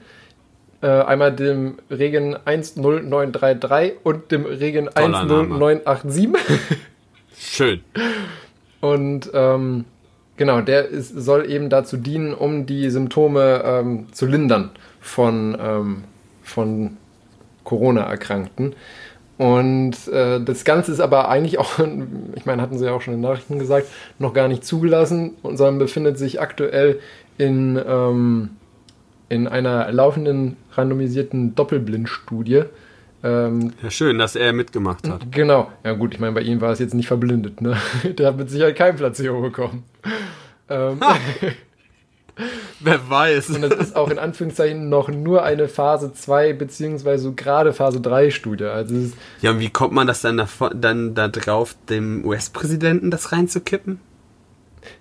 Äh, 0.81 0.87
einmal 0.87 1.33
dem 1.33 1.79
Regen 1.91 2.37
10933 2.45 3.95
und 4.05 4.31
dem 4.31 4.47
Regen 4.47 4.89
Toller 4.95 5.24
Name. 5.24 5.59
10987. 5.59 6.79
Schön. 7.37 7.81
Und 8.81 9.31
ähm, 9.35 9.87
genau, 10.37 10.61
der 10.61 10.87
ist, 10.87 11.09
soll 11.09 11.51
eben 11.51 11.68
dazu 11.68 11.97
dienen, 11.97 12.33
um 12.33 12.66
die 12.66 12.91
Symptome 12.91 13.62
ähm, 13.64 14.07
zu 14.12 14.26
lindern 14.26 14.70
von, 15.01 15.57
ähm, 15.61 16.05
von 16.43 16.97
Corona-Erkrankten. 17.64 18.74
Und 19.37 20.09
äh, 20.09 20.41
das 20.41 20.64
Ganze 20.64 20.93
ist 20.93 21.01
aber 21.01 21.29
eigentlich 21.29 21.59
auch, 21.59 21.79
ich 22.37 22.47
meine, 22.47 22.62
hatten 22.62 22.79
sie 22.79 22.85
ja 22.85 22.93
auch 22.93 23.03
schon 23.03 23.14
in 23.14 23.20
den 23.20 23.29
Nachrichten 23.29 23.59
gesagt, 23.59 23.89
noch 24.18 24.33
gar 24.33 24.49
nicht 24.49 24.64
zugelassen, 24.64 25.35
und 25.43 25.57
sondern 25.57 25.79
befindet 25.79 26.18
sich 26.18 26.41
aktuell 26.41 27.01
in, 27.37 27.81
ähm, 27.85 28.51
in 29.29 29.47
einer 29.49 29.91
laufenden 29.93 30.57
randomisierten 30.72 31.55
Doppelblindstudie. 31.55 32.62
Ähm, 33.24 33.72
Ja, 33.83 33.91
schön, 33.91 34.18
dass 34.18 34.37
er 34.37 34.53
mitgemacht 34.53 35.09
hat. 35.09 35.33
genau, 35.33 35.70
ja 35.85 35.93
gut, 35.95 36.14
ich 36.14 36.20
meine, 36.20 36.33
bei 36.33 36.43
ihm 36.43 36.61
war 36.61 36.70
es 36.72 36.79
jetzt 36.79 36.95
nicht 36.95 37.09
verblindet, 37.09 37.61
ne? 37.61 37.76
Der 38.05 38.29
hat 38.29 38.37
mit 38.37 38.49
Sicherheit 38.51 38.76
kein 38.76 38.97
Placebo 38.97 39.41
bekommen. 39.41 39.83
Ähm, 40.68 41.01
Wer 42.81 43.11
weiß. 43.11 43.51
und 43.51 43.62
das 43.62 43.72
ist 43.74 43.97
auch 43.97 44.09
in 44.11 44.18
Anführungszeichen 44.20 44.89
noch 44.89 45.09
nur 45.09 45.43
eine 45.43 45.66
Phase 45.66 46.12
2 46.12 46.53
beziehungsweise 46.53 47.24
so 47.24 47.33
gerade 47.33 47.72
Phase 47.72 48.01
3 48.01 48.31
Studie. 48.31 48.64
Also 48.66 48.95
Ja, 49.43 49.51
und 49.51 49.59
wie 49.59 49.70
kommt 49.70 49.93
man 49.93 50.07
das 50.07 50.20
dann, 50.20 50.37
davon, 50.37 50.81
dann 50.81 51.14
da 51.16 51.26
drauf, 51.26 51.74
dem 51.89 52.24
US-Präsidenten 52.24 53.11
das 53.11 53.33
reinzukippen? 53.33 53.99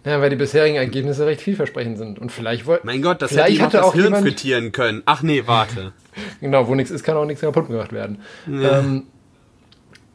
Ja, 0.05 0.21
weil 0.21 0.29
die 0.29 0.35
bisherigen 0.35 0.75
Ergebnisse 0.75 1.25
recht 1.25 1.41
vielversprechend 1.41 1.97
sind. 1.97 2.19
Und 2.19 2.31
vielleicht 2.31 2.65
wollte 2.65 2.85
Mein 2.85 3.01
Gott, 3.01 3.21
das 3.21 3.31
Vielleicht 3.31 3.61
hätte 3.61 3.77
ihm 3.77 3.83
auch 3.83 3.87
das 3.87 3.93
Hirn 3.93 4.05
jemand- 4.05 4.23
frittieren 4.23 4.71
können. 4.71 5.03
Ach 5.05 5.21
nee, 5.21 5.43
warte. 5.45 5.93
Genau, 6.41 6.67
wo 6.67 6.73
nichts 6.73 6.89
ist, 6.89 7.03
kann 7.03 7.15
auch 7.15 7.25
nichts 7.25 7.41
kaputt 7.41 7.67
gemacht 7.67 7.93
werden. 7.93 8.21
Ähm, 8.47 9.03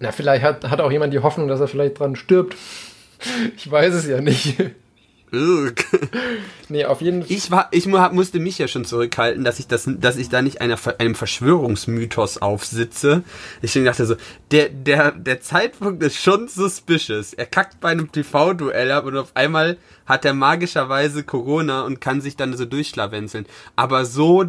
na, 0.00 0.10
vielleicht 0.10 0.42
hat, 0.42 0.68
hat 0.68 0.80
auch 0.80 0.90
jemand 0.90 1.14
die 1.14 1.20
Hoffnung, 1.20 1.46
dass 1.46 1.60
er 1.60 1.68
vielleicht 1.68 1.98
dran 2.00 2.16
stirbt. 2.16 2.56
Ich 3.56 3.70
weiß 3.70 3.94
es 3.94 4.08
ja 4.08 4.20
nicht. 4.20 4.56
Nee, 6.68 6.84
auf 6.84 7.00
jeden 7.00 7.22
Fall. 7.22 7.32
Ich 7.32 7.50
war, 7.50 7.68
ich 7.70 7.86
musste 7.86 8.38
mich 8.38 8.58
ja 8.58 8.68
schon 8.68 8.84
zurückhalten, 8.84 9.44
dass 9.44 9.58
ich 9.58 9.66
das, 9.66 9.88
dass 9.88 10.16
ich 10.18 10.28
da 10.28 10.42
nicht 10.42 10.60
einer, 10.60 10.76
einem 10.98 11.14
Verschwörungsmythos 11.14 12.38
aufsitze. 12.38 13.22
Ich 13.62 13.72
dachte 13.72 14.04
so, 14.04 14.16
der, 14.50 14.68
der, 14.68 15.12
der 15.12 15.40
Zeitpunkt 15.40 16.02
ist 16.02 16.16
schon 16.16 16.48
suspicious. 16.48 17.32
Er 17.32 17.46
kackt 17.46 17.80
bei 17.80 17.90
einem 17.90 18.12
TV-Duell 18.12 18.90
ab 18.92 19.06
und 19.06 19.16
auf 19.16 19.32
einmal 19.34 19.78
hat 20.04 20.24
er 20.26 20.34
magischerweise 20.34 21.24
Corona 21.24 21.82
und 21.82 22.00
kann 22.00 22.20
sich 22.20 22.36
dann 22.36 22.54
so 22.56 22.66
durchschlawenzeln. 22.66 23.46
Aber 23.74 24.04
so 24.04 24.44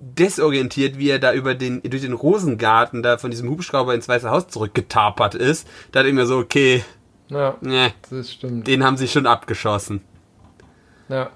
desorientiert, 0.00 0.98
wie 0.98 1.10
er 1.10 1.18
da 1.18 1.32
über 1.34 1.54
den, 1.54 1.82
durch 1.82 2.02
den 2.02 2.14
Rosengarten 2.14 3.02
da 3.02 3.18
von 3.18 3.30
diesem 3.30 3.50
Hubschrauber 3.50 3.94
ins 3.94 4.08
Weiße 4.08 4.30
Haus 4.30 4.48
zurückgetapert 4.48 5.34
ist, 5.34 5.68
da 5.92 6.00
dachte 6.00 6.08
ich 6.08 6.14
mir 6.14 6.26
so, 6.26 6.38
okay, 6.38 6.82
Ja, 7.28 7.56
ne, 7.60 7.92
das 8.10 8.32
stimmt. 8.32 8.66
den 8.66 8.82
haben 8.82 8.96
sie 8.96 9.08
schon 9.08 9.26
abgeschossen. 9.26 10.00
Ja. 11.12 11.30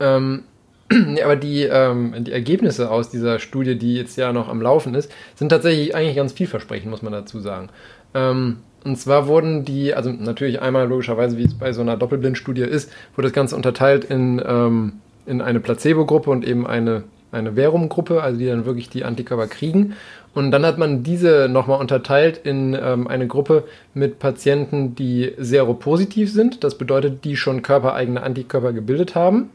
Ähm, 0.00 0.42
aber 1.24 1.36
die, 1.36 1.62
ähm, 1.62 2.24
die 2.24 2.32
Ergebnisse 2.32 2.90
aus 2.90 3.08
dieser 3.08 3.38
Studie, 3.38 3.78
die 3.78 3.94
jetzt 3.94 4.16
ja 4.16 4.32
noch 4.32 4.48
am 4.48 4.60
Laufen 4.60 4.94
ist, 4.94 5.12
sind 5.36 5.50
tatsächlich 5.50 5.94
eigentlich 5.94 6.16
ganz 6.16 6.32
vielversprechend, 6.32 6.90
muss 6.90 7.02
man 7.02 7.12
dazu 7.12 7.38
sagen. 7.38 7.68
Ähm, 8.14 8.58
und 8.84 8.96
zwar 8.96 9.28
wurden 9.28 9.64
die, 9.64 9.94
also 9.94 10.10
natürlich 10.10 10.60
einmal 10.60 10.88
logischerweise, 10.88 11.38
wie 11.38 11.44
es 11.44 11.54
bei 11.54 11.72
so 11.72 11.80
einer 11.80 11.96
Doppelblindstudie 11.96 12.62
ist, 12.62 12.92
wurde 13.14 13.28
das 13.28 13.32
Ganze 13.32 13.56
unterteilt 13.56 14.04
in, 14.04 14.42
ähm, 14.44 14.94
in 15.24 15.40
eine 15.40 15.60
Placebo-Gruppe 15.60 16.30
und 16.30 16.46
eben 16.46 16.66
eine, 16.66 17.04
eine 17.32 17.52
Verum-Gruppe, 17.54 18.22
also 18.22 18.38
die 18.38 18.46
dann 18.46 18.66
wirklich 18.66 18.90
die 18.90 19.04
Antikörper 19.04 19.46
kriegen. 19.46 19.94
Und 20.34 20.50
dann 20.50 20.66
hat 20.66 20.78
man 20.78 21.04
diese 21.04 21.48
nochmal 21.48 21.80
unterteilt 21.80 22.40
in 22.44 22.74
ähm, 22.74 23.06
eine 23.06 23.28
Gruppe 23.28 23.64
mit 23.94 24.18
Patienten, 24.18 24.96
die 24.96 25.32
seropositiv 25.38 26.32
sind. 26.32 26.64
Das 26.64 26.76
bedeutet, 26.76 27.24
die 27.24 27.36
schon 27.36 27.62
körpereigene 27.62 28.22
Antikörper 28.22 28.72
gebildet 28.72 29.14
haben. 29.14 29.50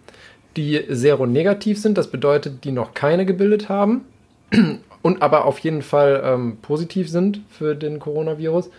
Die 0.55 0.85
seronegativ 0.87 1.79
sind, 1.79 1.97
das 1.97 2.09
bedeutet, 2.09 2.63
die 2.63 2.71
noch 2.71 2.93
keine 2.93 3.25
gebildet 3.25 3.67
haben. 3.69 4.05
Und 5.01 5.21
aber 5.21 5.45
auf 5.45 5.59
jeden 5.59 5.81
Fall 5.81 6.21
ähm, 6.25 6.57
positiv 6.61 7.09
sind 7.09 7.41
für 7.49 7.75
den 7.75 7.99
Coronavirus. 7.99 8.69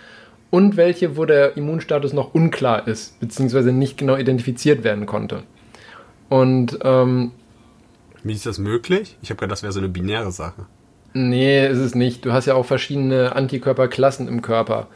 Und 0.51 0.77
welche, 0.77 1.17
wo 1.17 1.27
der 1.27 1.57
Immunstatus 1.57 2.13
noch 2.13 2.35
unklar 2.35 2.89
ist, 2.89 3.19
beziehungsweise 3.21 3.73
nicht 3.73 3.97
genau 3.97 4.17
identifiziert 4.17 4.85
werden 4.85 5.07
konnte. 5.07 5.45
Und 6.29 6.79
ähm, 6.83 7.33
Wie 8.23 8.33
ist 8.33 8.47
das 8.47 8.59
möglich? 8.59 9.17
Ich 9.23 9.31
habe 9.31 9.39
gedacht, 9.39 9.53
das 9.53 9.63
wäre 9.63 9.73
so 9.73 9.81
eine 9.81 9.89
binäre 9.89 10.33
Sache. 10.33 10.67
Nee, 11.13 11.67
ist 11.67 11.79
es 11.79 11.95
nicht. 11.95 12.25
Du 12.25 12.33
hast 12.33 12.47
ja 12.47 12.55
auch 12.55 12.67
verschiedene 12.67 13.35
Antikörperklassen 13.35 14.29
im 14.29 14.43
Körper. 14.43 14.87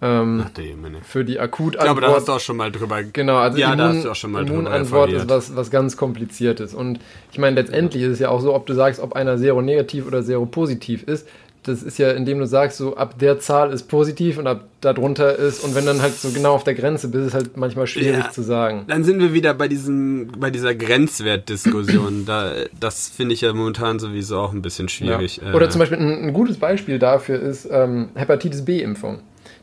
Ähm, 0.00 0.44
Ach, 0.46 0.50
der 0.50 0.64
Jemine. 0.64 0.98
für 1.02 1.24
die 1.24 1.34
Ich 1.34 1.40
Akutantwort. 1.40 1.84
glaube, 1.84 2.00
da 2.00 2.14
hast 2.14 2.28
du 2.28 2.32
auch 2.32 2.40
schon 2.40 2.56
mal 2.56 2.70
drüber. 2.70 3.02
Genau, 3.02 3.36
also 3.36 3.58
ja, 3.58 3.74
da 3.74 3.84
Immun, 3.86 3.96
hast 3.96 4.04
du 4.04 4.10
auch 4.10 4.14
schon 4.14 4.30
mal 4.30 4.46
Immunantwort 4.46 5.12
ist 5.12 5.28
was, 5.28 5.56
was 5.56 5.70
ganz 5.72 5.96
kompliziertes. 5.96 6.72
Und 6.72 7.00
ich 7.32 7.38
meine, 7.38 7.56
letztendlich 7.60 8.04
ist 8.04 8.12
es 8.12 8.18
ja 8.20 8.28
auch 8.28 8.40
so, 8.40 8.54
ob 8.54 8.66
du 8.66 8.74
sagst, 8.74 9.00
ob 9.00 9.14
einer 9.14 9.38
seronegativ 9.38 10.06
oder 10.06 10.22
seropositiv 10.22 11.02
ist. 11.02 11.26
Das 11.68 11.82
ist 11.82 11.98
ja, 11.98 12.10
indem 12.12 12.38
du 12.38 12.46
sagst, 12.46 12.78
so 12.78 12.96
ab 12.96 13.18
der 13.18 13.38
Zahl 13.38 13.72
ist 13.72 13.84
positiv 13.88 14.38
und 14.38 14.46
ab 14.46 14.64
darunter 14.80 15.36
ist. 15.36 15.62
Und 15.64 15.74
wenn 15.74 15.84
dann 15.86 16.00
halt 16.02 16.14
so 16.14 16.30
genau 16.30 16.54
auf 16.54 16.64
der 16.64 16.74
Grenze 16.74 17.08
bist, 17.08 17.26
ist 17.28 17.34
halt 17.34 17.56
manchmal 17.56 17.86
schwierig 17.86 18.24
Ja. 18.24 18.30
zu 18.30 18.42
sagen. 18.42 18.84
Dann 18.88 19.04
sind 19.04 19.20
wir 19.20 19.32
wieder 19.32 19.54
bei 19.54 19.68
diesem, 19.68 20.28
bei 20.38 20.50
dieser 20.50 20.74
Grenzwertdiskussion. 20.74 22.24
da, 22.26 22.52
das 22.78 23.08
finde 23.08 23.34
ich 23.34 23.40
ja 23.42 23.52
momentan 23.52 23.98
sowieso 23.98 24.38
auch 24.38 24.52
ein 24.52 24.62
bisschen 24.62 24.88
schwierig. 24.88 25.40
Ja. 25.42 25.52
Äh, 25.52 25.54
Oder 25.54 25.70
zum 25.70 25.80
Beispiel 25.80 25.98
ein, 25.98 26.24
ein 26.28 26.32
gutes 26.32 26.56
Beispiel 26.58 26.98
dafür 26.98 27.40
ist 27.40 27.68
ähm, 27.70 28.08
Hepatitis 28.14 28.64
B-Impfung. 28.64 29.20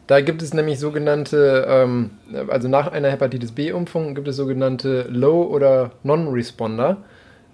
Da 0.07 0.21
gibt 0.21 0.41
es 0.43 0.53
nämlich 0.53 0.79
sogenannte, 0.79 1.65
ähm, 1.67 2.11
also 2.47 2.67
nach 2.67 2.91
einer 2.91 3.09
Hepatitis 3.09 3.51
B-Impfung 3.51 4.13
gibt 4.13 4.27
es 4.27 4.35
sogenannte 4.35 5.07
Low- 5.09 5.47
oder 5.47 5.91
Non-Responder. 6.03 6.97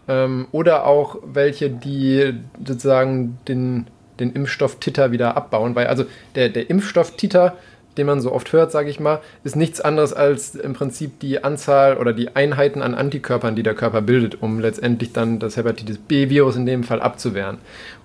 Ähm, 0.08 0.48
oder 0.52 0.86
auch 0.86 1.18
welche, 1.24 1.70
die 1.70 2.34
sozusagen 2.66 3.38
den, 3.48 3.86
den 4.22 4.32
Impfstoff 4.32 4.80
Titer 4.80 5.12
wieder 5.12 5.36
abbauen. 5.36 5.76
Weil 5.76 5.88
also 5.88 6.06
der, 6.36 6.50
der 6.50 6.70
Impfstoff 6.70 7.18
Titer, 7.18 7.58
den 7.98 8.08
man 8.08 8.22
so 8.22 8.32
oft 8.32 8.54
hört, 8.54 8.72
sage 8.72 8.90
ich 8.90 9.02
mal, 9.02 9.20
ist 9.44 9.58
nichts 9.58 9.82
anderes 9.82 10.14
als 10.14 10.56
im 10.56 10.74
Prinzip 10.74 11.20
die 11.20 11.44
Anzahl 11.44 11.98
oder 11.98 12.14
die 12.14 12.36
Einheiten 12.36 12.82
an 12.82 12.94
Antikörpern, 12.94 13.56
die 13.56 13.64
der 13.64 13.76
Körper 13.76 14.02
bildet, 14.02 14.42
um 14.42 14.60
letztendlich 14.60 15.12
dann 15.12 15.40
das 15.40 15.58
Hepatitis 15.58 15.98
B-Virus 15.98 16.56
in 16.56 16.66
dem 16.66 16.84
Fall 16.84 17.02
abzuwehren. 17.02 17.58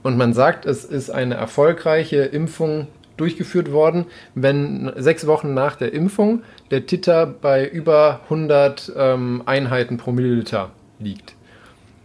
Und 0.03 0.17
man 0.17 0.33
sagt, 0.33 0.67
es 0.67 0.85
ist 0.85 1.11
eine 1.11 1.37
erfolgreiche 1.37 2.23
Impfung 2.23 2.89
durchgeführt 3.17 3.73
worden, 3.73 4.07
wenn 4.35 4.93
sechs 4.97 5.27
Wochen 5.27 5.55
nach 5.55 5.77
der 5.77 5.93
Impfung 5.95 6.43
der 6.71 6.87
Titer 6.87 7.27
bei 7.27 7.67
über 7.67 8.21
100 8.25 8.93
ähm, 8.97 9.43
Einheiten 9.47 9.97
pro 9.97 10.13
Milliliter 10.13 10.71
liegt. 10.99 11.35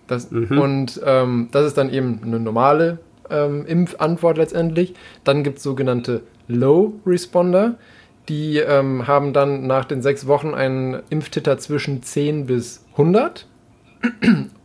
Das, 0.07 0.25
Und 0.25 1.01
ähm, 1.05 1.49
das 1.51 1.65
ist 1.65 1.77
dann 1.77 1.91
eben 1.91 2.21
eine 2.23 2.39
normale 2.39 2.99
ähm, 3.31 3.65
Impfantwort 3.65 4.37
letztendlich. 4.37 4.93
Dann 5.23 5.43
gibt 5.43 5.57
es 5.57 5.63
sogenannte 5.63 6.21
Low 6.47 6.93
Responder. 7.05 7.75
Die 8.29 8.57
ähm, 8.57 9.07
haben 9.07 9.33
dann 9.33 9.65
nach 9.67 9.85
den 9.85 10.01
sechs 10.01 10.27
Wochen 10.27 10.53
einen 10.53 11.01
Impftiter 11.09 11.57
zwischen 11.57 12.03
10 12.03 12.45
bis 12.45 12.85
100. 12.91 13.47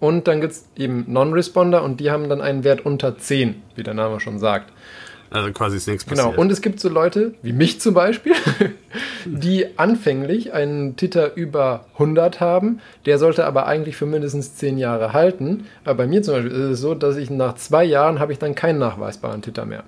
Und 0.00 0.28
dann 0.28 0.40
gibt 0.40 0.52
es 0.52 0.68
eben 0.76 1.04
Non-Responder 1.08 1.82
und 1.82 2.00
die 2.00 2.10
haben 2.10 2.28
dann 2.28 2.40
einen 2.40 2.64
Wert 2.64 2.86
unter 2.86 3.18
10, 3.18 3.62
wie 3.74 3.82
der 3.82 3.94
Name 3.94 4.20
schon 4.20 4.38
sagt. 4.38 4.72
Also 5.30 5.50
quasi 5.52 5.76
ist 5.76 5.88
nichts 5.88 6.06
Genau. 6.06 6.22
passiert. 6.24 6.38
Und 6.38 6.52
es 6.52 6.60
gibt 6.60 6.80
so 6.80 6.88
Leute, 6.88 7.34
wie 7.42 7.52
mich 7.52 7.80
zum 7.80 7.94
Beispiel, 7.94 8.32
die 9.24 9.66
anfänglich 9.78 10.52
einen 10.52 10.96
Titer 10.96 11.34
über 11.36 11.84
100 11.94 12.40
haben. 12.40 12.80
Der 13.06 13.18
sollte 13.18 13.44
aber 13.44 13.66
eigentlich 13.66 13.96
für 13.96 14.06
mindestens 14.06 14.54
10 14.56 14.78
Jahre 14.78 15.12
halten. 15.12 15.66
Aber 15.84 15.94
bei 15.94 16.06
mir 16.06 16.22
zum 16.22 16.34
Beispiel 16.34 16.52
ist 16.52 16.58
es 16.58 16.80
so, 16.80 16.94
dass 16.94 17.16
ich 17.16 17.30
nach 17.30 17.54
zwei 17.56 17.84
Jahren 17.84 18.18
habe 18.20 18.32
ich 18.32 18.38
dann 18.38 18.54
keinen 18.54 18.78
nachweisbaren 18.78 19.42
Titer 19.42 19.64
mehr. 19.64 19.84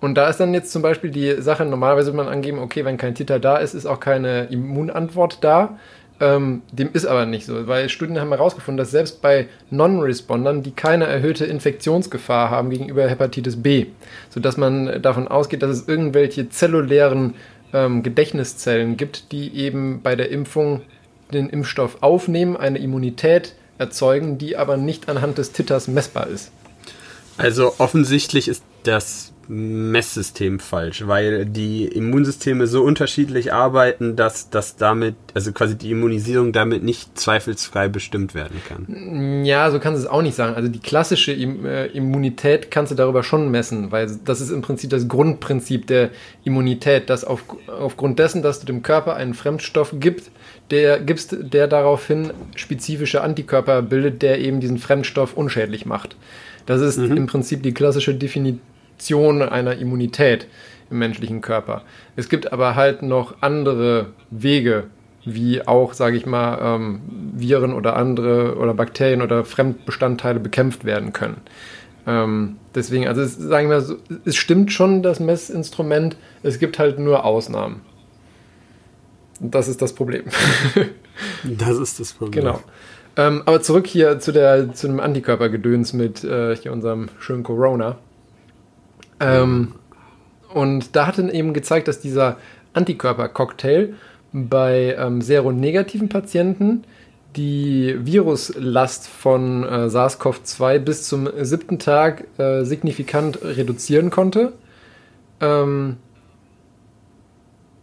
Und 0.00 0.16
da 0.16 0.28
ist 0.28 0.38
dann 0.38 0.52
jetzt 0.52 0.70
zum 0.70 0.82
Beispiel 0.82 1.10
die 1.10 1.40
Sache, 1.40 1.64
normalerweise 1.64 2.08
würde 2.12 2.24
man 2.24 2.28
angeben, 2.28 2.58
okay, 2.58 2.84
wenn 2.84 2.98
kein 2.98 3.14
Titer 3.14 3.38
da 3.38 3.56
ist, 3.56 3.72
ist 3.72 3.86
auch 3.86 4.00
keine 4.00 4.44
Immunantwort 4.50 5.38
da. 5.42 5.78
Ähm, 6.20 6.62
dem 6.70 6.90
ist 6.92 7.06
aber 7.06 7.26
nicht 7.26 7.44
so, 7.44 7.66
weil 7.66 7.88
Studien 7.88 8.20
haben 8.20 8.28
herausgefunden, 8.28 8.78
dass 8.78 8.92
selbst 8.92 9.20
bei 9.20 9.48
Non-Respondern, 9.70 10.62
die 10.62 10.70
keine 10.70 11.06
erhöhte 11.06 11.44
Infektionsgefahr 11.44 12.50
haben 12.50 12.70
gegenüber 12.70 13.08
Hepatitis 13.08 13.60
B, 13.60 13.86
sodass 14.30 14.56
man 14.56 15.02
davon 15.02 15.26
ausgeht, 15.26 15.62
dass 15.62 15.70
es 15.70 15.88
irgendwelche 15.88 16.48
zellulären 16.48 17.34
ähm, 17.72 18.04
Gedächtniszellen 18.04 18.96
gibt, 18.96 19.32
die 19.32 19.54
eben 19.56 20.02
bei 20.02 20.14
der 20.14 20.30
Impfung 20.30 20.82
den 21.32 21.48
Impfstoff 21.50 21.98
aufnehmen, 22.02 22.56
eine 22.56 22.78
Immunität 22.78 23.54
erzeugen, 23.78 24.38
die 24.38 24.56
aber 24.56 24.76
nicht 24.76 25.08
anhand 25.08 25.38
des 25.38 25.50
Titers 25.50 25.88
messbar 25.88 26.28
ist. 26.28 26.52
Also 27.36 27.74
offensichtlich 27.78 28.46
ist 28.46 28.62
das 28.84 29.33
Messsystem 29.48 30.58
falsch, 30.58 31.06
weil 31.06 31.46
die 31.46 31.84
Immunsysteme 31.84 32.66
so 32.66 32.82
unterschiedlich 32.82 33.52
arbeiten, 33.52 34.16
dass 34.16 34.50
das 34.50 34.76
damit, 34.76 35.14
also 35.34 35.52
quasi 35.52 35.76
die 35.76 35.90
Immunisierung 35.90 36.52
damit 36.52 36.82
nicht 36.82 37.18
zweifelsfrei 37.18 37.88
bestimmt 37.88 38.34
werden 38.34 38.60
kann. 38.68 39.44
Ja, 39.44 39.70
so 39.70 39.78
kannst 39.78 40.02
du 40.02 40.06
es 40.06 40.10
auch 40.10 40.22
nicht 40.22 40.34
sagen. 40.34 40.54
Also 40.54 40.68
die 40.68 40.80
klassische 40.80 41.32
äh, 41.32 41.86
Immunität 41.92 42.70
kannst 42.70 42.92
du 42.92 42.96
darüber 42.96 43.22
schon 43.22 43.50
messen, 43.50 43.92
weil 43.92 44.10
das 44.24 44.40
ist 44.40 44.50
im 44.50 44.62
Prinzip 44.62 44.90
das 44.90 45.08
Grundprinzip 45.08 45.86
der 45.86 46.10
Immunität, 46.44 47.10
dass 47.10 47.24
auf, 47.24 47.44
aufgrund 47.66 48.18
dessen, 48.18 48.42
dass 48.42 48.60
du 48.60 48.66
dem 48.66 48.82
Körper 48.82 49.16
einen 49.16 49.34
Fremdstoff 49.34 49.94
gibst, 49.98 50.30
der 50.70 51.00
gibst, 51.00 51.36
der 51.38 51.68
daraufhin 51.68 52.32
spezifische 52.56 53.22
Antikörper 53.22 53.82
bildet, 53.82 54.22
der 54.22 54.38
eben 54.40 54.60
diesen 54.60 54.78
Fremdstoff 54.78 55.34
unschädlich 55.34 55.86
macht. 55.86 56.16
Das 56.66 56.80
ist 56.80 56.96
im 56.96 57.26
Prinzip 57.26 57.62
die 57.62 57.74
klassische 57.74 58.14
Definition 58.14 58.73
einer 58.98 59.76
Immunität 59.76 60.46
im 60.90 60.98
menschlichen 60.98 61.40
Körper. 61.40 61.82
Es 62.16 62.28
gibt 62.28 62.52
aber 62.52 62.74
halt 62.74 63.02
noch 63.02 63.36
andere 63.40 64.08
Wege, 64.30 64.84
wie 65.24 65.66
auch, 65.66 65.94
sage 65.94 66.16
ich 66.16 66.26
mal, 66.26 66.58
ähm, 66.60 67.00
Viren 67.34 67.72
oder 67.72 67.96
andere 67.96 68.56
oder 68.56 68.74
Bakterien 68.74 69.22
oder 69.22 69.44
Fremdbestandteile 69.44 70.40
bekämpft 70.40 70.84
werden 70.84 71.12
können. 71.12 71.38
Ähm, 72.06 72.56
deswegen, 72.74 73.08
also 73.08 73.22
es, 73.22 73.36
sagen 73.36 73.70
wir 73.70 73.80
so, 73.80 73.96
es 74.24 74.36
stimmt 74.36 74.72
schon, 74.72 75.02
das 75.02 75.20
Messinstrument, 75.20 76.16
es 76.42 76.58
gibt 76.58 76.78
halt 76.78 76.98
nur 76.98 77.24
Ausnahmen. 77.24 77.80
Und 79.40 79.54
das 79.54 79.68
ist 79.68 79.82
das 79.82 79.94
Problem. 79.94 80.24
Das 81.44 81.78
ist 81.78 82.00
das 82.00 82.12
Problem. 82.12 82.44
genau. 82.44 82.60
Ähm, 83.16 83.42
aber 83.44 83.62
zurück 83.62 83.86
hier 83.86 84.18
zu, 84.18 84.32
der, 84.32 84.72
zu 84.72 84.88
dem 84.88 84.98
Antikörpergedöns 84.98 85.92
mit 85.92 86.24
äh, 86.24 86.56
hier 86.56 86.72
unserem 86.72 87.08
schönen 87.20 87.44
Corona. 87.44 87.98
Ähm, 89.20 89.74
und 90.52 90.96
da 90.96 91.06
hat 91.06 91.18
er 91.18 91.32
eben 91.32 91.52
gezeigt, 91.54 91.88
dass 91.88 92.00
dieser 92.00 92.36
Antikörpercocktail 92.72 93.94
bei 94.32 94.96
ähm, 94.98 95.20
seronegativen 95.20 96.08
Patienten 96.08 96.84
die 97.36 97.96
Viruslast 97.98 99.08
von 99.08 99.64
äh, 99.64 99.88
SARS-CoV-2 99.88 100.78
bis 100.78 101.04
zum 101.04 101.28
siebten 101.40 101.78
Tag 101.78 102.26
äh, 102.38 102.64
signifikant 102.64 103.42
reduzieren 103.42 104.10
konnte. 104.10 104.52
Ähm, 105.40 105.96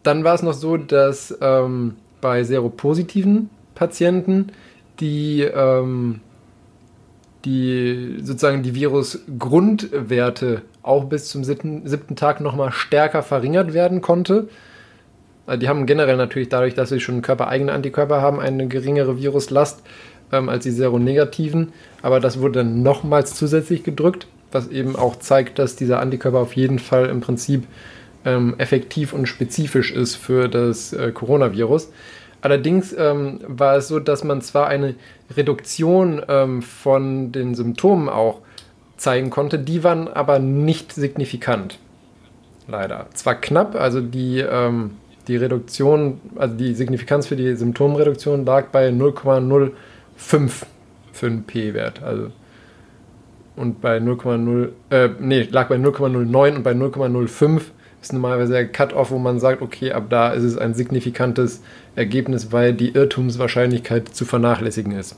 dann 0.03 0.23
war 0.23 0.35
es 0.35 0.41
noch 0.41 0.53
so, 0.53 0.77
dass 0.77 1.37
ähm, 1.41 1.95
bei 2.21 2.43
seropositiven 2.43 3.49
Patienten 3.75 4.51
die, 4.99 5.41
ähm, 5.41 6.21
die 7.45 8.18
sozusagen 8.22 8.63
die 8.63 8.76
Virusgrundwerte 8.76 10.61
auch 10.84 11.05
bis 11.05 11.30
zum 11.30 11.43
siebten, 11.43 11.88
siebten 11.88 12.15
Tag 12.15 12.41
nochmal 12.41 12.72
stärker 12.72 13.23
verringert 13.23 13.73
werden 13.73 14.01
konnte. 14.01 14.49
Äh, 15.47 15.57
Die 15.57 15.69
haben 15.69 15.85
generell 15.85 16.18
natürlich 16.18 16.49
dadurch, 16.49 16.73
dass 16.73 16.89
sie 16.89 16.99
schon 16.99 17.22
körpereigene 17.22 17.72
Antikörper 17.72 18.22
haben, 18.22 18.39
eine 18.39 18.68
geringere 18.68 19.18
Viruslast 19.18 19.84
ähm, 20.31 20.49
als 20.49 20.63
die 20.63 20.72
Seronegativen. 20.72 21.73
Aber 22.01 22.19
das 22.19 22.39
wurde 22.39 22.59
dann 22.59 22.84
nochmals 22.84 23.35
zusätzlich 23.35 23.84
gedrückt, 23.84 24.27
was 24.51 24.68
eben 24.68 24.95
auch 24.95 25.18
zeigt, 25.18 25.59
dass 25.59 25.76
dieser 25.76 25.99
Antikörper 25.99 26.39
auf 26.39 26.55
jeden 26.55 26.80
Fall 26.80 27.07
im 27.07 27.22
Prinzip 27.22 27.65
ähm, 28.26 28.55
effektiv 28.57 29.13
und 29.13 29.27
spezifisch 29.27 29.91
ist 29.91 30.15
für 30.15 30.47
das 30.47 30.93
äh, 30.93 31.11
Coronavirus. 31.11 31.91
Allerdings 32.41 32.93
ähm, 32.97 33.39
war 33.47 33.77
es 33.77 33.88
so, 33.88 33.99
dass 33.99 34.23
man 34.23 34.41
zwar 34.41 34.68
eine 34.68 34.95
Reduktion 35.35 36.22
ähm, 36.27 36.61
von 36.61 37.31
den 37.31 37.55
Symptomen 37.55 38.09
auch 38.09 38.39
zeigen 38.97 39.30
konnte, 39.30 39.59
die 39.59 39.84
waren 39.84 40.07
aber 40.07 40.39
nicht 40.39 40.93
signifikant. 40.93 41.80
Leider. 42.68 43.07
Zwar 43.13 43.35
knapp, 43.35 43.76
also 43.76 44.01
die, 44.01 44.39
ähm, 44.39 44.91
die 45.27 45.35
Reduktion, 45.35 46.22
also 46.35 46.55
die 46.55 46.73
Signifikanz 46.73 47.27
für 47.27 47.35
die 47.35 47.55
Symptomreduktion 47.55 48.45
lag 48.45 48.68
bei 48.68 48.89
0,05 48.89 49.72
für 51.11 51.26
einen 51.27 51.43
P-Wert. 51.43 52.01
Also 52.03 52.31
und 53.55 53.81
bei 53.81 53.97
0,0, 53.97 54.69
äh, 54.89 55.09
nee, 55.19 55.43
lag 55.51 55.68
bei 55.68 55.76
0,09 55.76 56.55
und 56.55 56.63
bei 56.63 56.72
0,05 56.72 57.61
ist 58.02 58.14
normalerweise 58.14 58.53
der 58.53 58.68
Cut-off, 58.68 59.11
wo 59.11 59.19
man 59.19 59.40
sagt, 59.40 59.61
okay, 59.61 59.91
ab 59.91 60.06
da 60.10 60.32
ist 60.32 60.44
es 60.44 60.57
ein 60.57 60.73
signifikantes 60.73 61.61
Ergebnis, 61.95 62.52
weil 62.52 62.73
die 62.73 62.90
Irrtumswahrscheinlichkeit 62.90 64.10
zu 64.10 64.26
vernachlässigen 64.26 64.94
ist. 64.94 65.18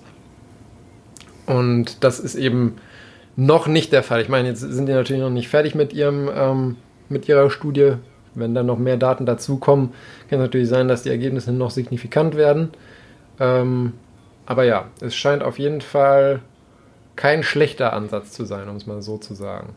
Und 1.46 2.04
das 2.04 2.20
ist 2.20 2.36
eben 2.36 2.76
noch 3.36 3.68
nicht 3.68 3.92
der 3.94 4.04
Fall. 4.04 4.22
Ich 4.22 4.30
meine, 4.30 4.50
jetzt 4.50 4.60
sind 4.60 4.88
die 4.88 4.94
natürlich 4.94 5.22
noch 5.22 5.30
nicht 5.30 5.48
fertig 5.48 5.76
mit 5.76 5.94
ihrem, 5.94 6.30
ähm, 6.34 6.76
mit 7.10 7.28
ihrer 7.28 7.50
Studie. 7.50 7.94
Wenn 8.36 8.56
dann 8.56 8.66
noch 8.66 8.80
mehr 8.80 8.98
Daten 8.98 9.26
dazukommen, 9.26 9.90
kann 10.30 10.40
es 10.40 10.46
natürlich 10.46 10.68
sein, 10.68 10.88
dass 10.88 11.04
die 11.04 11.10
Ergebnisse 11.10 11.52
noch 11.52 11.70
signifikant 11.70 12.36
werden. 12.36 12.70
Ähm, 13.40 13.94
aber 14.46 14.64
ja, 14.64 14.86
es 15.02 15.16
scheint 15.16 15.44
auf 15.44 15.60
jeden 15.60 15.82
Fall 15.82 16.42
kein 17.16 17.44
schlechter 17.44 17.94
Ansatz 17.94 18.32
zu 18.32 18.46
sein, 18.46 18.68
um 18.70 18.76
es 18.76 18.88
mal 18.88 19.02
so 19.02 19.18
zu 19.18 19.36
sagen. 19.36 19.76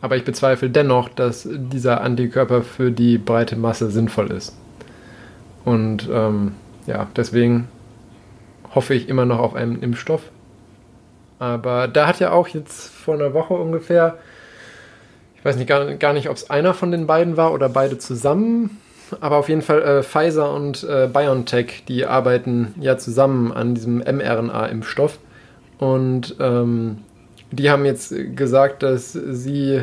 Aber 0.00 0.16
ich 0.16 0.24
bezweifle 0.24 0.70
dennoch, 0.70 1.08
dass 1.08 1.48
dieser 1.50 2.00
Antikörper 2.00 2.62
für 2.62 2.90
die 2.90 3.18
breite 3.18 3.56
Masse 3.56 3.90
sinnvoll 3.90 4.30
ist. 4.30 4.56
Und 5.64 6.08
ähm, 6.10 6.52
ja, 6.86 7.08
deswegen 7.16 7.68
hoffe 8.74 8.94
ich 8.94 9.08
immer 9.08 9.24
noch 9.24 9.38
auf 9.38 9.54
einen 9.54 9.82
Impfstoff. 9.82 10.22
Aber 11.38 11.88
da 11.88 12.06
hat 12.06 12.20
ja 12.20 12.32
auch 12.32 12.48
jetzt 12.48 12.88
vor 12.88 13.14
einer 13.14 13.34
Woche 13.34 13.54
ungefähr, 13.54 14.18
ich 15.36 15.44
weiß 15.44 15.56
nicht, 15.56 15.68
gar, 15.68 15.94
gar 15.94 16.12
nicht, 16.12 16.28
ob 16.28 16.36
es 16.36 16.50
einer 16.50 16.74
von 16.74 16.90
den 16.90 17.06
beiden 17.06 17.36
war 17.36 17.52
oder 17.52 17.68
beide 17.68 17.98
zusammen, 17.98 18.78
aber 19.20 19.36
auf 19.36 19.48
jeden 19.48 19.62
Fall 19.62 19.82
äh, 19.82 20.02
Pfizer 20.02 20.52
und 20.52 20.84
äh, 20.84 21.08
BioNTech, 21.12 21.84
die 21.86 22.06
arbeiten 22.06 22.74
ja 22.80 22.98
zusammen 22.98 23.52
an 23.52 23.74
diesem 23.74 23.98
mRNA-Impfstoff. 23.98 25.18
Und 25.78 26.34
ähm, 26.40 26.98
die 27.50 27.70
haben 27.70 27.84
jetzt 27.84 28.14
gesagt, 28.36 28.82
dass 28.82 29.12
sie 29.12 29.82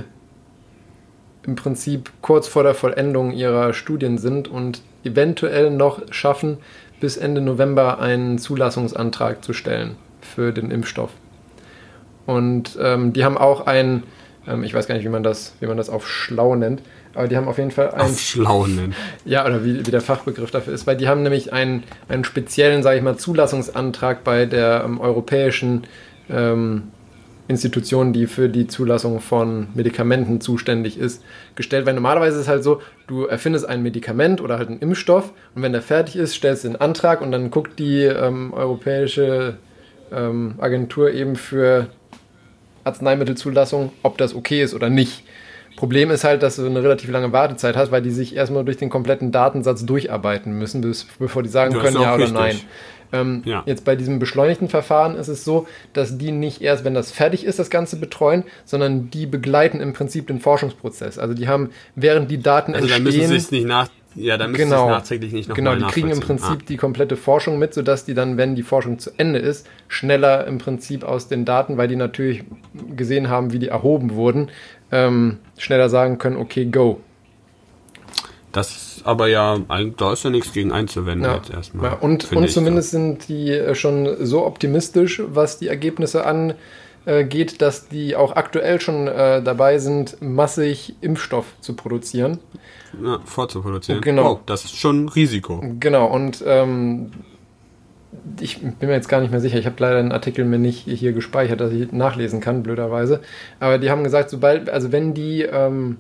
im 1.46 1.56
Prinzip 1.56 2.12
kurz 2.22 2.48
vor 2.48 2.64
der 2.64 2.74
Vollendung 2.74 3.32
ihrer 3.32 3.74
Studien 3.74 4.18
sind 4.18 4.48
und 4.48 4.82
eventuell 5.04 5.70
noch 5.72 6.02
schaffen, 6.12 6.58
bis 7.00 7.18
Ende 7.18 7.42
November 7.42 8.00
einen 8.00 8.38
Zulassungsantrag 8.38 9.44
zu 9.44 9.54
stellen 9.54 9.96
für 10.22 10.52
den 10.52 10.72
Impfstoff. 10.72 11.12
Und 12.26 12.78
ähm, 12.82 13.14
die 13.14 13.24
haben 13.24 13.38
auch 13.38 13.68
ein, 13.68 14.04
ähm, 14.48 14.64
ich 14.64 14.74
weiß 14.74 14.88
gar 14.88 14.96
nicht, 14.96 15.06
wie 15.06 15.10
man 15.10 15.22
das, 15.22 15.54
wie 15.60 15.68
man 15.68 15.78
das 15.78 15.90
auf 15.90 16.10
schlau 16.10 16.56
nennt, 16.56 16.82
aber 17.14 17.28
die 17.28 17.38
haben 17.38 17.48
auf 17.48 17.58
jeden 17.58 17.72
Fall 17.72 17.92
ein, 17.92 18.02
Auf 18.02 18.20
schlau 18.20 18.66
nennen. 18.66 18.96
ja, 19.24 19.46
oder 19.46 19.64
wie, 19.64 19.86
wie 19.86 19.92
der 19.92 20.02
Fachbegriff 20.02 20.52
dafür 20.52 20.74
ist, 20.74 20.88
weil 20.88 20.98
die 20.98 21.08
haben 21.08 21.22
nämlich 21.22 21.54
einen, 21.54 21.84
einen 22.10 22.24
speziellen, 22.24 22.82
sage 22.82 22.98
ich 22.98 23.04
mal, 23.04 23.18
Zulassungsantrag 23.18 24.24
bei 24.24 24.46
der 24.46 24.84
ähm, 24.84 25.00
europäischen 25.00 25.86
ähm, 26.30 26.92
Institution, 27.48 28.12
die 28.12 28.26
für 28.28 28.50
die 28.50 28.68
Zulassung 28.68 29.20
von 29.20 29.68
Medikamenten 29.76 30.42
zuständig 30.42 30.98
ist, 30.98 31.24
gestellt. 31.56 31.86
Weil 31.86 31.94
normalerweise 31.94 32.38
ist 32.38 32.44
es 32.44 32.48
halt 32.48 32.64
so, 32.64 32.82
du 33.08 33.26
erfindest 33.26 33.68
ein 33.68 33.84
Medikament 33.84 34.42
oder 34.42 34.58
halt 34.58 34.70
einen 34.70 34.80
Impfstoff 34.80 35.32
und 35.54 35.62
wenn 35.62 35.72
der 35.72 35.82
fertig 35.84 36.16
ist, 36.16 36.34
stellst 36.34 36.64
du 36.64 36.70
den 36.70 36.82
Antrag 36.82 37.22
und 37.22 37.32
dann 37.32 37.52
guckt 37.52 37.78
die 37.78 38.04
ähm, 38.04 38.52
europäische 38.54 39.58
ähm, 40.12 40.56
Agentur 40.58 41.12
eben 41.12 41.36
für 41.36 41.88
Arzneimittelzulassung, 42.84 43.92
ob 44.04 44.18
das 44.18 44.36
okay 44.36 44.62
ist 44.64 44.74
oder 44.74 44.90
nicht. 44.90 45.24
Problem 45.76 46.10
ist 46.10 46.24
halt, 46.24 46.42
dass 46.42 46.56
du 46.56 46.66
eine 46.66 46.82
relativ 46.82 47.10
lange 47.12 47.34
Wartezeit 47.34 47.76
hast, 47.76 47.92
weil 47.92 48.02
die 48.02 48.12
sich 48.12 48.36
erstmal 48.36 48.64
durch 48.64 48.78
den 48.78 48.90
kompletten 48.90 49.32
Datensatz 49.32 49.86
durcharbeiten 49.86 50.58
müssen, 50.58 50.82
bis, 50.82 51.06
bevor 51.20 51.44
die 51.44 51.50
sagen 51.50 51.76
Ja, 51.76 51.82
können, 51.82 52.02
ja 52.02 52.16
oder 52.16 52.24
richtig. 52.24 52.34
nein. 52.34 52.60
Ähm, 53.12 53.42
Ja. 53.46 53.64
Jetzt 53.66 53.86
bei 53.86 53.96
diesem 53.96 54.20
beschleunigten 54.20 54.70
Verfahren 54.70 55.16
ist 55.16 55.28
es 55.28 55.44
so, 55.46 55.68
dass 55.94 56.18
die 56.18 56.32
nicht 56.32 56.62
erst, 56.62 56.84
wenn 56.84 56.94
das 56.94 57.12
fertig 57.12 57.46
ist, 57.46 57.60
das 57.60 57.70
Ganze 57.70 57.98
betreuen, 57.98 58.44
sondern 58.66 59.10
die 59.10 59.26
begleiten 59.26 59.80
im 59.80 59.94
Prinzip 59.94 60.28
den 60.28 60.40
Forschungsprozess. 60.40 61.20
Also 61.20 61.34
die 61.34 61.48
haben, 61.48 61.70
während 61.96 62.30
die 62.32 62.40
Daten 62.40 62.74
Also 62.74 62.88
dann 62.88 62.98
entstehen, 62.98 63.22
müssen 63.22 63.32
sie 63.32 63.38
es 63.38 63.52
nicht 63.52 63.68
nach, 63.68 63.90
ja, 64.16 64.38
dann 64.38 64.52
müssen 64.52 64.64
sie 64.64 64.70
genau, 64.70 64.86
es 64.86 64.92
nachträglich 64.92 65.34
nicht 65.34 65.50
noch 65.50 65.56
genau, 65.56 65.76
die 65.76 65.84
kriegen 65.86 66.10
im. 66.10 66.20
Prinzip 66.22 66.66
die 66.66 66.78
komplette 66.78 67.18
Forschung 67.18 67.60
mit, 67.60 67.74
sodass 67.74 68.06
die 68.06 68.14
dann, 68.14 68.38
wenn 68.38 68.56
die 68.56 68.64
Forschung 68.64 68.98
zu 68.98 69.12
Ende 69.18 69.40
ist, 69.40 69.68
schneller 69.88 70.48
im 70.48 70.58
Prinzip 70.58 71.04
aus 71.04 71.28
den 71.28 71.44
Daten, 71.46 71.78
weil 71.78 71.88
die 71.88 71.98
natürlich 71.98 72.44
gesehen 72.96 73.30
haben, 73.30 73.52
wie 73.52 73.60
die 73.60 73.68
erhoben 73.68 74.16
wurden, 74.16 74.50
ähm, 74.92 75.38
schneller 75.58 75.90
sagen 75.90 76.18
können, 76.18 76.38
okay, 76.38 76.66
go. 76.66 77.02
Das 78.56 78.70
ist 78.72 79.06
aber 79.06 79.28
ja, 79.28 79.60
da 79.98 80.14
ist 80.14 80.24
ja 80.24 80.30
nichts 80.30 80.54
gegen 80.54 80.72
einzuwenden 80.72 81.30
Ja. 81.30 81.36
jetzt 81.36 81.50
erstmal. 81.52 81.92
Ja, 81.92 81.98
und 81.98 82.32
und 82.32 82.50
zumindest 82.50 82.92
sind 82.92 83.28
die 83.28 83.52
äh, 83.52 83.76
schon 83.76 84.16
so 84.26 84.46
optimistisch, 84.46 85.22
was 85.28 85.60
die 85.60 85.68
Ergebnisse 85.68 86.26
angeht, 86.26 87.62
dass 87.62 87.90
die 87.90 88.16
auch 88.16 88.36
aktuell 88.36 88.80
schon 88.80 89.08
äh, 89.08 89.44
dabei 89.44 89.78
sind, 89.78 90.22
massig 90.22 90.96
Impfstoff 91.02 91.46
zu 91.60 91.76
produzieren. 91.76 92.40
ja, 93.04 93.20
vorzuproduzieren. 93.26 94.00
Genau. 94.02 94.32
Oh, 94.36 94.40
das 94.46 94.64
ist 94.64 94.78
schon 94.78 95.04
ein 95.06 95.10
Risiko. 95.10 95.62
Genau, 95.82 96.06
und 96.08 96.42
ähm, 96.48 97.12
ich 98.40 98.62
bin 98.62 98.76
mir 98.80 98.94
jetzt 98.94 99.10
gar 99.10 99.20
nicht 99.20 99.32
mehr 99.32 99.42
sicher. 99.42 99.60
Ich 99.60 99.66
habe 99.66 99.76
leider 99.80 99.98
einen 100.00 100.14
Artikel 100.14 100.46
mir 100.46 100.60
nicht 100.60 100.86
hier 100.88 101.12
gespeichert, 101.12 101.60
dass 101.60 101.74
ich 101.74 101.92
nachlesen 101.92 102.40
kann, 102.40 102.64
blöderweise. 102.64 103.20
Aber 103.60 103.78
die 103.78 103.90
haben 103.92 104.04
gesagt, 104.06 104.30
sobald, 104.30 104.70
also 104.70 104.92
wenn 104.94 105.14
die, 105.14 105.42
ähm, 105.44 105.98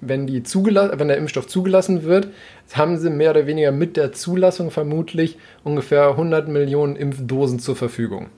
wenn 0.00 0.26
die 0.26 0.42
zugelassen, 0.42 0.98
wenn 0.98 1.08
der 1.08 1.16
Impfstoff 1.16 1.46
zugelassen 1.46 2.02
wird, 2.04 2.28
haben 2.72 2.98
sie 2.98 3.10
mehr 3.10 3.30
oder 3.30 3.46
weniger 3.46 3.72
mit 3.72 3.96
der 3.96 4.12
Zulassung 4.12 4.70
vermutlich 4.70 5.38
ungefähr 5.64 6.08
100 6.10 6.48
Millionen 6.48 6.96
Impfdosen 6.96 7.58
zur 7.58 7.76
Verfügung. 7.76 8.28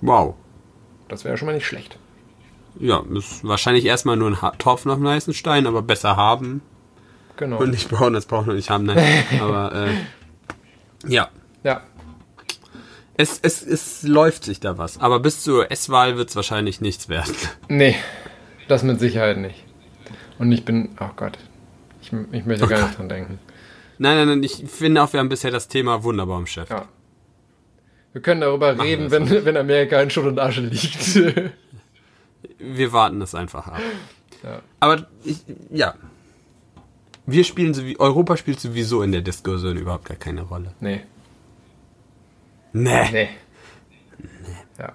Wow. 0.00 0.34
Das 1.08 1.24
wäre 1.24 1.36
schon 1.36 1.46
mal 1.46 1.54
nicht 1.54 1.66
schlecht. 1.66 1.98
Ja, 2.78 3.02
ist 3.14 3.42
wahrscheinlich 3.44 3.84
erstmal 3.84 4.16
nur 4.16 4.30
ein 4.30 4.58
Topf 4.58 4.86
auf 4.86 4.94
dem 4.98 5.08
heißen 5.08 5.34
Stein, 5.34 5.66
aber 5.66 5.82
besser 5.82 6.16
haben 6.16 6.62
Genau. 7.36 7.58
und 7.58 7.70
nicht 7.70 7.88
brauchen, 7.88 8.12
das 8.12 8.26
brauchen 8.26 8.46
wir 8.48 8.54
nicht 8.54 8.70
haben. 8.70 8.84
Nein. 8.84 9.24
aber 9.40 9.72
äh, 9.74 11.10
ja, 11.10 11.28
Ja, 11.64 11.82
es, 13.16 13.38
es, 13.42 13.66
es 13.66 14.02
läuft 14.02 14.44
sich 14.44 14.60
da 14.60 14.78
was. 14.78 15.00
Aber 15.00 15.20
bis 15.20 15.42
zur 15.42 15.70
S-Wahl 15.70 16.16
wird 16.16 16.30
es 16.30 16.36
wahrscheinlich 16.36 16.80
nichts 16.80 17.08
werden. 17.08 17.34
nee, 17.68 17.96
das 18.68 18.82
mit 18.82 19.00
Sicherheit 19.00 19.36
nicht. 19.38 19.64
Und 20.40 20.50
ich 20.52 20.64
bin, 20.64 20.88
oh 21.00 21.10
Gott, 21.16 21.36
ich 22.00 22.10
Ich, 22.32 22.46
möchte 22.46 22.66
gar 22.66 22.86
nicht 22.86 22.98
dran 22.98 23.10
denken. 23.10 23.38
Nein, 23.98 24.16
nein, 24.16 24.28
nein, 24.28 24.42
ich 24.42 24.64
finde 24.66 25.02
auch, 25.02 25.12
wir 25.12 25.20
haben 25.20 25.28
bisher 25.28 25.50
das 25.50 25.68
Thema 25.68 26.02
wunderbar 26.02 26.38
im 26.38 26.46
Chef. 26.46 26.70
Ja. 26.70 26.88
Wir 28.14 28.22
können 28.22 28.40
darüber 28.40 28.82
reden, 28.82 29.10
wir 29.10 29.28
wenn, 29.28 29.44
wenn 29.44 29.56
Amerika 29.58 30.00
in 30.00 30.08
Schutt 30.08 30.24
und 30.24 30.38
Asche 30.38 30.62
liegt. 30.62 31.14
Wir 32.58 32.92
warten 32.92 33.20
das 33.20 33.34
einfach 33.34 33.68
ab. 33.68 33.80
Ja. 34.42 34.62
Aber 34.80 35.06
ich, 35.24 35.44
ja. 35.70 35.94
Wir 37.26 37.44
spielen 37.44 37.74
so 37.74 37.82
Europa 37.98 38.38
spielt 38.38 38.60
sowieso 38.60 39.02
in 39.02 39.12
der 39.12 39.20
Diskussion 39.20 39.76
überhaupt 39.76 40.06
gar 40.06 40.16
keine 40.16 40.42
Rolle. 40.42 40.74
nee. 40.80 41.02
Nee. 42.72 43.10
Nee. 43.12 43.28
Ja. 44.78 44.92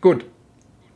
Gut. 0.00 0.24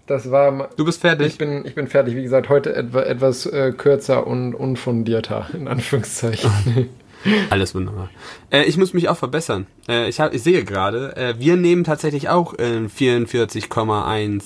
Das 0.06 0.30
war. 0.30 0.68
Du 0.76 0.84
bist 0.84 1.00
fertig. 1.00 1.28
Ich 1.28 1.38
bin, 1.38 1.64
ich 1.64 1.74
bin 1.74 1.88
fertig. 1.88 2.14
Wie 2.14 2.22
gesagt, 2.22 2.48
heute 2.48 2.74
etwa, 2.74 3.02
etwas 3.02 3.46
äh, 3.46 3.72
kürzer 3.72 4.26
und 4.26 4.54
unfundierter, 4.54 5.46
in 5.54 5.68
Anführungszeichen. 5.68 6.50
Alles 7.50 7.74
wunderbar. 7.74 8.10
Äh, 8.50 8.64
ich 8.64 8.76
muss 8.76 8.92
mich 8.92 9.08
auch 9.08 9.16
verbessern. 9.16 9.66
Äh, 9.88 10.08
ich, 10.08 10.20
hab, 10.20 10.34
ich 10.34 10.42
sehe 10.42 10.64
gerade, 10.64 11.16
äh, 11.16 11.34
wir 11.38 11.56
nehmen 11.56 11.84
tatsächlich 11.84 12.28
auch 12.28 12.52
in 12.54 12.90
44,1 12.90 14.42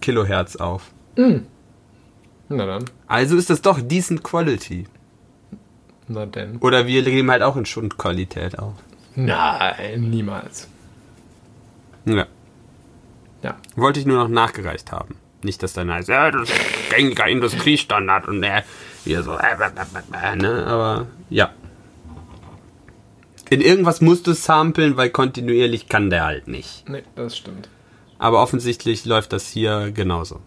Kilohertz 0.00 0.56
auf. 0.56 0.92
Na 1.16 2.66
dann. 2.66 2.84
Also 3.08 3.36
ist 3.36 3.50
das 3.50 3.62
doch 3.62 3.80
decent 3.80 4.22
quality. 4.22 4.86
Na 6.06 6.24
denn. 6.24 6.58
Oder 6.58 6.86
wir 6.86 7.02
nehmen 7.02 7.30
halt 7.30 7.42
auch 7.42 7.56
in 7.56 7.66
Stundqualität 7.66 8.58
auf. 8.58 8.74
Nein, 9.16 10.08
niemals. 10.08 10.68
Ja. 12.04 12.26
Ja. 13.42 13.56
Wollte 13.76 14.00
ich 14.00 14.06
nur 14.06 14.16
noch 14.16 14.28
nachgereicht 14.28 14.92
haben. 14.92 15.16
Nicht, 15.42 15.62
dass 15.62 15.72
dann 15.72 15.92
heißt, 15.92 16.08
ja, 16.08 16.30
das 16.30 16.50
ist 16.50 16.58
gängiger 16.90 17.28
Industriestandard 17.28 18.26
und 18.26 18.42
äh, 18.42 18.62
hier 19.04 19.22
so, 19.22 19.32
äh, 19.32 19.36
äh, 19.36 20.26
äh, 20.26 20.32
äh, 20.32 20.36
ne? 20.36 20.66
Aber 20.66 21.06
ja. 21.30 21.50
In 23.50 23.60
irgendwas 23.60 24.00
musst 24.00 24.26
du 24.26 24.34
samplen, 24.34 24.96
weil 24.96 25.10
kontinuierlich 25.10 25.88
kann 25.88 26.10
der 26.10 26.24
halt 26.24 26.48
nicht. 26.48 26.88
Nee, 26.88 27.04
das 27.14 27.36
stimmt. 27.36 27.68
Aber 28.18 28.42
offensichtlich 28.42 29.04
läuft 29.04 29.32
das 29.32 29.48
hier 29.48 29.92
genauso. 29.92 30.40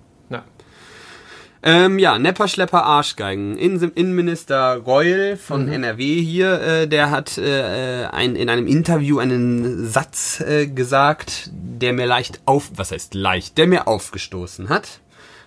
Ja. 1.63 1.85
Ähm, 1.85 1.99
ja, 1.99 2.17
Nepper, 2.17 2.47
Schlepper, 2.47 2.83
Arschgeigen. 2.85 3.57
Innen- 3.57 3.91
Innenminister 3.93 4.77
Reul 4.77 5.37
von 5.37 5.65
Mhm. 5.67 5.73
NRW 5.73 6.21
hier, 6.21 6.61
äh, 6.61 6.87
der 6.87 7.11
hat 7.11 7.37
äh, 7.37 8.05
ein, 8.11 8.35
in 8.35 8.49
einem 8.49 8.67
Interview 8.67 9.19
einen 9.19 9.87
Satz 9.87 10.39
äh, 10.41 10.67
gesagt, 10.67 11.49
der 11.53 11.93
mir 11.93 12.05
leicht 12.07 12.41
auf, 12.45 12.71
was 12.75 12.91
heißt 12.91 13.13
leicht, 13.13 13.57
der 13.57 13.67
mir 13.67 13.87
aufgestoßen 13.87 14.69
hat. 14.69 15.01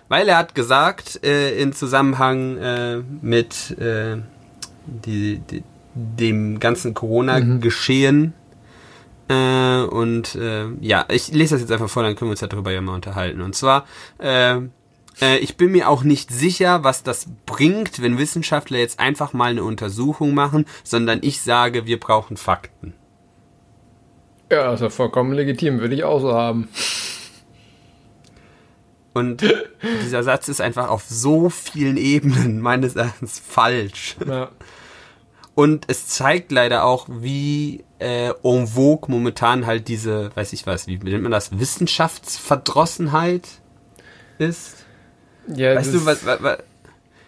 Weil 0.07 0.29
er 0.29 0.37
hat 0.37 0.53
gesagt, 0.55 1.19
äh, 1.25 1.57
in 1.59 1.73
Zusammenhang 1.73 2.57
äh, 2.57 2.97
mit 3.21 3.71
äh, 3.79 4.17
die, 4.85 5.39
die, 5.49 5.63
dem 5.95 6.59
ganzen 6.59 6.93
Corona-Geschehen, 6.93 8.33
äh, 9.27 9.81
und 9.81 10.35
äh, 10.35 10.65
ja, 10.81 11.05
ich 11.09 11.31
lese 11.31 11.55
das 11.55 11.61
jetzt 11.61 11.71
einfach 11.71 11.89
vor, 11.89 12.03
dann 12.03 12.15
können 12.15 12.29
wir 12.29 12.33
uns 12.39 12.41
darüber 12.41 12.71
ja 12.71 12.81
mal 12.81 12.93
unterhalten. 12.93 13.41
Und 13.41 13.55
zwar, 13.55 13.85
äh, 14.19 14.57
äh, 15.21 15.37
ich 15.37 15.57
bin 15.57 15.71
mir 15.71 15.89
auch 15.89 16.03
nicht 16.03 16.31
sicher, 16.31 16.83
was 16.83 17.03
das 17.03 17.27
bringt, 17.45 18.01
wenn 18.01 18.17
Wissenschaftler 18.17 18.79
jetzt 18.79 18.99
einfach 18.99 19.33
mal 19.33 19.51
eine 19.51 19.63
Untersuchung 19.63 20.33
machen, 20.33 20.65
sondern 20.83 21.19
ich 21.21 21.41
sage, 21.41 21.85
wir 21.85 21.99
brauchen 21.99 22.37
Fakten. 22.37 22.93
Ja, 24.51 24.73
ist 24.73 24.81
ja 24.81 24.89
vollkommen 24.89 25.33
legitim, 25.33 25.79
würde 25.79 25.95
ich 25.95 26.03
auch 26.03 26.19
so 26.19 26.33
haben. 26.33 26.69
Und 29.13 29.43
dieser 30.03 30.23
Satz 30.23 30.49
ist 30.49 30.59
einfach 30.59 30.89
auf 30.89 31.05
so 31.07 31.49
vielen 31.49 31.95
Ebenen 31.97 32.59
meines 32.59 32.95
Erachtens 32.97 33.39
falsch. 33.39 34.17
Ja. 34.27 34.49
Und 35.55 35.85
es 35.87 36.07
zeigt 36.07 36.51
leider 36.51 36.83
auch, 36.83 37.07
wie 37.09 37.85
äh, 37.99 38.33
en 38.43 38.67
vogue 38.67 39.09
momentan 39.09 39.65
halt 39.65 39.87
diese, 39.87 40.35
weiß 40.35 40.51
ich 40.51 40.67
was, 40.67 40.85
wie 40.87 40.97
nennt 40.97 41.23
man 41.23 41.31
das, 41.31 41.57
Wissenschaftsverdrossenheit 41.57 43.47
ist. 44.37 44.74
Ja 45.47 45.75
Weißt 45.75 45.93
du, 45.93 46.05
was, 46.05 46.25
was, 46.25 46.41
was, 46.41 46.57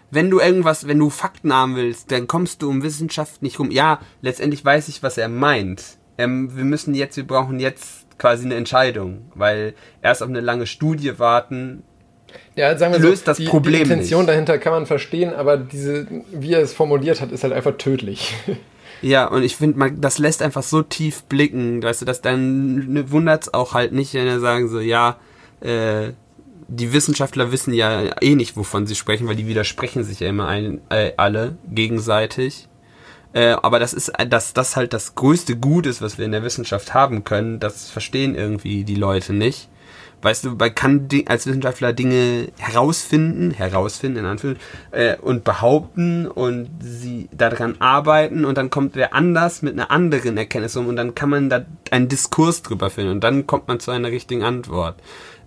wenn 0.10 0.30
du 0.30 0.40
irgendwas, 0.40 0.88
wenn 0.88 1.00
du 1.00 1.10
Fakten 1.10 1.54
haben 1.54 1.76
willst, 1.76 2.12
dann 2.12 2.28
kommst 2.28 2.62
du 2.62 2.70
um 2.70 2.84
Wissenschaft 2.84 3.42
nicht 3.42 3.60
rum. 3.60 3.72
Ja, 3.72 4.00
letztendlich 4.22 4.64
weiß 4.64 4.88
ich, 4.88 5.04
was 5.04 5.18
er 5.18 5.28
meint. 5.28 5.84
Ähm, 6.18 6.56
wir 6.56 6.64
müssen 6.64 6.94
jetzt, 6.94 7.18
wir 7.18 7.28
brauchen 7.28 7.60
jetzt 7.60 8.06
quasi 8.18 8.46
eine 8.46 8.56
Entscheidung, 8.56 9.32
weil 9.36 9.74
erst 10.02 10.24
auf 10.24 10.30
eine 10.30 10.40
lange 10.40 10.66
Studie 10.66 11.20
warten. 11.20 11.84
Ja, 12.56 12.78
sagen 12.78 12.94
wir 12.94 13.00
löst 13.00 13.26
so, 13.26 13.32
das 13.32 13.38
die, 13.38 13.46
Problem 13.46 13.76
die 13.76 13.82
Intention 13.82 14.22
nicht. 14.22 14.30
dahinter 14.30 14.58
kann 14.58 14.74
man 14.74 14.86
verstehen, 14.86 15.34
aber 15.34 15.58
diese, 15.58 16.08
wie 16.32 16.54
er 16.54 16.62
es 16.62 16.74
formuliert 16.74 17.22
hat, 17.22 17.32
ist 17.32 17.44
halt 17.44 17.54
einfach 17.54 17.78
tödlich. 17.78 18.34
Ja, 19.02 19.28
und 19.28 19.44
ich 19.44 19.56
finde, 19.56 19.92
das 19.92 20.18
lässt 20.18 20.42
einfach 20.42 20.64
so 20.64 20.82
tief 20.82 21.24
blicken, 21.26 21.84
weißt 21.84 22.02
du, 22.02 22.06
dass 22.06 22.22
dann 22.22 22.94
ne, 22.94 23.12
wundert's 23.12 23.54
auch 23.54 23.76
halt 23.76 23.92
nicht, 23.92 24.16
wenn 24.16 24.26
er 24.26 24.40
sagen 24.40 24.70
so, 24.70 24.80
ja, 24.80 25.18
äh, 25.62 26.14
die 26.68 26.94
Wissenschaftler 26.94 27.52
wissen 27.52 27.74
ja 27.74 28.22
eh 28.22 28.36
nicht, 28.36 28.58
wovon 28.58 28.88
sie 28.88 28.96
sprechen, 28.96 29.28
weil 29.28 29.36
die 29.36 29.48
widersprechen 29.48 30.04
sich 30.04 30.20
ja 30.20 30.30
immer 30.30 30.48
ein, 30.48 30.82
äh, 30.90 31.14
alle 31.18 31.58
gegenseitig. 31.70 32.68
Äh, 33.34 33.56
aber 33.62 33.80
das 33.80 33.94
ist, 33.94 34.12
dass 34.30 34.54
das 34.54 34.76
halt 34.76 34.94
das 34.94 35.16
größte 35.16 35.58
Gut 35.58 35.86
ist, 35.86 36.02
was 36.02 36.18
wir 36.18 36.26
in 36.26 36.32
der 36.32 36.44
Wissenschaft 36.44 36.94
haben 36.94 37.24
können, 37.24 37.60
das 37.60 37.90
verstehen 37.90 38.36
irgendwie 38.36 38.84
die 38.84 38.96
Leute 38.96 39.34
nicht. 39.34 39.70
Weißt 40.22 40.46
du, 40.46 40.52
man 40.52 40.74
kann 40.74 41.08
als 41.28 41.46
Wissenschaftler 41.46 41.94
Dinge 41.94 42.48
herausfinden, 42.58 43.52
herausfinden 43.52 44.18
in 44.18 44.26
Anführungszeichen, 44.26 44.74
äh, 44.92 45.16
und 45.22 45.44
behaupten 45.44 46.28
und 46.28 46.70
sie 46.80 47.30
daran 47.32 47.76
arbeiten 47.80 48.44
und 48.44 48.58
dann 48.58 48.72
kommt 48.72 48.96
wer 48.96 49.14
anders 49.14 49.62
mit 49.62 49.74
einer 49.74 49.92
anderen 49.92 50.36
Erkenntnis 50.38 50.76
um 50.76 50.88
und 50.88 50.96
dann 50.96 51.14
kann 51.14 51.30
man 51.30 51.50
da 51.50 51.66
einen 51.92 52.08
Diskurs 52.08 52.64
drüber 52.64 52.90
finden 52.90 53.12
und 53.12 53.24
dann 53.24 53.46
kommt 53.46 53.68
man 53.68 53.80
zu 53.80 53.92
einer 53.92 54.10
richtigen 54.10 54.44
Antwort. 54.44 54.96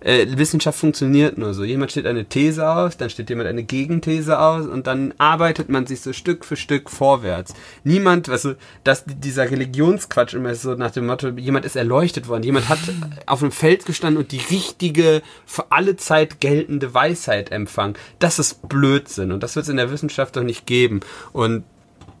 Äh, 0.01 0.25
Wissenschaft 0.37 0.79
funktioniert 0.79 1.37
nur 1.37 1.53
so. 1.53 1.63
Jemand 1.63 1.91
stellt 1.91 2.07
eine 2.07 2.25
These 2.25 2.67
aus, 2.67 2.97
dann 2.97 3.09
stellt 3.09 3.29
jemand 3.29 3.47
eine 3.47 3.63
Gegenthese 3.63 4.39
aus 4.39 4.65
und 4.65 4.87
dann 4.87 5.13
arbeitet 5.17 5.69
man 5.69 5.85
sich 5.85 6.01
so 6.01 6.11
Stück 6.11 6.43
für 6.43 6.55
Stück 6.55 6.89
vorwärts. 6.89 7.53
Niemand, 7.83 8.27
weißt 8.27 8.45
du, 8.45 8.57
dass 8.83 9.03
dieser 9.05 9.49
Religionsquatsch 9.49 10.33
immer 10.33 10.55
so 10.55 10.73
nach 10.73 10.91
dem 10.91 11.05
Motto, 11.05 11.29
jemand 11.29 11.65
ist 11.65 11.75
erleuchtet 11.75 12.27
worden, 12.27 12.43
jemand 12.43 12.67
hat 12.67 12.79
auf 13.27 13.43
einem 13.43 13.51
Feld 13.51 13.85
gestanden 13.85 14.21
und 14.21 14.31
die 14.31 14.41
richtige, 14.49 15.21
für 15.45 15.71
alle 15.71 15.95
Zeit 15.97 16.41
geltende 16.41 16.93
Weisheit 16.93 17.51
empfangen. 17.51 17.95
Das 18.19 18.39
ist 18.39 18.67
Blödsinn 18.67 19.31
und 19.31 19.43
das 19.43 19.55
wird 19.55 19.63
es 19.63 19.69
in 19.69 19.77
der 19.77 19.91
Wissenschaft 19.91 20.35
doch 20.35 20.43
nicht 20.43 20.65
geben. 20.65 21.01
Und 21.31 21.63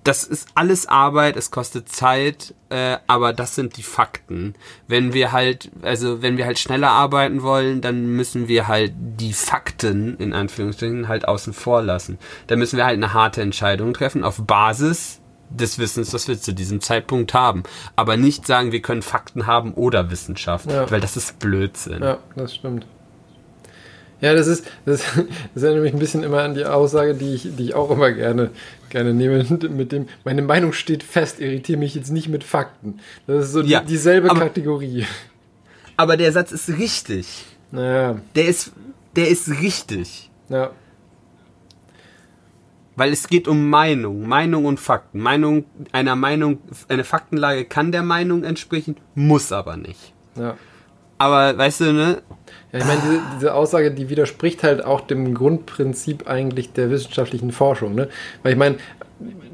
das 0.03 0.23
ist 0.23 0.47
alles 0.55 0.87
Arbeit, 0.87 1.35
es 1.37 1.51
kostet 1.51 1.89
Zeit, 1.89 2.53
äh, 2.69 2.97
aber 3.07 3.33
das 3.33 3.53
sind 3.55 3.77
die 3.77 3.83
Fakten. 3.83 4.55
Wenn 4.87 5.13
wir 5.13 5.31
halt, 5.31 5.69
also 5.83 6.21
wenn 6.21 6.37
wir 6.37 6.45
halt 6.45 6.57
schneller 6.57 6.89
arbeiten 6.89 7.43
wollen, 7.43 7.81
dann 7.81 8.07
müssen 8.15 8.47
wir 8.47 8.67
halt 8.67 8.93
die 8.97 9.33
Fakten, 9.33 10.17
in 10.17 10.33
Anführungsstrichen, 10.33 11.07
halt 11.07 11.27
außen 11.27 11.53
vor 11.53 11.83
lassen. 11.83 12.17
Da 12.47 12.55
müssen 12.55 12.77
wir 12.77 12.85
halt 12.85 12.97
eine 12.97 13.13
harte 13.13 13.41
Entscheidung 13.41 13.93
treffen 13.93 14.23
auf 14.23 14.41
Basis 14.45 15.19
des 15.51 15.77
Wissens, 15.79 16.09
das 16.11 16.27
wir 16.27 16.39
zu 16.39 16.53
diesem 16.53 16.81
Zeitpunkt 16.81 17.33
haben. 17.33 17.63
Aber 17.95 18.17
nicht 18.17 18.47
sagen, 18.47 18.71
wir 18.71 18.81
können 18.81 19.01
Fakten 19.01 19.45
haben 19.47 19.73
oder 19.73 20.09
Wissenschaft, 20.09 20.71
Ja. 20.71 20.89
weil 20.89 21.01
das 21.01 21.17
ist 21.17 21.39
Blödsinn. 21.39 22.01
Ja, 22.01 22.17
das 22.35 22.55
stimmt. 22.55 22.87
Ja, 24.21 24.33
das 24.35 24.47
ist, 24.47 24.65
das, 24.85 25.03
das 25.55 25.63
erinnert 25.63 25.83
mich 25.83 25.93
ein 25.93 25.99
bisschen 25.99 26.23
immer 26.23 26.43
an 26.43 26.53
die 26.53 26.65
Aussage, 26.65 27.15
die 27.15 27.33
ich, 27.33 27.47
die 27.55 27.65
ich 27.65 27.73
auch 27.73 27.89
immer 27.91 28.11
gerne, 28.11 28.51
gerne 28.89 29.13
nehme, 29.13 29.43
mit 29.69 29.91
dem, 29.91 30.07
meine 30.23 30.41
Meinung 30.43 30.73
steht 30.73 31.03
fest, 31.03 31.39
irritiere 31.39 31.79
mich 31.79 31.95
jetzt 31.95 32.11
nicht 32.11 32.27
mit 32.29 32.43
Fakten. 32.43 32.99
Das 33.27 33.45
ist 33.45 33.51
so 33.53 33.61
Ja, 33.61 33.79
die, 33.81 33.87
dieselbe 33.87 34.29
aber- 34.29 34.39
Kategorie. 34.41 35.05
Aber 35.97 36.17
der 36.17 36.31
Satz 36.31 36.51
ist 36.51 36.69
richtig. 36.69 37.45
Naja, 37.71 38.19
Der 38.35 38.45
ist, 38.47 38.71
der 39.15 39.27
ist 39.29 39.49
richtig. 39.61 40.29
ja, 40.49 40.71
Weil 42.95 43.13
es 43.13 43.27
geht 43.27 43.47
um 43.47 43.69
Meinung, 43.69 44.27
Meinung 44.27 44.65
und 44.65 44.79
Fakten. 44.79 45.19
Meinung, 45.19 45.65
einer 45.91 46.15
Meinung, 46.15 46.59
eine 46.89 47.03
Faktenlage 47.03 47.65
kann 47.65 47.91
der 47.91 48.03
Meinung 48.03 48.43
entsprechen, 48.43 48.97
muss 49.15 49.51
aber 49.51 49.77
nicht. 49.77 50.13
ja. 50.35 50.55
Aber 51.21 51.55
weißt 51.55 51.81
du, 51.81 51.93
ne? 51.93 52.17
Ja, 52.71 52.79
ich 52.79 52.85
meine, 52.85 53.01
diese, 53.01 53.21
diese 53.35 53.53
Aussage, 53.53 53.91
die 53.91 54.09
widerspricht 54.09 54.63
halt 54.63 54.83
auch 54.83 55.01
dem 55.01 55.35
Grundprinzip 55.35 56.27
eigentlich 56.27 56.73
der 56.73 56.89
wissenschaftlichen 56.89 57.51
Forschung. 57.51 57.93
Ne? 57.93 58.07
Weil 58.41 58.53
ich 58.53 58.57
meine, 58.57 58.77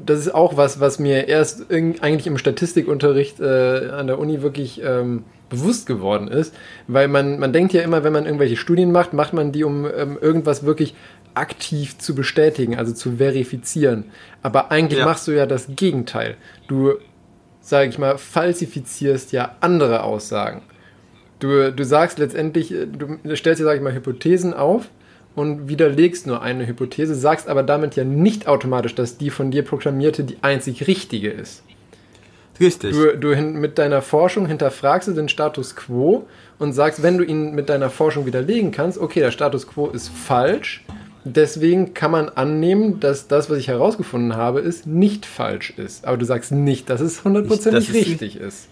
das 0.06 0.20
ist 0.20 0.34
auch 0.34 0.56
was, 0.56 0.80
was 0.80 0.98
mir 0.98 1.28
erst 1.28 1.70
eigentlich 1.70 2.26
im 2.26 2.38
Statistikunterricht 2.38 3.40
äh, 3.40 3.90
an 3.90 4.06
der 4.06 4.18
Uni 4.18 4.40
wirklich 4.40 4.80
ähm, 4.82 5.24
bewusst 5.50 5.86
geworden 5.86 6.28
ist. 6.28 6.54
Weil 6.86 7.08
man, 7.08 7.38
man 7.38 7.52
denkt 7.52 7.74
ja 7.74 7.82
immer, 7.82 8.02
wenn 8.02 8.14
man 8.14 8.24
irgendwelche 8.24 8.56
Studien 8.56 8.90
macht, 8.90 9.12
macht 9.12 9.34
man 9.34 9.52
die, 9.52 9.64
um 9.64 9.84
ähm, 9.84 10.16
irgendwas 10.18 10.64
wirklich 10.64 10.94
aktiv 11.34 11.98
zu 11.98 12.14
bestätigen, 12.14 12.78
also 12.78 12.94
zu 12.94 13.16
verifizieren. 13.16 14.04
Aber 14.42 14.70
eigentlich 14.70 15.00
Ja. 15.00 15.04
machst 15.04 15.28
du 15.28 15.32
ja 15.32 15.44
das 15.44 15.68
Gegenteil. 15.76 16.36
Du, 16.66 16.94
sag 17.60 17.88
ich 17.90 17.98
mal, 17.98 18.16
falsifizierst 18.16 19.32
ja 19.32 19.56
andere 19.60 20.02
Aussagen. 20.02 20.62
Du, 21.40 21.72
du 21.72 21.84
sagst 21.84 22.18
letztendlich, 22.18 22.72
äh, 22.72 22.86
du 22.86 23.36
stellst 23.36 23.60
dir, 23.60 23.64
sag 23.64 23.76
ich 23.76 23.82
mal, 23.82 23.94
Hypothesen 23.94 24.54
auf 24.54 24.88
und 25.34 25.68
widerlegst 25.68 26.26
nur 26.26 26.42
eine 26.42 26.66
Hypothese, 26.66 27.14
sagst 27.14 27.48
aber 27.48 27.62
damit 27.62 27.96
ja 27.96 28.04
nicht 28.04 28.48
automatisch, 28.48 28.94
dass 28.94 29.18
die 29.18 29.30
von 29.30 29.50
dir 29.50 29.62
proklamierte 29.62 30.24
die 30.24 30.38
einzig 30.42 30.86
richtige 30.86 31.30
ist. 31.30 31.62
Richtig. 32.60 32.92
Du, 32.92 33.16
du 33.16 33.34
hin, 33.34 33.54
mit 33.54 33.78
deiner 33.78 34.02
Forschung 34.02 34.46
hinterfragst 34.46 35.08
du 35.08 35.12
den 35.12 35.28
Status 35.28 35.76
quo 35.76 36.26
und 36.58 36.72
sagst, 36.72 37.02
wenn 37.02 37.18
du 37.18 37.24
ihn 37.24 37.54
mit 37.54 37.68
deiner 37.68 37.88
Forschung 37.88 38.26
widerlegen 38.26 38.72
kannst, 38.72 38.98
okay, 38.98 39.20
der 39.20 39.30
Status 39.30 39.68
quo 39.68 39.86
ist 39.88 40.08
falsch, 40.08 40.84
deswegen 41.24 41.94
kann 41.94 42.10
man 42.10 42.28
annehmen, 42.28 42.98
dass 42.98 43.28
das, 43.28 43.48
was 43.48 43.58
ich 43.58 43.68
herausgefunden 43.68 44.34
habe, 44.34 44.60
ist 44.60 44.86
nicht 44.88 45.24
falsch 45.24 45.72
ist. 45.76 46.04
Aber 46.04 46.16
du 46.16 46.24
sagst 46.24 46.50
nicht, 46.50 46.90
dass 46.90 47.00
es 47.00 47.22
hundertprozentig 47.22 47.92
richtig 47.92 48.36
ist. 48.36 48.68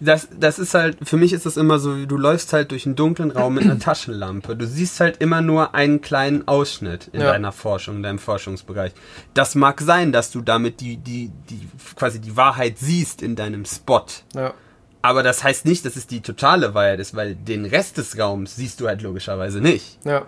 Das, 0.00 0.28
das 0.38 0.58
ist 0.58 0.72
halt, 0.74 0.96
für 1.02 1.16
mich 1.18 1.32
ist 1.32 1.44
das 1.46 1.56
immer 1.56 1.78
so, 1.78 2.06
du 2.06 2.16
läufst 2.16 2.52
halt 2.52 2.70
durch 2.70 2.86
einen 2.86 2.96
dunklen 2.96 3.30
Raum 3.30 3.54
mit 3.54 3.64
einer 3.64 3.78
Taschenlampe. 3.78 4.56
Du 4.56 4.66
siehst 4.66 4.98
halt 5.00 5.18
immer 5.18 5.42
nur 5.42 5.74
einen 5.74 6.00
kleinen 6.00 6.48
Ausschnitt 6.48 7.08
in 7.12 7.20
Ja. 7.20 7.32
deiner 7.32 7.52
Forschung, 7.52 7.96
in 7.96 8.02
deinem 8.02 8.18
Forschungsbereich. 8.18 8.92
Das 9.34 9.54
mag 9.54 9.80
sein, 9.80 10.10
dass 10.12 10.30
du 10.30 10.40
damit 10.40 10.80
die, 10.80 10.96
die, 10.96 11.30
die, 11.50 11.68
quasi 11.96 12.20
die 12.20 12.36
Wahrheit 12.36 12.78
siehst 12.78 13.20
in 13.22 13.36
deinem 13.36 13.64
Spot. 13.66 14.06
Ja. 14.34 14.54
Aber 15.02 15.22
das 15.22 15.44
heißt 15.44 15.64
nicht, 15.64 15.84
dass 15.84 15.96
es 15.96 16.06
die 16.06 16.20
totale 16.20 16.74
Wahrheit 16.74 17.00
ist, 17.00 17.14
weil 17.14 17.34
den 17.34 17.64
Rest 17.64 17.96
des 17.98 18.18
Raums 18.18 18.56
siehst 18.56 18.80
du 18.80 18.86
halt 18.88 19.02
logischerweise 19.02 19.60
nicht. 19.60 19.98
Ja. 20.04 20.26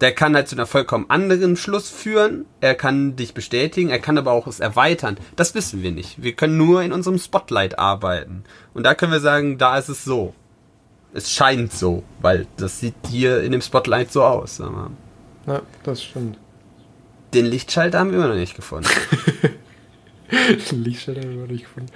Der 0.00 0.12
kann 0.12 0.34
halt 0.36 0.48
zu 0.48 0.54
einer 0.54 0.66
vollkommen 0.66 1.06
anderen 1.08 1.56
Schluss 1.56 1.90
führen. 1.90 2.44
Er 2.60 2.74
kann 2.74 3.16
dich 3.16 3.34
bestätigen, 3.34 3.90
er 3.90 3.98
kann 3.98 4.16
aber 4.16 4.32
auch 4.32 4.46
es 4.46 4.60
erweitern. 4.60 5.16
Das 5.34 5.54
wissen 5.54 5.82
wir 5.82 5.90
nicht. 5.90 6.22
Wir 6.22 6.34
können 6.34 6.56
nur 6.56 6.82
in 6.82 6.92
unserem 6.92 7.18
Spotlight 7.18 7.78
arbeiten. 7.78 8.44
Und 8.74 8.84
da 8.84 8.94
können 8.94 9.12
wir 9.12 9.20
sagen, 9.20 9.58
da 9.58 9.76
ist 9.76 9.88
es 9.88 10.04
so. 10.04 10.34
Es 11.14 11.32
scheint 11.32 11.72
so, 11.72 12.04
weil 12.20 12.46
das 12.58 12.78
sieht 12.80 12.94
hier 13.08 13.42
in 13.42 13.50
dem 13.52 13.62
Spotlight 13.62 14.12
so 14.12 14.22
aus. 14.22 14.60
Aber 14.60 14.90
ja, 15.46 15.62
das 15.82 16.04
stimmt. 16.04 16.38
den 17.34 17.46
Lichtschalter 17.46 17.98
haben 17.98 18.10
wir 18.10 18.18
immer 18.18 18.28
noch 18.28 18.34
nicht 18.34 18.54
gefunden. 18.54 18.88
Lichtschalter 20.72 21.22
haben 21.22 21.38
wir 21.40 21.46
nicht 21.46 21.64
gefunden. 21.64 21.90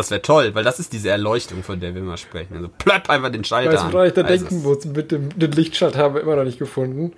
Das 0.00 0.10
wäre 0.10 0.22
toll, 0.22 0.54
weil 0.54 0.64
das 0.64 0.80
ist 0.80 0.92
diese 0.92 1.10
Erleuchtung, 1.10 1.62
von 1.62 1.78
der 1.78 1.94
wir 1.94 2.00
immer 2.00 2.16
sprechen. 2.16 2.56
Also 2.56 2.68
plöpp 2.78 3.10
einfach 3.10 3.30
den 3.30 3.44
Schalter 3.44 3.72
Weißt 3.72 3.82
an. 3.94 4.06
ich 4.06 4.12
da 4.14 4.22
Also 4.22 4.46
denken 4.46 4.62
muss? 4.62 4.84
Mit 4.86 5.12
dem 5.12 5.28
den 5.38 5.52
Lichtschalter 5.52 5.98
haben 5.98 6.14
wir 6.14 6.22
immer 6.22 6.36
noch 6.36 6.44
nicht 6.44 6.58
gefunden. 6.58 7.12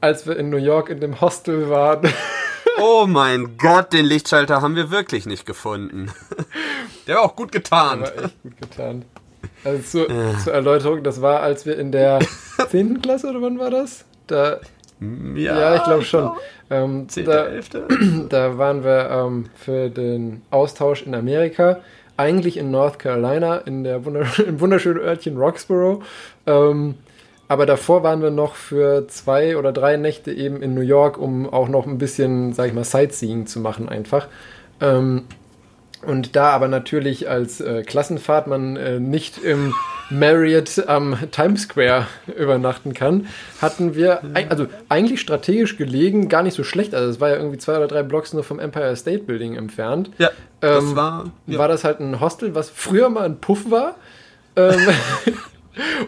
Als 0.00 0.26
wir 0.26 0.36
in 0.36 0.50
New 0.50 0.58
York 0.58 0.90
in 0.90 1.00
dem 1.00 1.20
Hostel 1.20 1.68
waren. 1.70 2.08
Oh 2.78 3.06
mein 3.06 3.56
Gott, 3.56 3.94
den 3.94 4.04
Lichtschalter 4.04 4.60
haben 4.60 4.76
wir 4.76 4.90
wirklich 4.90 5.24
nicht 5.24 5.46
gefunden. 5.46 6.10
Der 7.06 7.16
war 7.16 7.22
auch 7.22 7.34
gut 7.34 7.50
getarnt. 7.50 8.02
war 8.02 8.24
echt 8.24 8.42
gut 8.42 8.60
getan. 8.60 9.04
Also 9.64 10.06
zur, 10.06 10.36
zur 10.44 10.52
Erläuterung, 10.52 11.02
das 11.02 11.22
war, 11.22 11.40
als 11.40 11.64
wir 11.64 11.78
in 11.78 11.90
der 11.90 12.18
10. 12.70 13.00
Klasse 13.00 13.28
oder 13.30 13.40
wann 13.40 13.58
war 13.58 13.70
das? 13.70 14.04
Da, 14.26 14.60
ja, 15.00 15.76
ich 15.76 15.84
glaube 15.84 16.02
schon. 16.02 16.30
Ähm, 16.70 17.08
Zehnte, 17.08 17.30
da, 17.30 17.46
elfte? 17.46 17.86
da 18.28 18.58
waren 18.58 18.82
wir 18.82 19.10
ähm, 19.10 19.46
für 19.54 19.90
den 19.90 20.42
Austausch 20.50 21.02
in 21.02 21.14
Amerika, 21.14 21.80
eigentlich 22.16 22.56
in 22.56 22.70
North 22.70 22.98
Carolina, 22.98 23.58
in 23.58 23.84
der 23.84 24.04
wundersch 24.04 24.38
im 24.46 24.60
wunderschönen 24.60 25.00
Örtchen 25.00 25.36
Roxborough. 25.36 26.02
Ähm, 26.46 26.94
aber 27.48 27.66
davor 27.66 28.02
waren 28.02 28.22
wir 28.22 28.30
noch 28.30 28.56
für 28.56 29.06
zwei 29.06 29.56
oder 29.56 29.72
drei 29.72 29.96
Nächte 29.96 30.32
eben 30.32 30.62
in 30.62 30.74
New 30.74 30.80
York, 30.80 31.18
um 31.18 31.48
auch 31.48 31.68
noch 31.68 31.86
ein 31.86 31.98
bisschen, 31.98 32.52
sag 32.52 32.68
ich 32.68 32.74
mal, 32.74 32.84
Sightseeing 32.84 33.46
zu 33.46 33.60
machen 33.60 33.88
einfach. 33.88 34.26
Ähm, 34.80 35.24
und 36.06 36.36
da 36.36 36.50
aber 36.50 36.68
natürlich 36.68 37.28
als 37.28 37.60
äh, 37.60 37.82
Klassenfahrt 37.82 38.46
man 38.46 38.76
äh, 38.76 38.98
nicht 39.00 39.38
im 39.38 39.74
Marriott 40.08 40.84
am 40.86 41.16
Times 41.32 41.62
Square 41.62 42.06
übernachten 42.38 42.94
kann, 42.94 43.26
hatten 43.60 43.96
wir, 43.96 44.22
eig- 44.34 44.48
also 44.50 44.66
eigentlich 44.88 45.20
strategisch 45.20 45.76
gelegen, 45.76 46.28
gar 46.28 46.44
nicht 46.44 46.54
so 46.54 46.62
schlecht. 46.62 46.94
Also 46.94 47.10
es 47.10 47.20
war 47.20 47.30
ja 47.30 47.36
irgendwie 47.36 47.58
zwei 47.58 47.76
oder 47.76 47.88
drei 47.88 48.04
Blocks 48.04 48.32
nur 48.32 48.44
vom 48.44 48.60
Empire 48.60 48.94
State 48.94 49.24
Building 49.24 49.56
entfernt. 49.56 50.10
Ja, 50.18 50.30
das 50.60 50.84
Ähm, 50.84 50.96
war. 50.96 51.30
Ja. 51.48 51.58
War 51.58 51.66
das 51.68 51.82
halt 51.82 51.98
ein 52.00 52.20
Hostel, 52.20 52.54
was 52.54 52.70
früher 52.70 53.08
mal 53.08 53.24
ein 53.24 53.38
Puff 53.40 53.68
war. 53.70 53.96
Ähm, 54.54 54.78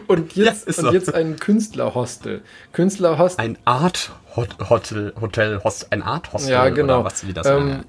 und 0.07 0.35
jetzt, 0.35 0.65
Ja, 0.65 0.69
ist 0.69 0.79
und 0.79 0.85
so. 0.85 0.91
jetzt 0.91 1.13
ein 1.13 1.37
Künstlerhostel. 1.37 2.41
Künstlerhostel. 2.73 3.43
Ein 3.43 3.57
Art 3.65 4.11
Hot 4.35 4.69
Hotel, 4.69 5.13
Hotel 5.19 5.63
Host, 5.63 5.87
ein 5.91 6.01
Art 6.01 6.31
Hostel 6.33 6.51
Ja, 6.51 6.69
genau. 6.69 7.03
was 7.03 7.27
wie 7.27 7.33
das 7.33 7.47
ähm, 7.47 7.79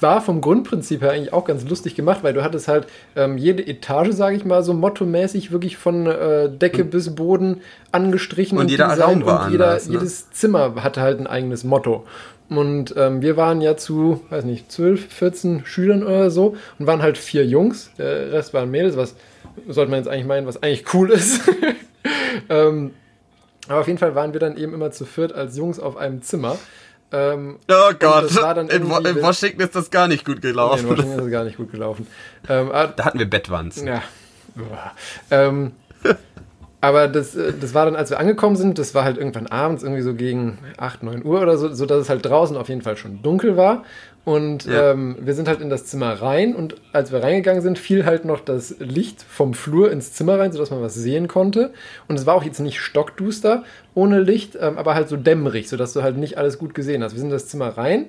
war. 0.00 0.20
vom 0.20 0.40
Grundprinzip 0.40 1.00
her 1.00 1.12
eigentlich 1.12 1.32
auch 1.32 1.44
ganz 1.44 1.66
lustig 1.68 1.94
gemacht, 1.94 2.18
weil 2.22 2.34
du 2.34 2.42
hattest 2.44 2.68
halt 2.68 2.86
ähm, 3.16 3.38
jede 3.38 3.66
Etage, 3.66 4.12
sage 4.12 4.36
ich 4.36 4.44
mal, 4.44 4.62
so 4.62 4.74
mottomäßig 4.74 5.50
wirklich 5.50 5.76
von 5.76 6.06
äh, 6.06 6.50
Decke 6.50 6.84
bis 6.84 7.14
Boden 7.14 7.62
angestrichen 7.90 8.58
Und 8.58 8.70
jeder 8.70 8.86
Raum 8.98 9.24
war 9.24 9.46
und 9.46 9.52
jeder, 9.52 9.68
anders, 9.68 9.88
ne? 9.88 9.94
jedes 9.94 10.30
Zimmer 10.30 10.74
hatte 10.82 11.00
halt 11.00 11.20
ein 11.20 11.26
eigenes 11.26 11.64
Motto. 11.64 12.04
Und 12.50 12.94
ähm, 12.96 13.20
wir 13.20 13.36
waren 13.36 13.60
ja 13.60 13.76
zu, 13.76 14.22
weiß 14.30 14.44
nicht, 14.44 14.72
12, 14.72 15.06
14 15.12 15.62
Schülern 15.66 16.02
oder 16.02 16.30
so 16.30 16.56
und 16.78 16.86
waren 16.86 17.02
halt 17.02 17.18
vier 17.18 17.44
Jungs, 17.44 17.90
der 17.98 18.32
Rest 18.32 18.54
waren 18.54 18.70
Mädels, 18.70 18.96
was 18.96 19.14
sollte 19.68 19.90
man 19.90 20.00
jetzt 20.00 20.08
eigentlich 20.08 20.26
meinen, 20.26 20.46
was 20.46 20.62
eigentlich 20.62 20.92
cool 20.94 21.10
ist. 21.10 21.42
ähm, 22.48 22.92
aber 23.68 23.80
auf 23.80 23.86
jeden 23.86 23.98
Fall 23.98 24.14
waren 24.14 24.32
wir 24.32 24.40
dann 24.40 24.56
eben 24.56 24.72
immer 24.74 24.90
zu 24.90 25.04
viert 25.04 25.32
als 25.32 25.56
Jungs 25.56 25.78
auf 25.78 25.96
einem 25.96 26.22
Zimmer. 26.22 26.56
Ähm, 27.12 27.56
Oh 27.70 27.92
Gott, 27.98 28.24
das 28.24 28.36
war 28.42 28.54
dann 28.54 28.68
in, 28.68 28.82
irgendwie- 28.90 29.08
in 29.10 29.22
Washington 29.22 29.60
ist 29.62 29.74
das 29.74 29.90
gar 29.90 30.08
nicht 30.08 30.24
gut 30.24 30.36
Nee, 30.42 30.48
in 30.50 30.52
gelaufen. 30.54 30.88
Washington 30.88 31.18
ist 31.18 31.24
es 31.26 31.30
gar 31.30 31.44
nicht 31.44 31.56
gut 31.56 31.70
gelaufen. 31.72 32.06
Ähm, 32.48 32.70
aber, 32.70 32.92
da 32.94 33.04
hatten 33.04 33.18
wir 33.18 33.28
Bettwanzen. 33.28 33.86
ja. 33.86 34.02
Ähm, 35.30 35.72
aber 36.80 37.08
das, 37.08 37.34
äh, 37.34 37.52
das 37.58 37.74
war 37.74 37.84
dann, 37.86 37.96
als 37.96 38.10
wir 38.10 38.18
angekommen 38.20 38.56
sind, 38.56 38.78
das 38.78 38.94
war 38.94 39.04
halt 39.04 39.18
irgendwann 39.18 39.46
abends, 39.48 39.82
irgendwie 39.82 40.02
so 40.02 40.14
gegen 40.14 40.58
8, 40.76 41.02
9 41.02 41.24
Uhr 41.24 41.40
oder 41.40 41.56
so, 41.58 41.72
so 41.72 41.86
dass 41.86 41.98
es 42.02 42.08
halt 42.08 42.24
draußen 42.24 42.56
auf 42.56 42.68
jeden 42.68 42.82
Fall 42.82 42.96
schon 42.96 43.22
dunkel 43.22 43.56
war. 43.56 43.84
Und 44.28 44.66
Ja. 44.66 44.90
ähm, 44.92 45.16
wir 45.20 45.32
sind 45.32 45.48
halt 45.48 45.62
in 45.62 45.70
das 45.70 45.86
Zimmer 45.86 46.12
rein 46.20 46.54
und 46.54 46.74
als 46.92 47.12
wir 47.12 47.22
reingegangen 47.22 47.62
sind, 47.62 47.78
fiel 47.78 48.04
halt 48.04 48.26
noch 48.26 48.40
das 48.40 48.74
Licht 48.78 49.22
vom 49.22 49.54
Flur 49.54 49.90
ins 49.90 50.12
Zimmer 50.12 50.38
rein, 50.38 50.52
sodass 50.52 50.70
man 50.70 50.82
was 50.82 50.92
sehen 50.94 51.28
konnte. 51.28 51.72
Und 52.08 52.16
es 52.18 52.26
war 52.26 52.34
auch 52.34 52.42
jetzt 52.42 52.60
nicht 52.60 52.78
stockduster 52.78 53.64
ohne 53.94 54.20
Licht, 54.20 54.54
ähm, 54.60 54.76
aber 54.76 54.94
halt 54.94 55.08
so 55.08 55.16
dämmerig, 55.16 55.70
sodass 55.70 55.94
du 55.94 56.02
halt 56.02 56.18
nicht 56.18 56.36
alles 56.36 56.58
gut 56.58 56.74
gesehen 56.74 57.02
hast. 57.02 57.12
Wir 57.14 57.20
sind 57.20 57.28
in 57.28 57.32
das 57.32 57.48
Zimmer 57.48 57.68
rein. 57.78 58.06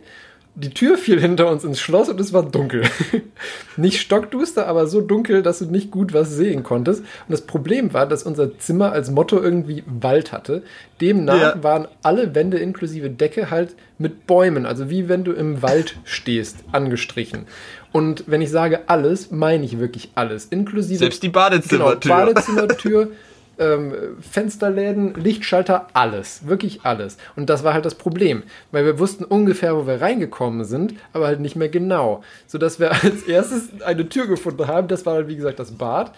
Die 0.61 0.71
Tür 0.71 0.97
fiel 0.97 1.21
hinter 1.21 1.49
uns 1.49 1.63
ins 1.63 1.79
Schloss 1.79 2.09
und 2.09 2.19
es 2.19 2.33
war 2.33 2.43
dunkel. 2.43 2.83
nicht 3.77 4.01
stockduster, 4.01 4.67
aber 4.67 4.87
so 4.87 4.99
dunkel, 4.99 5.41
dass 5.41 5.59
du 5.59 5.65
nicht 5.65 5.89
gut 5.89 6.13
was 6.13 6.31
sehen 6.31 6.63
konntest. 6.63 6.99
Und 7.01 7.29
das 7.29 7.41
Problem 7.41 7.93
war, 7.93 8.05
dass 8.05 8.23
unser 8.23 8.59
Zimmer 8.59 8.91
als 8.91 9.09
Motto 9.09 9.39
irgendwie 9.39 9.83
Wald 9.85 10.33
hatte. 10.33 10.63
Demnach 10.99 11.55
Ja. 11.55 11.63
waren 11.63 11.87
alle 12.03 12.35
Wände 12.35 12.57
inklusive 12.57 13.09
Decke 13.09 13.49
halt 13.49 13.75
mit 13.97 14.27
Bäumen, 14.27 14.65
also 14.65 14.89
wie 14.89 15.07
wenn 15.07 15.23
du 15.23 15.31
im 15.31 15.61
Wald 15.61 15.95
stehst, 16.03 16.57
angestrichen. 16.73 17.45
Und 17.93 18.25
wenn 18.27 18.41
ich 18.41 18.51
sage 18.51 18.81
alles, 18.87 19.31
meine 19.31 19.63
ich 19.63 19.79
wirklich 19.79 20.11
alles, 20.15 20.45
inklusive 20.45 20.99
Selbst 20.99 21.23
die 21.23 21.31
genau, 21.31 21.95
Badezimmertür. 21.95 23.11
Ähm, 23.59 23.93
Fensterläden, 24.21 25.13
Lichtschalter, 25.15 25.87
alles, 25.93 26.47
wirklich 26.47 26.81
alles. 26.83 27.17
Und 27.35 27.49
das 27.49 27.63
war 27.63 27.73
halt 27.73 27.85
das 27.85 27.95
Problem, 27.95 28.43
weil 28.71 28.85
wir 28.85 28.97
wussten 28.99 29.23
ungefähr, 29.25 29.75
wo 29.75 29.85
wir 29.85 30.01
reingekommen 30.01 30.63
sind, 30.63 30.95
aber 31.13 31.27
halt 31.27 31.39
nicht 31.41 31.55
mehr 31.55 31.69
genau, 31.69 32.23
sodass 32.47 32.79
wir 32.79 32.91
als 33.03 33.23
erstes 33.23 33.81
eine 33.83 34.07
Tür 34.09 34.27
gefunden 34.27 34.65
haben. 34.67 34.87
Das 34.87 35.05
war 35.05 35.15
halt 35.15 35.27
wie 35.27 35.35
gesagt 35.35 35.59
das 35.59 35.71
Bad 35.71 36.13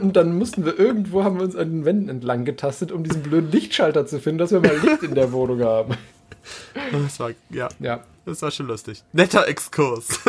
und 0.00 0.14
dann 0.16 0.38
mussten 0.38 0.64
wir 0.64 0.78
irgendwo 0.78 1.24
haben 1.24 1.36
wir 1.38 1.44
uns 1.44 1.56
an 1.56 1.70
den 1.70 1.84
Wänden 1.84 2.08
entlang 2.08 2.44
getastet, 2.44 2.92
um 2.92 3.02
diesen 3.04 3.22
blöden 3.22 3.50
Lichtschalter 3.50 4.06
zu 4.06 4.20
finden, 4.20 4.38
dass 4.38 4.52
wir 4.52 4.60
mal 4.60 4.76
Licht 4.78 5.02
in 5.02 5.14
der 5.14 5.32
Wohnung 5.32 5.60
haben. 5.62 5.94
Das 6.92 7.18
war, 7.20 7.30
ja, 7.48 7.68
Ja. 7.80 8.00
das 8.26 8.42
war 8.42 8.50
schon 8.50 8.66
lustig. 8.66 9.02
Netter 9.14 9.48
Exkurs. 9.48 10.20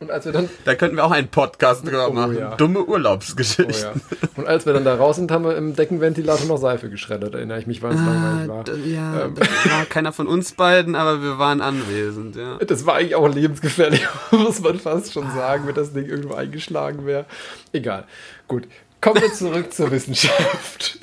Und 0.00 0.12
als 0.12 0.24
wir 0.26 0.32
dann 0.32 0.48
da 0.64 0.76
könnten 0.76 0.94
wir 0.96 1.04
auch 1.04 1.10
einen 1.10 1.26
Podcast 1.26 1.84
drüber 1.84 2.08
Oh, 2.08 2.12
machen. 2.12 2.38
ja. 2.38 2.54
Dumme 2.54 2.80
Oh 2.86 2.90
Urlaubsgeschichten. 2.92 3.74
ja. 3.80 3.92
Und 4.36 4.46
als 4.46 4.64
wir 4.64 4.72
dann 4.72 4.84
da 4.84 4.94
raus 4.94 5.16
sind, 5.16 5.30
haben 5.32 5.44
wir 5.44 5.56
im 5.56 5.74
Deckenventilator 5.74 6.46
noch 6.46 6.58
Seife 6.58 6.88
geschreddert, 6.88 7.34
erinnere 7.34 7.58
ich 7.58 7.66
mich, 7.66 7.82
weil 7.82 7.94
es 7.94 8.00
langweilig 8.00 8.48
war. 8.48 8.64
Ah, 8.68 8.76
ja, 8.86 9.24
Ähm. 9.24 9.34
das 9.34 9.48
war 9.48 9.84
keiner 9.86 10.12
von 10.12 10.28
uns 10.28 10.52
beiden, 10.52 10.94
aber 10.94 11.20
wir 11.22 11.38
waren 11.40 11.60
anwesend, 11.60 12.36
ja. 12.36 12.58
Das 12.58 12.86
war 12.86 12.94
eigentlich 12.94 13.16
auch 13.16 13.26
lebensgefährlich, 13.26 14.06
muss 14.30 14.60
man 14.60 14.78
fast 14.78 15.12
schon 15.12 15.28
sagen, 15.32 15.66
wenn 15.66 15.74
das 15.74 15.92
Ding 15.92 16.06
irgendwo 16.06 16.34
eingeschlagen 16.34 17.04
wäre. 17.04 17.24
Egal. 17.72 18.04
Gut. 18.46 18.68
Kommen 19.00 19.20
wir 19.20 19.32
zurück 19.32 19.72
zur 19.72 19.90
Wissenschaft. 19.90 20.98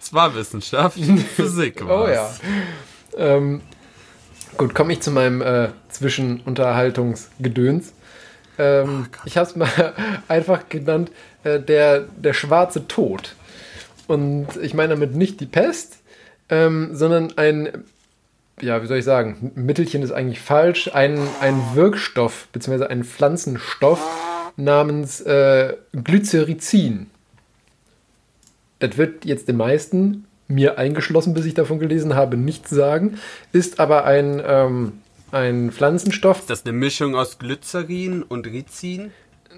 Es 0.00 0.12
war 0.14 0.32
Wissenschaft, 0.36 0.96
Physik 1.36 1.84
war 1.86 2.04
Oh 2.04 2.08
ja. 2.08 2.30
Ähm, 3.16 3.62
gut, 4.56 4.74
komme 4.74 4.92
ich 4.92 5.00
zu 5.00 5.10
meinem 5.10 5.42
äh, 5.42 5.68
Zwischenunterhaltungsgedöns. 5.88 7.92
Ähm, 8.58 9.06
ich 9.24 9.36
habe 9.36 9.48
es 9.48 9.56
mal 9.56 9.94
einfach 10.28 10.68
genannt, 10.68 11.10
äh, 11.44 11.60
der, 11.60 12.06
der 12.16 12.32
schwarze 12.32 12.88
Tod. 12.88 13.34
Und 14.06 14.48
ich 14.62 14.74
meine 14.74 14.90
damit 14.90 15.14
nicht 15.14 15.40
die 15.40 15.46
Pest, 15.46 15.98
ähm, 16.48 16.94
sondern 16.94 17.36
ein, 17.36 17.84
ja, 18.60 18.82
wie 18.82 18.86
soll 18.86 18.98
ich 18.98 19.04
sagen, 19.04 19.52
Mittelchen 19.54 20.02
ist 20.02 20.12
eigentlich 20.12 20.40
falsch, 20.40 20.90
ein, 20.94 21.18
ein 21.40 21.60
Wirkstoff, 21.74 22.48
beziehungsweise 22.52 22.90
ein 22.90 23.04
Pflanzenstoff 23.04 24.00
namens 24.56 25.20
äh, 25.22 25.74
Glycerizin. 25.92 27.10
Das 28.78 28.96
wird 28.96 29.24
jetzt 29.24 29.48
den 29.48 29.56
meisten 29.56 30.25
mir 30.48 30.78
eingeschlossen, 30.78 31.34
bis 31.34 31.44
ich 31.44 31.54
davon 31.54 31.78
gelesen 31.78 32.14
habe, 32.14 32.36
nichts 32.36 32.70
sagen. 32.70 33.18
Ist 33.52 33.80
aber 33.80 34.04
ein, 34.04 34.42
ähm, 34.46 34.92
ein 35.32 35.70
Pflanzenstoff. 35.72 36.40
Ist 36.40 36.50
das 36.50 36.64
eine 36.64 36.72
Mischung 36.72 37.16
aus 37.16 37.38
Glycerin 37.38 38.22
und 38.22 38.46
Rizin? 38.46 39.10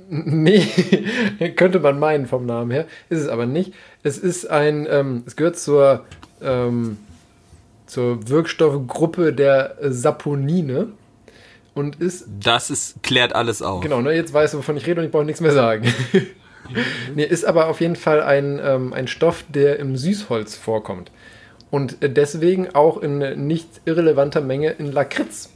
Nee, 0.09 0.67
könnte 1.57 1.81
man 1.81 1.99
meinen 1.99 2.27
vom 2.27 2.47
Namen 2.47 2.71
her. 2.71 2.87
Ist 3.09 3.21
es 3.21 3.29
aber 3.29 3.47
nicht. 3.47 3.75
Es 4.03 4.19
ist 4.19 4.49
ein, 4.49 4.87
ähm, 4.89 5.23
es 5.27 5.37
gehört 5.37 5.59
zur, 5.59 6.05
ähm, 6.41 6.99
zur 7.87 8.29
Wirkstoffgruppe 8.29 9.33
der 9.33 9.77
Saponine 9.81 10.89
und 11.75 12.01
ist 12.01 12.27
Das 12.43 12.71
ist, 12.71 13.03
klärt 13.03 13.35
alles 13.35 13.63
auf. 13.63 13.83
Genau, 13.83 14.01
ne, 14.01 14.13
jetzt 14.13 14.33
weißt 14.33 14.55
du, 14.55 14.59
wovon 14.59 14.77
ich 14.77 14.87
rede 14.87 15.01
und 15.01 15.07
ich 15.07 15.13
brauche 15.13 15.25
nichts 15.25 15.41
mehr 15.41 15.53
sagen. 15.53 15.93
nee, 17.15 17.25
ist 17.25 17.45
aber 17.45 17.69
auf 17.69 17.81
jeden 17.81 17.97
Fall 17.97 18.23
ein, 18.23 18.61
ähm, 18.63 18.93
ein 18.93 19.09
Stoff, 19.09 19.45
der 19.49 19.79
im 19.79 19.97
Süßholz 19.97 20.57
vorkommt. 20.57 21.11
Und 21.71 21.99
deswegen 22.01 22.75
auch 22.75 22.99
in 22.99 23.47
nicht 23.47 23.69
irrelevanter 23.85 24.41
Menge 24.41 24.71
in 24.71 24.91
Lakritz. 24.91 25.51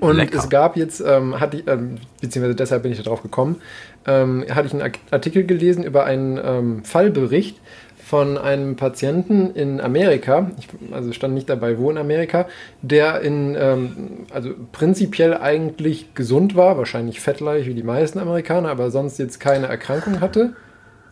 Und 0.00 0.16
lecker. 0.16 0.38
es 0.38 0.48
gab 0.48 0.76
jetzt, 0.76 1.00
ähm, 1.00 1.38
hatte 1.38 1.58
ich, 1.58 1.68
ähm, 1.68 1.98
beziehungsweise 2.20 2.56
deshalb 2.56 2.82
bin 2.82 2.92
ich 2.92 3.00
darauf 3.00 3.22
gekommen, 3.22 3.62
ähm, 4.06 4.44
hatte 4.50 4.66
ich 4.66 4.74
einen 4.74 4.92
Artikel 5.10 5.44
gelesen 5.46 5.84
über 5.84 6.04
einen 6.04 6.38
ähm, 6.42 6.84
Fallbericht 6.84 7.60
von 8.08 8.38
einem 8.38 8.76
Patienten 8.76 9.50
in 9.54 9.82
Amerika, 9.82 10.50
ich, 10.58 10.66
also 10.92 11.12
stand 11.12 11.34
nicht 11.34 11.50
dabei, 11.50 11.76
wo 11.76 11.90
in 11.90 11.98
Amerika, 11.98 12.48
der 12.80 13.20
in, 13.20 13.54
ähm, 13.54 14.24
also 14.32 14.54
prinzipiell 14.72 15.36
eigentlich 15.36 16.14
gesund 16.14 16.56
war, 16.56 16.78
wahrscheinlich 16.78 17.20
fettleibig 17.20 17.66
wie 17.66 17.74
die 17.74 17.82
meisten 17.82 18.18
Amerikaner, 18.18 18.70
aber 18.70 18.90
sonst 18.90 19.18
jetzt 19.18 19.40
keine 19.40 19.66
Erkrankung 19.66 20.22
hatte. 20.22 20.54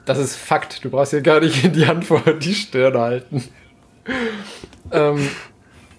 Das 0.07 0.17
ist 0.17 0.37
Fakt, 0.37 0.87
du 0.87 0.89
brauchst 0.89 1.11
hier 1.11 1.21
gar 1.21 1.41
nicht 1.41 1.77
die 1.77 1.87
Hand 1.87 2.07
vor 2.07 2.23
die 2.23 2.55
Stirn 2.55 2.97
halten. 2.97 3.45
ähm, 4.91 5.29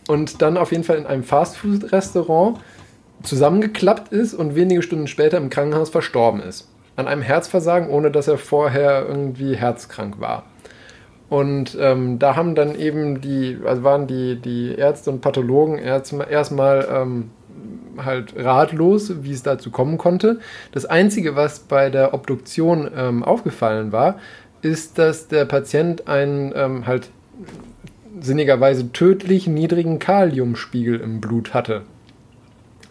und 0.08 0.42
dann 0.42 0.58
auf 0.58 0.72
jeden 0.72 0.84
Fall 0.84 0.98
in 0.98 1.06
einem 1.06 1.24
Fastfood-Restaurant 1.24 2.60
zusammengeklappt 3.22 4.12
ist 4.12 4.34
und 4.34 4.56
wenige 4.56 4.82
Stunden 4.82 5.06
später 5.06 5.38
im 5.38 5.52
Krankenhaus 5.52 5.92
verstorben 5.92 6.42
ist. 6.42 6.68
An 6.96 7.08
einem 7.08 7.22
Herzversagen, 7.22 7.88
ohne 7.88 8.10
dass 8.10 8.28
er 8.28 8.40
vorher 8.40 9.06
irgendwie 9.08 9.56
herzkrank 9.56 10.20
war. 10.20 10.46
Und 11.30 11.78
ähm, 11.80 12.20
da 12.20 12.36
haben 12.36 12.56
dann 12.56 12.76
eben 12.76 13.20
die, 13.20 13.58
also 13.66 13.84
waren 13.84 14.08
die, 14.08 14.38
die 14.38 14.76
Ärzte 14.76 15.12
und 15.12 15.22
Pathologen 15.22 15.78
erstmal 15.78 16.30
erstmal 16.30 16.88
ähm, 16.90 17.32
halt 17.98 18.34
ratlos, 18.38 19.24
wie 19.24 19.34
es 19.34 19.44
dazu 19.44 19.72
kommen 19.72 19.98
konnte. 19.98 20.40
Das 20.72 20.86
Einzige, 20.86 21.36
was 21.36 21.60
bei 21.60 21.90
der 21.90 22.14
Obduktion 22.14 22.90
ähm, 22.96 23.24
aufgefallen 23.24 23.92
war, 23.92 24.20
ist, 24.62 24.98
dass 24.98 25.28
der 25.28 25.46
Patient 25.46 26.08
einen 26.08 26.54
ähm, 26.56 26.88
halt 26.88 27.10
sinnigerweise 28.20 28.92
tödlich 28.92 29.48
niedrigen 29.48 30.00
Kaliumspiegel 30.00 31.00
im 31.00 31.22
Blut 31.22 31.54
hatte. 31.54 31.84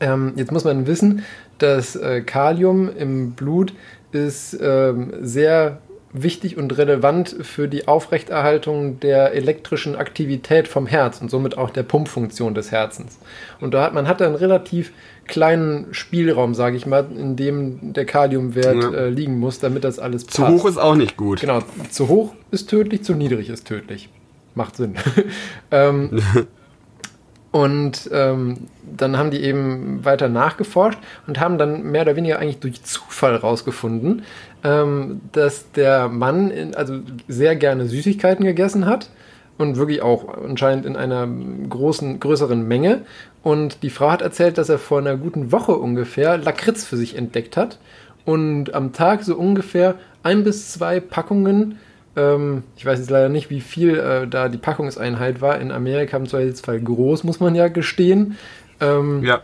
Ähm, 0.00 0.34
jetzt 0.36 0.52
muss 0.52 0.64
man 0.64 0.86
wissen, 0.86 1.24
dass 1.58 1.96
äh, 1.96 2.20
Kalium 2.20 2.90
im 2.94 3.32
Blut 3.32 3.72
ist 4.12 4.56
ähm, 4.60 5.12
sehr 5.20 5.78
wichtig 6.12 6.56
und 6.56 6.76
relevant 6.78 7.36
für 7.42 7.68
die 7.68 7.88
Aufrechterhaltung 7.88 9.00
der 9.00 9.32
elektrischen 9.34 9.96
Aktivität 9.96 10.68
vom 10.68 10.86
Herz 10.86 11.20
und 11.20 11.30
somit 11.30 11.58
auch 11.58 11.70
der 11.70 11.82
Pumpfunktion 11.82 12.54
des 12.54 12.70
Herzens. 12.72 13.18
Und 13.60 13.74
da 13.74 13.82
hat 13.82 13.94
man 13.94 14.08
hat 14.08 14.22
einen 14.22 14.34
relativ 14.34 14.92
kleinen 15.26 15.92
Spielraum, 15.92 16.54
sage 16.54 16.76
ich 16.76 16.86
mal, 16.86 17.06
in 17.16 17.36
dem 17.36 17.92
der 17.92 18.04
Kaliumwert 18.06 18.82
Ja. 18.82 18.90
äh, 18.92 19.08
liegen 19.10 19.38
muss, 19.38 19.58
damit 19.58 19.84
das 19.84 19.98
alles 19.98 20.24
passt. 20.24 20.36
Zu 20.36 20.48
hoch 20.48 20.64
ist 20.66 20.78
auch 20.78 20.94
nicht 20.94 21.16
gut. 21.16 21.40
Genau, 21.40 21.60
zu 21.90 22.08
hoch 22.08 22.34
ist 22.50 22.70
tödlich, 22.70 23.02
zu 23.04 23.14
niedrig 23.14 23.50
ist 23.50 23.66
tödlich. 23.66 24.08
Macht 24.54 24.76
Sinn. 24.76 24.94
ähm, 25.70 26.22
und 27.50 28.08
ähm, 28.12 28.68
dann 28.96 29.18
haben 29.18 29.30
die 29.30 29.42
eben 29.42 30.04
weiter 30.04 30.28
nachgeforscht 30.28 30.98
und 31.26 31.40
haben 31.40 31.58
dann 31.58 31.82
mehr 31.82 32.02
oder 32.02 32.16
weniger 32.16 32.38
eigentlich 32.38 32.60
durch 32.60 32.82
Zufall 32.84 33.36
rausgefunden, 33.36 34.22
ähm, 34.66 35.20
dass 35.30 35.70
der 35.72 36.08
Mann 36.08 36.50
in, 36.50 36.74
also 36.74 36.98
sehr 37.28 37.54
gerne 37.54 37.86
Süßigkeiten 37.86 38.44
gegessen 38.44 38.86
hat 38.86 39.10
und 39.58 39.76
wirklich 39.76 40.02
auch 40.02 40.42
anscheinend 40.42 40.86
in 40.86 40.96
einer 40.96 41.28
großen, 41.68 42.18
größeren 42.18 42.66
Menge. 42.66 43.02
Und 43.44 43.84
die 43.84 43.90
Frau 43.90 44.10
hat 44.10 44.22
erzählt, 44.22 44.58
dass 44.58 44.68
er 44.68 44.78
vor 44.78 44.98
einer 44.98 45.16
guten 45.16 45.52
Woche 45.52 45.72
ungefähr 45.76 46.36
Lakritz 46.36 46.84
für 46.84 46.96
sich 46.96 47.16
entdeckt 47.16 47.56
hat 47.56 47.78
und 48.24 48.74
am 48.74 48.92
Tag 48.92 49.22
so 49.22 49.36
ungefähr 49.36 49.94
ein 50.24 50.42
bis 50.42 50.72
zwei 50.72 50.98
Packungen, 50.98 51.78
ähm, 52.16 52.64
ich 52.76 52.84
weiß 52.84 52.98
jetzt 52.98 53.10
leider 53.10 53.28
nicht, 53.28 53.50
wie 53.50 53.60
viel 53.60 53.96
äh, 53.96 54.26
da 54.26 54.48
die 54.48 54.58
Packungseinheit 54.58 55.40
war. 55.40 55.60
In 55.60 55.70
Amerika 55.70 56.16
im 56.16 56.26
Zweifelsfall 56.26 56.80
groß, 56.80 57.22
muss 57.22 57.38
man 57.38 57.54
ja 57.54 57.68
gestehen. 57.68 58.36
Ähm, 58.80 59.22
Ja, 59.22 59.42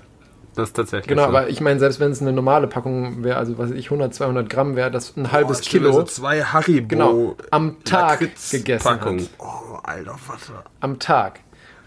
das 0.54 0.68
ist 0.68 0.76
tatsächlich 0.76 1.08
Genau, 1.08 1.22
so. 1.22 1.28
aber 1.28 1.48
ich 1.48 1.60
meine, 1.60 1.78
selbst 1.80 1.98
wenn 2.00 2.10
es 2.10 2.20
eine 2.20 2.32
normale 2.32 2.66
Packung 2.66 3.24
wäre, 3.24 3.36
also 3.36 3.56
was 3.58 3.70
weiß 3.70 3.76
ich, 3.76 3.86
100, 3.86 4.14
200 4.14 4.48
Gramm 4.50 4.76
wäre, 4.76 4.90
das 4.90 5.16
ein 5.16 5.32
halbes 5.32 5.58
mir 5.60 5.64
Kilo 5.64 5.92
So 5.92 6.02
zwei 6.04 6.42
Haribo 6.42 6.88
Genau, 6.88 7.36
am 7.50 7.82
Tag 7.84 8.20
Lakritz-Packungen. 8.20 9.18
gegessen 9.18 9.40
hat. 9.40 9.46
Oh, 9.72 9.78
alter 9.82 10.18
Vater. 10.18 10.64
am 10.80 10.98
Tag. 10.98 11.40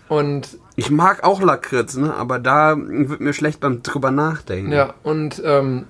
Und 0.08 0.58
Ich 0.76 0.92
mag 0.92 1.24
auch 1.24 1.42
Lakritz, 1.42 1.96
ne? 1.98 2.14
aber 2.14 2.38
da 2.40 2.76
wird 2.78 3.22
mir 3.22 3.34
schlecht 3.34 3.60
beim 3.60 3.82
drüber 3.82 4.12
nachdenken. 4.12 4.72
Ja, 4.72 4.94
und 5.04 5.42
ähm, 5.44 5.86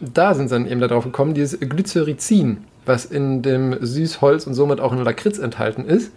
da 0.00 0.34
sind 0.34 0.48
sie 0.48 0.54
dann 0.54 0.66
eben 0.66 0.80
darauf 0.80 1.04
gekommen, 1.04 1.34
dieses 1.34 1.60
Glycerizin, 1.60 2.64
was 2.86 3.04
in 3.04 3.42
dem 3.42 3.76
Süßholz 3.80 4.46
und 4.46 4.54
somit 4.54 4.80
auch 4.80 4.92
in 4.92 4.98
Lakritz 5.04 5.38
enthalten 5.38 5.84
ist, 5.84 6.10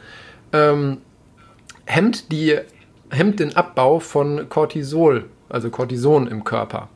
ähm, 0.51 0.97
hemmt, 1.85 2.31
die, 2.31 2.57
hemmt 3.11 3.39
den 3.39 3.55
Abbau 3.55 3.99
von 3.99 4.47
Cortisol, 4.49 5.25
also 5.53 5.69
Cortison 5.69 6.27
im 6.27 6.43
Körper. 6.43 6.89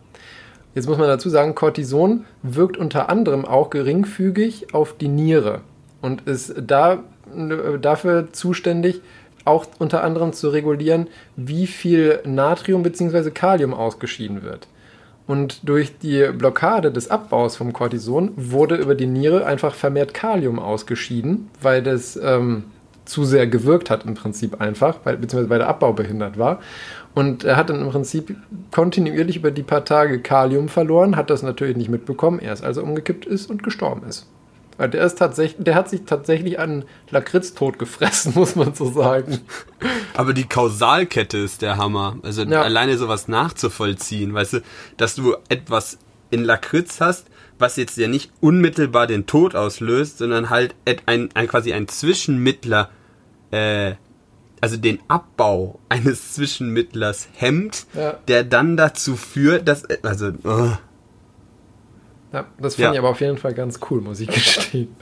Jetzt 0.75 0.87
muss 0.87 0.97
man 0.97 1.07
dazu 1.07 1.29
sagen, 1.29 1.55
Cortison 1.55 2.25
wirkt 2.43 2.77
unter 2.77 3.09
anderem 3.09 3.45
auch 3.45 3.69
geringfügig 3.69 4.73
auf 4.73 4.95
die 4.95 5.07
Niere 5.07 5.61
und 6.01 6.27
ist 6.27 6.53
da, 6.59 7.03
äh, 7.35 7.79
dafür 7.79 8.31
zuständig, 8.31 9.01
auch 9.45 9.65
unter 9.79 10.03
anderem 10.03 10.33
zu 10.33 10.49
regulieren, 10.49 11.07
wie 11.35 11.67
viel 11.67 12.19
Natrium 12.25 12.83
bzw. 12.83 13.31
Kalium 13.31 13.73
ausgeschieden 13.73 14.43
wird. 14.43 14.67
Und 15.25 15.67
durch 15.67 15.97
die 15.97 16.29
Blockade 16.31 16.91
des 16.91 17.09
Abbaus 17.09 17.57
vom 17.57 17.73
Cortison 17.73 18.31
wurde 18.35 18.75
über 18.75 18.95
die 18.95 19.07
Niere 19.07 19.45
einfach 19.45 19.73
vermehrt 19.73 20.13
Kalium 20.13 20.59
ausgeschieden, 20.59 21.49
weil 21.61 21.83
das 21.83 22.17
ähm, 22.21 22.65
zu 23.03 23.25
sehr 23.25 23.47
gewirkt 23.47 23.89
hat 23.89 24.05
im 24.05 24.13
Prinzip 24.13 24.61
einfach, 24.61 24.99
weil, 25.03 25.17
beziehungsweise 25.17 25.49
weil 25.49 25.59
der 25.59 25.67
Abbau 25.67 25.93
behindert 25.93 26.37
war. 26.37 26.59
Und 27.17 27.43
er 27.45 27.55
hat 27.55 27.71
dann 27.71 27.81
im 27.81 27.89
Prinzip 27.89 28.35
kontinuierlich 28.71 29.37
über 29.37 29.49
die 29.49 29.63
paar 29.63 29.83
Tage 29.83 30.21
Kalium 30.21 30.69
verloren, 30.69 31.15
hat 31.15 31.31
das 31.31 31.41
natürlich 31.41 31.75
nicht 31.75 31.89
mitbekommen, 31.89 32.37
erst 32.37 32.63
als 32.63 32.77
er 32.77 32.83
umgekippt 32.83 33.25
ist 33.25 33.49
und 33.49 33.63
gestorben 33.63 34.07
ist. 34.07 34.27
Weil 34.77 34.89
der 34.91 35.03
ist 35.03 35.17
tatsächlich, 35.17 35.63
der 35.65 35.73
hat 35.73 35.89
sich 35.89 36.03
tatsächlich 36.05 36.59
an 36.59 36.85
Lakritz 37.09 37.55
tot 37.55 37.79
gefressen, 37.79 38.33
muss 38.35 38.55
man 38.55 38.75
so 38.75 38.91
sagen. 38.91 39.39
Aber 40.15 40.35
die 40.35 40.43
Kausalkette 40.43 41.39
ist 41.39 41.63
der 41.63 41.77
Hammer. 41.77 42.17
Also 42.21 42.43
Ja. 42.43 42.61
alleine 42.61 42.99
sowas 42.99 43.27
nachzuvollziehen, 43.27 44.35
weißt 44.35 44.53
du, 44.53 44.59
dass 44.97 45.15
du 45.15 45.35
etwas 45.49 45.97
in 46.29 46.43
Lakritz 46.43 47.01
hast, 47.01 47.25
was 47.57 47.77
jetzt 47.77 47.97
ja 47.97 48.07
nicht 48.07 48.31
unmittelbar 48.41 49.07
den 49.07 49.25
Tod 49.25 49.55
auslöst, 49.55 50.19
sondern 50.19 50.51
halt 50.51 50.75
ein, 51.07 51.29
ein 51.33 51.47
quasi 51.47 51.73
ein 51.73 51.87
Zwischenmittler, 51.87 52.91
äh, 53.49 53.93
also 54.61 54.77
den 54.77 54.99
Abbau 55.07 55.79
eines 55.89 56.33
Zwischenmittlers 56.33 57.27
hemmt, 57.35 57.85
Ja. 57.93 58.13
der 58.27 58.43
dann 58.43 58.77
dazu 58.77 59.15
führt, 59.15 59.67
dass, 59.67 59.83
also, 60.03 60.31
oh, 60.43 60.71
Ja, 62.33 62.45
das 62.59 62.75
fand 62.75 62.79
Ja. 62.85 62.93
ich 62.93 62.99
aber 62.99 63.09
auf 63.09 63.21
jeden 63.21 63.37
Fall 63.37 63.53
ganz 63.53 63.79
cool, 63.89 64.01
muss 64.01 64.19
ich 64.19 64.27
gestehen. 64.33 64.95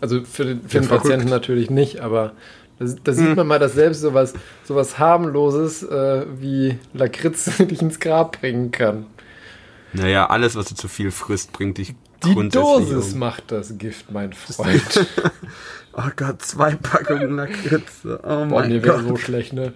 Also 0.00 0.24
für 0.24 0.44
den, 0.44 0.62
für 0.68 0.80
den. 0.80 0.88
Patienten 0.88 1.28
natürlich 1.28 1.68
nicht, 1.70 2.00
aber 2.00 2.32
da, 2.78 2.86
da 3.04 3.12
sieht 3.12 3.36
man 3.36 3.46
mal, 3.46 3.58
dass 3.58 3.74
selbst 3.74 4.00
sowas, 4.00 4.32
sowas 4.64 4.98
harmloses 4.98 5.82
äh, 5.82 6.24
wie 6.38 6.78
Lakritz 6.94 7.50
dich 7.58 7.82
ins 7.82 8.00
Grab 8.00 8.40
bringen 8.40 8.70
kann. 8.70 9.06
naja, 9.92 10.26
alles, 10.30 10.56
was 10.56 10.68
du 10.68 10.74
zu 10.74 10.88
viel 10.88 11.10
frisst, 11.10 11.52
bringt 11.52 11.76
dich 11.78 11.94
Die 12.24 12.48
Dosis 12.48 13.14
macht 13.14 13.50
das 13.52 13.78
Gift, 13.78 14.10
mein 14.10 14.32
Freund. 14.32 15.06
Oh 15.92 16.10
Gott, 16.16 16.42
zwei 16.42 16.74
Packungen 16.74 17.36
Lakritz. 17.36 18.00
Oh 18.04 18.08
Boah, 18.18 18.46
mein 18.46 18.68
nee, 18.70 18.82
wäre 18.82 19.02
so 19.02 19.16
schlecht, 19.16 19.52
ne? 19.52 19.72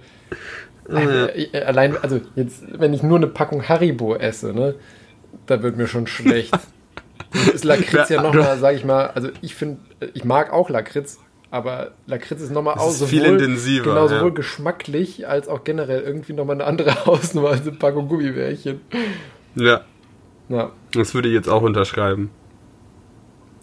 Äh, 0.89 1.61
Allein, 1.65 1.97
also 1.97 2.21
jetzt, 2.37 2.63
wenn 2.79 2.93
ich 2.93 3.03
nur 3.03 3.17
eine 3.17 3.27
Packung 3.27 3.67
Haribo 3.69 4.15
esse, 4.15 4.53
ne, 4.53 4.75
da 5.47 5.63
wird 5.63 5.77
mir 5.77 5.87
schon 5.87 6.07
schlecht. 6.07 6.55
ist 7.53 7.65
Lakritz 7.65 8.11
ja 8.11 8.23
nochmal, 8.23 8.59
sag 8.59 8.75
ich 8.77 8.85
mal, 8.85 9.09
also 9.09 9.29
ich 9.41 9.55
finde, 9.55 9.79
ich 10.13 10.25
mag 10.25 10.53
auch 10.53 10.69
Lakritz, 10.71 11.19
aber 11.51 11.93
Lakritz 12.07 12.43
ist 12.43 12.53
nochmal 12.53 12.75
aus. 12.75 13.01
ist 13.01 13.09
viel 13.09 13.25
intensiver, 13.25 13.85
Genau, 13.85 14.07
sowohl 14.09 14.29
ja. 14.29 14.35
geschmacklich 14.35 15.27
als 15.27 15.49
auch 15.49 15.65
generell 15.65 16.03
irgendwie 16.03 16.33
nochmal 16.35 16.57
eine 16.57 16.65
andere 16.65 16.95
Hausnummer 17.07 17.51
als 17.51 17.63
eine 17.63 17.73
Packung 17.73 18.09
Gummibärchen. 18.09 18.81
Ja, 19.57 19.83
Ja, 20.49 20.73
das 20.93 21.15
würde 21.15 21.29
ich 21.29 21.35
jetzt 21.35 21.49
auch 21.49 21.63
unterschreiben. 21.63 22.31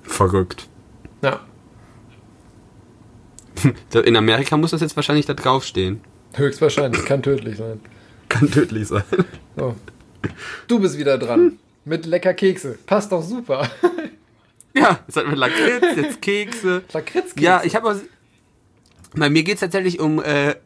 Verrückt. 0.04 0.68
ja. 1.22 1.40
In 3.94 4.16
Amerika 4.18 4.58
muss 4.58 4.72
das 4.72 4.82
jetzt 4.82 4.96
wahrscheinlich 4.96 5.28
da 5.28 5.36
draufstehen. 5.36 6.02
Höchstwahrscheinlich, 6.34 7.06
kann 7.06 7.22
tödlich 7.22 7.58
sein. 7.58 7.80
Kann 8.28 8.50
tödlich 8.50 8.88
sein. 8.88 9.04
So. 9.56 9.76
Du 10.68 10.80
bist 10.80 10.98
wieder 10.98 11.18
dran. 11.20 11.60
Mit 11.86 12.06
lecker 12.06 12.34
Kekse. 12.34 12.78
Passt 12.86 13.12
doch 13.12 13.22
super. 13.24 13.70
Ja, 14.74 15.00
jetzt 15.06 15.18
hat 15.18 15.26
man 15.28 15.36
Lakritz, 15.36 15.84
jetzt 15.98 16.22
Kekse. 16.22 16.84
Lakritzkekse. 16.94 17.44
Ja, 17.44 17.62
ich 17.66 17.76
habe 17.76 17.90
aber. 17.90 18.00
Bei 19.14 19.30
mir 19.30 19.44
geht 19.44 19.56
es 19.56 19.60
tatsächlich 19.60 20.00
um. 20.00 20.24
Äh. 20.24 20.56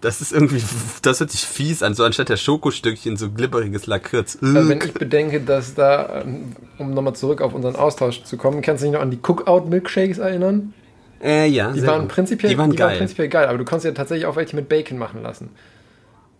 das 0.00 0.20
ist 0.20 0.32
irgendwie. 0.32 0.62
Das 1.02 1.20
hört 1.20 1.30
sich 1.30 1.44
fies 1.46 1.82
an. 1.82 1.94
So 1.94 2.04
anstatt 2.04 2.28
der 2.28 2.36
Schokostückchen 2.36 3.16
so 3.16 3.30
glibberiges 3.30 3.86
Lakritz. 3.86 4.38
Also 4.42 4.68
wenn 4.68 4.80
ich 4.80 4.92
bedenke, 4.92 5.40
dass 5.40 5.74
da, 5.74 6.22
ähm, 6.22 6.54
um 6.78 6.92
nochmal 6.94 7.14
zurück 7.14 7.40
auf 7.40 7.54
unseren 7.54 7.76
Austausch 7.76 8.22
zu 8.24 8.36
kommen, 8.36 8.62
kannst 8.62 8.82
du 8.82 8.86
dich 8.86 8.94
noch 8.94 9.00
an 9.02 9.10
die 9.10 9.18
Cookout-Milkshakes 9.20 10.18
erinnern? 10.18 10.74
Äh, 11.22 11.48
ja. 11.48 11.72
Die 11.72 11.86
waren 11.86 12.08
prinzipiell, 12.08 12.50
Die 12.50 12.58
waren 12.58 12.74
geil. 12.74 12.96
prinzipiell 12.98 13.28
geil, 13.28 13.46
aber 13.48 13.58
du 13.58 13.64
konntest 13.64 13.84
ja 13.86 13.92
tatsächlich 13.92 14.26
auch 14.26 14.36
welche 14.36 14.56
mit 14.56 14.68
Bacon 14.68 14.96
machen 14.98 15.22
lassen. 15.22 15.50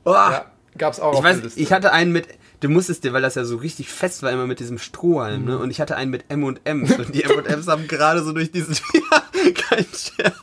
Oh, 0.04 0.12
Ja, 0.12 0.46
gab's 0.78 1.00
auch 1.00 1.14
ich 1.18 1.22
weiß, 1.22 1.56
ich 1.56 1.72
hatte 1.72 1.92
einen 1.92 2.12
mit. 2.12 2.26
Du 2.60 2.68
musstest 2.68 3.04
dir, 3.04 3.12
weil 3.14 3.22
das 3.22 3.36
ja 3.36 3.44
so 3.44 3.56
richtig 3.56 3.88
fest 3.88 4.22
war, 4.22 4.30
immer 4.32 4.46
mit 4.46 4.60
diesem 4.60 4.78
Strohhalm, 4.78 5.42
Mhm. 5.42 5.48
ne? 5.48 5.58
Und 5.58 5.70
ich 5.70 5.80
hatte 5.80 5.96
einen 5.96 6.10
mit 6.10 6.24
M&M's. 6.28 6.60
Und 6.98 7.14
die 7.14 7.24
M&M's 7.24 7.68
haben 7.68 7.88
gerade 7.88 8.22
so 8.22 8.32
durch 8.32 8.52
diesen. 8.52 8.74
ja, 8.94 9.22
kein 9.68 9.84
Scherz. 9.84 10.34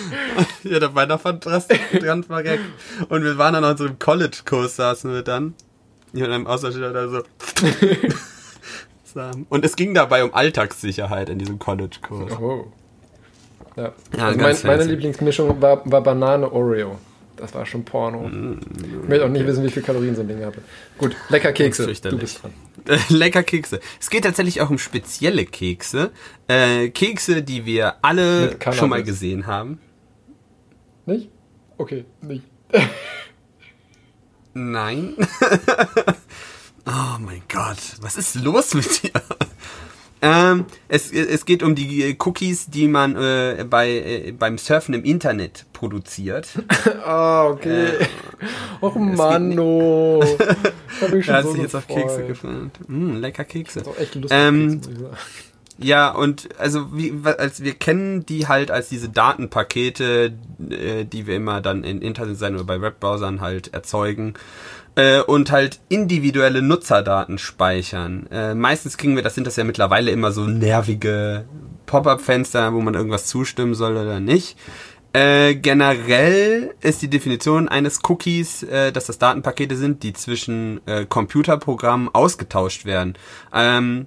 Ja, 0.64 0.78
da 0.78 0.94
war 0.94 1.06
davon 1.06 1.40
dran 1.40 1.60
verreckt. 2.22 2.60
Und 3.08 3.24
wir 3.24 3.36
waren 3.38 3.54
dann 3.54 3.64
an 3.64 3.76
einem 3.78 3.98
College-Kurs, 3.98 4.76
saßen 4.76 5.12
wir 5.12 5.22
dann. 5.22 5.54
Hier 6.14 6.26
in 6.26 6.32
einem 6.32 6.46
Austausch 6.46 6.74
da 6.74 7.08
so. 7.08 7.22
Und 9.48 9.64
es 9.64 9.76
ging 9.76 9.94
dabei 9.94 10.24
um 10.24 10.32
Alltagssicherheit 10.34 11.28
in 11.28 11.38
diesem 11.38 11.58
College-Kurs. 11.58 12.32
Oh. 12.40 12.66
Ja. 13.76 13.92
Ja, 14.16 14.26
also 14.26 14.38
mein, 14.38 14.56
meine. 14.64 14.84
Lieblingsmischung 14.84 15.60
war, 15.60 15.82
war 15.90 16.02
Banane 16.02 16.50
Oreo. 16.52 16.98
Das 17.42 17.52
war 17.56 17.66
schon 17.66 17.84
Porno. 17.84 18.28
Mm, 18.28 18.60
ich 19.02 19.08
möchte 19.08 19.24
auch 19.24 19.28
nicht 19.28 19.44
wissen, 19.44 19.64
wie 19.64 19.70
viel 19.70 19.82
Kalorien 19.82 20.14
so 20.14 20.20
ein 20.20 20.28
Ding 20.28 20.44
hatte. 20.44 20.62
Gut, 20.96 21.16
lecker 21.28 21.52
Kekse. 21.52 21.92
Du 21.92 22.16
bist 22.16 22.40
dran. 22.40 22.52
Lecker 23.08 23.42
Kekse. 23.42 23.80
Es 24.00 24.10
geht 24.10 24.22
tatsächlich 24.22 24.60
auch 24.60 24.70
um 24.70 24.78
spezielle 24.78 25.44
Kekse. 25.44 26.12
Äh, 26.46 26.90
Kekse, 26.90 27.42
die 27.42 27.66
wir 27.66 27.96
alle 28.02 28.56
schon 28.70 28.90
mal 28.90 29.02
gesehen 29.02 29.48
haben. 29.48 29.80
Nicht? 31.04 31.30
Okay, 31.78 32.04
nicht. 32.20 32.44
Nein. 34.54 35.16
oh 36.86 37.18
mein 37.18 37.42
Gott, 37.52 37.78
was 38.02 38.16
ist 38.16 38.36
los 38.36 38.74
mit 38.74 39.02
dir? 39.02 39.10
Ähm, 40.22 40.66
es, 40.86 41.12
es 41.12 41.44
geht 41.44 41.64
um 41.64 41.74
die 41.74 42.16
Cookies, 42.24 42.66
die 42.70 42.86
man 42.86 43.16
äh, 43.16 43.66
bei, 43.68 43.90
äh, 43.90 44.32
beim 44.32 44.56
Surfen 44.56 44.94
im 44.94 45.04
Internet 45.04 45.66
produziert. 45.72 46.48
Ah, 47.04 47.46
okay. 47.46 47.88
Och 48.80 48.94
Mann, 48.94 49.58
oh. 49.58 50.22
Da 51.00 51.06
bin 51.08 51.18
ich 51.18 51.26
schon 51.26 51.34
Da 51.34 51.38
hast 51.38 51.46
so 51.46 51.54
du 51.54 51.62
jetzt 51.62 51.74
auf. 51.74 51.86
Kekse 51.88 52.26
gefallen. 52.26 52.70
Mm, 52.86 53.16
lecker 53.16 53.44
Kekse. 53.44 53.80
Das 53.80 53.88
ist 53.88 53.94
auch 53.94 54.00
echt 54.00 54.14
lustig. 54.14 54.38
Ähm, 54.38 54.80
Kekse. 54.80 55.10
Ja, 55.78 56.10
und 56.10 56.48
also 56.58 56.96
wie, 56.96 57.12
als 57.24 57.62
wir 57.62 57.74
kennen 57.74 58.24
die 58.24 58.46
halt 58.46 58.70
als 58.70 58.88
diese 58.88 59.08
Datenpakete, 59.08 60.32
äh, 60.70 61.04
die 61.04 61.26
wir 61.26 61.36
immer 61.36 61.60
dann 61.60 61.82
in 61.82 62.00
Internetseiten 62.00 62.56
oder 62.56 62.64
bei 62.64 62.80
Webbrowsern 62.80 63.40
halt 63.40 63.74
erzeugen 63.74 64.34
äh, 64.94 65.20
und 65.20 65.50
halt 65.50 65.80
individuelle 65.88 66.62
Nutzerdaten 66.62 67.38
speichern. 67.38 68.26
Äh, 68.30 68.54
meistens 68.54 68.96
kriegen 68.96 69.16
wir, 69.16 69.22
das 69.22 69.34
sind 69.34 69.46
das 69.46 69.56
ja 69.56 69.64
mittlerweile 69.64 70.10
immer 70.10 70.32
so 70.32 70.46
nervige 70.46 71.44
Pop-up-Fenster, 71.86 72.72
wo 72.72 72.80
man 72.80 72.94
irgendwas 72.94 73.26
zustimmen 73.26 73.74
soll 73.74 73.96
oder 73.96 74.20
nicht. 74.20 74.56
Äh, 75.14 75.56
generell 75.56 76.74
ist 76.80 77.02
die 77.02 77.10
Definition 77.10 77.68
eines 77.68 78.00
Cookies, 78.08 78.62
äh, 78.62 78.92
dass 78.92 79.06
das 79.06 79.18
Datenpakete 79.18 79.76
sind, 79.76 80.02
die 80.02 80.14
zwischen 80.14 80.80
äh, 80.86 81.04
Computerprogrammen 81.04 82.08
ausgetauscht 82.14 82.86
werden. 82.86 83.14
Ähm, 83.52 84.06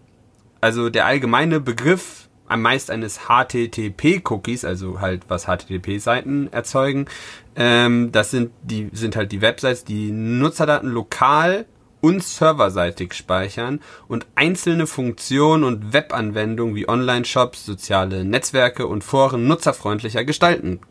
also 0.62 0.90
der 0.90 1.06
allgemeine 1.06 1.60
Begriff 1.60 2.25
am 2.48 2.62
meist 2.62 2.92
eines 2.92 3.22
HTTP-Cookies, 3.28 4.66
also 4.66 5.02
halt 5.02 5.24
was 5.28 5.46
HTTP-Seiten 5.46 6.52
erzeugen, 6.52 7.08
ähm, 7.56 8.12
das 8.12 8.32
sind 8.32 8.52
die 8.62 8.90
sind 8.94 9.16
halt 9.16 9.32
die 9.32 9.42
Websites, 9.42 9.84
die 9.84 10.12
Nutzerdaten 10.12 10.90
lokal 10.90 11.66
und 12.02 12.24
serverseitig 12.24 13.14
speichern 13.14 13.80
und 14.08 14.28
einzelne 14.36 14.86
Funktionen 14.86 15.64
und 15.64 15.92
Webanwendungen 15.92 16.76
wie 16.76 16.88
Online-Shops, 16.88 17.66
soziale 17.66 18.24
Netzwerke 18.26 18.86
und 18.86 19.04
Foren 19.04 19.48
nutzerfreundlicher 19.48 20.24
gestalten 20.24 20.82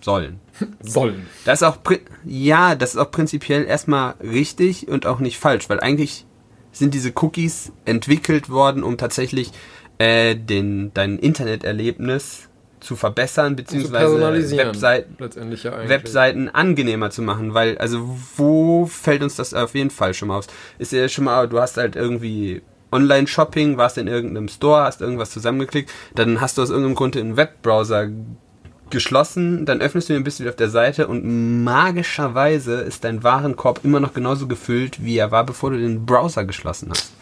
sollen. 0.00 0.40
Sollen. 0.80 1.26
Das 1.44 1.60
ist 1.60 1.68
auch, 1.68 1.78
ja, 2.24 2.74
das 2.74 2.94
ist 2.94 3.00
auch 3.00 3.10
prinzipiell 3.10 3.64
erstmal 3.64 4.14
richtig 4.20 4.88
und 4.88 5.06
auch 5.06 5.18
nicht 5.18 5.38
falsch, 5.38 5.68
weil 5.68 5.80
eigentlich 5.80 6.24
sind 6.72 6.94
diese 6.94 7.12
Cookies 7.16 7.72
entwickelt 7.84 8.48
worden, 8.48 8.82
um 8.82 8.96
tatsächlich 8.96 9.52
äh, 9.98 10.34
den, 10.34 10.92
dein 10.94 11.18
Interneterlebnis 11.18 12.48
zu 12.80 12.96
verbessern, 12.96 13.56
beziehungsweise 13.56 14.06
personalisieren. 14.06 14.68
Webseiten, 14.68 15.16
ja. 15.62 15.88
Webseiten 15.88 16.48
angenehmer 16.48 17.10
zu 17.10 17.22
machen, 17.22 17.54
weil, 17.54 17.76
also, 17.78 18.16
wo 18.36 18.86
fällt 18.86 19.22
uns 19.22 19.36
das 19.36 19.54
auf 19.54 19.74
jeden 19.74 19.90
Fall 19.90 20.14
schon 20.14 20.28
mal 20.28 20.38
aus? 20.38 20.46
Ist 20.78 20.92
ja 20.92 21.08
schon 21.08 21.24
mal, 21.24 21.48
du 21.48 21.60
hast 21.60 21.76
halt 21.76 21.96
irgendwie 21.96 22.62
Online-Shopping, 22.92 23.76
warst 23.76 23.98
in 23.98 24.06
irgendeinem 24.06 24.48
Store, 24.48 24.84
hast 24.84 25.00
irgendwas 25.00 25.30
zusammengeklickt, 25.30 25.90
dann 26.14 26.40
hast 26.40 26.58
du 26.58 26.62
aus 26.62 26.70
irgendeinem 26.70 26.94
Grund 26.94 27.14
den 27.14 27.36
Webbrowser 27.36 28.08
geschlossen, 28.90 29.64
dann 29.66 29.80
öffnest 29.80 30.08
du 30.08 30.14
ihn, 30.14 30.24
bist 30.24 30.40
wieder 30.40 30.50
auf 30.50 30.56
der 30.56 30.70
Seite 30.70 31.06
und 31.06 31.64
magischerweise 31.64 32.80
ist 32.80 33.04
dein 33.04 33.22
Warenkorb 33.22 33.80
immer 33.84 34.00
noch 34.00 34.14
genauso 34.14 34.46
gefüllt, 34.46 35.02
wie 35.04 35.18
er 35.18 35.30
war, 35.30 35.44
bevor 35.44 35.70
du 35.70 35.78
den 35.78 36.06
Browser 36.06 36.44
geschlossen 36.44 36.90
hast. 36.90 37.12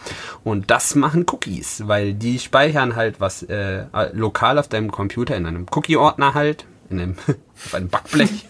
Und 0.45 0.71
das 0.71 0.95
machen 0.95 1.27
Cookies, 1.29 1.87
weil 1.87 2.15
die 2.15 2.39
speichern 2.39 2.97
halt 2.97 3.21
was 3.21 3.43
äh, 3.45 3.85
lokal 4.13 4.59
auf 4.59 4.69
deinem 4.69 4.91
Computer 4.93 5.37
in 5.37 5.47
einem 5.47 5.67
Cookie-Ordner 5.71 6.35
halt, 6.35 6.67
in 6.91 7.01
einem, 7.01 7.17
auf 7.67 7.75
einem 7.75 7.89
Backblech 7.89 8.47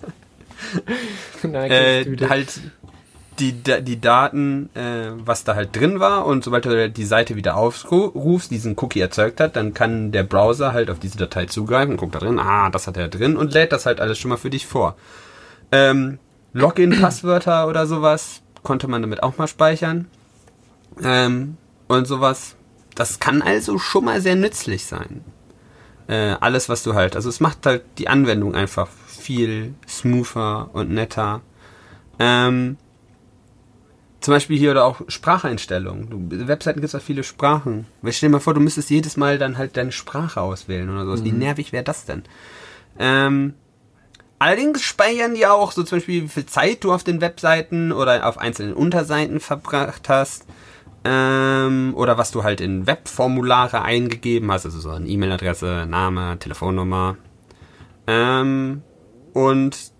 Nein, 1.43 1.71
äh, 1.71 2.17
halt 2.29 2.61
die, 3.39 3.53
die 3.53 4.01
Daten, 4.01 4.71
äh, 4.75 5.11
was 5.17 5.45
da 5.45 5.55
halt 5.55 5.77
drin 5.77 6.01
war 6.01 6.27
und 6.27 6.45
sobald 6.45 6.65
du 6.65 6.91
die 6.91 7.05
Seite 7.05 7.37
wieder 7.37 7.57
aufrufst, 7.57 8.51
diesen 8.51 8.77
Cookie 8.79 9.01
erzeugt 9.01 9.41
hat, 9.41 9.57
dann 9.57 9.75
kann 9.75 10.13
der 10.13 10.23
Browser 10.23 10.73
halt 10.73 10.91
auf 10.91 10.99
diese 10.99 11.19
Datei 11.19 11.47
zugreifen, 11.47 11.97
guckt 11.97 12.15
da 12.15 12.19
drin, 12.19 12.39
ah, 12.39 12.71
das 12.71 12.87
hat 12.87 12.97
er 12.97 13.09
drin 13.09 13.37
und 13.37 13.53
lädt 13.53 13.73
das 13.73 13.87
halt 13.87 14.01
alles 14.01 14.19
schon 14.19 14.31
mal 14.31 14.37
für 14.37 14.51
dich 14.51 14.67
vor. 14.67 14.97
Ähm, 15.73 16.19
Login-Passwörter 16.53 17.69
oder 17.69 17.87
sowas 17.87 18.43
konnte 18.63 18.89
man 18.89 19.03
damit 19.03 19.23
auch 19.23 19.39
mal 19.39 19.47
speichern. 19.47 20.07
Ähm, 21.03 21.57
und 21.89 22.07
sowas. 22.07 22.57
Das 22.95 23.21
kann 23.21 23.43
also 23.43 23.79
schon 23.79 24.07
mal 24.07 24.21
sehr 24.21 24.37
nützlich 24.37 24.87
sein. 24.87 25.25
Äh, 26.09 26.37
alles, 26.41 26.69
was 26.69 26.83
du 26.83 26.95
halt. 26.95 27.15
Also 27.15 27.29
es 27.29 27.41
macht 27.41 27.67
halt 27.67 27.83
die 27.99 28.09
Anwendung 28.09 28.55
einfach 28.55 28.89
viel 29.07 29.75
smoother 29.87 30.71
und 30.73 30.91
netter. 30.91 31.43
Ähm, 32.19 32.79
zum 34.27 34.35
Beispiel 34.35 34.59
hier 34.59 34.73
oder 34.73 34.87
auch 34.87 35.03
Spracheinstellungen. 35.07 36.11
Du, 36.11 36.49
Webseiten 36.49 36.81
gibt 36.81 36.93
es 36.93 37.01
auch 37.01 37.05
viele 37.05 37.23
Sprachen. 37.23 37.87
Stell 38.09 38.29
dir 38.29 38.33
mal 38.33 38.41
vor, 38.41 38.55
du 38.55 38.61
müsstest 38.61 38.91
jedes 38.91 39.17
Mal 39.17 39.39
dann 39.39 39.57
halt 39.57 39.77
deine 39.77 39.93
Sprache 39.93 40.41
auswählen 40.41 40.91
oder 40.91 41.05
sowas. 41.05 41.23
Wie 41.23 41.31
nervig 41.31 41.73
wäre 41.73 41.85
das 41.85 42.07
denn? 42.07 42.25
Ähm, 42.99 43.55
allerdings 44.41 44.83
speichern 44.83 45.37
die 45.37 45.47
auch 45.47 45.71
so 45.71 45.85
zum 45.85 45.99
Beispiel, 45.99 46.25
wie 46.25 46.29
viel 46.29 46.45
Zeit 46.45 46.83
du 46.83 46.93
auf 46.93 47.05
den 47.05 47.21
Webseiten 47.21 47.93
oder 47.93 48.27
auf 48.27 48.37
einzelnen 48.39 48.75
Unterseiten 48.75 49.39
verbracht 49.39 50.09
hast. 50.09 50.45
Ähm, 51.05 51.93
oder 51.95 52.19
was 52.19 52.33
du 52.33 52.43
halt 52.43 52.61
in 52.61 52.89
Webformulare 52.89 53.83
eingegeben 53.83 54.51
hast. 54.51 54.65
Also 54.65 54.81
so 54.81 54.91
eine 54.91 55.07
E-Mail-Adresse, 55.07 55.87
Name, 55.89 56.37
Telefonnummer. 56.41 57.17
Ähm, 58.09 58.83
und 59.35 59.93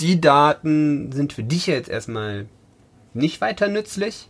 die 0.00 0.20
Daten 0.20 1.12
sind 1.12 1.32
für 1.32 1.44
dich 1.44 1.68
jetzt 1.68 1.88
erstmal 1.88 2.48
nicht 3.18 3.40
weiter 3.40 3.68
nützlich. 3.68 4.28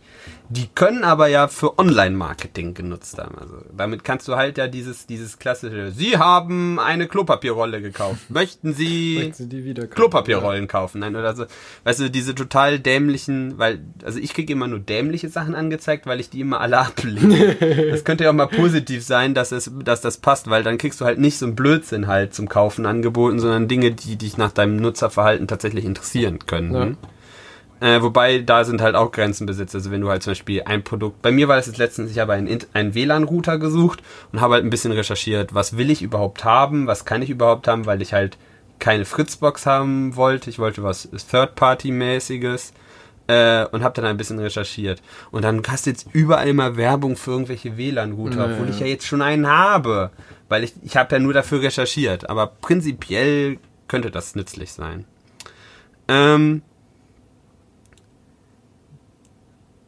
Die 0.49 0.67
können 0.67 1.03
aber 1.03 1.27
ja 1.27 1.47
für 1.47 1.77
Online-Marketing 1.77 2.73
genutzt 2.73 3.17
werden. 3.17 3.37
Also 3.39 3.57
damit 3.75 4.03
kannst 4.03 4.27
du 4.27 4.35
halt 4.35 4.57
ja 4.57 4.67
dieses, 4.67 5.05
dieses 5.05 5.37
klassische, 5.37 5.91
Sie 5.91 6.17
haben 6.17 6.79
eine 6.79 7.07
Klopapierrolle 7.07 7.81
gekauft. 7.81 8.19
Möchten 8.29 8.73
Sie 8.73 9.19
Möchten 9.19 9.49
Sie 9.49 9.73
kaufen? 9.73 9.89
Klopapierrollen 9.91 10.67
kaufen? 10.67 10.99
Nein, 10.99 11.15
oder 11.15 11.35
so. 11.35 11.45
Weißt 11.83 11.99
du, 11.99 12.09
diese 12.09 12.33
total 12.33 12.79
dämlichen, 12.79 13.59
weil, 13.59 13.79
also 14.03 14.17
ich 14.19 14.33
kriege 14.33 14.51
immer 14.53 14.67
nur 14.67 14.79
dämliche 14.79 15.29
Sachen 15.29 15.53
angezeigt, 15.53 16.07
weil 16.07 16.19
ich 16.19 16.31
die 16.31 16.41
immer 16.41 16.61
alle 16.61 16.79
ablehne. 16.79 17.55
das 17.91 18.03
könnte 18.03 18.23
ja 18.23 18.31
auch 18.31 18.35
mal 18.35 18.47
positiv 18.47 19.03
sein, 19.03 19.35
dass 19.35 19.51
es, 19.51 19.71
dass 19.83 20.01
das 20.01 20.17
passt, 20.17 20.49
weil 20.49 20.63
dann 20.63 20.79
kriegst 20.79 20.99
du 20.99 21.05
halt 21.05 21.19
nicht 21.19 21.37
so 21.37 21.45
einen 21.45 21.55
Blödsinn 21.55 22.07
halt 22.07 22.33
zum 22.33 22.49
Kaufen 22.49 22.87
angeboten, 22.87 23.39
sondern 23.39 23.67
Dinge, 23.67 23.91
die 23.91 24.15
dich 24.15 24.37
nach 24.37 24.51
deinem 24.51 24.77
Nutzerverhalten 24.77 25.47
tatsächlich 25.47 25.85
interessieren 25.85 26.39
können. 26.39 26.73
Ja. 26.73 27.09
Äh, 27.81 28.01
wobei 28.01 28.39
da 28.39 28.65
sind 28.65 28.81
halt 28.81 28.95
auch 28.95 29.11
Grenzen 29.11 29.45
besetzt. 29.45 29.73
Also 29.73 29.91
wenn 29.91 30.01
du 30.01 30.09
halt 30.09 30.23
zum 30.23 30.31
Beispiel 30.31 30.63
ein 30.63 30.83
Produkt, 30.83 31.21
bei 31.21 31.31
mir 31.31 31.47
war 31.47 31.55
das 31.55 31.67
jetzt 31.67 31.77
letztens, 31.77 32.11
ich 32.11 32.19
habe 32.19 32.33
einen, 32.33 32.59
einen 32.73 32.93
WLAN-Router 32.93 33.57
gesucht 33.57 34.01
und 34.31 34.41
habe 34.41 34.55
halt 34.55 34.65
ein 34.65 34.69
bisschen 34.69 34.91
recherchiert, 34.91 35.53
was 35.53 35.77
will 35.77 35.89
ich 35.89 36.01
überhaupt 36.01 36.43
haben, 36.43 36.87
was 36.87 37.05
kann 37.05 37.21
ich 37.21 37.29
überhaupt 37.29 37.67
haben, 37.67 37.85
weil 37.85 38.01
ich 38.01 38.13
halt 38.13 38.37
keine 38.79 39.05
Fritzbox 39.05 39.65
haben 39.65 40.15
wollte. 40.15 40.49
Ich 40.49 40.59
wollte 40.59 40.83
was 40.83 41.09
Third-Party-mäßiges 41.11 42.73
äh, 43.27 43.65
und 43.65 43.83
habe 43.83 43.93
dann 43.95 44.05
ein 44.05 44.17
bisschen 44.17 44.39
recherchiert. 44.39 45.01
Und 45.31 45.43
dann 45.43 45.61
hast 45.67 45.85
du 45.85 45.91
jetzt 45.91 46.07
überall 46.11 46.47
immer 46.47 46.75
Werbung 46.77 47.15
für 47.15 47.31
irgendwelche 47.31 47.77
WLAN-Router, 47.77 48.37
Ja, 48.37 48.45
obwohl 48.53 48.69
ich 48.69 48.79
ja 48.79 48.87
jetzt 48.87 49.05
schon 49.05 49.21
einen 49.21 49.47
habe. 49.47 50.09
Weil 50.49 50.63
ich, 50.63 50.73
ich 50.83 50.97
habe 50.97 51.15
ja 51.15 51.19
nur 51.19 51.33
dafür 51.33 51.61
recherchiert. 51.61 52.29
Aber 52.29 52.47
prinzipiell 52.47 53.59
könnte 53.87 54.09
das 54.09 54.35
nützlich 54.35 54.71
sein. 54.71 55.05
Ähm, 56.07 56.63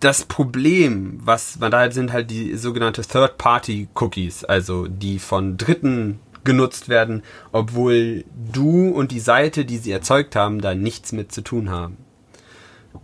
das 0.02 0.26
Problem, 0.26 1.20
was 1.24 1.60
man 1.60 1.72
da 1.72 1.80
halt 1.80 1.94
sind 1.94 2.12
halt 2.12 2.30
die 2.30 2.56
sogenannte 2.58 3.04
Third-Party-Cookies, 3.04 4.44
also 4.44 4.88
die 4.88 5.20
von 5.20 5.58
Dritten 5.58 6.20
genutzt 6.44 6.90
werden, 6.90 7.24
obwohl 7.52 8.26
du 8.52 8.90
und 8.90 9.12
die 9.12 9.20
Seite, 9.20 9.64
die 9.64 9.78
sie 9.78 9.92
erzeugt 9.92 10.36
haben, 10.36 10.60
da 10.60 10.74
nichts 10.74 11.12
mit 11.12 11.32
zu 11.32 11.42
tun 11.42 11.70
haben. 11.70 11.98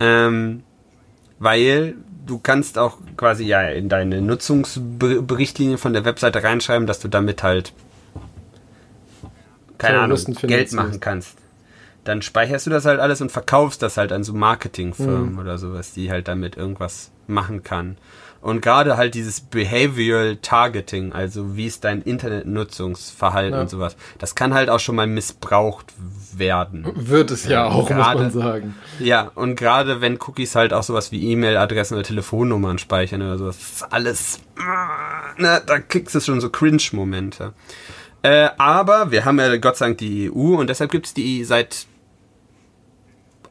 Ähm, 0.00 0.64
weil 1.38 1.94
du 2.26 2.38
kannst 2.38 2.78
auch 2.78 2.98
quasi 3.16 3.44
ja 3.44 3.62
in 3.62 3.88
deine 3.88 4.20
Nutzungsberichtlinie 4.20 5.78
von 5.78 5.92
der 5.92 6.04
Webseite 6.04 6.42
reinschreiben, 6.42 6.86
dass 6.86 6.98
du 6.98 7.08
damit 7.08 7.42
halt 7.42 7.72
keine 9.78 10.00
Ahnung, 10.00 10.18
Geld 10.42 10.72
machen 10.72 10.98
kannst. 10.98 11.38
Dann 12.08 12.22
speicherst 12.22 12.64
du 12.66 12.70
das 12.70 12.86
halt 12.86 13.00
alles 13.00 13.20
und 13.20 13.30
verkaufst 13.30 13.82
das 13.82 13.98
halt 13.98 14.12
an 14.12 14.24
so 14.24 14.32
Marketingfirmen 14.32 15.34
Mhm. 15.34 15.38
oder 15.38 15.58
sowas, 15.58 15.92
die 15.92 16.10
halt 16.10 16.26
damit 16.26 16.56
irgendwas 16.56 17.10
machen 17.26 17.62
kann. 17.62 17.98
Und 18.40 18.62
gerade 18.62 18.96
halt 18.96 19.14
dieses 19.14 19.40
Behavioral 19.40 20.36
Targeting, 20.36 21.12
also 21.12 21.56
wie 21.56 21.66
ist 21.66 21.82
dein 21.84 22.02
Internetnutzungsverhalten 22.02 23.54
Ja. 23.54 23.60
und 23.60 23.68
sowas, 23.68 23.96
das 24.18 24.34
kann 24.34 24.54
halt 24.54 24.70
auch 24.70 24.78
schon 24.80 24.94
mal 24.96 25.06
missbraucht 25.06 25.92
werden. 26.36 26.86
Wird 26.94 27.30
es 27.30 27.44
ja 27.46 27.66
auch, 27.66 27.80
muss 27.80 27.88
gerade- 27.88 28.22
man 28.22 28.30
sagen. 28.30 28.74
Ja, 29.00 29.30
und 29.34 29.56
gerade 29.56 30.00
wenn 30.00 30.18
Cookies 30.20 30.54
halt 30.54 30.72
auch 30.72 30.82
sowas 30.84 31.10
wie 31.12 31.30
E-Mail-Adressen 31.32 31.94
oder 31.94 32.04
Telefonnummern 32.04 32.78
speichern 32.78 33.22
oder 33.22 33.38
sowas, 33.38 33.58
das 33.58 33.68
ist 33.72 33.92
alles, 33.92 34.40
na, 35.36 35.60
da 35.60 35.78
kriegst 35.80 36.14
du 36.14 36.20
schon 36.20 36.40
so 36.40 36.48
Cringe-Momente. 36.48 37.52
Äh, 38.22 38.48
aber 38.58 39.10
wir 39.10 39.24
haben 39.24 39.38
ja 39.38 39.56
Gott 39.58 39.76
sei 39.76 39.86
Dank 39.86 39.98
die 39.98 40.30
EU 40.30 40.56
und 40.58 40.68
deshalb 40.70 40.90
gibt 40.90 41.06
es 41.06 41.14
die 41.14 41.44
seit 41.44 41.86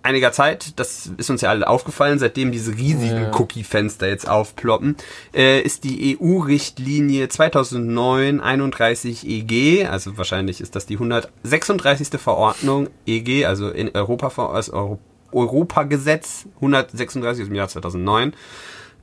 einiger 0.07 0.31
Zeit, 0.31 0.79
das 0.79 1.11
ist 1.17 1.29
uns 1.29 1.41
ja 1.41 1.49
alle 1.49 1.67
aufgefallen, 1.67 2.17
seitdem 2.17 2.51
diese 2.51 2.75
riesigen 2.75 3.23
Ja. 3.23 3.31
Cookie-Fenster 3.37 4.07
jetzt 4.07 4.27
aufploppen, 4.27 4.95
äh, 5.33 5.59
ist 5.61 5.83
die 5.83 6.17
EU-Richtlinie 6.19 7.27
2009-31 7.27 9.25
EG, 9.27 9.85
also 9.85 10.17
wahrscheinlich 10.17 10.61
ist 10.61 10.75
das 10.75 10.85
die 10.85 10.95
136. 10.95 12.19
Verordnung 12.19 12.89
EG, 13.05 13.45
also 13.45 13.69
in 13.69 13.93
Europa, 13.93 14.53
das 14.53 14.69
Euro, 14.69 14.99
Europagesetz 15.31 16.45
136 16.55 17.43
aus 17.43 17.47
dem 17.49 17.55
Jahr 17.55 17.67
2009, 17.67 18.33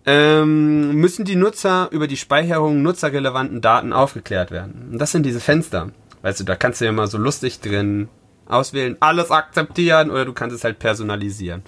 ähm, 0.07 0.95
müssen 0.97 1.25
die 1.25 1.37
Nutzer 1.37 1.89
über 1.91 2.07
die 2.07 2.17
Speicherung 2.17 2.83
nutzerrelevanten 2.83 3.61
Daten 3.61 3.93
aufgeklärt 3.93 4.51
werden. 4.51 4.89
Und 4.93 4.99
das 4.99 5.13
sind 5.13 5.25
diese 5.25 5.41
Fenster. 5.41 5.91
Weißt 6.23 6.41
du, 6.41 6.45
da 6.45 6.57
kannst 6.57 6.81
du 6.81 6.87
ja 6.87 6.93
mal 6.93 7.07
so 7.07 7.19
lustig 7.19 7.61
drin 7.61 8.09
auswählen, 8.49 8.97
alles 9.01 9.31
akzeptieren 9.31 10.11
oder 10.11 10.25
du 10.25 10.33
kannst 10.33 10.55
es 10.57 10.65
halt 10.65 10.79
personalisieren. 10.79 11.62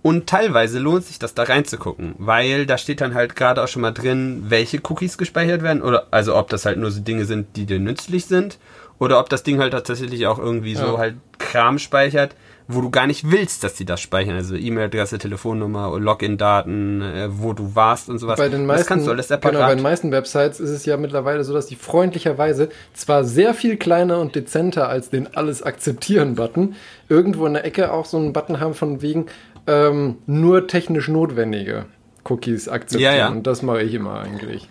Und 0.00 0.28
teilweise 0.28 0.78
lohnt 0.78 1.04
sich 1.04 1.18
das 1.18 1.34
da 1.34 1.42
reinzugucken, 1.42 2.14
weil 2.18 2.66
da 2.66 2.78
steht 2.78 3.00
dann 3.00 3.14
halt 3.14 3.34
gerade 3.34 3.62
auch 3.62 3.68
schon 3.68 3.82
mal 3.82 3.90
drin, 3.90 4.44
welche 4.48 4.78
Cookies 4.88 5.18
gespeichert 5.18 5.62
werden 5.62 5.82
oder 5.82 6.06
also 6.12 6.36
ob 6.36 6.48
das 6.50 6.66
halt 6.66 6.78
nur 6.78 6.90
so 6.90 7.00
Dinge 7.00 7.24
sind, 7.24 7.56
die 7.56 7.66
dir 7.66 7.80
nützlich 7.80 8.26
sind 8.26 8.58
oder 8.98 9.18
ob 9.18 9.28
das 9.28 9.42
Ding 9.42 9.58
halt 9.58 9.72
tatsächlich 9.72 10.26
auch 10.26 10.38
irgendwie 10.38 10.76
so 10.76 10.92
Ja. 10.92 10.98
halt 10.98 11.16
Kram 11.38 11.78
speichert, 11.78 12.34
wo 12.68 12.82
du 12.82 12.90
gar 12.90 13.06
nicht 13.06 13.30
willst, 13.30 13.64
dass 13.64 13.74
die 13.74 13.86
das 13.86 14.00
speichern, 14.00 14.36
also 14.36 14.54
E-Mail-Adresse, 14.54 15.16
Telefonnummer, 15.16 15.98
Login-Daten, 15.98 17.00
äh, 17.00 17.28
wo 17.30 17.54
du 17.54 17.74
warst 17.74 18.10
und 18.10 18.18
sowas. 18.18 18.38
Bei 18.38 18.50
den 18.50 18.66
meisten, 18.66 18.80
das 18.80 18.86
kannst 18.86 19.06
du 19.06 19.10
alles 19.10 19.28
genau, 19.28 19.40
bei 19.40 19.50
separat. 19.50 19.78
den 19.78 19.82
meisten 19.82 20.12
Websites 20.12 20.60
ist 20.60 20.70
es 20.70 20.84
ja 20.84 20.98
mittlerweile 20.98 21.44
so, 21.44 21.54
dass 21.54 21.66
die 21.66 21.76
freundlicherweise 21.76 22.68
zwar 22.92 23.24
sehr 23.24 23.54
viel 23.54 23.78
kleiner 23.78 24.20
und 24.20 24.34
dezenter 24.34 24.88
als 24.88 25.08
den 25.08 25.34
Alles 25.34 25.62
akzeptieren-Button 25.62 26.76
irgendwo 27.08 27.46
in 27.46 27.54
der 27.54 27.64
Ecke 27.64 27.90
auch 27.90 28.04
so 28.04 28.18
einen 28.18 28.34
Button 28.34 28.60
haben 28.60 28.74
von 28.74 29.00
wegen 29.00 29.26
ähm, 29.66 30.16
nur 30.26 30.66
technisch 30.66 31.08
notwendige 31.08 31.86
Cookies 32.24 32.68
akzeptieren. 32.68 33.14
Ja, 33.14 33.18
ja. 33.18 33.28
Und 33.28 33.46
das 33.46 33.62
mache 33.62 33.82
ich 33.82 33.94
immer 33.94 34.20
eigentlich. 34.20 34.68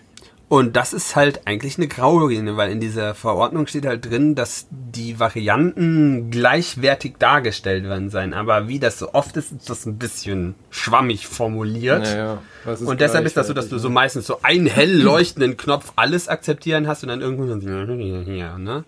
Und 0.49 0.77
das 0.77 0.93
ist 0.93 1.17
halt 1.17 1.41
eigentlich 1.45 1.77
eine 1.77 1.89
Grauzone, 1.89 2.55
weil 2.55 2.71
in 2.71 2.79
dieser 2.79 3.13
Verordnung 3.15 3.67
steht 3.67 3.85
halt 3.85 4.09
drin, 4.09 4.33
dass 4.33 4.67
die 4.71 5.19
Varianten 5.19 6.31
gleichwertig 6.31 7.15
dargestellt 7.19 7.83
werden 7.83 8.09
sein. 8.09 8.33
Aber 8.33 8.69
wie 8.69 8.79
das 8.79 8.97
so 8.97 9.13
oft 9.13 9.35
ist, 9.35 9.51
ist 9.51 9.69
das 9.69 9.85
ein 9.85 9.97
bisschen 9.97 10.55
schwammig 10.69 11.27
formuliert. 11.27 12.03
Naja, 12.03 12.41
und 12.65 13.01
deshalb 13.01 13.25
ist 13.25 13.35
das 13.35 13.47
so, 13.47 13.53
dass 13.53 13.67
du 13.67 13.77
so 13.77 13.89
meistens 13.89 14.25
so 14.25 14.39
einen 14.41 14.67
hell 14.67 15.01
leuchtenden 15.01 15.57
Knopf 15.57 15.91
alles 15.97 16.29
akzeptieren 16.29 16.87
hast 16.87 17.03
und 17.03 17.09
dann 17.09 17.19
irgendwo 17.19 17.45
so, 17.45 18.31
ja, 18.31 18.57
ne? 18.57 18.85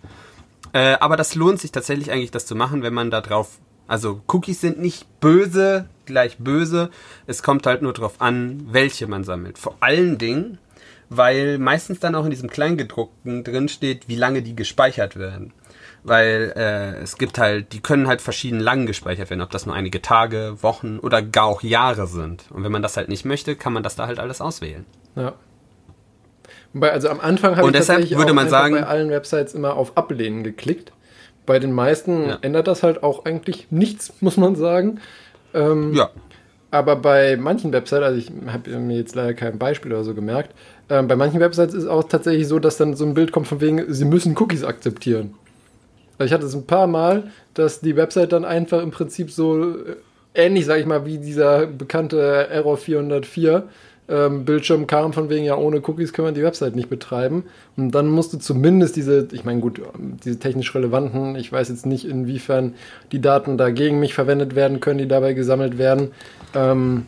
Äh, 0.72 0.96
aber 1.00 1.18
das 1.18 1.36
lohnt 1.36 1.60
sich 1.60 1.72
tatsächlich 1.72 2.12
eigentlich, 2.12 2.32
das 2.32 2.46
zu 2.46 2.56
machen, 2.56 2.84
wenn 2.84 2.94
man 2.94 3.12
da 3.12 3.20
drauf. 3.20 3.58
Also 3.88 4.22
Cookies 4.28 4.62
sind 4.62 4.80
nicht 4.80 5.08
böse 5.20 5.88
gleich 6.10 6.38
böse. 6.40 6.90
Es 7.26 7.42
kommt 7.42 7.66
halt 7.66 7.82
nur 7.82 7.94
drauf 7.94 8.16
an, 8.20 8.68
welche 8.72 9.08
man 9.08 9.24
sammelt. 9.24 9.58
Vor 9.58 9.78
allen 9.80 10.18
Dingen, 10.18 10.58
weil 11.10 11.58
meistens 11.58 12.00
dann 12.00 12.16
auch 12.16 12.24
in 12.24 12.30
diesem 12.32 12.50
Kleingedruckten 12.50 13.44
drin 13.44 13.68
steht, 13.68 14.08
wie 14.08 14.16
lange 14.16 14.42
die 14.42 14.56
gespeichert 14.56 15.18
werden. 15.18 15.54
Weil 16.04 16.54
äh, 16.56 17.02
es 17.02 17.18
gibt 17.18 17.38
halt, 17.40 17.74
die 17.74 17.82
können 17.82 18.08
halt 18.08 18.22
verschieden 18.22 18.60
lang 18.60 18.86
gespeichert 18.86 19.30
werden, 19.30 19.42
ob 19.42 19.50
das 19.50 19.66
nur 19.66 19.76
einige 19.76 20.02
Tage, 20.02 20.56
Wochen 20.62 20.98
oder 21.00 21.22
gar 21.22 21.46
auch 21.46 21.62
Jahre 21.62 22.08
sind. 22.08 22.46
Und 22.52 22.64
wenn 22.64 22.72
man 22.72 22.82
das 22.82 22.96
halt 22.96 23.10
nicht 23.10 23.26
möchte, 23.26 23.56
kann 23.56 23.74
man 23.74 23.84
das 23.84 23.96
da 23.98 24.08
halt 24.08 24.18
alles 24.20 24.40
auswählen. 24.40 24.86
Ja. 25.16 25.34
Wobei, 26.74 26.92
also 26.92 27.10
am 27.10 27.20
Anfang 27.20 27.56
habe 27.58 27.68
ich 27.68 27.74
deshalb 27.74 28.00
tatsächlich 28.00 28.18
würde 28.20 28.34
man 28.34 28.50
sagen- 28.50 28.76
bei 28.76 28.84
allen 28.86 29.10
Websites 29.10 29.54
immer 29.54 29.76
auf 29.76 29.98
Ablehnen 29.98 30.44
geklickt. 30.44 30.92
Bei 31.46 31.58
den 31.60 31.72
meisten 31.72 32.30
Ja. 32.30 32.38
ändert 32.42 32.68
das 32.68 32.84
halt 32.84 33.02
auch 33.04 33.26
eigentlich 33.26 33.68
nichts, 33.72 34.14
muss 34.22 34.38
man 34.38 34.56
sagen. 34.56 35.00
Ähm, 35.54 35.94
Ja. 35.94 36.12
Aber 36.72 36.96
bei 36.96 37.36
manchen 37.36 37.74
Websites, 37.74 38.04
also 38.04 38.18
ich 38.20 38.32
habe 38.54 38.70
mir 38.78 38.98
jetzt 38.98 39.16
leider 39.16 39.34
kein 39.34 39.58
Beispiel 39.58 39.92
oder 39.92 40.04
so 40.04 40.14
gemerkt, 40.14 40.54
ähm, 40.90 41.08
bei 41.08 41.16
manchen 41.16 41.40
Websites 41.40 41.74
ist 41.74 41.84
es 41.84 41.90
auch 41.90 42.04
tatsächlich 42.04 42.48
so, 42.48 42.60
dass 42.60 42.78
dann 42.78 42.96
so 42.96 43.06
ein 43.06 43.14
Bild 43.14 43.32
kommt 43.32 43.48
von 43.48 43.62
wegen, 43.62 43.94
sie 43.94 44.06
müssen 44.06 44.36
Cookies 44.38 44.64
akzeptieren. 44.64 45.36
Also 46.18 46.28
ich 46.28 46.34
hatte 46.34 46.46
es 46.46 46.56
ein 46.56 46.66
paar 46.66 46.88
Mal, 46.88 47.32
dass 47.54 47.80
die 47.80 47.96
Website 47.96 48.34
dann 48.34 48.46
einfach 48.46 48.82
im 48.82 48.92
Prinzip 48.92 49.32
so 49.32 49.76
äh, 49.76 49.96
ähnlich, 50.34 50.66
sage 50.66 50.82
ich 50.82 50.86
mal, 50.86 51.06
wie 51.06 51.18
dieser 51.18 51.68
bekannte 51.68 52.48
Error 52.50 52.78
404 52.78 53.64
ähm, 54.10 54.44
Bildschirm 54.44 54.88
kam 54.88 55.14
von 55.14 55.30
wegen, 55.30 55.46
ja, 55.46 55.56
ohne 55.56 55.82
Cookies 55.82 56.14
können 56.14 56.30
wir 56.30 56.34
die 56.34 56.44
Website 56.44 56.76
nicht 56.76 56.90
betreiben. 56.90 57.44
Und 57.78 57.92
dann 57.92 58.08
musst 58.08 58.34
du 58.34 58.38
zumindest 58.38 58.96
diese, 58.96 59.28
ich 59.32 59.46
meine, 59.46 59.62
gut, 59.62 59.82
diese 60.26 60.40
technisch 60.40 60.74
relevanten, 60.74 61.36
ich 61.36 61.52
weiß 61.52 61.70
jetzt 61.70 61.86
nicht, 61.86 62.06
inwiefern 62.06 62.74
die 63.12 63.22
Daten 63.22 63.58
da 63.58 63.70
gegen 63.70 64.00
mich 64.00 64.14
verwendet 64.14 64.56
werden 64.56 64.80
können, 64.80 64.98
die 64.98 65.08
dabei 65.08 65.34
gesammelt 65.34 65.78
werden. 65.78 66.12
Ähm, 66.56 67.06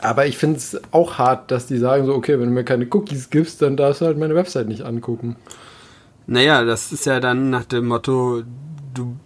aber 0.00 0.26
ich 0.26 0.36
finde 0.36 0.56
es 0.56 0.80
auch 0.92 1.18
hart, 1.18 1.50
dass 1.50 1.66
die 1.66 1.78
sagen 1.78 2.06
so, 2.06 2.14
okay, 2.14 2.38
wenn 2.38 2.48
du 2.48 2.54
mir 2.54 2.64
keine 2.64 2.86
Cookies 2.90 3.30
gibst, 3.30 3.62
dann 3.62 3.76
darfst 3.76 4.00
du 4.00 4.06
halt 4.06 4.18
meine 4.18 4.34
Website 4.34 4.68
nicht 4.68 4.82
angucken. 4.82 5.36
Naja, 6.26 6.64
das 6.64 6.92
ist 6.92 7.06
ja 7.06 7.20
dann 7.20 7.50
nach 7.50 7.64
dem 7.64 7.86
Motto, 7.86 8.42
du, 8.94 9.16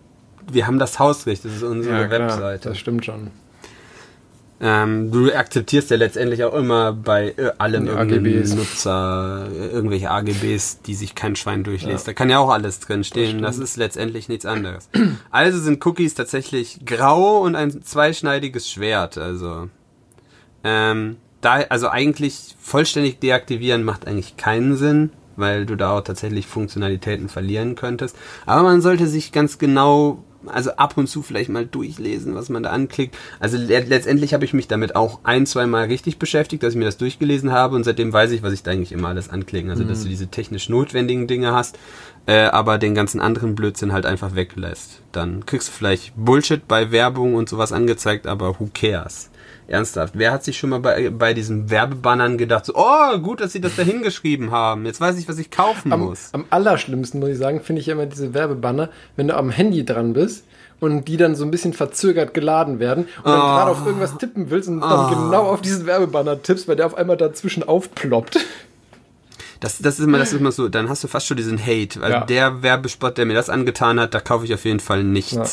wir 0.51 0.67
haben 0.67 0.79
das 0.79 0.99
Hausrecht, 0.99 1.45
das 1.45 1.57
ist 1.57 1.63
unsere 1.63 2.11
Webseite. 2.11 2.71
das 2.71 2.79
stimmt 2.79 3.05
schon. 3.05 3.31
Ähm, 4.61 5.13
du 5.13 5.33
akzeptierst 5.33 5.91
ja 5.91 5.97
letztendlich 5.97 6.43
auch 6.43 6.55
immer 6.55 6.93
bei 6.93 7.33
äh, 7.37 7.53
allem 7.59 7.89
AGBs. 7.89 8.57
Nutzer 8.57 9.47
äh, 9.53 9.69
irgendwelche 9.69 10.11
AGBs, 10.11 10.83
die 10.83 10.95
sich 10.95 11.15
kein 11.15 11.37
Schwein 11.37 11.63
durchliest. 11.63 12.07
Ja. 12.07 12.13
Da 12.13 12.15
kann 12.15 12.29
ja 12.29 12.39
auch 12.39 12.51
alles 12.51 12.81
drin 12.81 13.05
stehen. 13.05 13.41
Das, 13.41 13.59
ist 13.59 13.77
letztendlich 13.77 14.29
nichts 14.29 14.47
anderes. 14.47 14.89
also 15.31 15.61
sind 15.61 15.85
Cookies 15.87 16.15
tatsächlich 16.15 16.81
grau 16.85 17.39
und 17.39 17.55
ein 17.55 17.83
zweischneidiges 17.83 18.69
Schwert. 18.69 19.17
Also 19.17 19.69
ähm, 20.65 21.17
da, 21.41 21.63
also 21.69 21.89
eigentlich 21.89 22.57
vollständig 22.59 23.21
deaktivieren 23.21 23.85
macht 23.85 24.07
eigentlich 24.07 24.37
keinen 24.37 24.77
Sinn, 24.77 25.11
weil 25.37 25.67
du 25.67 25.77
da 25.77 25.97
auch 25.97 26.03
tatsächlich 26.03 26.47
Funktionalitäten 26.47 27.29
verlieren 27.29 27.77
könntest. 27.77 28.17
Aber 28.45 28.63
man 28.63 28.81
sollte 28.81 29.07
sich 29.07 29.31
ganz 29.33 29.59
genau 29.59 30.25
also 30.47 30.71
ab 30.73 30.97
und 30.97 31.09
zu 31.09 31.23
vielleicht 31.23 31.51
mal 31.51 31.67
durchlesen, 31.67 32.35
was 32.35 32.49
man 32.49 32.63
da 32.63 32.71
anklickt. 32.71 33.17
Also 33.41 33.57
le 33.57 33.81
letztendlich 33.81 34.35
habe 34.35 34.45
ich 34.45 34.53
mich 34.53 34.69
damit 34.69 34.97
auch 34.97 35.21
ein, 35.25 35.47
zwei 35.47 35.67
Mal 35.67 35.87
richtig 35.87 36.19
beschäftigt, 36.19 36.63
dass 36.63 36.75
ich 36.75 36.79
mir 36.79 36.85
das 36.85 36.97
durchgelesen 36.97 37.53
habe 37.53 37.77
und 37.77 37.85
seitdem 37.85 38.13
weiß 38.13 38.31
ich, 38.31 38.43
was 38.43 38.53
ich 38.53 38.63
da 38.63 38.71
eigentlich 38.71 38.93
immer 38.93 39.09
alles 39.09 39.31
anklicken. 39.31 39.71
Also 39.71 39.85
dass 39.85 40.03
du 40.03 40.09
diese 40.09 40.29
technisch 40.29 40.69
notwendigen 40.69 41.27
Dinge 41.27 41.53
hast, 41.53 41.79
äh, 42.27 42.45
aber 42.45 42.79
den 42.79 42.95
ganzen 42.95 43.21
anderen 43.21 43.55
Blödsinn 43.55 43.93
halt 43.93 44.07
einfach 44.07 44.35
weglässt. 44.35 45.03
Dann 45.13 45.45
kriegst 45.45 45.69
du 45.69 45.73
vielleicht 45.73 46.13
Bullshit 46.17 46.67
bei 46.69 46.93
Werbung 46.93 47.35
und 47.35 47.49
sowas 47.49 47.73
angezeigt, 47.73 48.27
aber 48.27 48.61
who 48.61 48.71
cares? 48.73 49.31
Ernsthaft. 49.69 50.15
Wer 50.17 50.33
hat 50.33 50.43
sich 50.45 50.59
schon 50.59 50.71
mal 50.71 50.81
bei, 50.81 51.11
bei 51.11 51.35
diesen 51.35 51.69
Werbebannern 51.71 52.39
gedacht, 52.39 52.65
so, 52.67 52.73
oh, 52.75 53.19
gut, 53.19 53.41
dass 53.41 53.53
sie 53.53 53.61
das 53.61 53.77
da 53.77 53.83
hingeschrieben 53.83 54.51
haben. 54.51 54.87
Jetzt 54.87 55.01
weiß 55.01 55.19
ich, 55.19 55.29
was 55.29 55.39
ich 55.39 55.51
kaufen 55.51 55.93
Am, 55.93 56.01
muss. 56.01 56.31
am 56.33 56.45
allerschlimmsten, 56.51 57.21
muss 57.21 57.29
ich 57.29 57.39
sagen, 57.39 57.61
finde 57.61 57.81
ich 57.83 57.89
immer 57.89 58.07
diese 58.07 58.33
Werbebanner, 58.35 58.89
wenn 59.17 59.29
du 59.29 59.37
am 59.37 59.51
Handy 59.51 59.85
dran 59.85 60.15
bist 60.15 60.45
und 60.81 61.07
die 61.07 61.17
dann 61.19 61.35
so 61.35 61.45
ein 61.45 61.51
bisschen 61.51 61.75
verzögert 61.75 62.33
geladen 62.35 62.79
werden 62.79 63.05
und 63.19 63.27
dann 63.27 63.41
Ah. 63.41 63.57
gerade 63.59 63.71
auf 63.73 63.85
irgendwas 63.87 64.17
tippen 64.17 64.49
willst 64.51 64.69
und 64.69 64.81
dann 64.81 65.11
genau 65.11 65.43
auf 65.51 65.61
diesen 65.61 65.85
Werbebanner 65.87 66.43
tippst, 66.43 66.67
weil 66.67 66.77
der 66.77 66.87
auf 66.87 66.95
einmal 66.97 67.17
dazwischen 67.17 67.63
aufploppt. 67.63 68.39
Das, 69.61 69.79
das 69.79 69.99
ist 69.99 70.05
immer, 70.05 70.19
das 70.19 70.33
ist 70.33 70.39
immer 70.41 70.53
so, 70.53 70.69
dann 70.69 70.89
hast 70.89 71.03
du 71.03 71.09
fast 71.09 71.27
schon 71.27 71.37
diesen 71.37 71.59
Hate, 71.61 72.01
weil 72.01 72.13
Ja. 72.13 72.25
der 72.25 72.63
Werbespot, 72.63 73.19
der 73.19 73.27
mir 73.27 73.35
das 73.35 73.51
angetan 73.51 73.99
hat, 73.99 74.15
da 74.15 74.21
kaufe 74.21 74.45
ich 74.45 74.55
auf 74.55 74.65
jeden 74.65 74.79
Fall 74.81 75.03
nichts. 75.03 75.33
Ja. 75.33 75.45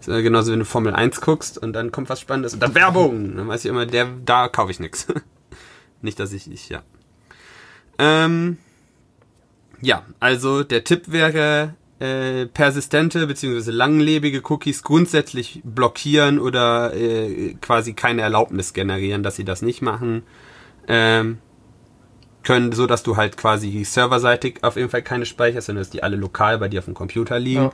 Ist 0.00 0.08
äh, 0.08 0.22
genauso, 0.22 0.52
wenn 0.52 0.60
du 0.60 0.64
Formel 0.64 0.94
1 0.94 1.20
guckst 1.20 1.58
und 1.58 1.72
dann 1.72 1.92
kommt 1.92 2.08
was 2.08 2.20
Spannendes 2.20 2.54
und 2.54 2.60
dann 2.62 2.74
Werbung. 2.74 3.36
Dann 3.36 3.48
weiß 3.48 3.64
ich 3.64 3.70
immer, 3.70 3.86
der, 3.86 4.08
da 4.24 4.48
kaufe 4.48 4.70
ich 4.70 4.80
nichts. 4.80 5.06
Nicht, 6.02 6.20
dass 6.20 6.32
ich, 6.32 6.50
ich, 6.50 6.68
ja. 6.68 6.82
Ähm, 7.98 8.58
ja, 9.80 10.04
also 10.20 10.62
der 10.62 10.84
Tipp 10.84 11.10
wäre, 11.10 11.74
äh, 11.98 12.46
persistente 12.46 13.26
bzw. 13.26 13.70
langlebige 13.72 14.42
Cookies 14.48 14.84
grundsätzlich 14.84 15.60
blockieren 15.64 16.38
oder 16.38 16.94
äh, 16.94 17.54
quasi 17.60 17.94
keine 17.94 18.22
Erlaubnis 18.22 18.72
generieren, 18.72 19.24
dass 19.24 19.36
sie 19.36 19.44
das 19.44 19.62
nicht 19.62 19.82
machen. 19.82 20.22
Ähm, 20.86 21.38
können, 22.44 22.72
so 22.72 22.86
dass 22.86 23.02
du 23.02 23.16
halt 23.16 23.36
quasi 23.36 23.84
serverseitig 23.84 24.64
auf 24.64 24.76
jeden 24.76 24.88
Fall 24.88 25.02
keine 25.02 25.26
speicherst, 25.26 25.66
sondern 25.66 25.82
dass 25.82 25.90
die 25.90 26.02
alle 26.02 26.16
lokal 26.16 26.58
bei 26.58 26.68
dir 26.68 26.78
auf 26.78 26.86
dem 26.86 26.94
Computer 26.94 27.38
liegen 27.38 27.64
Ja. 27.64 27.72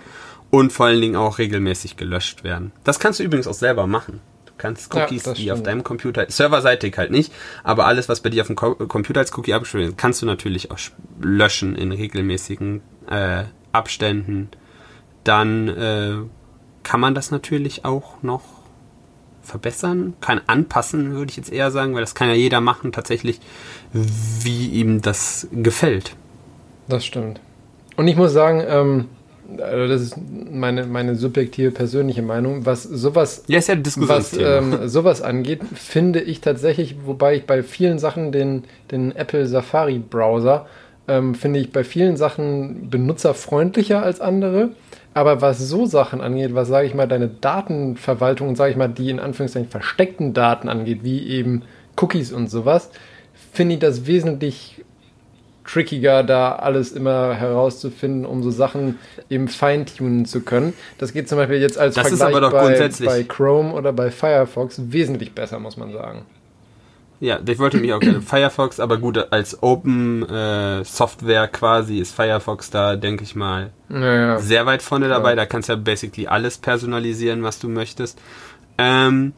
Und 0.51 0.73
vor 0.73 0.87
allen 0.87 1.01
Dingen 1.01 1.16
auch 1.16 1.39
regelmäßig 1.39 1.97
gelöscht 1.97 2.45
werden. 2.45 2.73
Das 2.85 2.99
kannst 3.01 3.19
du 3.21 3.25
übrigens 3.25 3.47
auch 3.47 3.55
selber 3.55 3.87
machen. 3.87 4.21
Du 4.47 4.53
kannst 4.57 4.95
Ja, 4.95 5.05
Cookies, 5.05 5.25
das 5.25 5.37
die 5.39 5.51
auf 5.51 5.62
deinem 5.62 5.83
Computer, 5.83 6.27
serverseitig 6.29 6.97
halt 6.97 7.11
nicht, 7.11 7.33
aber 7.65 7.87
alles, 7.87 8.09
was 8.09 8.21
bei 8.21 8.31
dir 8.31 8.43
auf 8.43 8.47
dem 8.47 8.55
Co 8.57 8.75
Computer 8.77 9.21
als 9.21 9.37
Cookie 9.37 9.53
abgespielt 9.53 9.87
wird, 9.87 9.99
kannst 9.99 10.23
du 10.23 10.27
natürlich 10.27 10.71
auch 10.71 10.79
sch- 10.79 10.93
löschen 11.21 11.75
in 11.75 11.91
regelmäßigen 11.91 12.81
äh, 13.11 13.45
Abständen. 13.73 14.49
Dann 15.25 15.69
äh, 15.69 16.15
kann 16.85 17.01
man 17.01 17.15
das 17.16 17.31
natürlich 17.33 17.85
auch 17.85 18.23
noch 18.23 18.43
verbessern, 19.43 20.15
kann 20.21 20.41
anpassen, 20.47 21.12
würde 21.15 21.31
ich 21.31 21.37
jetzt 21.37 21.53
eher 21.53 21.71
sagen, 21.71 21.95
weil 21.95 22.01
das 22.01 22.15
kann 22.15 22.29
ja 22.29 22.35
jeder 22.35 22.61
machen, 22.61 22.93
tatsächlich, 22.93 23.41
wie 23.93 24.69
ihm 24.69 25.03
das 25.03 25.49
gefällt. 25.53 26.16
Das 26.89 27.05
stimmt. 27.05 27.41
Und 27.97 28.09
ich 28.09 28.16
muss 28.16 28.33
sagen, 28.33 28.62
ähm, 28.66 29.09
also 29.61 29.89
das 29.89 30.03
ist 30.03 30.16
meine, 30.51 30.87
meine 30.87 31.16
subjektive 31.16 31.71
persönliche 31.71 32.23
Meinung, 32.23 32.66
was 32.66 32.83
sowas 32.83 33.45
Ja, 33.47 33.59
ja 33.59 33.77
was 33.97 34.37
ähm, 34.37 34.79
sowas 34.89 35.23
angeht, 35.23 35.61
finde 35.75 36.21
ich 36.21 36.41
tatsächlich, 36.41 36.97
wobei 37.05 37.37
ich 37.37 37.47
bei 37.47 37.62
vielen 37.62 37.99
Sachen 37.99 38.33
den, 38.33 38.65
den 38.91 39.15
Apple 39.15 39.47
Safari 39.47 39.99
Browser 39.99 40.66
ähm, 41.09 41.35
finde 41.35 41.61
ich 41.61 41.73
bei 41.73 41.85
vielen 41.85 42.16
Sachen 42.16 42.89
benutzerfreundlicher 42.91 44.03
als 44.03 44.21
andere. 44.21 44.71
Aber 45.12 45.41
was 45.41 45.59
so 45.59 45.87
Sachen 45.87 46.21
angeht, 46.21 46.55
was 46.55 46.69
sage 46.69 46.87
ich 46.89 46.95
mal, 46.95 47.07
deine 47.07 47.29
Datenverwaltung 47.29 48.49
und 48.49 48.57
sage 48.57 48.73
ich 48.73 48.77
mal, 48.77 48.89
die 48.89 49.11
in 49.11 49.21
Anführungszeichen 49.21 49.69
versteckten 49.69 50.35
Daten 50.35 50.69
angeht, 50.69 51.05
wie 51.05 51.29
eben 51.29 51.62
Cookies 52.01 52.33
und 52.33 52.51
sowas, 52.51 52.91
finde 53.53 53.75
ich 53.75 53.81
das 53.81 54.07
wesentlich 54.07 54.85
trickiger, 55.65 56.23
da 56.23 56.57
alles 56.57 56.93
immer 56.93 57.35
herauszufinden, 57.35 58.27
um 58.27 58.43
so 58.43 58.51
Sachen 58.51 58.99
eben 59.31 59.49
feintunen 59.49 60.27
zu 60.27 60.43
können. 60.43 60.74
Das 60.99 61.12
geht 61.12 61.28
zum 61.28 61.39
Beispiel 61.39 61.59
jetzt 61.59 61.78
als 61.78 61.95
Das 61.95 62.11
ist 62.12 62.19
Vergleich 62.19 62.36
aber 62.36 62.41
doch 62.51 62.53
bei, 62.53 62.66
grundsätzlich- 62.66 63.09
bei 63.09 63.23
Chrome 63.24 63.73
oder 63.73 63.93
bei 63.93 64.11
Firefox 64.11 64.81
wesentlich 64.93 65.32
besser, 65.32 65.59
muss 65.59 65.77
man 65.77 65.93
sagen. 65.93 66.27
Ja, 67.20 67.39
ich 67.47 67.59
wollte 67.59 67.78
mich 67.78 67.93
auch 67.95 68.01
gerne 68.01 68.20
Firefox, 68.27 68.81
aber 68.81 68.99
gut, 68.99 69.16
als 69.32 69.62
Open 69.62 70.28
äh, 70.28 70.85
Software 70.85 71.49
quasi 71.49 71.99
ist 71.99 72.15
Firefox 72.15 72.69
da, 72.70 72.97
denke 72.97 73.23
ich 73.24 73.35
mal, 73.35 73.70
Naja. 73.89 74.39
sehr 74.41 74.66
weit 74.66 74.82
vorne 74.82 75.09
dabei. 75.09 75.35
Da 75.35 75.47
kannst 75.47 75.69
du 75.69 75.73
ja 75.74 75.78
basically 75.78 76.27
alles 76.27 76.59
personalisieren, 76.59 77.43
was 77.43 77.59
du 77.61 77.69
möchtest. 77.69 78.19
Ähm, 78.77 79.32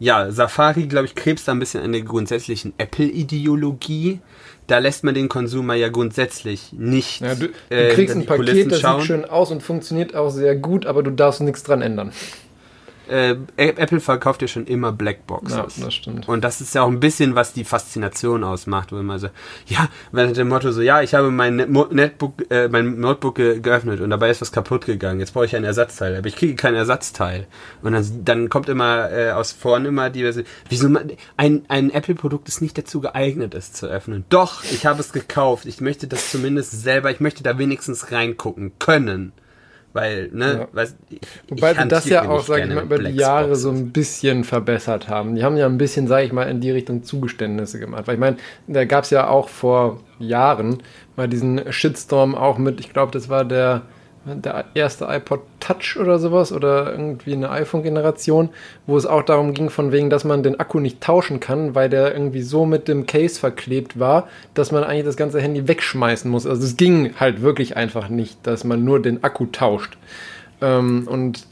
ja, 0.00 0.30
Safari, 0.32 0.86
glaube 0.86 1.06
ich, 1.06 1.14
krebst 1.14 1.46
da 1.46 1.52
ein 1.52 1.58
bisschen 1.60 1.82
an 1.84 1.92
der 1.92 2.02
grundsätzlichen 2.02 2.72
Apple-Ideologie. 2.78 4.20
Da 4.68 4.78
lässt 4.78 5.02
man 5.02 5.14
den 5.14 5.28
Konsumer 5.28 5.74
ja 5.74 5.88
grundsätzlich 5.88 6.72
nicht 6.72 7.22
Ja, 7.22 7.34
du, 7.34 7.48
du 7.48 7.74
äh, 7.74 7.88
kriegst 7.88 8.14
ein 8.14 8.26
Paket, 8.26 8.70
das 8.70 8.80
schauen. 8.80 9.00
sieht 9.00 9.06
schön 9.06 9.24
aus 9.24 9.50
und 9.50 9.62
funktioniert 9.62 10.14
auch 10.14 10.28
sehr 10.30 10.54
gut, 10.56 10.84
aber 10.86 11.02
du 11.02 11.10
darfst 11.10 11.40
nichts 11.40 11.62
dran 11.62 11.80
ändern. 11.82 12.12
Äh, 13.08 13.36
Apple 13.56 14.00
verkauft 14.00 14.42
ja 14.42 14.48
schon 14.48 14.66
immer 14.66 14.92
Blackboxes. 14.92 15.76
Ja, 15.78 15.84
das 15.84 15.94
stimmt. 15.94 16.28
Und 16.28 16.44
das 16.44 16.60
ist 16.60 16.74
ja 16.74 16.82
auch 16.82 16.88
ein 16.88 17.00
bisschen, 17.00 17.34
was 17.34 17.52
die 17.52 17.64
Faszination 17.64 18.44
ausmacht, 18.44 18.92
wo 18.92 18.96
man 18.96 19.18
so, 19.18 19.28
ja, 19.66 19.88
wenn 20.12 20.32
dem 20.34 20.48
Motto 20.48 20.72
so, 20.72 20.80
ja, 20.80 21.02
ich 21.02 21.14
habe 21.14 21.30
mein 21.30 21.56
Netbook, 21.56 22.50
äh, 22.50 22.68
mein 22.68 22.98
Notebook 23.00 23.36
ge 23.36 23.60
geöffnet 23.60 24.00
und 24.00 24.10
dabei 24.10 24.30
ist 24.30 24.40
was 24.40 24.52
kaputt 24.52 24.86
gegangen. 24.86 25.20
Jetzt 25.20 25.32
brauche 25.32 25.46
ich 25.46 25.56
ein 25.56 25.64
Ersatzteil, 25.64 26.16
aber 26.16 26.26
ich 26.26 26.36
kriege 26.36 26.54
kein 26.54 26.74
Ersatzteil. 26.74 27.46
Und 27.82 27.92
dann, 27.92 28.24
dann 28.24 28.48
kommt 28.48 28.68
immer 28.68 29.10
äh, 29.10 29.30
aus 29.32 29.52
vorn 29.52 29.84
immer 29.84 30.10
die, 30.10 30.44
wieso 30.68 30.88
man, 30.88 31.12
ein, 31.36 31.64
ein 31.68 31.90
Apple-Produkt 31.90 32.48
ist 32.48 32.60
nicht 32.60 32.78
dazu 32.78 33.00
geeignet, 33.00 33.54
es 33.54 33.72
zu 33.72 33.86
öffnen. 33.86 34.24
Doch, 34.28 34.64
ich 34.64 34.86
habe 34.86 35.00
es 35.00 35.12
gekauft. 35.12 35.66
Ich 35.66 35.80
möchte 35.80 36.06
das 36.06 36.30
zumindest 36.30 36.82
selber, 36.82 37.10
ich 37.10 37.20
möchte 37.20 37.42
da 37.42 37.58
wenigstens 37.58 38.12
reingucken 38.12 38.72
können. 38.78 39.32
Weil, 39.94 40.28
ne, 40.32 40.58
Ja. 40.60 40.68
weiß, 40.72 40.96
Wobei 41.48 41.74
sie 41.74 41.88
das 41.88 42.08
ja 42.08 42.28
auch, 42.28 42.42
sag 42.42 42.66
ich 42.68 42.74
mal, 42.74 42.84
über 42.84 42.98
die 42.98 43.16
Jahre 43.16 43.56
so 43.56 43.70
ein 43.70 43.90
bisschen 43.90 44.44
verbessert 44.44 45.08
haben. 45.08 45.34
Die 45.34 45.42
haben 45.42 45.56
ja 45.56 45.66
ein 45.66 45.78
bisschen, 45.78 46.06
sag 46.06 46.24
ich 46.24 46.32
mal, 46.32 46.44
in 46.44 46.60
die 46.60 46.70
Richtung 46.70 47.02
Zugeständnisse 47.02 47.78
gemacht. 47.78 48.06
Weil 48.06 48.14
ich 48.14 48.20
meine, 48.20 48.36
da 48.66 48.84
gab 48.84 49.04
es 49.04 49.10
ja 49.10 49.28
auch 49.28 49.48
vor 49.48 50.00
Jahren 50.18 50.82
mal 51.16 51.26
diesen 51.28 51.72
Shitstorm 51.72 52.34
auch 52.34 52.58
mit, 52.58 52.80
ich 52.80 52.92
glaube, 52.92 53.12
das 53.12 53.28
war 53.28 53.44
der, 53.44 53.82
der 54.36 54.64
erste 54.74 55.06
iPod 55.06 55.40
Touch 55.60 55.96
oder 55.98 56.18
sowas 56.18 56.52
oder 56.52 56.90
irgendwie 56.90 57.32
eine 57.32 57.50
iPhone-Generation, 57.50 58.50
wo 58.86 58.96
es 58.96 59.06
auch 59.06 59.22
darum 59.22 59.54
ging, 59.54 59.70
von 59.70 59.92
wegen, 59.92 60.10
dass 60.10 60.24
man 60.24 60.42
den 60.42 60.58
Akku 60.60 60.80
nicht 60.80 61.00
tauschen 61.00 61.40
kann, 61.40 61.74
weil 61.74 61.88
der 61.88 62.12
irgendwie 62.12 62.42
so 62.42 62.66
mit 62.66 62.88
dem 62.88 63.06
Case 63.06 63.38
verklebt 63.38 63.98
war, 63.98 64.28
dass 64.54 64.72
man 64.72 64.84
eigentlich 64.84 65.04
das 65.04 65.16
ganze 65.16 65.40
Handy 65.40 65.68
wegschmeißen 65.68 66.30
muss. 66.30 66.46
Also 66.46 66.64
es 66.64 66.76
ging 66.76 67.14
halt 67.18 67.42
wirklich 67.42 67.76
einfach 67.76 68.08
nicht, 68.08 68.46
dass 68.46 68.64
man 68.64 68.84
nur 68.84 69.02
den 69.02 69.24
Akku 69.24 69.46
tauscht. 69.46 69.96
Ähm, 70.60 71.06
und 71.08 71.46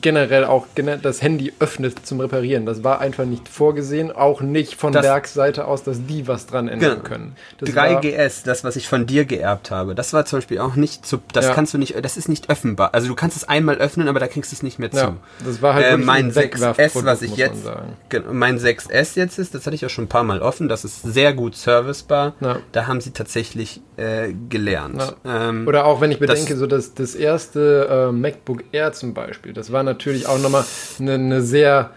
generell 0.00 0.44
auch 0.44 0.66
das 1.02 1.22
Handy 1.22 1.52
öffnet 1.60 2.04
zum 2.06 2.20
Reparieren. 2.20 2.66
Das 2.66 2.84
war 2.84 3.00
einfach 3.00 3.24
nicht 3.24 3.48
vorgesehen, 3.48 4.12
auch 4.12 4.40
nicht 4.40 4.74
von 4.74 4.92
Das- 4.92 5.04
Werksseite 5.04 5.66
aus, 5.66 5.82
dass 5.82 6.04
die 6.06 6.28
was 6.28 6.46
dran 6.46 6.68
ändern 6.68 6.90
Genau. 6.96 7.02
können. 7.02 7.36
Das 7.58 7.74
war- 7.74 7.86
3GS, 7.86 8.42
das, 8.42 8.62
was 8.64 8.76
ich 8.76 8.88
von 8.88 9.06
dir 9.06 9.24
geerbt 9.24 9.70
habe, 9.70 9.94
das 9.94 10.12
war 10.12 10.24
zum 10.26 10.38
Beispiel 10.38 10.58
auch 10.58 10.76
nicht 10.76 11.06
zu, 11.06 11.20
das 11.32 11.46
Ja. 11.46 11.54
kannst 11.54 11.72
du 11.74 11.78
nicht, 11.78 11.94
das 12.04 12.16
ist 12.16 12.28
nicht 12.28 12.50
öffnbar. 12.50 12.90
Also 12.92 13.08
du 13.08 13.14
kannst 13.14 13.36
es 13.36 13.48
einmal 13.48 13.76
öffnen, 13.76 14.08
aber 14.08 14.20
da 14.20 14.26
kriegst 14.26 14.52
du 14.52 14.56
es 14.56 14.62
nicht 14.62 14.78
mehr 14.78 14.90
zu. 14.90 14.96
Ja, 14.98 15.16
das 15.44 15.62
war 15.62 15.74
halt 15.74 15.86
äh, 15.86 15.96
mein 15.96 16.26
ein 16.26 16.30
6S, 16.32 16.36
Wegwerfprodukt, 16.76 17.06
was 17.06 17.22
ich 17.22 17.36
jetzt, 17.36 17.64
genau, 18.10 18.32
mein 18.32 18.58
6S 18.58 19.14
jetzt 19.16 19.38
ist, 19.38 19.54
das 19.54 19.64
hatte 19.66 19.74
ich 19.76 19.84
auch 19.86 19.90
schon 19.90 20.04
ein 20.04 20.08
paar 20.08 20.24
Mal 20.24 20.40
offen, 20.42 20.68
das 20.68 20.84
ist 20.84 21.02
sehr 21.02 21.32
gut 21.32 21.56
servicebar. 21.56 22.34
Ja. 22.40 22.58
Da 22.72 22.86
haben 22.86 23.00
sie 23.00 23.12
tatsächlich 23.12 23.80
äh, 23.96 24.32
gelernt. 24.48 25.14
Ähm, 25.24 25.68
Oder 25.68 25.84
auch 25.86 26.00
wenn 26.00 26.10
ich 26.10 26.18
das- 26.18 26.28
bedenke, 26.28 26.56
so 26.56 26.66
das, 26.66 26.94
das 26.94 27.14
erste 27.14 28.08
äh, 28.08 28.12
MacBook 28.34 28.64
Air 28.72 28.92
zum 28.92 29.14
Beispiel, 29.14 29.52
das 29.52 29.72
war 29.72 29.82
natürlich 29.82 30.26
auch 30.26 30.38
nochmal 30.38 30.64
eine, 30.98 31.14
eine 31.14 31.42
sehr 31.42 31.90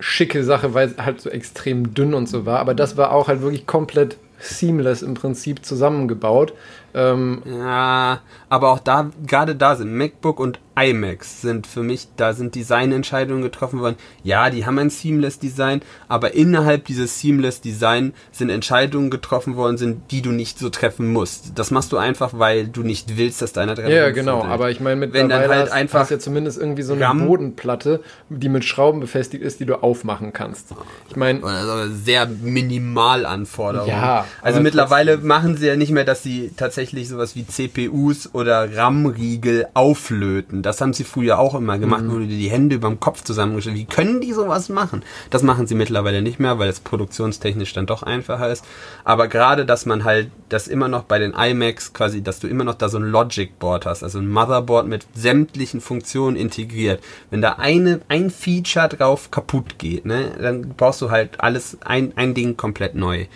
schicke 0.00 0.44
Sache, 0.44 0.74
weil 0.74 0.88
es 0.88 0.98
halt 0.98 1.20
so 1.20 1.30
extrem 1.30 1.94
dünn 1.94 2.14
und 2.14 2.28
so 2.28 2.46
war. 2.46 2.58
Aber 2.58 2.74
das 2.74 2.96
war 2.96 3.12
auch 3.12 3.28
halt 3.28 3.42
wirklich 3.42 3.66
komplett 3.66 4.16
seamless 4.38 5.02
im 5.02 5.14
Prinzip 5.14 5.64
zusammengebaut. 5.64 6.54
Ähm, 6.94 7.42
Ja, 7.46 8.20
aber 8.48 8.70
auch 8.70 8.80
da, 8.80 9.10
gerade 9.26 9.54
da 9.54 9.76
sind 9.76 9.94
MacBook 9.94 10.40
und 10.40 10.58
iMacs 10.76 11.42
sind 11.42 11.66
für 11.66 11.82
mich, 11.82 12.08
da 12.16 12.32
sind 12.32 12.54
Designentscheidungen 12.54 13.42
getroffen 13.42 13.80
worden. 13.80 13.96
Ja, 14.24 14.48
die 14.50 14.64
haben 14.64 14.78
ein 14.78 14.88
Seamless 14.88 15.38
Design, 15.38 15.82
aber 16.08 16.34
innerhalb 16.34 16.86
dieses 16.86 17.20
Seamless 17.20 17.60
Design 17.60 18.14
sind 18.32 18.48
Entscheidungen 18.50 19.10
getroffen 19.10 19.56
worden, 19.56 19.76
sind, 19.76 20.10
die 20.10 20.22
du 20.22 20.30
nicht 20.30 20.58
so 20.58 20.70
treffen 20.70 21.12
musst. 21.12 21.52
Das 21.58 21.70
machst 21.70 21.92
du 21.92 21.98
einfach, 21.98 22.30
weil 22.34 22.66
du 22.66 22.82
nicht 22.82 23.18
willst, 23.18 23.42
dass 23.42 23.52
deiner 23.52 23.74
dran 23.74 23.90
ja, 23.90 24.10
genau. 24.10 24.42
Aber 24.42 24.70
ich 24.70 24.80
meine, 24.80 25.00
Wenn 25.02 25.10
mittlerweile 25.26 25.40
dann 25.48 25.50
halt 25.50 25.66
hast, 25.66 25.72
einfach 25.72 26.00
hast 26.00 26.10
ja 26.10 26.18
zumindest 26.18 26.58
irgendwie 26.58 26.82
so 26.82 26.94
eine 26.94 27.04
RAM- 27.04 27.26
Bodenplatte, 27.26 28.00
die 28.30 28.48
mit 28.48 28.64
Schrauben 28.64 29.00
befestigt 29.00 29.44
ist, 29.44 29.60
die 29.60 29.66
du 29.66 29.82
aufmachen 29.82 30.32
kannst. 30.32 30.68
Ich 31.08 31.16
meine, 31.16 31.40
so 31.40 31.94
sehr 31.94 32.26
Minimalanforderungen. 32.26 33.90
Ja, 33.90 34.24
also 34.42 34.60
mittlerweile 34.60 35.18
machen 35.18 35.56
sie 35.56 35.66
ja 35.66 35.76
nicht 35.76 35.92
mehr, 35.92 36.04
dass 36.04 36.22
sie 36.22 36.50
tatsächlich 36.56 36.79
sowas 36.84 37.36
wie 37.36 37.46
CPUs 37.46 38.30
oder 38.32 38.76
RAM-Riegel 38.76 39.68
auflöten. 39.74 40.62
Das 40.62 40.80
haben 40.80 40.92
sie 40.92 41.04
früher 41.04 41.38
auch 41.38 41.54
immer 41.54 41.78
gemacht, 41.78 42.02
Mhm. 42.02 42.10
wo 42.12 42.18
du 42.18 42.26
dir 42.26 42.38
die 42.38 42.50
Hände 42.50 42.76
überm 42.76 43.00
Kopf 43.00 43.22
zusammengestellt 43.22 43.76
Wie 43.76 43.84
können 43.84 44.20
die 44.20 44.32
sowas 44.32 44.68
machen? 44.68 45.02
Das 45.30 45.42
machen 45.42 45.66
sie 45.66 45.74
mittlerweile 45.74 46.22
nicht 46.22 46.40
mehr, 46.40 46.58
weil 46.58 46.68
es 46.68 46.80
produktionstechnisch 46.80 47.72
dann 47.72 47.86
doch 47.86 48.02
einfacher 48.02 48.50
ist. 48.50 48.64
Aber 49.04 49.28
gerade, 49.28 49.66
dass 49.66 49.86
man 49.86 50.04
halt, 50.04 50.30
das 50.48 50.68
immer 50.68 50.88
noch 50.88 51.04
bei 51.04 51.18
den 51.18 51.32
iMacs 51.34 51.92
quasi, 51.92 52.22
dass 52.22 52.40
du 52.40 52.48
immer 52.48 52.64
noch 52.64 52.74
da 52.74 52.88
so 52.88 52.98
ein 52.98 53.04
Logic-Board 53.04 53.86
hast, 53.86 54.02
also 54.02 54.18
ein 54.18 54.28
Motherboard 54.28 54.86
mit 54.88 55.06
sämtlichen 55.14 55.80
Funktionen 55.80 56.36
integriert. 56.36 57.02
Wenn 57.30 57.42
da 57.42 57.52
eine, 57.52 58.00
ein 58.08 58.30
Feature 58.30 58.88
drauf 58.88 59.30
kaputt 59.30 59.78
geht, 59.78 60.06
ne, 60.06 60.32
dann 60.40 60.74
brauchst 60.76 61.02
du 61.02 61.10
halt 61.10 61.40
alles, 61.40 61.78
ein, 61.82 62.12
ein 62.16 62.34
Ding 62.34 62.56
komplett 62.56 62.94
neu. 62.94 63.26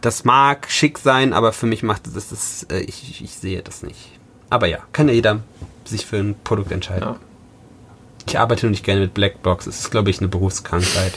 Das 0.00 0.24
mag 0.24 0.70
schick 0.70 0.98
sein, 0.98 1.32
aber 1.32 1.52
für 1.52 1.66
mich 1.66 1.82
macht 1.82 2.06
das, 2.14 2.28
das 2.28 2.66
äh, 2.70 2.80
ich, 2.80 3.22
ich 3.22 3.34
sehe 3.34 3.62
das 3.62 3.82
nicht. 3.82 4.12
Aber 4.50 4.66
ja, 4.66 4.78
kann 4.92 5.08
ja 5.08 5.14
jeder 5.14 5.40
sich 5.84 6.06
für 6.06 6.18
ein 6.18 6.36
Produkt 6.44 6.70
entscheiden. 6.72 7.02
Ja. 7.02 7.16
Ich 8.28 8.38
arbeite 8.38 8.66
nur 8.66 8.70
nicht 8.70 8.84
gerne 8.84 9.00
mit 9.02 9.14
Blackbox. 9.14 9.66
Es 9.66 9.80
ist, 9.80 9.90
glaube 9.90 10.10
ich, 10.10 10.18
eine 10.18 10.28
Berufskrankheit. 10.28 11.12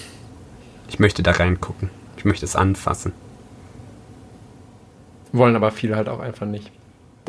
Ich 0.87 0.99
möchte 0.99 1.23
da 1.23 1.31
reingucken. 1.31 1.89
Ich 2.17 2.25
möchte 2.25 2.45
es 2.45 2.55
anfassen. 2.55 3.13
Wollen 5.31 5.55
aber 5.55 5.71
viele 5.71 5.95
halt 5.95 6.09
auch 6.09 6.19
einfach 6.19 6.45
nicht. 6.45 6.71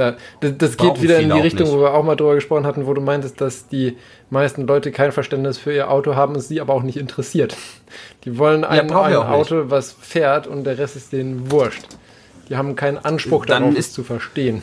Da, 0.01 0.17
das, 0.41 0.57
das 0.59 0.77
geht 0.77 1.03
wieder 1.03 1.21
in 1.21 1.31
die 1.31 1.39
Richtung, 1.41 1.67
nicht. 1.67 1.77
wo 1.77 1.81
wir 1.81 1.93
auch 1.95 2.03
mal 2.03 2.17
drüber 2.17 2.35
gesprochen 2.35 2.67
hatten, 2.67 2.87
wo 2.87 2.95
du 2.95 3.01
meintest, 3.01 3.41
dass 3.41 3.69
die 3.69 3.97
meisten 4.31 4.67
Leute 4.67 4.91
kein 4.93 5.13
Verständnis 5.13 5.59
für 5.59 5.73
ihr 5.73 5.91
Auto 5.91 6.15
haben, 6.17 6.35
es 6.35 6.49
sie 6.49 6.61
aber 6.61 6.73
auch 6.75 6.83
nicht 6.83 6.97
interessiert. 6.97 7.57
Die 8.25 8.39
wollen 8.39 8.65
ein, 8.65 8.87
brauchen 8.87 9.07
ein 9.13 9.17
auch 9.17 9.25
nicht. 9.29 9.53
Auto, 9.53 9.65
was 9.71 9.93
fährt 9.93 10.47
und 10.47 10.65
der 10.65 10.79
Rest 10.79 10.97
ist 10.97 11.13
denen 11.13 11.51
wurscht. 11.51 11.83
Die 12.49 12.57
haben 12.57 12.75
keinen 12.77 12.99
Anspruch 12.99 13.47
Dann 13.47 13.63
darauf, 13.63 13.79
ist- 13.79 13.89
es 13.89 13.93
zu 13.93 14.03
verstehen. 14.05 14.63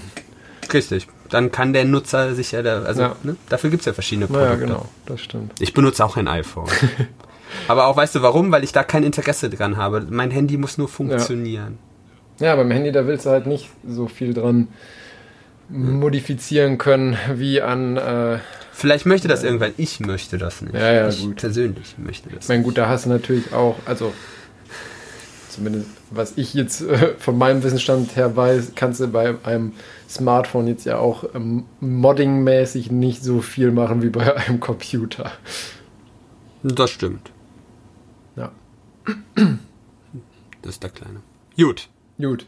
Richtig. 0.74 1.08
Dann 1.30 1.52
kann 1.52 1.74
der 1.74 1.86
Nutzer 1.86 2.34
sich 2.36 2.52
ja, 2.54 2.62
da, 2.62 2.84
also 2.84 3.02
Ja. 3.02 3.16
ne, 3.24 3.36
dafür 3.50 3.70
gibt 3.70 3.82
es 3.82 3.86
ja 3.86 3.94
verschiedene 3.94 4.28
Produkte. 4.28 4.48
Naja, 4.48 4.60
genau, 4.60 4.86
das 5.06 5.22
stimmt. 5.22 5.54
Ich 5.60 5.74
benutze 5.74 6.04
auch 6.04 6.18
ein 6.18 6.28
iPhone. 6.28 6.68
Aber 7.68 7.88
auch, 7.88 7.96
weißt 7.98 8.16
du 8.16 8.22
warum? 8.22 8.52
Weil 8.52 8.64
ich 8.64 8.72
da 8.74 8.84
kein 8.84 9.04
Interesse 9.04 9.50
dran 9.50 9.78
habe. 9.78 10.06
Mein 10.10 10.32
Handy 10.32 10.58
muss 10.58 10.78
nur 10.78 10.88
funktionieren. 10.90 11.78
Ja, 12.40 12.56
beim 12.56 12.70
Handy, 12.72 12.92
da 12.92 13.08
willst 13.08 13.26
du 13.26 13.30
halt 13.30 13.48
nicht 13.48 13.70
so 13.88 14.08
viel 14.08 14.34
dran 14.34 14.68
modifizieren 15.70 16.78
können, 16.78 17.18
wie 17.34 17.62
an, 17.62 17.98
äh, 17.98 18.40
Vielleicht 18.72 19.08
möchte 19.08 19.28
das 19.28 19.44
irgendwann. 19.44 19.72
Ich 19.78 20.00
möchte 20.00 20.38
das 20.38 20.62
nicht. 20.62 20.76
Ja, 20.76 20.92
ja, 20.92 21.10
ich 21.10 21.24
gut. 21.24 21.38
persönlich 21.38 21.96
möchte 21.98 22.30
das. 22.30 22.44
Ich 22.44 22.50
meine, 22.50 22.62
gut, 22.62 22.78
da 22.78 22.88
hast 22.88 23.06
du 23.06 23.10
natürlich 23.10 23.52
auch, 23.52 23.76
also 23.86 24.14
zumindest 25.50 25.88
was 26.12 26.38
ich 26.38 26.54
jetzt 26.54 26.82
äh, 26.82 27.16
von 27.18 27.38
meinem 27.38 27.64
Wissensstand 27.64 28.16
her 28.16 28.36
weiß, 28.36 28.74
kannst 28.76 29.00
du 29.00 29.08
bei 29.08 29.36
einem 29.44 29.74
Smartphone 30.08 30.68
jetzt 30.68 30.86
ja 30.86 31.00
auch 31.00 31.24
ähm, 31.34 31.66
modding-mäßig 31.82 32.92
nicht 32.92 33.24
so 33.24 33.42
viel 33.42 33.72
machen 33.72 34.02
wie 34.02 34.10
bei 34.10 34.36
einem 34.48 34.60
Computer. 34.60 35.32
Das 36.64 36.90
stimmt. 36.92 37.32
Ja, 38.36 38.52
Das 40.62 40.74
ist 40.74 40.84
der 40.84 40.90
Kleine. 40.92 41.22
Gut. 41.58 41.90
gut. 42.22 42.46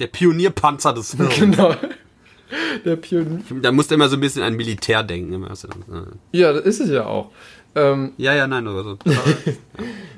Der 0.00 0.06
Pionierpanzer 0.08 0.92
des 0.92 1.12
Hirns. 1.16 1.36
Genau. 1.38 1.74
Der 2.84 2.96
Pionier. 2.96 3.40
Da 3.60 3.72
musst 3.72 3.90
du 3.90 3.96
immer 3.96 4.08
so 4.08 4.16
ein 4.16 4.20
bisschen 4.20 4.42
an 4.42 4.54
Militär 4.54 5.02
denken. 5.02 5.46
Ja, 6.32 6.52
das 6.52 6.64
ist 6.64 6.80
es 6.80 6.90
ja 6.90 7.04
auch. 7.04 7.30
Ähm, 7.74 8.12
Ja, 8.16 8.34
ja, 8.34 8.46
nein, 8.46 8.66
oder 8.68 8.84
so. 8.84 8.98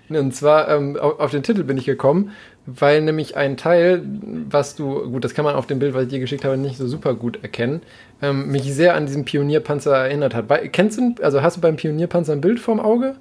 Und 0.09 0.35
zwar 0.35 0.69
ähm, 0.69 0.97
auf, 0.97 1.31
den 1.31 1.43
Titel 1.43 1.65
bin 1.65 1.79
ich 1.79 1.87
gekommen, 1.87 2.33
weil 2.67 3.03
nämlich 3.03 3.37
ein 3.37 3.57
Teil, 3.57 4.03
was 4.51 4.77
du, 4.77 5.11
gut, 5.11 5.25
das 5.25 5.35
kann 5.35 5.45
man 5.45 5.55
auf 5.55 5.67
dem 5.67 5.79
Bild, 5.79 5.95
was 5.95 6.05
ich 6.05 6.09
dir 6.11 6.21
geschickt 6.21 6.45
habe, 6.45 6.57
nicht 6.57 6.77
so 6.77 6.87
super 6.87 7.15
gut 7.15 7.43
erkennen, 7.43 7.83
ähm, 8.21 8.49
mich 8.49 8.63
sehr 8.75 8.95
an 8.95 9.07
diesen 9.07 9.25
Pionierpanzer 9.25 9.97
erinnert 9.97 10.35
hat. 10.35 10.47
Kennst 10.73 10.99
du, 10.99 11.15
also 11.23 11.43
hast 11.43 11.57
du 11.57 11.61
beim 11.61 11.77
Pionierpanzer 11.77 12.33
ein 12.33 12.41
Bild 12.41 12.61
vorm 12.61 12.81
Auge? 12.81 13.17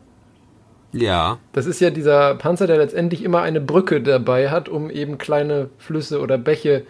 Ja. 0.92 1.38
Das 1.54 1.66
ist 1.66 1.80
ja 1.80 1.90
dieser 1.90 2.36
Panzer, 2.36 2.68
der 2.68 2.78
letztendlich 2.78 3.24
immer 3.24 3.42
eine 3.42 3.62
Brücke 3.62 4.02
dabei 4.02 4.50
hat, 4.50 4.70
um 4.70 4.90
eben 4.90 5.18
kleine 5.18 5.70
Flüsse 5.78 6.20
oder 6.22 6.38
Bäche 6.38 6.84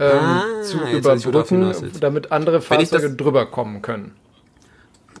ähm, 0.00 0.18
Ah, 0.18 0.42
zu 0.62 0.78
überbrücken, 0.78 1.72
damit 2.00 2.32
andere 2.32 2.60
Fahrzeuge 2.60 3.14
drüber 3.14 3.46
kommen 3.46 3.80
können. 3.82 4.12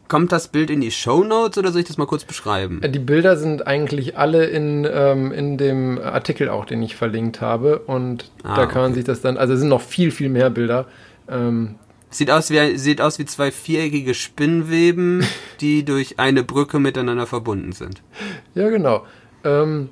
Kommt 0.08 0.32
das 0.32 0.48
Bild 0.48 0.68
in 0.70 0.80
die 0.82 0.90
Shownotes 0.90 1.56
oder 1.58 1.72
soll 1.72 1.80
ich 1.80 1.86
das 1.86 1.96
mal 1.96 2.06
kurz 2.06 2.24
beschreiben? 2.24 2.82
Äh, 2.82 2.90
Die 2.90 2.98
Bilder 2.98 3.36
sind 3.36 3.66
eigentlich 3.66 4.18
alle 4.18 4.44
in, 4.46 4.86
ähm, 4.90 5.32
in 5.32 5.56
dem 5.56 5.98
Artikel 5.98 6.48
auch, 6.50 6.66
den 6.66 6.82
ich 6.82 6.94
verlinkt 6.94 7.40
habe. 7.40 7.78
Und 7.80 8.30
Ah, 8.42 8.54
da 8.56 8.66
kann 8.66 8.82
man 8.82 8.90
okay. 8.90 8.96
sich 9.00 9.04
das 9.04 9.22
dann, 9.22 9.36
also 9.38 9.54
es 9.54 9.60
sind 9.60 9.70
noch 9.70 9.80
viel, 9.80 10.10
viel 10.10 10.28
mehr 10.28 10.50
Bilder. 10.50 10.86
Ähm, 11.28 11.76
Sieht 12.14 12.30
aus 12.30 12.48
wie, 12.50 12.78
sieht 12.78 13.00
aus 13.00 13.18
wie 13.18 13.24
zwei 13.24 13.50
viereckige 13.50 14.14
Spinnweben, 14.14 15.26
die 15.60 15.84
durch 15.84 16.20
eine 16.20 16.44
Brücke 16.44 16.78
miteinander 16.78 17.26
verbunden 17.26 17.72
sind. 17.72 18.02
ja, 18.54 18.68
genau. 18.68 19.04
Ähm, 19.42 19.88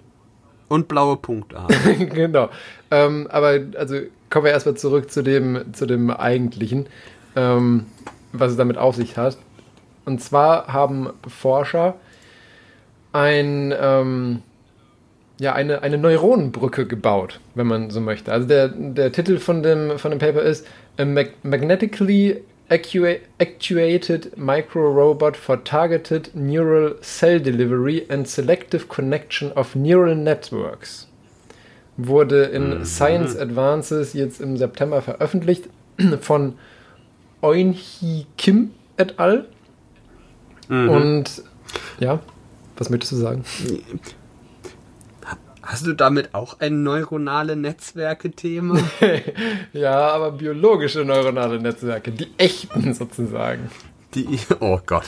Und 0.68 0.86
blaue 0.86 1.16
Punkte 1.16 1.60
haben. 1.60 2.08
genau. 2.14 2.48
Ähm, 2.92 3.26
aber 3.28 3.58
also 3.76 3.96
kommen 4.30 4.44
wir 4.44 4.52
erstmal 4.52 4.76
zurück 4.76 5.10
zu 5.10 5.22
dem, 5.22 5.74
zu 5.74 5.84
dem 5.84 6.12
eigentlichen, 6.12 6.86
ähm, 7.34 7.86
was 8.32 8.52
es 8.52 8.56
damit 8.56 8.78
auf 8.78 8.94
sich 8.94 9.16
hat. 9.16 9.36
Und 10.04 10.22
zwar 10.22 10.72
haben 10.72 11.10
Forscher 11.26 11.96
ein, 13.12 13.74
ähm, 13.76 14.42
ja, 15.40 15.54
eine, 15.54 15.82
eine 15.82 15.98
Neuronenbrücke 15.98 16.86
gebaut, 16.86 17.40
wenn 17.56 17.66
man 17.66 17.90
so 17.90 18.00
möchte. 18.00 18.30
Also 18.30 18.46
der, 18.46 18.68
der 18.68 19.10
Titel 19.10 19.38
von 19.38 19.64
dem, 19.64 19.98
von 19.98 20.12
dem 20.12 20.20
Paper 20.20 20.42
ist 20.42 20.68
Mag 20.98 21.32
Magnetically 21.42 22.42
Actua 22.70 23.20
Actuated 23.38 24.36
Micro-Robot 24.36 25.36
for 25.36 25.56
Targeted 25.56 26.34
Neural 26.34 26.94
Cell 27.02 27.38
Delivery 27.38 28.06
and 28.08 28.26
Selective 28.26 28.88
Connection 28.88 29.52
of 29.52 29.74
Neural 29.74 30.14
Networks. 30.14 31.06
Wurde 31.98 32.44
in 32.44 32.84
Science 32.86 33.36
Advances 33.36 34.14
jetzt 34.14 34.40
im 34.40 34.56
September 34.56 35.02
veröffentlicht 35.02 35.68
von 36.20 36.54
Eunhee 37.42 38.26
Kim 38.38 38.70
et 38.96 39.18
al. 39.18 39.48
Und 40.68 41.42
ja, 42.00 42.20
was 42.78 42.88
möchtest 42.88 43.12
du 43.12 43.16
sagen? 43.16 43.44
Hast 45.62 45.86
du 45.86 45.92
damit 45.92 46.34
auch 46.34 46.58
ein 46.58 46.82
neuronale 46.82 47.56
Netzwerke-Thema? 47.56 48.78
Ja, 49.72 50.10
aber 50.10 50.32
biologische 50.32 51.04
neuronale 51.04 51.60
Netzwerke, 51.60 52.10
die 52.10 52.28
echten 52.36 52.92
sozusagen. 52.94 53.70
Die, 54.14 54.38
oh 54.60 54.78
Gott. 54.84 55.06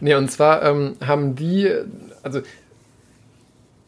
Nee, 0.00 0.14
und 0.14 0.30
zwar 0.30 0.62
ähm, 0.62 0.96
haben 1.04 1.34
die, 1.34 1.68
also 2.22 2.42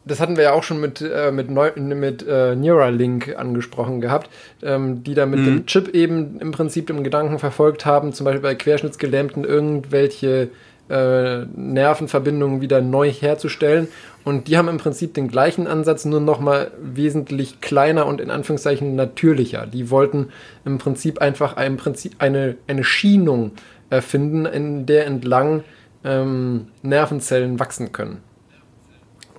das 0.05 0.19
hatten 0.19 0.35
wir 0.35 0.45
ja 0.45 0.53
auch 0.53 0.63
schon 0.63 0.81
mit, 0.81 1.01
äh, 1.01 1.31
mit, 1.31 1.49
Neu 1.49 1.71
mit 1.75 2.25
äh, 2.27 2.55
Neuralink 2.55 3.35
angesprochen 3.37 4.01
gehabt, 4.01 4.29
ähm, 4.61 5.03
die 5.03 5.13
da 5.13 5.25
mit 5.25 5.45
dem 5.45 5.65
Chip 5.65 5.89
eben 5.89 6.39
im 6.39 6.51
Prinzip 6.51 6.87
den 6.87 7.03
Gedanken 7.03 7.39
verfolgt 7.39 7.85
haben, 7.85 8.11
zum 8.11 8.25
Beispiel 8.25 8.41
bei 8.41 8.55
Querschnittsgelähmten 8.55 9.45
irgendwelche 9.45 10.49
äh, 10.89 11.45
Nervenverbindungen 11.55 12.61
wieder 12.61 12.81
neu 12.81 13.11
herzustellen. 13.11 13.87
Und 14.29 14.47
die 14.47 14.57
haben 14.57 14.67
im 14.67 14.77
Prinzip 14.77 15.15
den 15.15 15.27
gleichen 15.27 15.65
Ansatz, 15.65 16.05
nur 16.05 16.19
nochmal 16.19 16.69
wesentlich 16.79 17.61
kleiner 17.61 18.05
und 18.05 18.21
in 18.21 18.29
Anführungszeichen 18.29 18.95
natürlicher. 18.95 19.65
Die 19.65 19.89
wollten 19.89 20.27
im 20.65 20.77
Prinzip 20.77 21.19
einfach 21.19 21.57
ein 21.57 21.77
Prinzip 21.77 22.13
eine, 22.19 22.55
eine 22.67 22.83
Schienung 22.83 23.53
erfinden, 23.89 24.45
in 24.45 24.85
der 24.85 25.07
entlang 25.07 25.63
ähm, 26.03 26.67
Nervenzellen 26.83 27.59
wachsen 27.59 27.91
können. 27.91 28.19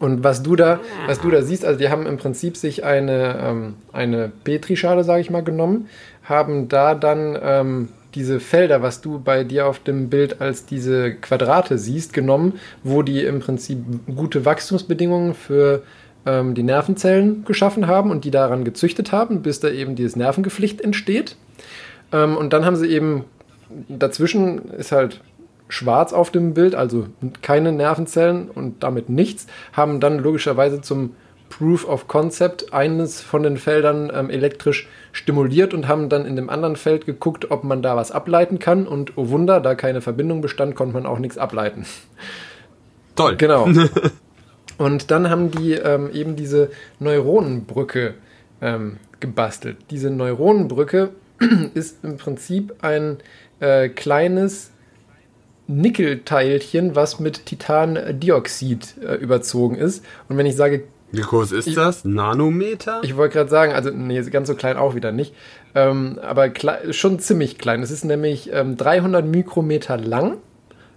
Und 0.01 0.25
was 0.25 0.43
du 0.43 0.57
da, 0.57 0.81
was 1.07 1.21
du 1.21 1.31
da 1.31 1.43
siehst, 1.43 1.65
also 1.65 1.79
die 1.79 1.89
haben 1.89 2.07
im 2.07 2.17
Prinzip 2.17 2.57
sich 2.57 2.83
eine, 2.83 3.39
ähm, 3.41 3.75
eine 3.93 4.33
Petrischale, 4.43 5.05
sage 5.05 5.21
ich 5.21 5.31
mal, 5.31 5.45
genommen, 5.45 5.87
haben 6.25 6.69
da 6.69 6.97
dann 6.97 7.39
ähm, 7.41 7.89
diese 8.15 8.41
Felder, 8.41 8.82
was 8.82 9.01
du 9.01 9.20
bei 9.20 9.45
dir 9.45 9.66
auf 9.66 9.78
dem 9.78 10.09
Bild 10.09 10.41
als 10.41 10.66
diese 10.66 11.15
Quadrate 11.15 11.78
siehst, 11.78 12.12
genommen, 12.12 12.61
wo 12.82 13.03
die 13.03 13.24
im 13.24 13.41
Prinzip 13.41 13.78
gute 14.15 14.45
Wachstumsbedingungen 14.45 15.35
für 15.35 15.82
ähm, 16.27 16.55
die 16.55 16.62
Nervenzellen 16.62 17.45
geschaffen 17.45 17.87
haben 17.87 18.11
und 18.11 18.24
die 18.24 18.31
daran 18.31 18.65
gezüchtet 18.65 19.12
haben, 19.12 19.43
bis 19.43 19.61
da 19.61 19.69
eben 19.69 19.95
dieses 19.95 20.16
Nervengeflecht 20.16 20.81
entsteht. 20.81 21.37
Ähm, 22.12 22.37
und 22.37 22.53
dann 22.53 22.65
haben 22.65 22.77
sie 22.77 22.89
eben 22.89 23.24
dazwischen 23.89 24.70
ist 24.73 24.93
halt 24.93 25.20
schwarz 25.69 26.12
auf 26.12 26.31
dem 26.31 26.55
Bild, 26.55 26.74
also 26.74 27.07
keine 27.43 27.73
Nervenzellen 27.73 28.51
und 28.51 28.82
damit 28.82 29.09
nichts, 29.09 29.47
haben 29.73 30.01
dann 30.01 30.19
logischerweise 30.19 30.81
zum 30.81 31.15
Proof 31.51 31.86
of 31.86 32.09
Concept 32.09 32.72
eines 32.72 33.20
von 33.20 33.43
den 33.43 33.59
Feldern 33.59 34.10
ähm, 34.14 34.31
elektrisch 34.31 34.89
stimuliert 35.12 35.74
und 35.74 35.89
haben 35.89 36.09
dann 36.09 36.24
in 36.24 36.36
dem 36.36 36.48
anderen 36.48 36.77
Feld 36.77 37.05
geguckt, 37.05 37.51
ob 37.51 37.64
man 37.64 37.82
da 37.82 37.97
was 37.97 38.12
ableiten 38.12 38.59
kann. 38.59 38.86
Und 38.86 39.18
oh 39.18 39.28
Wunder, 39.28 39.60
da 39.60 39.74
keine 39.74 40.01
Verbindung 40.01 40.40
bestand, 40.40 40.74
konnte 40.74 40.94
man 40.94 41.05
auch 41.05 41.18
nichts 41.18 41.36
ableiten. 41.36 41.85
Toll. 43.16 43.36
Genau. 43.36 43.68
Und 44.78 45.10
dann 45.10 45.28
haben 45.28 45.51
die 45.51 45.74
ähm, 45.74 46.09
eben 46.14 46.36
diese 46.36 46.70
Neuronenbrücke 47.01 48.14
ähm, 48.62 48.97
gebastelt. 49.18 49.77
Diese 49.90 50.09
Neuronenbrücke 50.09 51.10
ist 51.74 52.02
im 52.02 52.16
Prinzip 52.16 52.74
ein 52.81 53.18
äh, 53.59 53.90
kleines 53.90 54.70
Nickelteilchen, 55.66 56.97
was 56.97 57.20
mit 57.20 57.44
Titandioxid 57.47 58.94
äh, 59.02 59.14
überzogen 59.16 59.77
ist. 59.77 60.05
Und 60.28 60.39
wenn 60.39 60.47
ich 60.47 60.56
sage 60.56 60.85
Wie 61.12 61.23
groß 61.23 61.53
ist 61.53 61.77
das? 61.77 62.05
Nanometer? 62.05 63.01
Ich 63.03 63.16
wollte 63.16 63.35
gerade 63.35 63.51
sagen, 63.51 63.73
also 63.73 63.91
nee, 63.91 64.20
ganz 64.23 64.49
so 64.49 64.55
klein 64.55 64.77
auch 64.77 64.95
wieder 64.95 65.11
nicht, 65.12 65.35
ähm, 65.74 66.19
aber 66.23 66.51
schon 66.91 67.19
ziemlich 67.19 67.59
klein. 67.59 67.82
Es 67.82 67.91
ist 67.91 68.05
nämlich 68.05 68.51
ähm, 68.53 68.77
300 68.77 69.27
Mikrometer 69.27 69.97
lang. 69.97 70.37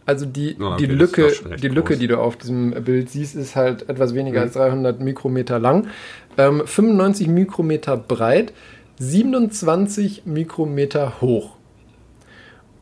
Also 0.06 0.26
die, 0.26 0.58
Oh, 0.60 0.66
okay, 0.74 0.86
die 0.86 0.94
Lücke, 0.94 1.32
die 1.62 1.68
Lücke, 1.70 1.94
groß. 1.94 2.00
die 2.00 2.08
du 2.08 2.20
auf 2.20 2.36
diesem 2.36 2.72
Bild 2.84 3.10
siehst, 3.10 3.36
ist 3.36 3.56
halt 3.56 3.88
etwas 3.90 4.14
weniger 4.14 4.40
Mhm. 4.42 4.44
als 4.48 4.54
300 4.54 5.00
Mikrometer 5.00 5.60
lang, 5.60 5.88
ähm, 6.38 6.62
95 6.66 7.28
Mikrometer 7.30 7.96
breit, 7.96 8.52
27 9.00 10.26
Mikrometer 10.26 11.22
hoch. 11.22 11.56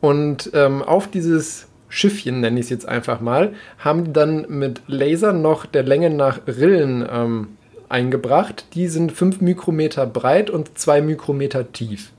Und 0.00 0.50
ähm, 0.52 0.82
auf 0.82 1.08
dieses 1.08 1.68
Schiffchen, 1.94 2.40
nenne 2.40 2.58
ich 2.58 2.64
es 2.64 2.70
jetzt 2.70 2.88
einfach 2.88 3.20
mal, 3.20 3.52
haben 3.78 4.14
dann 4.14 4.46
mit 4.48 4.80
Laser 4.86 5.34
noch 5.34 5.66
der 5.66 5.82
Länge 5.82 6.08
nach 6.08 6.40
Rillen 6.46 7.06
ähm, 7.12 7.48
eingebracht. 7.90 8.64
Die 8.72 8.88
sind 8.88 9.12
5 9.12 9.42
Mikrometer 9.42 10.06
breit 10.06 10.48
und 10.48 10.78
2 10.78 11.02
Mikrometer 11.02 11.70
tief. 11.70 12.10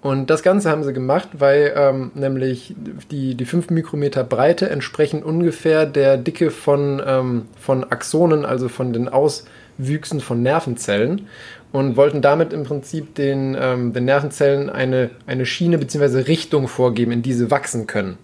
Und 0.00 0.30
das 0.30 0.42
Ganze 0.42 0.68
haben 0.68 0.82
sie 0.82 0.92
gemacht, 0.92 1.28
weil 1.38 1.72
ähm, 1.76 2.10
nämlich 2.16 2.74
die, 3.12 3.36
die 3.36 3.44
5 3.44 3.70
Mikrometer 3.70 4.24
Breite 4.24 4.68
entsprechen 4.68 5.22
ungefähr 5.22 5.86
der 5.86 6.16
Dicke 6.16 6.50
von, 6.50 7.00
ähm, 7.06 7.42
von 7.60 7.84
Axonen, 7.84 8.44
also 8.44 8.68
von 8.68 8.92
den 8.92 9.08
Auswüchsen 9.08 10.20
von 10.20 10.42
Nervenzellen. 10.42 11.28
Und 11.70 11.96
wollten 11.96 12.20
damit 12.20 12.52
im 12.52 12.64
Prinzip 12.64 13.14
den, 13.14 13.56
ähm, 13.58 13.92
den 13.92 14.06
Nervenzellen 14.06 14.70
eine, 14.70 15.10
eine 15.28 15.46
Schiene 15.46 15.78
bzw. 15.78 16.22
Richtung 16.22 16.66
vorgeben, 16.66 17.12
in 17.12 17.22
die 17.22 17.32
sie 17.32 17.52
wachsen 17.52 17.86
können. 17.86 18.18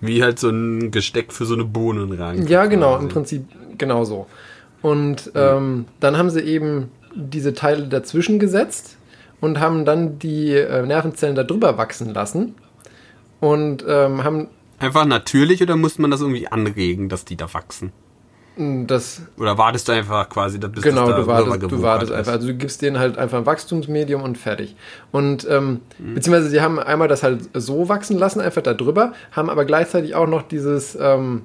Wie 0.00 0.22
halt 0.22 0.38
so 0.38 0.48
ein 0.48 0.90
Gesteck 0.90 1.32
für 1.32 1.44
so 1.44 1.54
eine 1.54 1.64
Bohnenranke. 1.64 2.50
Ja, 2.50 2.66
genau, 2.66 2.92
quasi. 2.92 3.04
im 3.04 3.08
Prinzip 3.10 3.44
genauso. 3.78 4.26
Und 4.82 5.32
ähm, 5.34 5.84
dann 6.00 6.16
haben 6.16 6.30
sie 6.30 6.40
eben 6.40 6.90
diese 7.14 7.54
Teile 7.54 7.86
dazwischen 7.88 8.38
gesetzt 8.38 8.96
und 9.40 9.60
haben 9.60 9.84
dann 9.84 10.18
die 10.18 10.54
äh, 10.54 10.86
Nervenzellen 10.86 11.34
da 11.34 11.42
drüber 11.42 11.76
wachsen 11.76 12.14
lassen 12.14 12.54
und 13.40 13.84
ähm, 13.86 14.24
haben 14.24 14.48
Einfach 14.78 15.04
natürlich 15.04 15.62
oder 15.62 15.76
musste 15.76 16.00
man 16.00 16.10
das 16.10 16.22
irgendwie 16.22 16.48
anregen, 16.48 17.10
dass 17.10 17.26
die 17.26 17.36
da 17.36 17.52
wachsen? 17.52 17.92
Das 18.56 19.22
Oder 19.38 19.56
wartest 19.56 19.88
du 19.88 19.92
einfach 19.92 20.28
quasi, 20.28 20.58
bis 20.58 20.82
genau, 20.82 21.06
das 21.06 21.10
da 21.10 21.20
du 21.22 21.26
wartest, 21.26 21.72
du 21.72 21.82
wartest 21.82 22.12
einfach. 22.12 22.32
Also 22.32 22.48
du 22.48 22.54
gibst 22.54 22.82
denen 22.82 22.98
halt 22.98 23.16
einfach 23.16 23.38
ein 23.38 23.46
Wachstumsmedium 23.46 24.22
und 24.22 24.36
fertig. 24.36 24.76
Und 25.12 25.46
ähm, 25.48 25.80
beziehungsweise 25.98 26.50
sie 26.50 26.60
haben 26.60 26.78
einmal 26.78 27.08
das 27.08 27.22
halt 27.22 27.48
so 27.54 27.88
wachsen 27.88 28.18
lassen, 28.18 28.40
einfach 28.40 28.62
da 28.62 28.74
drüber, 28.74 29.12
haben 29.32 29.48
aber 29.48 29.64
gleichzeitig 29.64 30.14
auch 30.14 30.26
noch 30.26 30.42
dieses 30.42 30.96
ähm, 31.00 31.42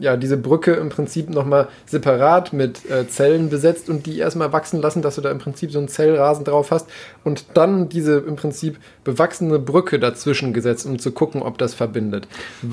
ja, 0.00 0.16
diese 0.16 0.36
Brücke 0.36 0.74
im 0.74 0.88
Prinzip 0.88 1.30
nochmal 1.30 1.68
separat 1.86 2.52
mit 2.52 2.88
äh, 2.90 3.08
Zellen 3.08 3.50
besetzt 3.50 3.88
und 3.88 4.06
die 4.06 4.18
erstmal 4.18 4.52
wachsen 4.52 4.80
lassen, 4.80 5.02
dass 5.02 5.16
du 5.16 5.20
da 5.20 5.30
im 5.30 5.38
Prinzip 5.38 5.72
so 5.72 5.78
einen 5.78 5.88
Zellrasen 5.88 6.44
drauf 6.44 6.70
hast 6.70 6.88
und 7.24 7.44
dann 7.54 7.88
diese 7.88 8.18
im 8.18 8.36
Prinzip 8.36 8.78
bewachsene 9.04 9.58
Brücke 9.58 9.98
dazwischen 9.98 10.52
gesetzt, 10.52 10.86
um 10.86 10.98
zu 10.98 11.12
gucken, 11.12 11.42
ob 11.42 11.58
das 11.58 11.74
verbindet. 11.74 12.28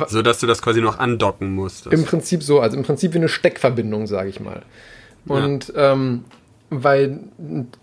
So, 0.07 0.21
dass 0.21 0.39
du 0.39 0.47
das 0.47 0.61
quasi 0.61 0.81
noch 0.81 0.99
andocken 0.99 1.53
musstest. 1.53 1.93
Im 1.93 2.05
Prinzip 2.05 2.43
so, 2.43 2.59
also 2.59 2.77
im 2.77 2.83
Prinzip 2.83 3.13
wie 3.13 3.19
eine 3.19 3.29
Steckverbindung, 3.29 4.07
sage 4.07 4.29
ich 4.29 4.39
mal. 4.39 4.61
Und 5.27 5.73
ähm, 5.75 6.25
weil 6.69 7.19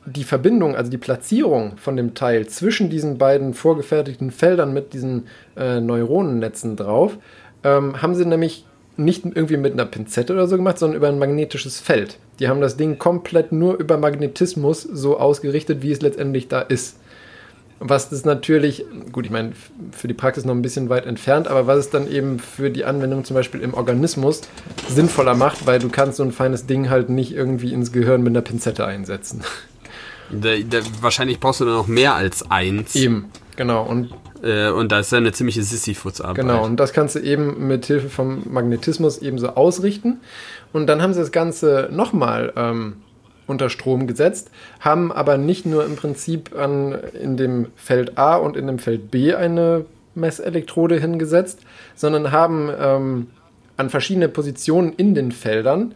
die 0.06 0.24
Verbindung, 0.24 0.74
also 0.74 0.90
die 0.90 0.98
Platzierung 0.98 1.76
von 1.76 1.96
dem 1.96 2.14
Teil 2.14 2.46
zwischen 2.46 2.90
diesen 2.90 3.18
beiden 3.18 3.54
vorgefertigten 3.54 4.30
Feldern 4.30 4.72
mit 4.72 4.92
diesen 4.92 5.26
äh, 5.56 5.80
Neuronennetzen 5.80 6.76
drauf, 6.76 7.18
ähm, 7.64 8.02
haben 8.02 8.14
sie 8.14 8.24
nämlich 8.24 8.66
nicht 8.96 9.24
irgendwie 9.24 9.56
mit 9.56 9.72
einer 9.72 9.86
Pinzette 9.86 10.32
oder 10.32 10.46
so 10.46 10.56
gemacht, 10.56 10.78
sondern 10.78 10.96
über 10.96 11.08
ein 11.08 11.18
magnetisches 11.18 11.80
Feld. 11.80 12.18
Die 12.38 12.48
haben 12.48 12.60
das 12.60 12.76
Ding 12.76 12.98
komplett 12.98 13.52
nur 13.52 13.78
über 13.78 13.96
Magnetismus 13.96 14.82
so 14.82 15.18
ausgerichtet, 15.18 15.82
wie 15.82 15.92
es 15.92 16.02
letztendlich 16.02 16.48
da 16.48 16.60
ist. 16.60 16.96
Was 17.84 18.10
das 18.10 18.24
natürlich, 18.24 18.84
gut, 19.10 19.26
ich 19.26 19.32
meine, 19.32 19.52
für 19.90 20.06
die 20.06 20.14
Praxis 20.14 20.44
noch 20.44 20.54
ein 20.54 20.62
bisschen 20.62 20.88
weit 20.88 21.04
entfernt, 21.04 21.48
aber 21.48 21.66
was 21.66 21.78
es 21.78 21.90
dann 21.90 22.08
eben 22.08 22.38
für 22.38 22.70
die 22.70 22.84
Anwendung 22.84 23.24
zum 23.24 23.34
Beispiel 23.34 23.60
im 23.60 23.74
Organismus 23.74 24.42
sinnvoller 24.88 25.34
macht, 25.34 25.66
weil 25.66 25.80
du 25.80 25.88
kannst 25.88 26.18
so 26.18 26.22
ein 26.22 26.30
feines 26.30 26.66
Ding 26.66 26.90
halt 26.90 27.08
nicht 27.08 27.32
irgendwie 27.32 27.72
ins 27.72 27.90
Gehirn 27.90 28.22
mit 28.22 28.32
einer 28.32 28.42
Pinzette 28.42 28.86
einsetzen. 28.86 29.42
Da, 30.30 30.56
da, 30.58 30.78
wahrscheinlich 31.00 31.40
brauchst 31.40 31.60
du 31.60 31.64
dann 31.64 31.74
noch 31.74 31.88
mehr 31.88 32.14
als 32.14 32.50
eins. 32.50 32.94
Eben, 32.94 33.26
genau. 33.62 33.84
Und 33.84 34.10
Äh, 34.42 34.70
und 34.70 34.90
da 34.90 34.98
ist 34.98 35.14
eine 35.14 35.32
ziemliche 35.32 35.62
Sisyphus-Arbeit. 35.62 36.36
Genau, 36.36 36.64
und 36.64 36.78
das 36.78 36.92
kannst 36.92 37.14
du 37.14 37.20
eben 37.20 37.68
mit 37.68 37.86
Hilfe 37.86 38.08
vom 38.08 38.42
Magnetismus 38.50 39.18
eben 39.18 39.38
so 39.38 39.50
ausrichten. 39.50 40.20
Und 40.72 40.86
dann 40.88 41.00
haben 41.00 41.14
sie 41.14 41.20
das 41.20 41.32
Ganze 41.32 41.88
nochmal 41.92 42.52
ähm, 42.56 42.94
unter 43.46 43.70
Strom 43.70 44.06
gesetzt, 44.06 44.50
haben 44.80 45.12
aber 45.12 45.38
nicht 45.38 45.66
nur 45.66 45.84
im 45.84 45.96
Prinzip 45.96 46.56
an, 46.56 46.96
in 47.20 47.36
dem 47.36 47.66
Feld 47.76 48.18
A 48.18 48.36
und 48.36 48.56
in 48.56 48.66
dem 48.66 48.78
Feld 48.78 49.10
B 49.10 49.34
eine 49.34 49.84
Messelektrode 50.14 50.98
hingesetzt, 50.98 51.60
sondern 51.94 52.32
haben 52.32 52.70
ähm, 52.78 53.26
an 53.76 53.90
verschiedene 53.90 54.28
Positionen 54.28 54.92
in 54.92 55.14
den 55.14 55.32
Feldern 55.32 55.94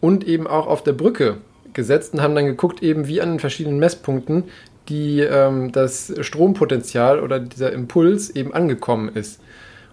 und 0.00 0.26
eben 0.26 0.46
auch 0.46 0.66
auf 0.66 0.82
der 0.82 0.92
Brücke 0.92 1.38
gesetzt 1.72 2.14
und 2.14 2.22
haben 2.22 2.34
dann 2.34 2.46
geguckt, 2.46 2.82
eben 2.82 3.06
wie 3.06 3.20
an 3.20 3.30
den 3.30 3.40
verschiedenen 3.40 3.78
Messpunkten 3.78 4.44
die, 4.88 5.20
ähm, 5.20 5.72
das 5.72 6.12
Strompotenzial 6.20 7.20
oder 7.20 7.40
dieser 7.40 7.72
Impuls 7.72 8.30
eben 8.30 8.54
angekommen 8.54 9.10
ist. 9.14 9.40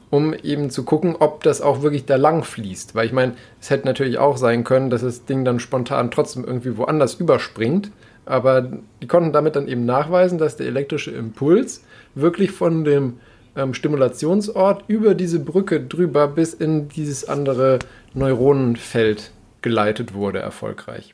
Um 0.09 0.33
eben 0.33 0.69
zu 0.69 0.83
gucken, 0.83 1.15
ob 1.17 1.41
das 1.41 1.61
auch 1.61 1.81
wirklich 1.81 2.05
da 2.05 2.17
lang 2.17 2.43
fließt. 2.43 2.93
Weil 2.93 3.07
ich 3.07 3.13
meine, 3.13 3.33
es 3.59 3.71
hätte 3.71 3.87
natürlich 3.87 4.19
auch 4.19 4.37
sein 4.37 4.63
können, 4.63 4.91
dass 4.91 5.01
das 5.01 5.25
Ding 5.25 5.43
dann 5.43 5.59
spontan 5.59 6.11
trotzdem 6.11 6.45
irgendwie 6.45 6.77
woanders 6.77 7.15
überspringt. 7.15 7.91
Aber 8.25 8.61
die 9.01 9.07
konnten 9.07 9.33
damit 9.33 9.55
dann 9.55 9.67
eben 9.67 9.85
nachweisen, 9.85 10.37
dass 10.37 10.55
der 10.55 10.67
elektrische 10.67 11.11
Impuls 11.11 11.83
wirklich 12.13 12.51
von 12.51 12.83
dem 12.83 13.19
ähm, 13.55 13.73
Stimulationsort 13.73 14.83
über 14.87 15.15
diese 15.15 15.39
Brücke 15.39 15.81
drüber 15.81 16.27
bis 16.27 16.53
in 16.53 16.89
dieses 16.89 17.27
andere 17.27 17.79
Neuronenfeld 18.13 19.31
geleitet 19.61 20.13
wurde, 20.13 20.39
erfolgreich. 20.39 21.13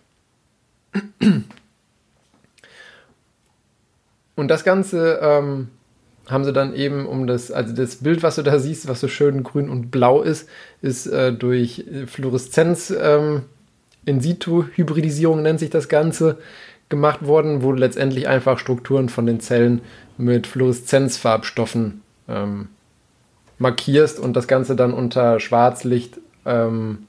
Und 4.40 4.48
das 4.48 4.64
Ganze 4.64 5.20
ähm, 5.22 5.70
haben 6.28 6.44
sie 6.44 6.54
dann 6.54 6.74
eben 6.74 7.06
um 7.06 7.28
das, 7.28 7.52
also 7.52 7.74
das 7.74 7.98
Bild, 7.98 8.24
was 8.24 8.36
du 8.36 8.44
da 8.44 8.60
siehst, 8.60 8.88
was 8.88 9.00
so 9.00 9.08
schön 9.08 9.44
grün 9.44 9.70
und 9.70 9.92
blau 9.92 10.22
ist, 10.22 10.48
ist 10.82 11.08
äh, 11.08 11.34
durch 11.34 11.86
Fluoreszenz 12.08 12.94
ähm, 12.98 13.44
in 14.06 14.22
situ 14.22 14.64
Hybridisierung 14.76 15.42
nennt 15.42 15.60
sich 15.60 15.70
das 15.70 15.90
Ganze 15.90 16.38
gemacht 16.88 17.26
worden, 17.26 17.62
wo 17.62 17.72
du 17.72 17.78
letztendlich 17.78 18.28
einfach 18.28 18.60
Strukturen 18.60 19.10
von 19.10 19.26
den 19.26 19.40
Zellen 19.40 19.82
mit 20.18 20.48
Fluoreszenzfarbstoffen 20.48 22.02
ähm, 22.28 22.70
markierst 23.58 24.20
und 24.20 24.34
das 24.34 24.48
Ganze 24.48 24.76
dann 24.76 24.94
unter 24.94 25.40
Schwarzlicht 25.40 26.20
ähm, 26.46 27.08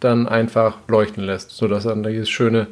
dann 0.00 0.26
einfach 0.26 0.78
leuchten 0.88 1.22
lässt, 1.22 1.50
sodass 1.50 1.84
dann 1.84 2.02
dieses 2.02 2.30
schöne 2.30 2.66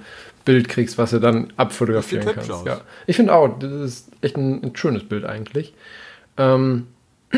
Bild 0.45 0.69
kriegst, 0.69 0.99
was 0.99 1.11
du 1.11 1.19
dann 1.19 1.53
abfotografieren 1.57 2.27
kannst. 2.35 2.51
aus. 2.51 2.65
Ja. 2.65 2.81
Ich 3.07 3.17
finde 3.17 3.35
auch, 3.35 3.59
das 3.59 3.73
ist 3.73 4.09
echt 4.21 4.37
ein, 4.37 4.63
ein 4.63 4.77
schönes 4.77 5.05
Bild 5.05 5.25
eigentlich. 5.25 5.75
Ähm, 6.37 6.87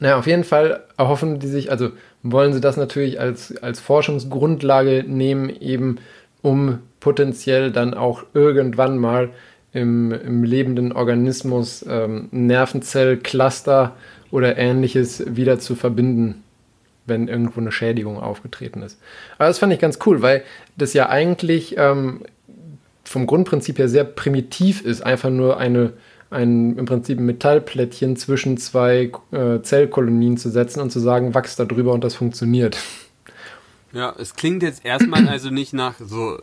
naja, 0.00 0.18
auf 0.18 0.26
jeden 0.26 0.44
Fall 0.44 0.84
erhoffen 0.96 1.38
die 1.38 1.48
sich, 1.48 1.70
also 1.70 1.90
wollen 2.22 2.52
sie 2.52 2.60
das 2.60 2.76
natürlich 2.76 3.20
als, 3.20 3.56
als 3.62 3.80
Forschungsgrundlage 3.80 5.04
nehmen, 5.06 5.50
eben 5.50 5.98
um 6.42 6.80
potenziell 7.00 7.70
dann 7.70 7.94
auch 7.94 8.24
irgendwann 8.34 8.98
mal 8.98 9.30
im, 9.72 10.12
im 10.12 10.44
lebenden 10.44 10.92
Organismus 10.92 11.84
ähm, 11.88 12.28
Nervenzellcluster 12.30 13.94
oder 14.30 14.56
ähnliches 14.56 15.36
wieder 15.36 15.58
zu 15.58 15.74
verbinden, 15.74 16.42
wenn 17.08 17.28
irgendwo 17.28 17.60
eine 17.60 17.72
Schädigung 17.72 18.18
aufgetreten 18.18 18.82
ist. 18.82 18.98
Aber 19.38 19.48
das 19.48 19.58
fand 19.58 19.72
ich 19.72 19.78
ganz 19.78 19.98
cool, 20.06 20.22
weil 20.22 20.44
das 20.76 20.92
ja 20.92 21.08
eigentlich 21.08 21.76
ähm, 21.78 22.22
vom 23.04 23.26
Grundprinzip 23.26 23.78
her 23.78 23.88
sehr 23.88 24.04
primitiv 24.04 24.82
ist, 24.82 25.02
einfach 25.02 25.30
nur 25.30 25.58
eine, 25.58 25.94
ein 26.30 26.76
im 26.76 26.84
Prinzip 26.86 27.18
ein 27.18 27.26
Metallplättchen 27.26 28.16
zwischen 28.16 28.58
zwei 28.58 29.10
äh, 29.32 29.60
Zellkolonien 29.62 30.36
zu 30.36 30.50
setzen 30.50 30.80
und 30.80 30.90
zu 30.90 31.00
sagen, 31.00 31.34
wachs 31.34 31.56
da 31.56 31.64
drüber 31.64 31.92
und 31.92 32.04
das 32.04 32.14
funktioniert. 32.14 32.76
Ja, 33.92 34.14
es 34.18 34.36
klingt 34.36 34.62
jetzt 34.62 34.84
erstmal 34.84 35.26
also 35.28 35.50
nicht 35.50 35.72
nach 35.72 35.94
so, 35.98 36.38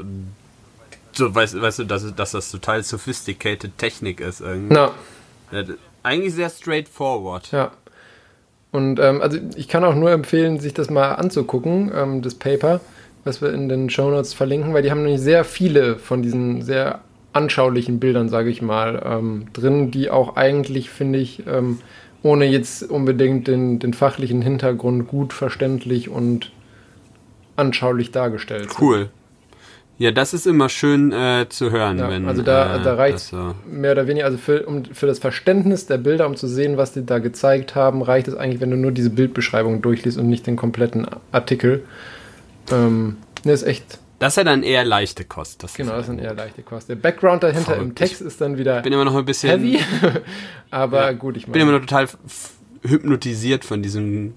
so 1.14 1.34
weißt, 1.34 1.62
weißt 1.62 1.80
du, 1.80 1.84
dass, 1.84 2.16
dass 2.16 2.32
das 2.32 2.50
total 2.50 2.84
sophisticated 2.84 3.78
Technik 3.78 4.20
ist. 4.20 4.42
Irgendwie. 4.42 4.74
Na, 4.74 4.92
Ja, 5.52 5.64
Eigentlich 6.04 6.34
sehr 6.34 6.50
straightforward. 6.50 7.52
ja. 7.52 7.72
Und 8.76 9.00
ähm, 9.00 9.22
also 9.22 9.38
ich 9.56 9.70
kann 9.70 9.86
auch 9.86 9.96
nur 9.96 10.12
empfehlen, 10.12 10.60
sich 10.60 10.74
das 10.74 10.90
mal 10.90 11.14
anzugucken, 11.14 11.92
ähm, 11.96 12.22
das 12.22 12.36
Paper, 12.36 12.82
was 13.24 13.42
wir 13.42 13.54
in 13.54 13.70
den 13.70 13.90
Shownotes 13.90 14.34
verlinken, 14.34 14.74
weil 14.74 14.84
die 14.84 14.92
haben 14.92 15.02
nämlich 15.02 15.22
sehr 15.22 15.46
viele 15.46 15.96
von 15.96 16.22
diesen 16.22 16.62
sehr 16.62 17.00
anschaulichen 17.32 18.02
Bildern, 18.02 18.28
sage 18.28 18.50
ich 18.50 18.62
mal, 18.62 19.02
ähm, 19.06 19.46
drin, 19.54 19.92
die 19.92 20.10
auch 20.10 20.36
eigentlich, 20.36 20.90
finde 20.90 21.20
ich, 21.20 21.44
ähm, 21.48 21.80
ohne 22.22 22.46
jetzt 22.46 22.84
unbedingt 22.84 23.48
den, 23.48 23.80
den 23.80 23.94
fachlichen 23.94 24.42
Hintergrund 24.42 25.08
gut 25.08 25.32
verständlich 25.32 26.10
und 26.10 26.52
anschaulich 27.56 28.12
dargestellt. 28.12 28.72
sind. 28.72 28.82
Cool. 28.82 29.10
Ja, 29.98 30.12
das 30.12 30.34
ist 30.34 30.46
immer 30.46 30.68
schön 30.68 31.14
äh, 31.14 31.46
zu 31.48 31.72
hören, 31.72 31.98
Ja, 32.00 32.10
wenn. 32.10 32.28
also 32.28 32.42
da, 32.42 32.76
äh, 32.78 32.84
da 32.84 32.96
reicht 32.96 33.20
so. 33.20 33.56
mehr 33.66 33.94
oder 33.94 34.08
weniger, 34.08 34.26
also 34.26 34.38
für, 34.38 34.66
um, 34.66 34.84
für 34.86 35.08
das 35.08 35.20
Verständnis 35.20 35.86
der 35.86 35.98
Bilder, 35.98 36.28
um 36.28 36.36
zu 36.36 36.48
sehen, 36.48 36.76
was 36.76 36.92
die 36.92 37.06
da 37.06 37.20
gezeigt 37.20 37.76
haben, 37.76 38.02
reicht 38.02 38.28
es 38.28 38.36
eigentlich, 38.36 38.60
wenn 38.60 38.72
du 38.72 38.76
nur 38.78 38.92
diese 38.92 39.10
Bildbeschreibung 39.10 39.82
durchliest 39.82 40.18
und 40.18 40.28
nicht 40.28 40.48
den 40.48 40.58
kompletten 40.58 41.08
Artikel. 41.32 41.84
Ähm, 42.72 43.16
ne, 43.46 43.54
ist 43.54 43.64
echt, 43.64 44.00
Das 44.20 44.34
ist 44.34 44.38
ja 44.38 44.44
dann 44.44 44.64
eher 44.64 44.84
leichte 44.84 45.24
Kost. 45.24 45.64
Das 45.64 45.76
genau, 45.76 45.92
ist, 45.94 45.98
das 46.00 46.06
sind 46.08 46.20
eher 46.20 46.34
leichte 46.34 46.62
Kosten. 46.64 46.92
Der 46.92 46.96
Background 47.02 47.44
dahinter 47.44 47.64
Verrückt. 47.64 47.84
im 47.84 47.96
Text 47.96 48.22
ist 48.22 48.42
dann 48.42 48.58
wieder 48.58 48.78
Ich 48.78 48.84
bin 48.84 48.92
immer 48.92 49.06
noch 49.06 49.16
ein 49.16 49.24
bisschen. 49.24 49.50
heavy, 49.50 49.80
aber 50.72 51.04
Ja. 51.06 51.12
gut, 51.14 51.38
ich 51.38 51.46
bin 51.46 51.54
immer 51.56 51.72
meine. 51.72 51.80
noch 51.80 51.86
total 51.88 52.08
hypnotisiert 52.82 53.64
von 53.64 53.82
diesem 53.82 54.34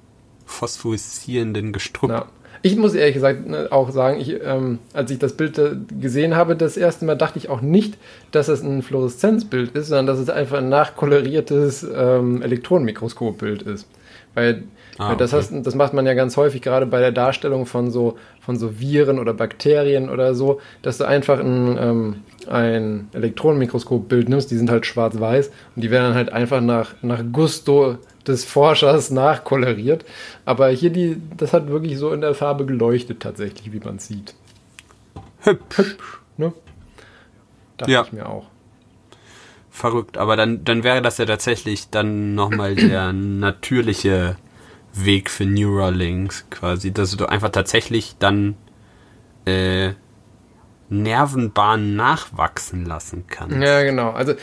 phosphoreszierenden 0.47 1.72
Gestrüpp. 1.72 2.10
Ja. 2.10 2.26
Ich 2.62 2.76
muss 2.76 2.94
ehrlich 2.94 3.14
gesagt 3.14 3.47
ne, 3.47 3.68
auch 3.70 3.90
sagen, 3.90 4.20
ich, 4.20 4.35
ähm, 4.44 4.78
als 4.93 5.10
ich 5.10 5.18
das 5.18 5.35
Bild 5.35 5.59
äh, 5.59 5.76
gesehen 6.01 6.36
habe, 6.36 6.56
das 6.56 6.76
erste 6.76 7.05
Mal 7.05 7.14
dachte 7.16 7.39
ich 7.39 7.48
auch 7.48 7.60
nicht, 7.60 7.97
dass 8.32 8.48
es 8.48 8.62
ein 8.62 8.82
Fluoreszenzbild 8.82 9.72
ist, 9.76 9.89
sondern 9.89 10.06
dass 10.06 10.18
es 10.18 10.30
einfach 10.30 10.59
ein 10.59 10.68
nachkoloriertes 10.68 11.86
ähm, 11.94 12.43
Elektronenmikroskopbild 12.43 13.62
ist. 13.62 13.89
Weil, 14.35 14.64
Ah, 14.98 15.10
weil 15.10 15.16
das, 15.16 15.32
okay. 15.32 15.43
hast, 15.43 15.66
das 15.66 15.74
macht 15.76 15.94
man 15.94 16.06
ja 16.06 16.14
ganz 16.14 16.36
häufig, 16.36 16.60
gerade 16.60 16.85
bei 16.85 16.98
der 16.98 17.12
Darstellung 17.12 17.66
von 17.66 17.90
so, 17.93 18.16
von 18.40 18.56
so 18.56 18.80
Viren 18.80 19.20
oder 19.20 19.32
Bakterien 19.32 20.10
oder 20.10 20.35
so, 20.35 20.60
dass 20.82 20.98
du 20.98 21.05
einfach 21.05 21.39
ein, 21.39 21.78
ähm, 21.80 22.16
ein 22.48 23.09
Elektronenmikroskopbild 23.12 24.28
nimmst, 24.28 24.51
die 24.51 24.56
sind 24.56 24.70
halt 24.70 24.86
schwarz-weiß 24.86 25.51
und 25.76 25.82
die 25.82 25.93
werden 25.93 26.05
dann 26.05 26.14
halt 26.14 26.32
einfach 26.32 26.60
nach, 26.60 26.94
nach 27.02 27.22
Gusto 27.32 27.98
des 28.28 28.44
Forschers 28.44 29.10
nachkoloriert. 29.10 30.05
Aber 30.44 30.68
hier, 30.68 30.90
die, 30.90 31.20
das 31.36 31.52
hat 31.52 31.68
wirklich 31.68 31.98
so 31.98 32.12
in 32.12 32.20
der 32.20 32.34
Farbe 32.34 32.66
geleuchtet 32.66 33.20
tatsächlich, 33.20 33.72
wie 33.72 33.80
man 33.80 33.98
sieht. 33.98 34.34
Hübsch. 35.40 35.96
Ne? 36.36 36.52
Dachte 37.76 37.92
Ja. 37.92 38.02
ich 38.02 38.12
mir 38.12 38.28
auch. 38.28 38.46
Verrückt. 39.70 40.18
Aber 40.18 40.36
dann, 40.36 40.64
dann 40.64 40.82
wäre 40.84 41.02
das 41.02 41.18
ja 41.18 41.24
tatsächlich 41.26 41.90
dann 41.90 42.34
nochmal 42.34 42.74
der 42.74 43.12
natürliche 43.12 44.36
Weg 44.94 45.30
für 45.30 45.46
Neuralinks 45.46 46.46
quasi, 46.50 46.92
dass 46.92 47.16
du 47.16 47.26
einfach 47.26 47.50
tatsächlich 47.50 48.16
dann 48.18 48.56
äh, 49.44 49.92
Nervenbahnen 50.88 51.94
nachwachsen 51.96 52.84
lassen 52.86 53.24
kannst. 53.28 53.56
Ja, 53.56 53.82
genau. 53.82 54.10
Also 54.10 54.34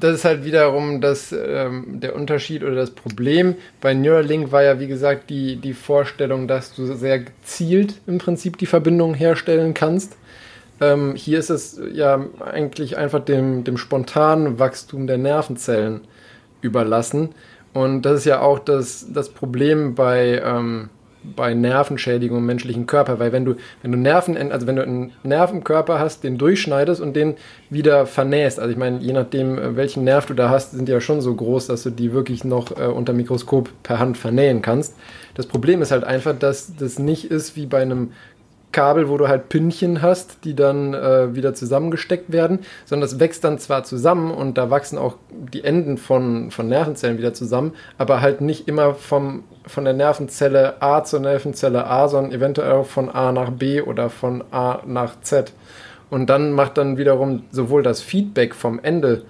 das 0.00 0.16
ist 0.16 0.24
halt 0.24 0.44
wiederum 0.44 1.00
das, 1.00 1.32
ähm, 1.32 2.00
der 2.00 2.14
Unterschied 2.14 2.62
oder 2.62 2.74
das 2.74 2.90
Problem. 2.90 3.54
Bei 3.80 3.94
Neuralink 3.94 4.52
war 4.52 4.62
ja, 4.62 4.80
wie 4.80 4.86
gesagt, 4.86 5.30
die, 5.30 5.56
die 5.56 5.74
Vorstellung, 5.74 6.48
dass 6.48 6.74
du 6.74 6.94
sehr 6.94 7.20
gezielt 7.20 7.94
im 8.06 8.18
Prinzip 8.18 8.58
die 8.58 8.66
Verbindung 8.66 9.14
herstellen 9.14 9.74
kannst. 9.74 10.16
Ähm, 10.80 11.14
hier 11.16 11.38
ist 11.38 11.50
es 11.50 11.80
ja 11.92 12.24
eigentlich 12.40 12.96
einfach 12.96 13.24
dem, 13.24 13.64
dem 13.64 13.76
spontanen 13.76 14.58
Wachstum 14.58 15.06
der 15.06 15.18
Nervenzellen 15.18 16.02
überlassen. 16.60 17.30
Und 17.72 18.02
das 18.02 18.20
ist 18.20 18.24
ja 18.24 18.40
auch 18.40 18.58
das, 18.58 19.06
das 19.12 19.28
Problem 19.28 19.94
bei, 19.94 20.40
ähm, 20.44 20.88
bei 21.34 21.54
Nervenschädigung 21.54 22.38
im 22.38 22.46
menschlichen 22.46 22.86
Körper, 22.86 23.18
weil 23.18 23.32
wenn 23.32 23.44
du, 23.44 23.54
wenn 23.82 23.92
du 23.92 23.98
Nerven, 23.98 24.36
also 24.50 24.66
wenn 24.66 24.76
du 24.76 24.82
einen 24.82 25.12
Nerv 25.22 25.52
im 25.52 25.64
Körper 25.64 25.98
hast, 25.98 26.24
den 26.24 26.38
durchschneidest 26.38 27.00
und 27.00 27.14
den 27.14 27.34
wieder 27.70 28.06
vernähst, 28.06 28.58
also 28.58 28.70
ich 28.70 28.76
meine, 28.76 28.98
je 28.98 29.12
nachdem, 29.12 29.58
äh, 29.58 29.76
welchen 29.76 30.04
Nerv 30.04 30.26
du 30.26 30.34
da 30.34 30.50
hast, 30.50 30.72
sind 30.72 30.86
die 30.88 30.92
ja 30.92 31.00
schon 31.00 31.20
so 31.20 31.34
groß, 31.34 31.66
dass 31.66 31.82
du 31.82 31.90
die 31.90 32.12
wirklich 32.12 32.44
noch 32.44 32.72
äh, 32.78 32.86
unter 32.86 33.12
Mikroskop 33.12 33.70
per 33.82 33.98
Hand 33.98 34.16
vernähen 34.16 34.62
kannst. 34.62 34.96
Das 35.34 35.46
Problem 35.46 35.82
ist 35.82 35.90
halt 35.90 36.04
einfach, 36.04 36.36
dass 36.38 36.74
das 36.76 36.98
nicht 36.98 37.30
ist 37.30 37.56
wie 37.56 37.66
bei 37.66 37.82
einem 37.82 38.12
Kabel, 38.72 39.08
wo 39.08 39.16
du 39.16 39.28
halt 39.28 39.48
Pünktchen 39.48 40.02
hast, 40.02 40.44
die 40.44 40.54
dann 40.54 40.92
äh, 40.92 41.34
wieder 41.34 41.54
zusammengesteckt 41.54 42.32
werden, 42.32 42.60
sondern 42.84 43.08
das 43.08 43.18
wächst 43.18 43.44
dann 43.44 43.58
zwar 43.58 43.84
zusammen 43.84 44.30
und 44.30 44.58
da 44.58 44.70
wachsen 44.70 44.98
auch 44.98 45.16
die 45.30 45.64
Enden 45.64 45.96
von, 45.96 46.50
von 46.50 46.68
Nervenzellen 46.68 47.18
wieder 47.18 47.32
zusammen, 47.32 47.72
aber 47.96 48.20
halt 48.20 48.40
nicht 48.40 48.68
immer 48.68 48.94
vom, 48.94 49.44
von 49.68 49.84
der 49.84 49.94
Nervenzelle 49.94 50.80
A 50.82 51.04
zur 51.04 51.20
Nervenzelle 51.20 51.86
A, 51.86 52.08
sondern 52.08 52.32
eventuell 52.32 52.72
auch 52.72 52.86
von 52.86 53.08
A 53.08 53.32
nach 53.32 53.50
B 53.50 53.80
oder 53.80 54.10
von 54.10 54.42
A 54.50 54.80
nach 54.86 55.20
Z. 55.20 55.52
Und 56.10 56.28
dann 56.30 56.52
macht 56.52 56.78
dann 56.78 56.96
wiederum 56.96 57.44
sowohl 57.50 57.82
das 57.82 58.00
Feedback 58.02 58.54
vom 58.54 58.80
Ende 58.80 59.22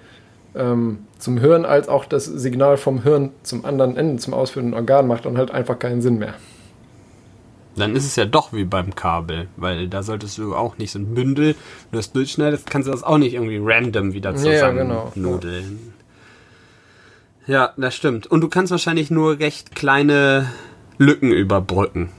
ähm, 0.55 0.99
zum 1.17 1.37
Hirn 1.37 1.65
als 1.65 1.89
auch 1.89 2.05
das 2.05 2.25
Signal 2.25 2.77
vom 2.77 3.03
Hirn 3.03 3.31
zum 3.43 3.65
anderen 3.65 3.97
Ende, 3.97 4.17
zum 4.17 4.33
ausführenden 4.33 4.73
Organ, 4.73 5.07
macht 5.07 5.25
dann 5.25 5.37
halt 5.37 5.51
einfach 5.51 5.77
keinen 5.77 6.01
Sinn 6.01 6.17
mehr. 6.19 6.33
Dann 7.75 7.95
ist 7.95 8.05
es 8.05 8.15
ja 8.15 8.25
doch 8.25 8.51
wie 8.51 8.65
beim 8.65 8.95
Kabel, 8.95 9.47
weil 9.55 9.87
da 9.87 10.03
solltest 10.03 10.37
du 10.37 10.55
auch 10.55 10.77
nicht 10.77 10.91
so 10.91 10.99
ein 10.99 11.13
Bündel, 11.13 11.47
wenn 11.47 11.91
du 11.91 11.97
das 11.97 12.11
durchschneidest, 12.11 12.69
kannst 12.69 12.87
du 12.87 12.91
das 12.91 13.03
auch 13.03 13.17
nicht 13.17 13.35
irgendwie 13.35 13.59
random 13.61 14.13
wieder 14.13 14.31
Ja, 14.31 14.37
ja, 14.37 14.41
zusammen 14.53 14.77
genau. 14.77 15.11
nudeln. 15.15 15.93
Ja, 17.49 17.73
das 17.77 17.95
stimmt. 17.95 18.27
Und 18.27 18.41
du 18.41 18.47
kannst 18.47 18.69
wahrscheinlich 18.69 19.09
nur 19.09 19.39
recht 19.39 19.73
kleine 19.73 20.51
Lücken 20.99 21.31
überbrücken. 21.31 22.09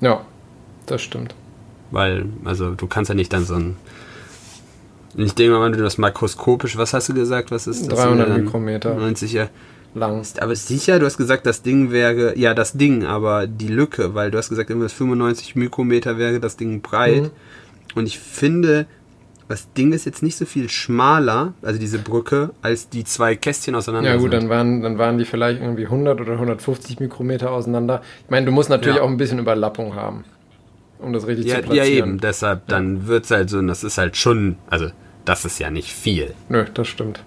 Ja, 0.00 0.26
das 0.86 1.02
stimmt. 1.02 1.36
Weil, 1.92 2.26
also 2.44 2.74
du 2.74 2.88
kannst 2.88 3.08
ja 3.08 3.14
nicht 3.14 3.32
dann 3.32 3.44
so 3.44 3.54
ein. 3.54 3.76
Ich 5.14 5.36
denke 5.36 5.52
mal, 5.52 5.64
wenn 5.64 5.78
du 5.78 5.84
das 5.84 5.98
makroskopisch, 5.98 6.76
was 6.76 6.94
hast 6.94 7.08
du 7.08 7.14
gesagt, 7.14 7.52
was 7.52 7.68
ist 7.68 7.90
das? 7.92 8.00
300 8.00 8.28
Dann 8.28 8.44
Mikrometer. 8.44 8.94
90 8.96 9.32
ja. 9.32 9.48
Lang. 9.94 10.26
Aber 10.40 10.56
sicher, 10.56 10.98
du 10.98 11.06
hast 11.06 11.16
gesagt, 11.16 11.46
das 11.46 11.62
Ding 11.62 11.92
wäre, 11.92 12.36
ja, 12.36 12.52
das 12.52 12.72
Ding, 12.72 13.06
aber 13.06 13.46
die 13.46 13.68
Lücke, 13.68 14.14
weil 14.14 14.32
du 14.32 14.36
hast 14.36 14.48
gesagt, 14.48 14.68
irgendwas 14.68 14.92
95 14.92 15.54
Mikrometer 15.54 16.18
wäre 16.18 16.40
das 16.40 16.56
Ding 16.56 16.82
breit. 16.82 17.22
Mhm. 17.22 17.30
Und 17.94 18.06
ich 18.06 18.18
finde, 18.18 18.86
das 19.48 19.72
Ding 19.74 19.92
ist 19.92 20.04
jetzt 20.06 20.22
nicht 20.22 20.36
so 20.36 20.44
viel 20.44 20.68
schmaler, 20.68 21.54
also 21.62 21.78
diese 21.78 21.98
Brücke, 21.98 22.50
als 22.62 22.88
die 22.88 23.04
zwei 23.04 23.36
Kästchen 23.36 23.74
auseinander 23.76 24.10
Ja 24.10 24.16
gut, 24.16 24.32
sind. 24.32 24.42
dann 24.42 24.48
waren, 24.48 24.82
dann 24.82 24.98
waren 24.98 25.18
die 25.18 25.24
vielleicht 25.24 25.60
irgendwie 25.60 25.84
100 25.84 26.20
oder 26.20 26.32
150 26.32 26.98
Mikrometer 26.98 27.52
auseinander. 27.52 28.02
Ich 28.24 28.30
meine, 28.30 28.46
du 28.46 28.52
musst 28.52 28.70
natürlich 28.70 28.96
Ja. 28.96 29.02
auch 29.02 29.08
ein 29.08 29.16
bisschen 29.16 29.38
Überlappung 29.38 29.94
haben, 29.94 30.24
um 30.98 31.12
das 31.12 31.26
richtig 31.28 31.46
ja, 31.46 31.56
zu 31.56 31.60
ja, 31.60 31.66
platzieren. 31.66 32.08
eben, 32.10 32.20
deshalb, 32.20 32.66
dann 32.66 33.06
wird's 33.06 33.30
halt 33.30 33.48
so, 33.50 33.58
und 33.58 33.68
das 33.68 33.84
ist 33.84 33.98
halt 33.98 34.16
schon, 34.16 34.56
also, 34.68 34.88
das 35.24 35.44
ist 35.44 35.58
ja 35.60 35.70
nicht 35.70 35.92
viel. 35.92 36.34
Nö, 36.48 36.64
das 36.74 36.88
stimmt. 36.88 37.22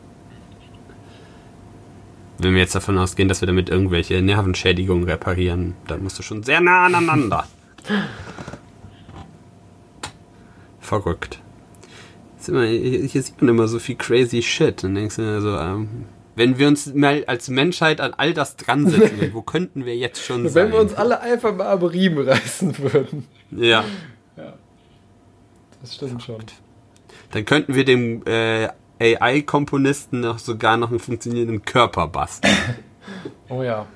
Wenn 2.38 2.54
wir 2.54 2.62
jetzt 2.62 2.76
davon 2.76 2.98
ausgehen, 2.98 3.28
dass 3.28 3.42
wir 3.42 3.48
damit 3.48 3.70
irgendwelche 3.70 4.22
Nervenschädigungen 4.22 5.04
reparieren, 5.06 5.74
dann 5.88 6.04
musst 6.04 6.20
du 6.20 6.24
schon 6.24 6.44
sehr 6.44 6.62
nah 6.62 6.86
aneinander. 6.86 7.46
Verrückt. 10.80 11.40
Immer, 12.48 12.66
hier 12.66 13.22
sieht 13.22 13.42
man 13.42 13.50
immer 13.50 13.68
so 13.68 13.80
viel 13.80 13.96
crazy 13.96 14.42
shit. 14.42 14.84
Dann 14.84 14.96
denkst 14.96 15.18
du 15.18 15.22
dir 15.24 15.42
so, 15.42 15.58
ähm, 15.58 16.06
wenn 16.36 16.58
wir 16.58 16.68
uns 16.68 16.94
mal 16.94 17.24
als 17.28 17.50
Menschheit 17.50 18.00
an 18.00 18.14
all 18.16 18.34
das 18.34 18.56
dran 18.56 18.88
setzen, 18.88 19.30
wo 19.34 19.42
könnten 19.42 19.86
wir 19.86 19.96
jetzt 19.98 20.24
schon 20.24 20.48
sein? 20.48 20.66
Wenn 20.68 20.72
wir 20.74 20.80
uns 20.80 20.94
alle 20.94 21.20
einfach 21.20 21.54
mal 21.54 21.68
am 21.72 21.84
Riemen 21.84 22.28
reißen 22.28 22.78
würden. 22.80 23.26
ja, 23.52 23.84
Das 25.82 25.96
stimmt 25.96 26.24
schon. 26.24 26.38
dann 27.32 27.46
könnten 27.46 27.76
wir 27.76 27.84
dem 27.84 28.24
äh, 28.26 28.70
AI-Komponisten 29.02 30.22
noch 30.22 30.40
sogar 30.40 30.78
noch 30.78 30.90
einen 30.90 31.00
funktionierenden 31.00 31.64
Körper 31.66 32.08
basteln. 32.08 32.54
Oh 33.50 33.64
ja. 33.64 33.88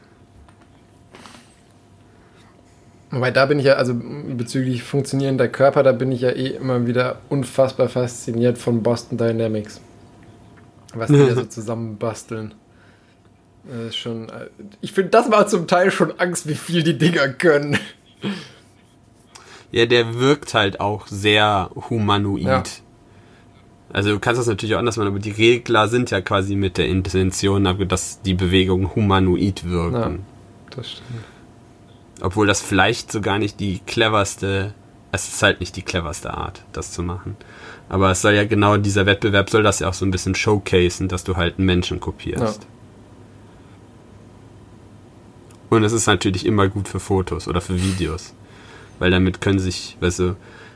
Wobei 3.13 3.29
da 3.29 3.45
bin 3.45 3.59
ich 3.59 3.65
ja, 3.65 3.73
also 3.73 3.93
bezüglich 3.95 4.81
funktionierender 4.81 5.47
Körper, 5.47 5.83
da 5.83 5.91
bin 5.91 6.11
ich 6.11 6.21
ja 6.21 6.31
eh 6.31 6.47
immer 6.47 6.87
wieder 6.87 7.19
unfassbar 7.29 7.87
fasziniert 7.87 8.57
von 8.57 8.81
Boston 8.81 9.19
Dynamics. 9.19 9.79
Was 10.95 11.11
die 11.11 11.17
da 11.17 11.35
so 11.35 11.43
zusammenbasteln. 11.49 12.55
Das 13.65 13.89
ist 13.89 13.97
schon. 13.97 14.29
äh, 14.29 14.47
Ich 14.81 14.93
finde, 14.93 15.11
das 15.11 15.29
war 15.29 15.45
zum 15.45 15.67
Teil 15.67 15.91
schon 15.91 16.19
Angst, 16.19 16.47
wie 16.47 16.55
viel 16.55 16.81
die 16.81 16.97
Dinger 16.97 17.27
können. 17.29 17.77
Ja, 19.71 19.85
der 19.85 20.19
wirkt 20.19 20.55
halt 20.55 20.79
auch 20.79 21.05
sehr 21.05 21.69
humanoid. 21.89 22.43
Ja. 22.43 22.63
Also 23.91 24.09
du 24.09 24.19
kannst 24.19 24.39
das 24.39 24.47
natürlich 24.47 24.73
auch 24.73 24.79
anders 24.79 24.97
machen, 24.97 25.09
aber 25.09 25.19
die 25.19 25.31
Regler 25.31 25.87
sind 25.87 26.09
ja 26.09 26.19
quasi 26.21 26.55
mit 26.55 26.79
der 26.79 26.87
Intention, 26.87 27.63
dass 27.87 28.23
die 28.23 28.33
Bewegungen 28.33 28.95
humanoid 28.95 29.69
wirken. 29.69 29.93
Ja. 30.71 30.75
Das 30.75 30.91
stimmt. 30.93 31.32
Obwohl 32.21 32.47
das 32.47 32.61
vielleicht 32.61 33.11
so 33.11 33.21
gar 33.21 33.39
nicht 33.39 33.59
die 33.59 33.79
cleverste, 33.79 34.73
es 35.11 35.27
ist 35.27 35.43
halt 35.43 35.59
nicht 35.59 35.75
die 35.75 35.81
cleverste 35.81 36.33
Art, 36.33 36.63
das 36.71 36.91
zu 36.91 37.03
machen. 37.03 37.35
Aber 37.89 38.11
es 38.11 38.21
soll 38.21 38.33
ja 38.33 38.45
genau, 38.45 38.77
dieser 38.77 39.05
Wettbewerb 39.05 39.49
soll 39.49 39.63
das 39.63 39.79
ja 39.79 39.89
auch 39.89 39.93
so 39.93 40.05
ein 40.05 40.11
bisschen 40.11 40.35
showcasen, 40.35 41.07
dass 41.07 41.23
du 41.23 41.35
halt 41.35 41.57
einen 41.57 41.65
Menschen 41.65 41.99
kopierst. 41.99 42.63
Ja. 42.63 42.67
Und 45.69 45.83
es 45.83 45.91
ist 45.91 46.07
natürlich 46.07 46.45
immer 46.45 46.67
gut 46.67 46.87
für 46.87 46.99
Fotos 46.99 47.47
oder 47.47 47.59
für 47.59 47.81
Videos. 47.81 48.33
Weil 48.99 49.11
damit 49.11 49.41
können 49.41 49.59
sich, 49.59 49.97
weißt 49.99 50.19
du, 50.19 50.35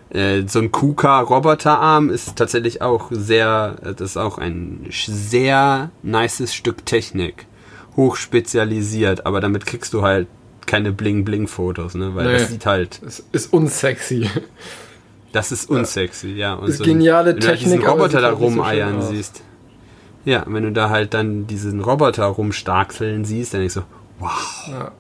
äh, 0.10 0.44
so 0.48 0.60
ein 0.60 0.72
KUKA-Roboterarm 0.72 2.10
ist 2.10 2.36
tatsächlich 2.36 2.82
auch 2.82 3.08
sehr, 3.12 3.76
das 3.82 4.02
ist 4.02 4.18
auch 4.18 4.38
ein 4.38 4.88
sehr 4.90 5.92
nices 6.02 6.54
Stück 6.54 6.86
Technik. 6.86 7.46
hochspezialisiert, 7.96 9.26
aber 9.26 9.42
damit 9.42 9.66
kriegst 9.66 9.94
du 9.94 10.04
halt 10.04 10.28
keine 10.68 10.92
Bling-Bling-Fotos, 10.92 11.96
ne? 11.96 12.14
Weil 12.14 12.28
Nee. 12.28 12.34
das 12.40 12.50
sieht 12.50 12.66
halt, 12.66 13.02
Es 13.06 13.26
ist 13.32 13.52
unsexy. 13.54 14.30
das 15.32 15.52
ist 15.52 15.70
unsexy, 15.70 16.34
ja. 16.34 16.54
Und 16.54 16.70
Ist 16.70 16.84
geniale 16.84 17.32
wenn 17.34 17.40
du 17.40 17.48
halt 17.48 17.60
diesen 17.60 17.72
Technik, 17.72 17.88
aber 17.90 18.02
Roboter 18.04 18.22
da 18.22 18.28
halt 18.30 18.38
so 18.40 18.44
rumeiern 18.46 18.98
aus. 18.98 19.10
siehst. 19.10 19.42
Ja, 20.26 20.44
wenn 20.48 20.64
du 20.64 20.72
da 20.72 20.90
halt 20.90 21.14
dann 21.14 21.48
diesen 21.48 21.80
Roboter 21.80 22.26
rumstarkseln 22.26 23.24
siehst, 23.26 23.54
dann 23.54 23.62
denkst 23.62 23.76
du, 23.76 23.84
wow. 24.20 24.68
Ja. 24.68 24.92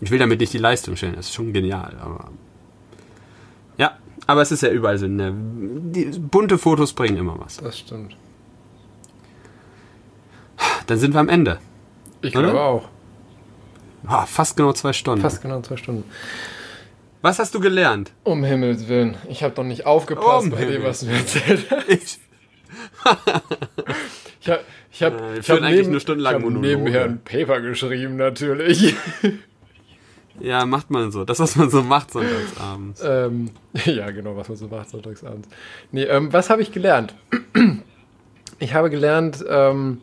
Ich 0.00 0.10
will 0.10 0.18
damit 0.18 0.40
nicht 0.40 0.52
die 0.52 0.58
Leistung 0.58 0.96
stellen, 0.96 1.14
das 1.16 1.26
ist 1.26 1.34
schon 1.34 1.52
genial, 1.52 1.96
aber. 2.00 2.30
Ja, 3.78 3.98
aber 4.26 4.42
es 4.42 4.50
ist 4.50 4.62
ja 4.62 4.70
überall 4.70 4.98
so, 4.98 5.06
ne? 5.06 5.32
Die 5.34 6.04
bunte 6.18 6.58
Fotos 6.58 6.92
bringen 6.92 7.16
immer 7.16 7.38
was. 7.38 7.58
Das 7.58 7.78
stimmt. 7.78 8.16
Dann 10.86 10.98
sind 10.98 11.14
wir 11.14 11.20
am 11.20 11.28
Ende. 11.28 11.58
Ich 12.22 12.36
Oder? 12.36 12.48
glaube 12.50 12.60
auch. 12.60 12.88
Ah, 14.06 14.26
fast 14.26 14.56
genau 14.56 14.72
zwei 14.72 14.92
Stunden. 14.92 15.20
Fast 15.22 15.42
genau 15.42 15.60
zwei 15.60 15.76
Stunden. 15.76 16.04
Was 17.20 17.38
hast 17.38 17.54
du 17.54 17.60
gelernt? 17.60 18.10
Um 18.24 18.42
Himmels 18.42 18.88
Willen. 18.88 19.16
Ich 19.28 19.42
habe 19.44 19.54
doch 19.54 19.62
nicht 19.64 19.86
aufgepasst 19.86 20.44
Um 20.46 20.50
bei 20.50 20.64
dem, 20.64 20.82
Himmels 20.82 20.84
was 20.88 21.00
du 21.00 21.06
mir 21.06 21.16
erzählt 21.18 21.70
hast. 21.70 21.88
Ich, 21.88 22.18
Ich 24.40 24.48
habe 24.50 24.60
ich 24.90 25.02
hab, 25.02 25.20
Äh, 25.20 25.38
ich 25.38 25.50
hab 25.50 25.58
eigentlich 25.62 25.76
neben, 25.82 25.90
nur 25.92 26.00
stundenlang 26.00 26.32
ich 26.32 26.36
hab 26.36 26.42
Monologe. 26.50 26.68
nebenher 26.76 27.04
ein 27.04 27.20
Paper 27.22 27.60
geschrieben, 27.60 28.16
natürlich. 28.16 28.94
ja, 30.40 30.66
macht 30.66 30.90
man 30.90 31.12
so. 31.12 31.24
Das, 31.24 31.38
was 31.38 31.54
man 31.56 31.70
so 31.70 31.82
macht 31.82 32.10
sonntagsabends. 32.10 33.00
ähm, 33.04 33.50
ja, 33.84 34.10
genau, 34.10 34.36
was 34.36 34.48
man 34.48 34.56
so 34.56 34.66
macht 34.66 34.90
sonntagsabends. 34.90 35.48
Nee, 35.92 36.04
ähm, 36.04 36.32
was 36.32 36.50
habe 36.50 36.62
ich 36.62 36.72
gelernt? 36.72 37.14
Ich 38.58 38.74
habe 38.74 38.90
gelernt, 38.90 39.44
ähm, 39.48 40.02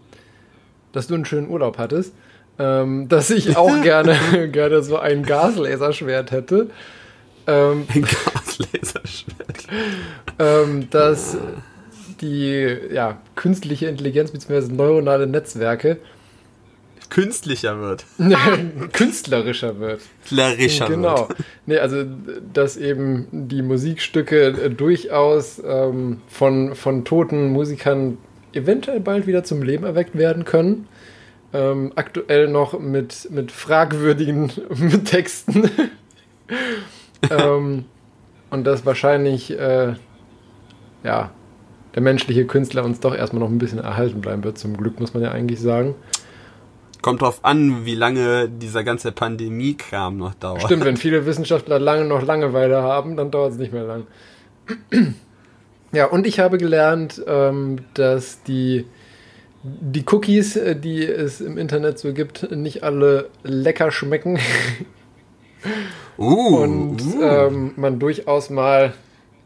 dass 0.91 1.07
du 1.07 1.15
einen 1.15 1.25
schönen 1.25 1.49
Urlaub 1.49 1.77
hattest. 1.77 2.13
Ähm, 2.57 3.07
dass 3.07 3.29
ich 3.29 3.55
auch 3.55 3.81
gerne, 3.83 4.49
gerne 4.51 4.81
so 4.81 4.97
ein 4.97 5.23
Gaslaserschwert 5.23 6.31
hätte. 6.31 6.69
Ähm, 7.47 7.87
Ein 7.93 8.01
Gaslaserschwert. 8.03 9.67
ähm, 10.39 10.89
dass 10.89 11.37
die 12.21 12.77
ja, 12.91 13.21
künstliche 13.35 13.87
Intelligenz 13.87 14.31
bzw. 14.31 14.73
neuronale 14.73 15.25
Netzwerke 15.25 15.97
Künstlicher 17.09 17.79
wird. 17.79 18.05
künstlerischer 18.93 19.79
wird. 19.79 20.01
Klärischer 20.25 20.87
genau. 20.87 21.29
wird. 21.29 21.39
Nee, 21.65 21.79
also 21.79 22.03
dass 22.53 22.77
eben 22.77 23.27
die 23.31 23.61
Musikstücke 23.61 24.69
durchaus 24.69 25.61
ähm, 25.65 26.21
von, 26.27 26.75
von 26.75 27.05
toten 27.05 27.51
Musikern 27.51 28.17
eventuell 28.53 28.99
bald 28.99 29.27
wieder 29.27 29.43
zum 29.43 29.61
Leben 29.61 29.85
erweckt 29.85 30.17
werden 30.17 30.45
können. 30.45 30.87
Ähm, 31.51 31.91
aktuell 31.95 32.47
noch 32.47 32.79
mit, 32.79 33.29
mit 33.31 33.51
fragwürdigen 33.51 34.51
mit 34.75 35.05
Texten. 35.05 35.69
ähm, 37.29 37.85
und 38.49 38.63
dass 38.65 38.85
wahrscheinlich 38.85 39.57
äh, 39.57 39.93
ja, 41.03 41.31
der 41.95 42.01
menschliche 42.01 42.45
Künstler 42.45 42.83
uns 42.83 42.99
doch 42.99 43.15
erstmal 43.15 43.41
noch 43.41 43.49
ein 43.49 43.57
bisschen 43.57 43.79
erhalten 43.79 44.21
bleiben 44.21 44.43
wird, 44.43 44.57
zum 44.57 44.77
Glück, 44.77 44.99
muss 44.99 45.13
man 45.13 45.23
ja 45.23 45.31
eigentlich 45.31 45.59
sagen. 45.59 45.95
Kommt 47.01 47.21
drauf 47.21 47.39
an, 47.43 47.85
wie 47.85 47.95
lange 47.95 48.49
dieser 48.49 48.83
ganze 48.83 49.11
Pandemie-Kram 49.11 50.17
noch 50.17 50.33
dauert. 50.33 50.63
Stimmt, 50.63 50.83
wenn 50.83 50.97
viele 50.97 51.25
Wissenschaftler 51.25 51.79
lange 51.79 52.05
noch 52.05 52.21
Langeweile 52.21 52.83
haben, 52.83 53.15
dann 53.15 53.31
dauert 53.31 53.53
es 53.53 53.57
nicht 53.57 53.71
mehr 53.71 53.83
lang. 53.83 54.07
Ja, 55.91 56.05
und 56.05 56.27
ich 56.27 56.39
habe 56.39 56.57
gelernt, 56.57 57.21
ähm, 57.27 57.77
dass 57.95 58.43
die, 58.43 58.85
die 59.63 60.03
Cookies, 60.11 60.55
äh, 60.55 60.75
die 60.75 61.03
es 61.05 61.41
im 61.41 61.57
Internet 61.57 61.97
so 61.99 62.13
gibt, 62.13 62.51
nicht 62.51 62.83
alle 62.83 63.29
lecker 63.43 63.91
schmecken 63.91 64.39
Uh, 66.17 66.57
und 66.63 67.01
uh. 67.01 67.21
ähm, 67.21 67.71
man 67.75 67.99
durchaus 67.99 68.49
mal 68.49 68.93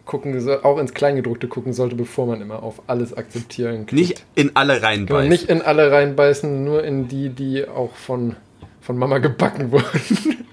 gucken 0.05 0.39
soll, 0.41 0.59
auch 0.63 0.77
ins 0.79 0.93
Kleingedruckte 0.93 1.47
gucken 1.47 1.71
sollte, 1.73 1.95
bevor 1.95 2.25
man 2.27 2.41
immer 2.41 2.61
auf 2.61 2.81
alles 2.87 3.15
akzeptieren 3.15 3.85
klickt. 3.85 4.09
nicht 4.09 4.25
in 4.35 4.55
alle 4.55 4.75
Genau, 4.75 4.87
reinbeißen. 4.87 5.29
nicht 5.29 5.49
in 5.49 5.61
alle 5.61 5.91
reinbeißen, 5.91 6.63
nur 6.63 6.83
in 6.83 7.07
die, 7.07 7.29
die 7.29 7.67
auch 7.67 7.95
von, 7.95 8.35
von 8.81 8.97
Mama 8.97 9.19
gebacken 9.19 9.71
wurden. 9.71 9.85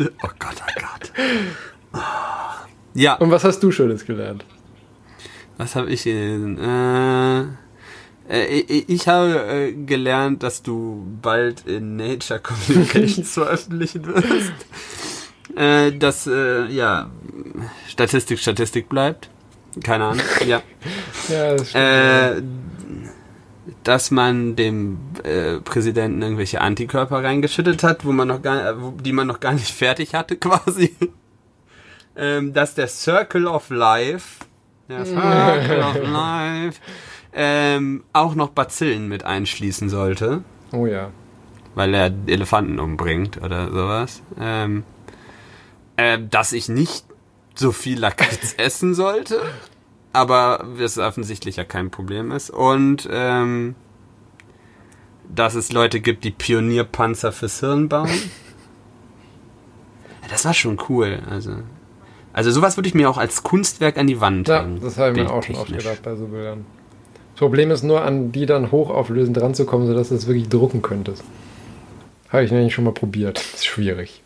Oh 0.00 0.28
Gott, 0.40 0.56
oh 0.60 0.80
Gott. 0.80 2.02
Ja, 2.94 3.14
Und 3.14 3.30
was 3.30 3.44
hast 3.44 3.62
du 3.62 3.70
Schönes 3.70 4.04
gelernt? 4.04 4.44
Was 5.56 5.76
habe 5.76 5.90
ich 5.90 6.04
gelesen? 6.04 6.58
Äh, 6.58 7.40
äh, 8.28 8.46
ich, 8.46 8.88
ich 8.88 9.08
habe 9.08 9.46
äh, 9.46 9.72
gelernt, 9.72 10.42
dass 10.42 10.62
du 10.62 11.06
bald 11.20 11.66
in 11.66 11.96
Nature 11.96 12.40
Communications 12.42 13.32
veröffentlichen 13.32 14.06
wirst. 14.06 14.52
Äh, 15.56 15.92
dass, 15.92 16.26
äh, 16.26 16.66
ja, 16.66 17.10
Statistik 17.88 18.38
Statistik 18.38 18.88
bleibt. 18.88 19.28
Keine 19.82 20.04
Ahnung, 20.04 20.24
ja. 20.46 20.62
Ja, 21.28 21.56
das 21.56 21.70
stimmt. 21.70 21.84
Äh, 21.84 22.42
dass 23.82 24.10
man 24.10 24.56
dem 24.56 24.98
äh, 25.22 25.58
Präsidenten 25.58 26.22
irgendwelche 26.22 26.60
Antikörper 26.60 27.22
reingeschüttet 27.22 27.82
hat, 27.82 28.04
wo 28.04 28.12
man 28.12 28.28
noch 28.28 28.42
gar, 28.42 28.70
äh, 28.70 28.74
die 29.02 29.12
man 29.12 29.26
noch 29.26 29.40
gar 29.40 29.52
nicht 29.52 29.72
fertig 29.72 30.14
hatte, 30.14 30.36
quasi. 30.38 30.94
ähm, 32.16 32.52
dass 32.52 32.74
der 32.74 32.88
Circle 32.88 33.46
of 33.46 33.70
Life, 33.70 34.43
der 34.88 35.04
Circle 35.06 35.82
of 35.82 36.08
Life, 36.12 36.80
ähm, 37.32 38.04
auch 38.12 38.34
noch 38.34 38.50
Bazillen 38.50 39.08
mit 39.08 39.24
einschließen 39.24 39.88
sollte, 39.88 40.44
Oh 40.72 40.86
ja. 40.86 41.10
weil 41.74 41.94
er 41.94 42.12
Elefanten 42.26 42.78
umbringt 42.78 43.40
oder 43.42 43.70
sowas. 43.70 44.22
Ähm, 44.40 44.84
äh, 45.96 46.18
dass 46.30 46.52
ich 46.52 46.68
nicht 46.68 47.04
so 47.54 47.72
viel 47.72 47.98
Lakritz 47.98 48.54
essen 48.58 48.94
sollte, 48.94 49.40
aber 50.12 50.66
das 50.78 50.98
offensichtlich 50.98 51.56
ja 51.56 51.64
kein 51.64 51.90
Problem 51.90 52.30
ist. 52.30 52.50
Und 52.50 53.08
ähm, 53.10 53.74
dass 55.34 55.54
es 55.54 55.72
Leute 55.72 56.00
gibt, 56.00 56.22
die 56.24 56.30
Pionierpanzer 56.30 57.32
fürs 57.32 57.60
Hirn 57.60 57.88
bauen. 57.88 58.10
Das 60.30 60.46
war 60.46 60.54
schon 60.54 60.78
cool. 60.88 61.20
Also, 61.28 61.58
also 62.34 62.50
sowas 62.50 62.76
würde 62.76 62.88
ich 62.88 62.94
mir 62.94 63.08
auch 63.08 63.16
als 63.18 63.42
Kunstwerk 63.42 63.96
an 63.96 64.06
die 64.06 64.20
Wand 64.20 64.48
Ja, 64.48 64.62
hängen. 64.62 64.80
das 64.82 64.98
habe 64.98 65.12
ich 65.12 65.24
mir 65.24 65.32
auch 65.32 65.42
schon 65.42 65.56
oft 65.56 65.72
gedacht 65.72 66.02
bei 66.02 66.14
so 66.16 66.26
Bildern. 66.26 66.66
Das 67.32 67.38
Problem 67.40 67.70
ist 67.70 67.82
nur, 67.82 68.02
an 68.02 68.30
die 68.32 68.44
dann 68.46 68.70
hochauflösend 68.70 69.40
ranzukommen, 69.40 69.86
sodass 69.86 70.10
du 70.10 70.14
es 70.16 70.26
wirklich 70.26 70.48
drucken 70.48 70.82
könntest. 70.82 71.24
Habe 72.28 72.44
ich 72.44 72.50
nämlich 72.52 72.74
schon 72.74 72.84
mal 72.84 72.92
probiert. 72.92 73.38
ist 73.54 73.64
schwierig. 73.66 74.22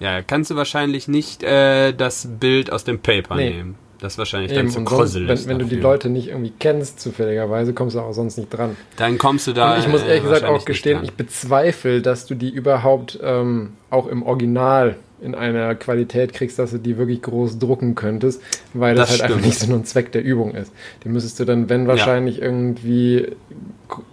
Ja, 0.00 0.22
kannst 0.22 0.50
du 0.50 0.56
wahrscheinlich 0.56 1.08
nicht 1.08 1.42
äh, 1.42 1.92
das 1.92 2.28
Bild 2.38 2.70
aus 2.72 2.84
dem 2.84 2.98
Paper 3.00 3.34
Nee. 3.36 3.50
nehmen. 3.50 3.74
Das 4.00 4.12
ist 4.12 4.18
wahrscheinlich 4.18 4.52
Eben, 4.52 4.66
dann 4.66 4.70
zu 4.70 4.84
Krösel. 4.84 5.26
wenn, 5.26 5.46
wenn 5.46 5.58
du 5.58 5.64
die. 5.64 5.74
Leute 5.74 6.08
nicht 6.08 6.28
irgendwie 6.28 6.52
kennst, 6.56 7.00
zufälligerweise, 7.00 7.74
kommst 7.74 7.96
du 7.96 8.00
auch 8.00 8.12
sonst 8.12 8.36
nicht 8.36 8.48
dran. 8.50 8.76
Dann 8.96 9.18
kommst 9.18 9.48
du 9.48 9.52
da. 9.52 9.74
Und 9.74 9.80
ich 9.80 9.88
muss 9.88 10.02
äh, 10.02 10.06
ehrlich 10.06 10.22
gesagt 10.22 10.42
wahrscheinlich 10.42 10.62
auch 10.62 10.66
gestehen, 10.66 11.00
ich 11.02 11.14
bezweifle, 11.14 12.00
dass 12.00 12.24
du 12.26 12.36
die 12.36 12.48
überhaupt 12.50 13.18
ähm, 13.20 13.72
auch 13.90 14.06
im 14.06 14.22
Original 14.22 14.94
in 15.20 15.34
einer 15.34 15.74
Qualität 15.74 16.32
kriegst, 16.32 16.58
dass 16.58 16.70
du 16.70 16.78
die 16.78 16.96
wirklich 16.96 17.22
groß 17.22 17.58
drucken 17.58 17.94
könntest, 17.94 18.40
weil 18.74 18.94
das, 18.94 19.08
Das 19.08 19.10
halt 19.10 19.22
einfach 19.22 19.38
stimmt. 19.38 19.46
nicht 19.46 19.58
Sinn 19.60 19.72
und 19.72 19.86
Zweck 19.86 20.12
der 20.12 20.22
Übung 20.22 20.54
ist. 20.54 20.72
Die 21.04 21.08
müsstest 21.08 21.40
du 21.40 21.44
dann, 21.44 21.68
wenn 21.68 21.86
wahrscheinlich, 21.86 22.40
irgendwie 22.40 23.28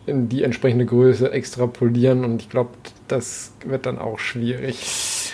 in 0.06 0.30
die 0.30 0.44
entsprechende 0.44 0.86
Größe 0.86 1.32
extrapolieren 1.32 2.24
und 2.26 2.42
ich 2.42 2.50
glaube, 2.50 2.70
das 3.08 3.52
wird 3.66 3.86
dann 3.86 4.00
auch 4.00 4.20
schwierig. 4.20 5.32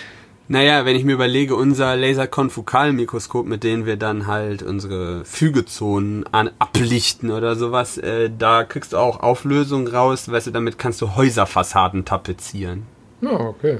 Naja, 0.48 0.84
wenn 0.84 0.96
ich 0.96 1.04
mir 1.04 1.12
überlege, 1.14 1.54
unser 1.54 1.96
Laserkonfokalmikroskop, 1.96 3.46
mit 3.46 3.64
dem 3.64 3.86
wir 3.86 3.96
dann 3.96 4.26
halt 4.26 4.62
unsere 4.62 5.24
Fügezonen 5.24 6.24
an, 6.32 6.50
ablichten 6.58 7.30
oder 7.30 7.56
sowas, 7.56 7.96
äh, 7.96 8.28
da 8.36 8.64
kriegst 8.64 8.92
du 8.92 8.98
auch 8.98 9.20
Auflösung 9.20 9.86
raus, 9.86 10.30
weißt 10.30 10.48
du, 10.48 10.50
damit 10.50 10.78
kannst 10.78 11.00
du 11.00 11.14
Häuserfassaden 11.16 12.04
tapezieren. 12.04 12.82
Ja, 13.22 13.30
okay. 13.32 13.78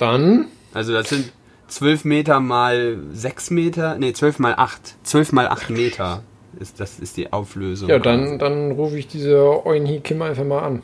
Dann, 0.00 0.46
Also 0.72 0.94
das 0.94 1.10
sind 1.10 1.30
12 1.68 2.04
Meter 2.04 2.40
mal 2.40 2.98
6 3.12 3.50
Meter, 3.50 3.96
nee, 3.98 4.12
12 4.12 4.38
mal 4.38 4.54
8. 4.56 4.94
12 5.04 5.32
mal 5.32 5.46
8 5.48 5.70
Meter 5.70 6.22
ist, 6.58 6.80
das 6.80 6.98
ist 6.98 7.16
die 7.16 7.32
Auflösung. 7.32 7.88
ja, 7.88 7.98
dann, 7.98 8.38
dann 8.38 8.72
rufe 8.72 8.98
ich 8.98 9.06
diese 9.06 9.64
Oinhi 9.66 10.00
Kim 10.00 10.22
einfach 10.22 10.44
mal 10.44 10.60
an. 10.60 10.82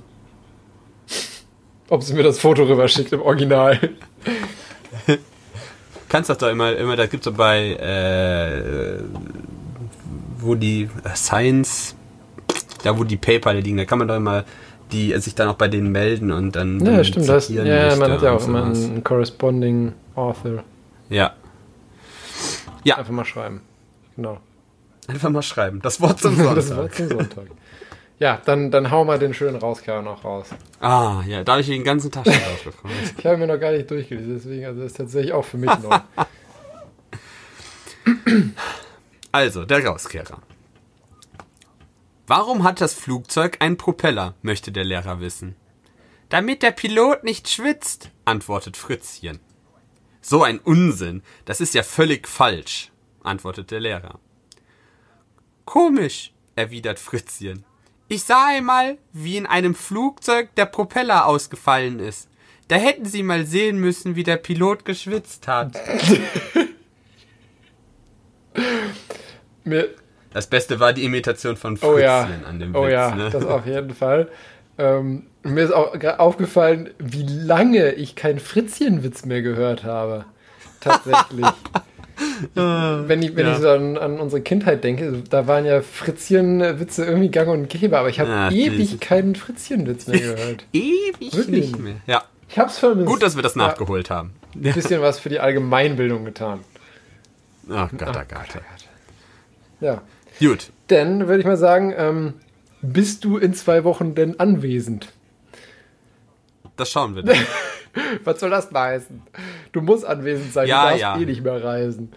Ob 1.89 2.03
sie 2.03 2.15
mir 2.15 2.23
das 2.23 2.39
Foto 2.39 2.65
rüberschickt 2.65 3.13
im 3.13 3.23
Original. 3.23 3.79
Kannst 6.09 6.31
doch 6.31 6.37
da 6.37 6.51
immer, 6.51 6.77
immer, 6.77 6.97
da 6.97 7.07
gibt's 7.07 7.25
doch 7.25 7.35
bei, 7.35 7.71
äh, 7.73 9.03
wo 10.39 10.55
die 10.55 10.89
Science, 11.15 11.97
da 12.85 12.97
wo 12.99 13.05
die 13.05 13.17
Paper 13.17 13.55
liegen, 13.55 13.79
da 13.79 13.85
kann 13.87 13.99
man 13.99 14.09
doch 14.09 14.17
immer 14.17 14.45
die 14.93 15.17
sich 15.19 15.35
dann 15.35 15.49
auch 15.49 15.55
bei 15.55 15.69
denen 15.69 15.91
melden 15.91 16.33
und 16.33 16.53
dann, 16.57 16.81
Ja, 16.81 16.97
dann 16.97 17.05
stimmt. 17.05 17.29
Das, 17.29 17.49
ja, 17.49 17.97
man 17.97 18.13
hat 18.13 18.23
ja 18.23 18.33
auch 18.33 18.47
immer 18.47 18.65
einen 18.65 19.03
corresponding 19.03 19.93
Author. 20.15 20.63
Ja. 21.09 21.35
Ja, 22.85 22.99
Einfach 22.99 23.13
mal 23.13 23.25
schreiben. 23.25 23.63
Genau. 24.15 24.39
Einfach 25.09 25.31
mal 25.31 25.43
schreiben. 25.43 25.81
Das 25.83 26.01
Wort 26.01 26.21
zum 26.21 26.37
Sonntag. 26.37 26.55
Das 26.57 26.77
war 26.77 26.91
zum 26.91 27.09
Sonntag. 27.09 27.47
Ja, 28.19 28.41
dann, 28.45 28.71
dann 28.71 28.91
hau 28.91 29.05
mal 29.05 29.19
den 29.19 29.35
schönen 29.35 29.57
Rauskerl 29.57 30.03
noch 30.03 30.25
raus. 30.25 30.49
Ah, 30.81 31.23
ja, 31.27 31.45
da 31.45 31.53
habe 31.53 31.61
ich 31.61 31.67
den 31.67 31.85
ganzen 31.85 32.11
Tag 32.11 32.25
schon 32.25 32.35
gefreut. 32.65 32.93
Ich 33.19 33.27
habe 33.27 33.37
mir 33.37 33.47
noch 33.47 33.61
gar 33.61 33.73
nicht 33.73 33.91
durchgelesen, 33.91 34.37
deswegen, 34.37 34.65
also 34.65 34.81
das 34.81 34.93
ist 34.93 34.97
tatsächlich 34.97 35.33
auch 35.33 35.45
für 35.45 35.59
mich 35.59 35.71
neu. 35.83 35.99
Also, 39.33 39.67
der 39.67 39.85
Rauskehrer. 39.85 40.39
Warum 42.29 42.65
hat 42.65 42.81
das 42.81 42.95
Flugzeug 42.95 43.59
einen 43.61 43.77
Propeller, 43.77 44.35
möchte 44.43 44.73
der 44.73 44.85
Lehrer 44.85 45.21
wissen. 45.21 45.55
Damit 46.29 46.65
der 46.65 46.73
Pilot 46.73 47.23
nicht 47.23 47.49
schwitzt, 47.49 48.11
antwortet 48.25 48.77
Fritzchen. 48.77 49.39
So 50.21 50.43
ein 50.43 50.59
Unsinn, 50.59 51.23
das 51.45 51.61
ist 51.61 51.75
ja 51.75 51.85
völlig 51.85 52.27
falsch, 52.27 52.91
antwortet 53.23 53.71
der 53.71 53.79
Lehrer. 53.79 54.19
Komisch, 55.65 56.33
erwidert 56.57 56.99
Fritzchen. 56.99 57.65
Ich 58.09 58.25
sah 58.25 58.49
einmal, 58.49 58.99
wie 59.13 59.37
in 59.37 59.47
einem 59.47 59.77
Flugzeug 59.77 60.53
der 60.57 60.67
Propeller 60.67 61.27
ausgefallen 61.27 62.01
ist. 62.01 62.29
Da 62.67 62.75
hätten 62.75 63.05
Sie 63.05 63.23
mal 63.23 63.47
sehen 63.47 63.79
müssen, 63.79 64.17
wie 64.17 64.25
der 64.25 64.37
Pilot 64.37 64.85
geschwitzt 64.85 65.47
hat. 65.47 65.79
Mir, 69.65 69.95
Das 70.37 70.49
Beste 70.49 70.81
war 70.81 70.93
die 70.93 71.03
Imitation 71.05 71.57
von 71.57 71.79
Fritzchen 71.79 71.95
oh 71.95 71.99
ja, 71.99 72.29
an 72.47 72.61
dem 72.61 72.77
oh 72.77 72.83
Witz. 72.83 72.93
ja, 72.93 73.15
ne? 73.15 73.31
das 73.31 73.47
auf 73.47 73.65
jeden 73.65 73.95
Fall. 73.95 74.29
Ähm, 74.77 75.23
mir 75.43 75.65
ist 75.65 75.73
auch 75.73 75.95
aufgefallen, 76.19 76.91
wie 76.99 77.23
lange 77.23 77.93
ich 77.93 78.17
keinen 78.17 78.39
Fritzchen-Witz 78.39 79.25
mehr 79.25 79.41
gehört 79.41 79.85
habe. 79.85 80.27
Tatsächlich. 80.81 81.47
wenn 82.55 83.23
ich, 83.23 83.35
wenn 83.35 83.47
ja. 83.47 83.53
ich 83.55 83.61
so 83.61 83.71
an, 83.71 83.97
an 83.97 84.21
unsere 84.21 84.43
Kindheit 84.43 84.85
denke, 84.85 85.23
da 85.31 85.47
waren 85.47 85.65
ja 85.65 85.81
Fritzchen-Witze 85.81 87.07
irgendwie 87.07 87.31
gang 87.31 87.49
und 87.49 87.71
gäbe, 87.71 87.99
aber 87.99 88.11
ich 88.11 88.21
habe 88.21 88.29
Ja, 88.29 88.51
ewig 88.51 89.01
keinen 89.01 89.37
Fritzchen-Witz 89.37 90.07
mehr 90.07 90.21
gehört. 90.21 90.67
Ewig 90.75 91.35
Wirklich? 91.35 91.71
nicht 91.73 91.79
mehr. 91.79 91.97
Ja, 92.07 92.25
Ich 92.51 92.59
hab's 92.59 92.79
vermisst. 92.79 93.09
gut, 93.09 93.23
dass 93.23 93.37
wir 93.37 93.43
das 93.43 93.57
nachgeholt 93.57 94.11
haben. 94.11 94.35
Ein 94.55 94.75
bisschen 94.75 95.01
was 95.01 95.19
für 95.19 95.31
die 95.31 95.41
Allgemeinbildung 95.41 96.27
getan. 96.27 96.61
Oh 97.71 97.89
Gott, 97.97 98.11
oh 98.11 98.23
Gott. 98.29 98.63
Ja. 99.81 100.03
Gut. 100.39 100.71
Dann 100.89 101.29
würde 101.29 101.41
ich 101.41 101.47
mal 101.47 101.57
sagen, 101.57 101.95
ähm, 101.97 102.35
bist 102.83 103.25
du 103.25 103.39
in 103.39 103.55
zwei 103.55 103.85
Wochen 103.85 104.15
denn 104.15 104.39
anwesend? 104.39 105.13
Das 106.77 106.91
schauen 106.91 107.17
wir 107.17 107.23
dann. 107.25 107.37
Was 108.25 108.41
soll 108.41 108.51
das 108.51 108.71
heißen? 108.73 109.23
Du 109.73 109.81
musst 109.81 110.05
anwesend 110.05 110.53
sein, 110.53 110.69
Ja, 110.69 110.83
du 110.83 110.89
darfst 110.89 111.01
ja. 111.01 111.19
eh 111.19 111.25
nicht 111.25 111.43
mehr 111.43 111.63
reisen. 111.63 112.13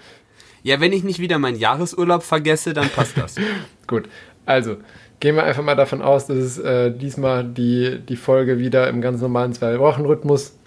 Ja, 0.62 0.82
wenn 0.82 0.92
ich 0.92 1.04
nicht 1.04 1.20
wieder 1.20 1.40
meinen 1.40 1.58
Jahresurlaub 1.58 2.22
vergesse, 2.24 2.74
dann 2.74 2.90
passt 2.90 3.18
das. 3.18 3.36
Gut, 3.88 4.10
also 4.46 4.78
gehen 5.22 5.36
wir 5.36 5.44
einfach 5.44 5.64
mal 5.64 5.76
davon 5.76 6.02
aus, 6.02 6.28
dass 6.28 6.38
es 6.38 6.60
äh, 6.60 6.92
diesmal 6.92 7.46
die, 7.46 8.00
die 8.00 8.18
Folge 8.18 8.60
wieder 8.60 8.90
im 8.90 9.02
ganz 9.02 9.22
normalen 9.22 9.54
Zwei-Wochen-Rhythmus, 9.54 10.58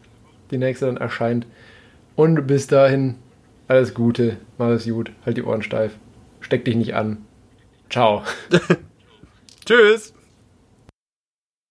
die 0.50 0.58
nächste 0.58 0.86
dann 0.86 0.96
erscheint. 0.96 1.46
Und 2.16 2.46
bis 2.46 2.66
dahin, 2.66 3.16
alles 3.68 3.92
Gute, 3.94 4.38
mach 4.56 4.68
es 4.68 4.86
gut, 4.86 5.12
halt 5.26 5.36
die 5.36 5.42
Ohren 5.42 5.62
steif, 5.62 5.92
steck 6.40 6.64
dich 6.64 6.76
nicht 6.76 6.94
an. 6.94 7.18
Ciao. 7.92 8.24
Tschüss. 9.66 10.14